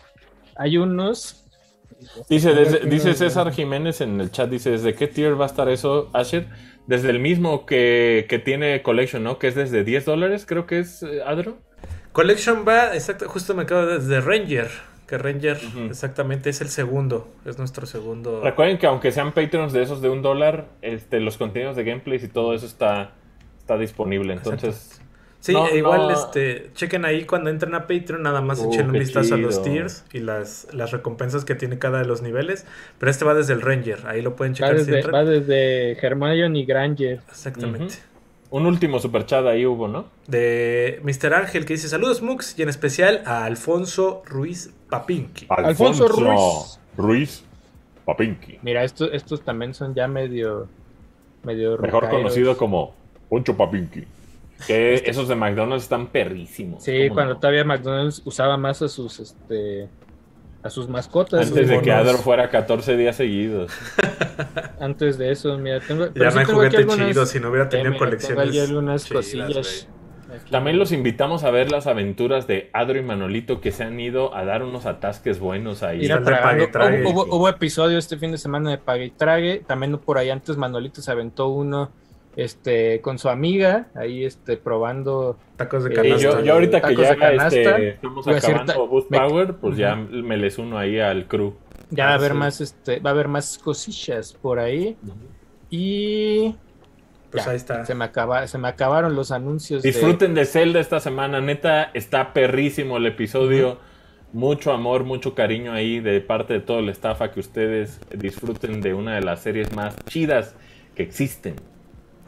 Hay 0.55 0.77
unos. 0.77 1.43
Dice, 2.29 2.49
Tengo 2.49 2.61
desde- 2.61 2.85
dice 2.89 3.13
César 3.15 3.51
Jiménez 3.51 3.99
en 4.01 4.21
el 4.21 4.31
chat, 4.31 4.49
dice, 4.49 4.69
¿desde 4.69 4.93
qué 4.93 5.07
tier 5.07 5.39
va 5.39 5.45
a 5.45 5.47
estar 5.47 5.67
eso, 5.67 6.09
Asher? 6.13 6.47
Desde 6.89 7.11
el 7.11 7.19
mismo 7.19 7.67
que, 7.67 8.25
que 8.27 8.39
tiene 8.39 8.81
Collection, 8.81 9.23
¿no? 9.23 9.37
Que 9.37 9.47
es 9.47 9.53
desde 9.53 9.83
10 9.83 10.05
dólares, 10.05 10.47
creo 10.47 10.65
que 10.65 10.79
es, 10.79 11.03
eh, 11.03 11.21
Adro. 11.23 11.59
Collection 12.13 12.65
va, 12.67 12.95
exacto, 12.95 13.29
justo 13.29 13.53
me 13.53 13.61
acabo 13.61 13.85
de 13.85 13.99
desde 13.99 14.21
Ranger. 14.21 14.71
Que 15.05 15.19
Ranger 15.19 15.59
exactamente 15.87 16.49
es 16.49 16.61
el 16.61 16.69
segundo. 16.69 17.27
Es 17.45 17.59
nuestro 17.59 17.85
segundo. 17.85 18.41
Recuerden 18.43 18.79
que 18.79 18.87
aunque 18.87 19.11
sean 19.11 19.33
Patreons 19.33 19.71
de 19.71 19.83
esos 19.83 20.01
de 20.01 20.09
un 20.09 20.23
dólar, 20.23 20.65
este, 20.81 21.19
los 21.19 21.37
contenidos 21.37 21.75
de 21.75 21.83
gameplays 21.83 22.23
y 22.23 22.27
todo 22.27 22.55
eso 22.55 22.65
está, 22.65 23.11
está 23.59 23.77
disponible. 23.77 24.33
Entonces, 24.33 24.98
Sí, 25.41 25.53
No, 25.53 25.67
e 25.67 25.77
igual 25.77 26.01
no. 26.09 26.11
este, 26.11 26.69
chequen 26.75 27.05
ahí 27.05 27.23
cuando 27.25 27.49
entren 27.49 27.73
a 27.73 27.87
Patreon, 27.87 28.21
nada 28.23 28.41
más 28.41 28.59
Uh, 28.59 28.73
echen 28.73 28.87
un 28.87 28.93
vistazo 28.99 29.35
a 29.35 29.37
los 29.37 29.61
tiers 29.63 30.03
y 30.11 30.19
las, 30.19 30.67
las 30.73 30.91
recompensas 30.91 31.45
que 31.45 31.55
tiene 31.55 31.79
cada 31.79 31.99
de 31.99 32.05
los 32.05 32.21
niveles. 32.21 32.65
Pero 32.97 33.09
este 33.09 33.23
va 33.23 33.33
desde 33.33 33.53
el 33.53 33.61
Ranger, 33.61 34.05
ahí 34.07 34.21
lo 34.21 34.35
pueden 34.35 34.53
Va 34.53 34.55
checar 34.57 34.71
si 34.79 34.91
desde, 34.91 34.95
entran. 34.97 35.15
va 35.15 35.23
desde 35.23 35.91
Hermione 36.05 36.59
y 36.59 36.65
Granger. 36.65 37.21
Exactamente. 37.29 37.95
un 38.51 38.65
último 38.65 38.99
super 38.99 39.25
chat 39.25 39.45
ahí 39.45 39.65
hubo, 39.65 39.87
¿no? 39.87 40.07
De 40.27 40.99
Mr. 41.03 41.33
Ángel 41.33 41.65
que 41.65 41.73
dice 41.73 41.87
saludos 41.87 42.21
Mux 42.21 42.57
y 42.59 42.63
en 42.63 42.69
especial 42.69 43.21
a 43.25 43.45
Alfonso 43.45 44.23
Ruiz 44.25 44.71
Papinki. 44.89 45.45
Alfonso 45.49 46.07
Ruiz. 46.09 46.79
Ruiz 46.97 47.43
Papinki. 48.05 48.59
Mira, 48.61 48.83
estos, 48.83 49.09
estos 49.13 49.41
también 49.45 49.73
son 49.73 49.93
ya 49.95 50.07
medio. 50.09 50.67
medio 51.43 51.77
Mejor 51.77 52.03
rocaeros. 52.03 52.17
conocido 52.23 52.57
como 52.57 52.93
Poncho 53.29 53.55
Papinki. 53.55 54.03
Que 54.67 54.95
esos 55.05 55.27
de 55.27 55.35
McDonald's 55.35 55.83
están 55.83 56.07
perrísimos. 56.07 56.83
Sí, 56.83 57.03
¿cómo 57.07 57.13
cuando 57.15 57.33
no? 57.35 57.39
todavía 57.39 57.63
McDonald's 57.63 58.21
usaba 58.25 58.57
más 58.57 58.81
a 58.81 58.87
sus 58.89 59.19
este 59.19 59.89
a 60.61 60.69
sus 60.69 60.89
mascotas. 60.89 61.47
Antes 61.47 61.69
de 61.69 61.81
que. 61.81 61.91
Adro 61.91 62.17
fuera 62.17 62.49
14 62.49 62.97
días 62.97 63.15
seguidos. 63.15 63.71
Antes 64.79 65.17
de 65.17 65.31
eso, 65.31 65.57
mira, 65.57 65.79
tengo, 65.79 66.07
Ya 66.07 66.11
pero 66.13 66.31
sí 66.31 66.43
juguete 66.45 66.77
algunas- 66.77 67.07
chido 67.07 67.25
si 67.25 67.39
no 67.39 67.49
hubiera 67.49 67.69
tenido 67.69 67.89
Eh, 67.89 67.91
tengo 67.93 68.05
colecciones. 68.05 68.49
ahí 68.49 68.59
algunas 68.59 69.05
chidas, 69.05 69.25
cosillas. 69.25 69.87
Aquí. 69.87 70.51
También 70.51 70.77
los 70.77 70.91
invitamos 70.91 71.43
a 71.43 71.49
ver 71.51 71.71
las 71.71 71.87
aventuras 71.87 72.45
de 72.45 72.69
Adro 72.73 72.99
y 72.99 73.01
Manolito 73.01 73.61
que 73.61 73.71
se 73.71 73.83
han 73.83 73.99
ido 73.99 74.35
a 74.35 74.45
dar 74.45 74.61
unos 74.63 74.85
atasques 74.85 75.39
buenos 75.39 75.81
ahí. 75.81 76.07
Trague. 76.07 77.03
Hubo, 77.05 77.23
hubo- 77.25 77.35
hubo 77.37 77.49
episodio 77.49 77.97
este 77.97 78.17
fin 78.17 78.31
de 78.31 78.37
semana 78.37 78.69
de 78.69 78.77
Pague 78.77 79.05
y 79.05 79.09
Trague. 79.11 79.63
También 79.65 79.97
por 79.97 80.17
ahí 80.19 80.29
antes 80.29 80.55
Manolito 80.55 81.01
se 81.01 81.11
aventó 81.11 81.47
uno 81.47 81.91
este, 82.43 83.01
con 83.01 83.17
su 83.19 83.29
amiga, 83.29 83.87
ahí 83.95 84.23
este, 84.25 84.57
probando. 84.57 85.37
Tacos 85.57 85.83
de 85.83 85.91
Y 85.91 85.95
canasta. 85.95 86.17
yo, 86.21 86.43
yo 86.43 86.53
ahorita 86.53 86.81
que 86.81 86.95
ya 86.95 87.09
este, 87.11 87.89
estamos 87.89 88.27
acabando 88.27 88.73
ta- 88.73 88.79
Boost 88.79 89.11
me- 89.11 89.17
Power, 89.19 89.55
pues 89.55 89.77
ya 89.77 89.95
me 89.95 90.37
les 90.37 90.57
uno 90.57 90.77
ahí 90.77 90.99
al 90.99 91.27
crew. 91.27 91.53
Ya 91.91 92.05
va 92.05 92.11
a 92.11 92.15
haber 92.15 92.31
sí. 92.33 92.37
más, 92.37 92.61
este, 92.61 92.99
va 92.99 93.09
a 93.09 93.13
haber 93.13 93.27
más 93.27 93.57
cosillas 93.57 94.33
por 94.33 94.59
ahí. 94.59 94.95
Y 95.69 96.55
Pues 97.31 97.45
ya, 97.45 97.51
ahí 97.51 97.57
está. 97.57 97.85
Se 97.85 97.93
me, 97.95 98.05
acaba, 98.05 98.47
se 98.47 98.57
me 98.57 98.67
acabaron 98.67 99.15
los 99.15 99.31
anuncios. 99.31 99.83
Disfruten 99.83 100.33
de 100.33 100.45
Zelda 100.45 100.79
esta 100.79 100.99
semana, 100.99 101.41
neta, 101.41 101.91
está 101.93 102.33
perrísimo 102.33 102.97
el 102.97 103.05
episodio. 103.05 103.77
Mucho 104.31 104.71
amor, 104.71 105.03
mucho 105.05 105.33
cariño 105.33 105.73
ahí 105.73 105.99
de 105.99 106.21
parte 106.21 106.53
de 106.53 106.59
todo 106.59 106.79
el 106.79 106.89
staff 106.89 107.21
a 107.23 107.31
que 107.31 107.39
ustedes 107.39 107.99
disfruten 108.15 108.79
de 108.81 108.93
una 108.93 109.15
de 109.15 109.21
las 109.21 109.41
series 109.41 109.75
más 109.75 109.95
chidas 110.05 110.55
que 110.95 111.01
existen. 111.03 111.55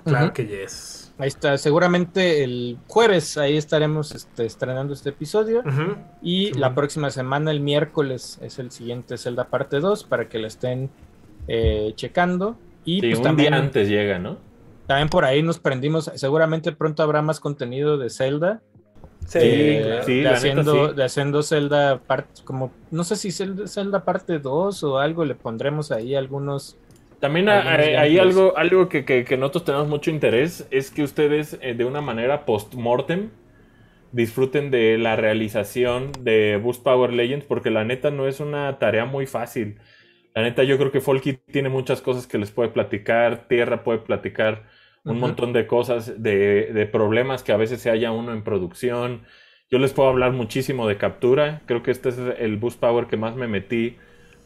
Claro 0.03 0.25
Ujú. 0.25 0.33
que 0.33 0.47
yes. 0.47 1.13
Ahí 1.17 1.27
está, 1.27 1.57
seguramente 1.57 2.43
el 2.43 2.77
jueves 2.87 3.37
ahí 3.37 3.55
estaremos 3.57 4.13
este, 4.15 4.45
estrenando 4.45 4.93
este 4.93 5.09
episodio. 5.09 5.61
Y 6.21 6.47
Sí, 6.47 6.53
la 6.53 6.67
bueno. 6.67 6.75
próxima 6.75 7.09
semana, 7.11 7.51
el 7.51 7.59
miércoles, 7.59 8.39
es 8.41 8.57
el 8.59 8.71
siguiente 8.71 9.17
Zelda 9.17 9.45
parte 9.49 9.79
2 9.79 10.03
para 10.05 10.27
que 10.29 10.39
la 10.39 10.47
estén 10.47 10.89
eh, 11.47 11.93
checando. 11.95 12.57
Y 12.85 13.01
Sí, 13.01 13.07
pues 13.09 13.17
un 13.19 13.23
también, 13.23 13.53
día 13.53 13.61
antes 13.61 13.87
llega, 13.87 14.17
¿no? 14.19 14.37
también 14.87 15.09
por 15.09 15.23
ahí 15.23 15.41
nos 15.43 15.59
prendimos. 15.59 16.11
Seguramente 16.15 16.71
pronto 16.71 17.03
habrá 17.03 17.21
más 17.21 17.39
contenido 17.39 17.97
de 17.97 18.09
Zelda. 18.09 18.61
Sí, 19.27 19.37
eh, 19.41 19.81
claro. 19.85 20.03
sí, 20.03 20.15
de, 20.17 20.23
la 20.23 20.29
neta, 20.31 20.37
haciendo, 20.39 20.89
sí. 20.89 20.95
de 20.95 21.03
haciendo 21.03 21.43
Zelda 21.43 21.99
parte, 21.99 22.41
como, 22.43 22.71
no 22.89 23.03
sé 23.03 23.15
si 23.15 23.31
Zelda, 23.31 23.67
Zelda 23.67 24.03
parte 24.03 24.39
2 24.39 24.83
o 24.83 24.97
algo, 24.97 25.23
le 25.23 25.35
pondremos 25.35 25.91
ahí 25.91 26.15
algunos. 26.15 26.77
También 27.21 27.49
hay, 27.49 28.17
algo, 28.19 28.57
algo 28.57 28.89
que, 28.89 29.05
que- 29.05 29.25
que 29.25 29.37
nosotros 29.37 29.65
tenemos 29.65 29.87
mucho 29.89 30.11
interés, 30.11 30.67
es 30.71 30.91
que 30.91 31.03
ustedes 31.03 31.57
eh, 31.61 31.75
de 31.75 31.85
una 31.85 32.01
manera 32.01 32.45
post-mortem 32.45 33.31
disfruten 34.11 34.71
de 34.71 34.97
la 34.99 35.15
realización 35.17 36.11
de 36.21 36.59
Boost 36.63 36.83
Power 36.83 37.13
Legends, 37.13 37.45
porque 37.45 37.71
la 37.71 37.85
neta 37.85 38.11
no 38.11 38.27
es 38.27 38.39
una 38.41 38.79
tarea 38.79 39.05
muy 39.05 39.27
fácil. 39.27 39.79
La 40.35 40.43
neta 40.43 40.63
yo 40.63 40.77
creo 40.79 40.91
que 40.91 41.01
Folky 41.01 41.33
tiene 41.51 41.69
muchas 41.69 42.01
cosas 42.01 42.27
que 42.27 42.37
les 42.39 42.51
puede 42.51 42.69
platicar, 42.69 43.47
Tierra 43.49 43.83
puede 43.83 43.99
platicar 43.99 44.65
un 45.07 45.19
montón 45.19 45.53
de 45.53 45.67
cosas, 45.67 46.23
de, 46.23 46.71
de 46.73 46.85
problemas 46.87 47.43
que 47.43 47.53
a 47.53 47.57
veces 47.57 47.81
se 47.81 47.91
haya 47.91 48.11
uno 48.11 48.33
en 48.33 48.43
producción. 48.43 49.23
Yo 49.71 49.79
les 49.79 49.93
puedo 49.93 50.09
hablar 50.09 50.33
muchísimo 50.33 50.87
de 50.87 50.97
captura, 50.97 51.63
creo 51.67 51.83
que 51.83 51.91
este 51.91 52.09
es 52.09 52.17
el 52.39 52.57
Boost 52.57 52.79
Power 52.79 53.07
que 53.07 53.17
más 53.17 53.35
me 53.35 53.47
metí 53.47 53.97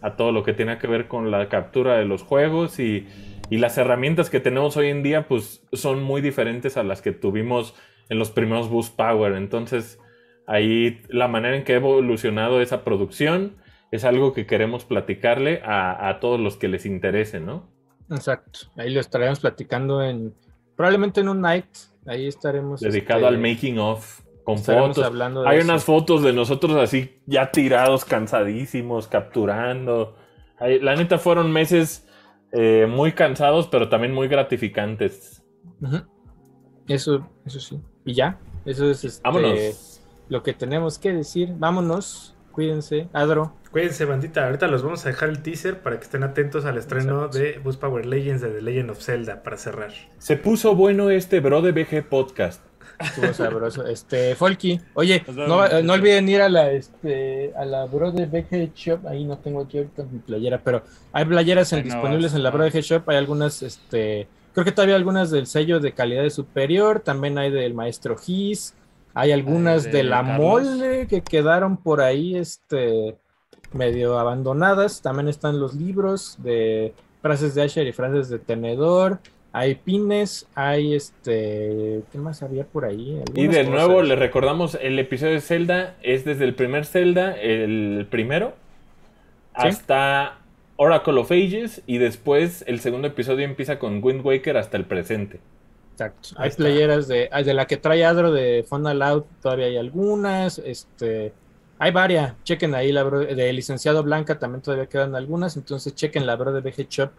a 0.05 0.15
todo 0.15 0.31
lo 0.31 0.43
que 0.43 0.53
tiene 0.53 0.77
que 0.77 0.87
ver 0.87 1.07
con 1.07 1.31
la 1.31 1.49
captura 1.49 1.97
de 1.97 2.05
los 2.05 2.21
juegos 2.21 2.79
y, 2.79 3.07
y 3.49 3.57
las 3.57 3.77
herramientas 3.77 4.29
que 4.29 4.39
tenemos 4.39 4.77
hoy 4.77 4.89
en 4.89 5.03
día 5.03 5.27
pues 5.27 5.65
son 5.73 6.03
muy 6.03 6.21
diferentes 6.21 6.77
a 6.77 6.83
las 6.83 7.01
que 7.01 7.11
tuvimos 7.11 7.73
en 8.09 8.19
los 8.19 8.29
primeros 8.31 8.69
Boost 8.69 8.95
Power. 8.95 9.33
Entonces 9.33 9.99
ahí 10.47 11.01
la 11.09 11.27
manera 11.27 11.55
en 11.55 11.63
que 11.63 11.73
ha 11.73 11.77
evolucionado 11.77 12.61
esa 12.61 12.83
producción 12.83 13.55
es 13.91 14.03
algo 14.03 14.33
que 14.33 14.45
queremos 14.45 14.85
platicarle 14.85 15.61
a, 15.63 16.09
a 16.09 16.19
todos 16.19 16.39
los 16.39 16.57
que 16.57 16.67
les 16.67 16.85
interese, 16.85 17.39
¿no? 17.39 17.75
Exacto. 18.09 18.59
Ahí 18.77 18.93
lo 18.93 18.99
estaremos 18.99 19.39
platicando 19.39 20.03
en. 20.03 20.33
Probablemente 20.75 21.21
en 21.21 21.29
un 21.29 21.41
night. 21.41 21.65
Ahí 22.05 22.27
estaremos. 22.27 22.81
Dedicado 22.81 23.21
este, 23.21 23.35
al 23.35 23.37
making 23.39 23.79
of, 23.79 24.21
con 24.45 24.55
estaremos 24.55 24.89
fotos. 24.89 25.03
hablando 25.05 25.41
de 25.43 25.49
Hay 25.49 25.57
eso. 25.57 25.65
unas 25.67 25.83
fotos 25.83 26.23
de 26.23 26.31
nosotros 26.31 26.77
así 26.77 27.19
ya 27.25 27.51
tirados, 27.51 28.05
cansadísimos, 28.05 29.07
capturando. 29.09 30.15
Ay, 30.59 30.79
La 30.79 30.95
neta 30.95 31.17
fueron 31.17 31.51
meses 31.51 32.07
eh, 32.53 32.87
muy 32.89 33.11
cansados, 33.11 33.67
pero 33.67 33.89
también 33.89 34.13
muy 34.13 34.29
gratificantes. 34.29 35.43
Eso, 36.87 37.27
eso 37.45 37.59
sí. 37.59 37.81
Y 38.05 38.13
ya, 38.13 38.39
eso 38.65 38.89
es 38.89 39.03
este, 39.03 39.21
Vámonos. 39.23 40.01
lo 40.29 40.43
que 40.43 40.53
tenemos 40.53 40.99
que 40.99 41.11
decir. 41.11 41.49
Vámonos, 41.57 42.35
cuídense. 42.51 43.09
Adro, 43.13 43.53
Cuídense, 43.71 44.05
bandita. 44.05 44.45
Ahorita 44.45 44.67
los 44.67 44.83
vamos 44.83 45.05
a 45.05 45.09
dejar 45.09 45.27
el 45.27 45.41
teaser 45.41 45.81
para 45.81 45.97
que 45.97 46.03
estén 46.05 46.23
atentos 46.23 46.63
al 46.63 46.77
estreno 46.77 47.25
Exacto. 47.25 47.37
de 47.39 47.57
Boost 47.59 47.81
Power 47.81 48.05
Legends 48.05 48.41
de 48.41 48.49
The 48.51 48.61
Legend 48.61 48.91
of 48.91 49.01
Zelda 49.01 49.43
para 49.43 49.57
cerrar. 49.57 49.91
Se 50.17 50.37
puso 50.37 50.75
bueno 50.75 51.09
este 51.09 51.41
Bro 51.41 51.61
de 51.61 51.73
BG 51.73 52.07
Podcast. 52.07 52.63
Estuvo 52.99 53.33
sabroso. 53.33 53.85
Este, 53.85 54.35
Folky, 54.35 54.79
oye, 54.93 55.23
no, 55.33 55.81
no 55.81 55.93
olviden 55.93 56.27
ir 56.29 56.41
a 56.41 56.49
la, 56.49 56.71
este, 56.71 57.53
a 57.55 57.65
la 57.65 57.85
Bro 57.85 58.11
de 58.11 58.25
BG 58.25 58.73
Shop. 58.75 59.05
Ahí 59.07 59.23
no 59.25 59.37
tengo 59.37 59.61
aquí 59.61 59.77
ahorita 59.77 60.03
mi 60.03 60.19
playera, 60.19 60.61
pero 60.63 60.83
hay 61.11 61.25
playeras 61.25 61.71
en- 61.73 61.83
disponibles 61.83 62.33
en 62.33 62.43
la. 62.43 62.51
Bro 62.51 62.63
de 62.63 62.69
BG 62.69 62.81
Shop. 62.81 63.09
Hay 63.09 63.17
algunas, 63.17 63.61
este, 63.63 64.27
creo 64.53 64.65
que 64.65 64.71
todavía 64.71 64.95
algunas 64.95 65.31
del 65.31 65.47
sello 65.47 65.79
de 65.79 65.93
calidad 65.93 66.27
superior. 66.29 66.99
También 66.99 67.37
hay 67.37 67.51
del 67.51 67.73
Maestro 67.73 68.17
Gis. 68.17 68.73
Hay 69.13 69.31
algunas 69.31 69.83
de 69.85 69.91
de 69.91 70.03
la 70.03 70.21
Carlos. 70.23 70.39
mole 70.65 71.07
que 71.07 71.21
quedaron 71.21 71.77
por 71.77 72.01
ahí, 72.01 72.35
este, 72.35 73.15
medio 73.71 74.19
abandonadas. 74.19 75.01
También 75.01 75.27
están 75.29 75.59
los 75.59 75.73
libros 75.73 76.35
de 76.39 76.93
frases 77.21 77.55
de 77.55 77.63
Asher 77.63 77.87
y 77.87 77.93
frases 77.93 78.27
de 78.29 78.39
tenedor. 78.39 79.19
Hay 79.57 79.75
pines, 79.75 80.47
hay 80.53 80.95
este, 80.95 82.01
¿qué 82.11 82.17
más 82.17 82.43
había 82.43 82.65
por 82.65 82.83
ahí? 82.83 83.21
Y 83.35 83.47
de 83.47 83.63
cosas. 83.65 83.67
nuevo 83.69 84.01
les 84.03 84.19
recordamos, 84.19 84.77
el 84.81 84.99
episodio 84.99 85.31
de 85.35 85.39
Zelda 85.41 85.95
es 86.03 86.25
desde 86.25 86.43
el 86.43 86.55
primer 86.55 86.85
Zelda, 86.85 87.31
el 87.39 88.05
primero, 88.09 88.53
Sí. 89.57 89.67
hasta 89.69 90.39
Oracle 90.75 91.19
of 91.21 91.31
Ages, 91.31 91.81
y 91.87 91.99
después 91.99 92.65
el 92.67 92.81
segundo 92.81 93.07
episodio 93.07 93.45
empieza 93.45 93.79
con 93.79 94.03
Wind 94.03 94.25
Waker 94.25 94.57
hasta 94.57 94.75
el 94.75 94.83
presente. 94.83 95.39
Exacto. 95.93 96.29
Ahí 96.35 96.43
Hay 96.43 96.49
está. 96.49 96.63
playeras 96.63 97.07
de, 97.07 97.29
de 97.45 97.53
la 97.53 97.65
que 97.65 97.77
trae 97.77 98.03
Adro 98.03 98.33
de 98.33 98.65
Fun 98.67 98.85
Aloud, 98.85 99.23
todavía 99.41 99.67
hay 99.67 99.77
algunas, 99.77 100.59
este, 100.59 101.31
hay 101.79 101.91
varias, 101.91 102.33
chequen 102.43 102.75
ahí 102.75 102.91
la 102.91 103.05
bro- 103.05 103.25
de 103.33 103.53
licenciado 103.53 104.03
Blanca 104.03 104.37
también 104.37 104.61
todavía 104.61 104.87
quedan 104.87 105.15
algunas, 105.15 105.55
entonces 105.55 105.95
chequen 105.95 106.25
la 106.25 106.35
bro 106.35 106.51
de 106.51 106.59
BG 106.59 106.89
Shop 106.89 107.11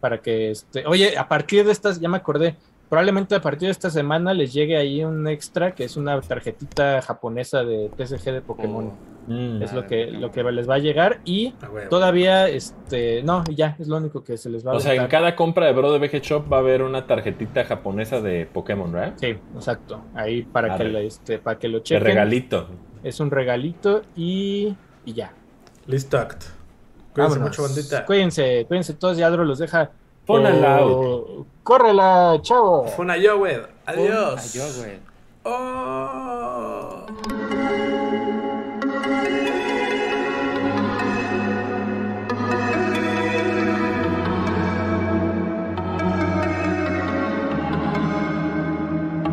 para 0.00 0.18
que 0.22 0.50
este, 0.50 0.86
oye, 0.86 1.16
a 1.18 1.28
partir 1.28 1.64
de 1.64 1.72
estas, 1.72 2.00
ya 2.00 2.08
me 2.08 2.16
acordé, 2.16 2.56
probablemente 2.88 3.34
a 3.36 3.40
partir 3.40 3.68
de 3.68 3.72
esta 3.72 3.88
semana 3.90 4.34
les 4.34 4.52
llegue 4.52 4.76
ahí 4.76 5.04
un 5.04 5.28
extra 5.28 5.74
que 5.74 5.84
es 5.84 5.96
una 5.96 6.20
tarjetita 6.20 7.00
japonesa 7.02 7.62
de 7.62 7.88
TCG 7.96 8.32
de 8.32 8.40
Pokémon. 8.42 8.90
Mm. 9.28 9.62
Es 9.62 9.70
Ah, 9.70 9.76
lo 9.76 9.82
de 9.82 9.86
que, 9.88 10.04
Pokémon. 10.06 10.20
lo 10.22 10.30
que 10.32 10.42
les 10.44 10.68
va 10.68 10.74
a 10.74 10.78
llegar 10.78 11.20
y 11.24 11.54
todavía, 11.88 12.48
este, 12.48 13.22
no, 13.22 13.44
ya, 13.54 13.76
es 13.78 13.86
lo 13.86 13.98
único 13.98 14.24
que 14.24 14.36
se 14.36 14.50
les 14.50 14.66
va 14.66 14.72
a 14.72 14.76
O 14.76 14.80
sea, 14.80 14.94
en 14.94 15.06
cada 15.06 15.36
compra 15.36 15.66
de 15.66 15.72
Bro 15.72 15.92
de 15.92 15.98
BG 16.00 16.20
Shop 16.22 16.52
va 16.52 16.56
a 16.56 16.60
haber 16.60 16.82
una 16.82 17.06
tarjetita 17.06 17.64
japonesa 17.64 18.20
de 18.20 18.46
Pokémon, 18.46 18.90
¿verdad? 18.90 19.14
Sí, 19.20 19.36
exacto. 19.54 20.02
Ahí 20.14 20.42
para 20.42 20.76
que, 20.76 20.84
le- 20.84 21.06
este, 21.06 21.38
para 21.38 21.58
que 21.58 21.68
lo 21.68 21.78
De 21.78 21.84
chequen. 21.84 22.04
regalito. 22.04 22.68
Es 23.04 23.20
un 23.20 23.30
regalito 23.30 24.02
y, 24.16 24.74
y 25.04 25.12
ya. 25.12 25.32
Listo, 25.86 26.18
act. 26.18 26.44
Cuídense 27.12 27.38
Vámonos. 27.38 27.58
mucho, 27.58 27.62
bandita. 27.62 28.06
Cuídense, 28.06 28.64
cuídense 28.68 28.94
todos. 28.94 29.18
Y 29.18 29.22
Adro 29.22 29.44
los 29.44 29.58
deja. 29.58 29.90
Pon 30.26 30.46
al 30.46 30.64
Oh, 30.82 31.46
¡Córrela, 31.62 32.38
chavo! 32.42 32.86
Fue 32.88 33.04
una 33.04 33.16
yo, 33.16 33.38
güey. 33.38 33.58
Adiós. 33.86 34.54
Adiós, 34.54 34.78
güey. 34.78 34.98
Oh. 35.44 37.06